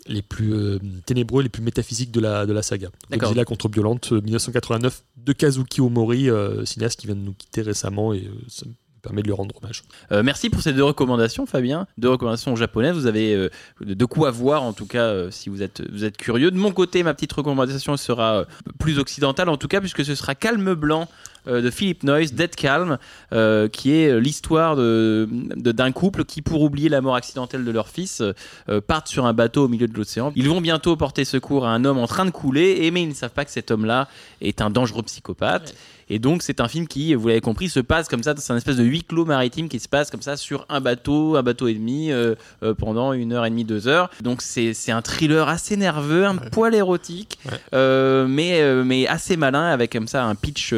les 0.08 0.22
plus 0.22 0.80
ténébreux, 1.06 1.44
les 1.44 1.50
plus 1.50 1.62
métaphysiques 1.64 2.12
de 2.12 2.20
la, 2.20 2.46
de 2.46 2.52
la 2.52 2.62
saga. 2.62 2.90
Godzilla 3.10 3.46
contre 3.46 3.70
Violente, 3.70 4.12
euh, 4.12 4.20
1989, 4.22 5.04
de 5.16 5.32
Kazuki 5.34 5.80
Omori, 5.80 6.28
cinéaste 6.66 7.00
qui 7.00 7.08
vient 7.08 7.16
de 7.16 7.22
nous 7.22 7.34
quitter 7.34 7.62
récemment 7.62 8.14
et 8.14 8.30
ça 8.50 8.66
me 8.66 8.74
permet 9.08 9.22
de 9.22 9.28
lui 9.28 9.34
rendre 9.34 9.56
hommage. 9.62 9.84
Euh, 10.12 10.22
merci 10.24 10.50
pour 10.50 10.62
ces 10.62 10.74
deux 10.74 10.84
recommandations, 10.84 11.46
Fabien. 11.46 11.88
Deux 11.98 12.10
recommandations 12.10 12.56
japonaises. 12.56 12.96
Vous 12.96 13.06
avez 13.08 13.34
euh, 13.34 13.50
de 13.82 14.06
quoi 14.06 14.32
voir, 14.32 14.64
en 14.64 14.74
tout 14.74 14.86
cas, 14.86 15.04
euh, 15.04 15.32
si 15.32 15.50
vous 15.50 15.64
êtes, 15.64 15.82
vous 15.92 16.04
êtes 16.04 16.18
curieux. 16.18 16.52
De 16.52 16.58
mon 16.58 16.72
côté, 16.72 17.04
ma 17.04 17.14
petite 17.14 17.34
recommandation 17.34 17.96
sera 17.98 18.40
euh, 18.40 18.46
plus 18.80 19.00
occidentale, 19.00 19.50
en 19.50 19.58
tout 19.58 19.68
cas, 19.70 19.80
puisque 19.80 20.04
ce 20.04 20.16
sera 20.16 20.36
Calme 20.36 20.74
Blanc 20.74 21.08
de 21.46 21.70
Philip 21.72 22.04
Noyce, 22.04 22.34
Dead 22.34 22.54
Calm, 22.56 22.98
euh, 23.32 23.70
qui 23.70 23.94
est 23.94 24.20
l'histoire 24.20 24.76
de- 24.76 25.30
d'un 25.56 25.94
couple 25.94 26.26
qui, 26.26 26.42
pour 26.42 26.62
oublier 26.62 26.90
la 26.90 27.00
mort 27.00 27.16
accidentelle 27.16 27.64
de 27.64 27.72
leur 27.72 27.88
fils, 27.88 28.22
euh, 28.68 28.82
partent 28.82 29.08
sur 29.08 29.26
un 29.26 29.32
bateau 29.32 29.64
au 29.64 29.68
milieu 29.70 29.88
de 29.88 29.96
l'océan. 29.96 30.34
Ils 30.36 30.50
vont 30.50 30.60
bientôt 30.60 30.98
porter 30.98 31.24
secours 31.24 31.66
à 31.66 31.70
un 31.70 31.86
homme 31.86 32.00
en 32.00 32.08
train 32.08 32.26
de 32.26 32.32
couler, 32.32 32.80
et 32.82 32.92
mais 32.92 33.02
ils 33.04 33.08
ne 33.08 33.14
savent 33.14 33.32
pas 33.32 33.46
que 33.46 33.52
cet 33.52 33.72
homme-là 33.72 34.10
est 34.42 34.60
un 34.60 34.70
dangereux 34.70 35.04
psychopathe. 35.04 35.74
Et 36.10 36.20
donc, 36.20 36.42
c'est 36.42 36.62
un 36.62 36.68
film 36.68 36.88
qui, 36.88 37.14
vous 37.16 37.28
l'avez 37.28 37.42
compris, 37.42 37.70
se 37.70 37.80
passe 37.80 38.08
comme 38.08 38.24
ça. 38.24 38.34
C'est 38.38 38.54
un 38.54 38.58
espèce 38.58 38.78
de 38.78 38.84
huis 38.84 39.04
clos 39.04 39.26
maritime 39.26 39.68
qui 39.68 39.80
se 39.80 39.90
passe 39.90 40.10
comme 40.10 40.22
ça 40.22 40.38
sur 40.38 40.66
un 40.70 40.80
bateau, 40.80 41.36
un 41.36 41.44
bateau 41.44 41.68
et 41.68 41.74
demi, 41.74 42.12
euh, 42.12 42.36
euh, 42.64 42.74
pendant 42.74 43.12
une 43.14 43.34
heure 43.34 43.46
et 43.46 43.50
demie, 43.50 43.66
deux 43.66 43.88
heures. 43.88 44.10
Donc, 44.22 44.42
c'est 44.42 44.74
un 44.92 45.02
thriller 45.02 45.50
assez 45.50 45.76
nerveux, 45.78 46.26
un 46.26 46.36
poil 46.36 46.76
érotique, 46.76 47.38
Ouais. 47.46 47.52
euh, 47.74 48.26
mais, 48.28 48.64
mais 48.84 49.08
assez 49.08 49.38
malin, 49.38 49.68
avec 49.68 49.92
comme 49.92 50.08
ça 50.08 50.24
un 50.26 50.36
pitch 50.36 50.74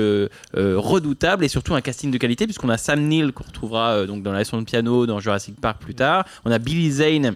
redoutable 0.56 1.43
et 1.45 1.47
surtout 1.47 1.76
un 1.76 1.81
casting 1.81 2.11
de 2.11 2.18
qualité, 2.18 2.45
puisqu'on 2.45 2.69
a 2.69 2.77
Sam 2.77 3.01
Neill 3.01 3.31
qu'on 3.31 3.43
retrouvera 3.45 4.06
donc 4.06 4.23
dans 4.23 4.31
la 4.31 4.39
leçon 4.39 4.60
de 4.60 4.65
piano 4.65 5.06
dans 5.06 5.19
Jurassic 5.19 5.60
Park 5.60 5.80
plus 5.80 5.95
tard. 5.95 6.26
On 6.45 6.51
a 6.51 6.57
Billy 6.60 6.91
Zane. 6.91 7.35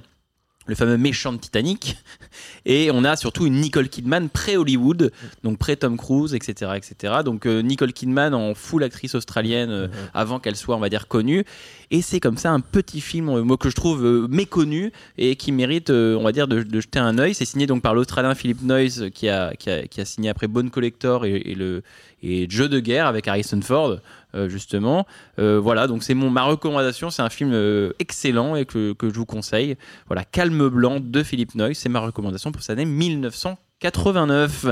Le 0.66 0.76
fameux 0.76 0.98
méchant 0.98 1.34
de 1.34 1.38
Titanic, 1.38 1.98
et 2.66 2.90
on 2.92 3.04
a 3.04 3.16
surtout 3.18 3.46
une 3.46 3.60
Nicole 3.60 3.90
Kidman 3.90 4.30
pré-Hollywood, 4.30 5.12
donc 5.44 5.58
pré-Tom 5.58 5.98
Cruise, 5.98 6.34
etc., 6.34 6.72
etc. 6.78 7.16
Donc 7.26 7.46
euh, 7.46 7.62
Nicole 7.62 7.92
Kidman 7.92 8.34
en 8.34 8.56
full 8.56 8.84
actrice 8.84 9.16
australienne 9.16 9.72
euh, 9.72 9.88
avant 10.14 10.40
qu'elle 10.40 10.56
soit, 10.56 10.76
on 10.76 10.80
va 10.80 10.90
dire, 10.90 11.08
connue. 11.08 11.44
Et 11.92 12.02
c'est 12.02 12.20
comme 12.20 12.38
ça 12.38 12.52
un 12.52 12.62
petit 12.62 13.02
film, 13.02 13.30
euh, 13.30 13.44
moi 13.44 13.58
que 13.58 13.70
je 13.70 13.76
trouve 13.76 14.28
méconnu 14.30 14.92
et 15.18 15.36
qui 15.36 15.52
mérite, 15.52 15.90
on 15.90 16.24
va 16.24 16.32
dire, 16.32 16.48
de, 16.48 16.64
de 16.64 16.80
jeter 16.80 17.00
un 17.00 17.18
œil. 17.18 17.34
C'est 17.34 17.46
signé 17.46 17.68
donc 17.68 17.82
par 17.82 17.94
l'Australien 17.94 18.34
Philip 18.34 18.62
Noyce 18.62 19.02
euh, 19.02 19.10
qui 19.10 19.30
a, 19.30 19.54
qui 19.56 19.70
a, 19.70 19.86
qui 19.88 20.02
a 20.02 20.06
signé 20.06 20.30
après 20.30 20.48
Bone 20.48 20.70
Collector 20.70 21.26
et, 21.26 21.36
et 21.36 21.56
le 21.56 21.84
et 22.24 22.48
Jeu 22.50 22.70
de 22.70 22.80
guerre 22.80 23.06
avec 23.06 23.28
Harrison 23.28 23.62
Ford. 23.62 23.98
euh, 24.36 24.50
justement, 24.50 25.06
Euh, 25.38 25.60
voilà 25.60 25.86
donc 25.88 26.02
c'est 26.04 26.16
mon 26.16 26.30
ma 26.32 26.44
recommandation. 26.44 27.10
C'est 27.12 27.22
un 27.22 27.30
film 27.30 27.52
euh, 27.54 27.92
excellent 28.00 28.56
et 28.56 28.66
que, 28.66 28.94
que 28.94 29.10
je 29.10 29.16
vous 29.16 29.26
conseille. 29.28 29.76
Voilà, 30.08 30.24
Calme 30.24 30.70
blanc 30.70 31.00
de 31.00 31.22
Philip 31.22 31.54
Noyce, 31.54 31.78
c'est 31.78 31.90
ma 31.90 32.00
recommandation 32.00 32.52
pour 32.52 32.64
cette 32.64 32.72
année 32.72 32.86
1989. 32.86 34.66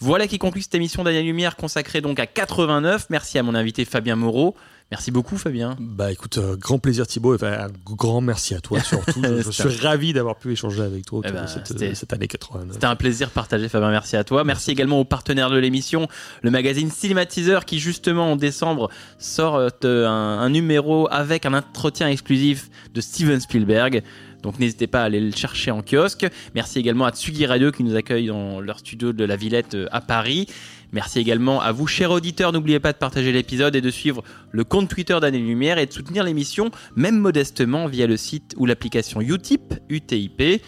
Voilà 0.00 0.26
qui 0.26 0.38
conclut 0.38 0.62
cette 0.62 0.74
émission 0.74 1.02
d'Année 1.04 1.22
Lumière 1.22 1.56
consacrée 1.56 2.00
donc 2.02 2.18
à 2.20 2.26
89. 2.26 3.06
Merci 3.08 3.38
à 3.38 3.42
mon 3.42 3.54
invité 3.54 3.84
Fabien 3.84 4.16
Moreau. 4.16 4.54
Merci 4.92 5.10
beaucoup 5.10 5.36
Fabien. 5.36 5.76
Bah 5.80 6.12
écoute, 6.12 6.38
euh, 6.38 6.56
grand 6.56 6.78
plaisir 6.78 7.08
Thibaut, 7.08 7.34
enfin, 7.34 7.52
un 7.52 7.68
grand 7.84 8.20
merci 8.20 8.54
à 8.54 8.60
toi 8.60 8.80
surtout. 8.80 9.20
Je, 9.44 9.50
suis 9.50 9.84
ravi 9.84 10.12
d'avoir 10.12 10.36
pu 10.36 10.52
échanger 10.52 10.82
avec 10.82 11.04
toi 11.04 11.18
autour 11.18 11.32
Eh 11.32 11.34
ben, 11.34 11.44
de 11.44 11.94
cette 11.94 12.12
année 12.12 12.28
89. 12.28 12.74
C'était 12.74 12.86
un 12.86 12.94
plaisir 12.94 13.30
partagé 13.30 13.68
Fabien, 13.68 13.90
merci 13.90 14.16
à 14.16 14.22
toi. 14.22 14.44
Merci 14.44 14.70
également 14.70 15.00
aux 15.00 15.04
partenaires 15.04 15.50
de 15.50 15.58
l'émission, 15.58 16.06
le 16.42 16.52
magazine 16.52 16.90
Cinématiseur 16.90 17.64
qui 17.64 17.80
justement 17.80 18.30
en 18.30 18.36
décembre 18.36 18.88
sort 19.18 19.56
euh, 19.56 20.06
un, 20.06 20.38
un 20.38 20.50
numéro 20.50 21.08
avec 21.10 21.46
un 21.46 21.54
entretien 21.54 22.08
exclusif 22.08 22.70
de 22.94 23.00
Steven 23.00 23.40
Spielberg. 23.40 24.04
Donc 24.46 24.60
n'hésitez 24.60 24.86
pas 24.86 25.02
à 25.02 25.04
aller 25.06 25.20
le 25.20 25.32
chercher 25.32 25.72
en 25.72 25.82
kiosque. 25.82 26.26
Merci 26.54 26.78
également 26.78 27.04
à 27.04 27.10
Tsugi 27.10 27.46
Radio 27.46 27.72
qui 27.72 27.82
nous 27.82 27.96
accueille 27.96 28.28
dans 28.28 28.60
leur 28.60 28.78
studio 28.78 29.12
de 29.12 29.24
la 29.24 29.34
Villette 29.34 29.74
euh, 29.74 29.88
à 29.90 30.00
Paris. 30.00 30.46
Merci 30.92 31.18
également 31.18 31.60
à 31.60 31.72
vous, 31.72 31.86
chers 31.86 32.10
auditeurs. 32.10 32.52
N'oubliez 32.52 32.80
pas 32.80 32.92
de 32.92 32.98
partager 32.98 33.32
l'épisode 33.32 33.74
et 33.76 33.80
de 33.80 33.90
suivre 33.90 34.22
le 34.52 34.64
compte 34.64 34.88
Twitter 34.88 35.18
d'Année 35.20 35.38
Lumière 35.38 35.78
et 35.78 35.86
de 35.86 35.92
soutenir 35.92 36.24
l'émission, 36.24 36.70
même 36.94 37.18
modestement, 37.18 37.86
via 37.86 38.06
le 38.06 38.16
site 38.16 38.54
ou 38.56 38.66
l'application 38.66 39.20
Utip, 39.20 39.74
UTIP. 39.88 40.62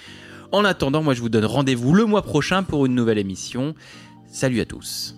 En 0.52 0.64
attendant, 0.64 1.02
moi 1.02 1.14
je 1.14 1.20
vous 1.20 1.28
donne 1.28 1.44
rendez-vous 1.44 1.94
le 1.94 2.04
mois 2.04 2.22
prochain 2.22 2.62
pour 2.62 2.86
une 2.86 2.94
nouvelle 2.94 3.18
émission. 3.18 3.74
Salut 4.26 4.60
à 4.60 4.64
tous. 4.64 5.17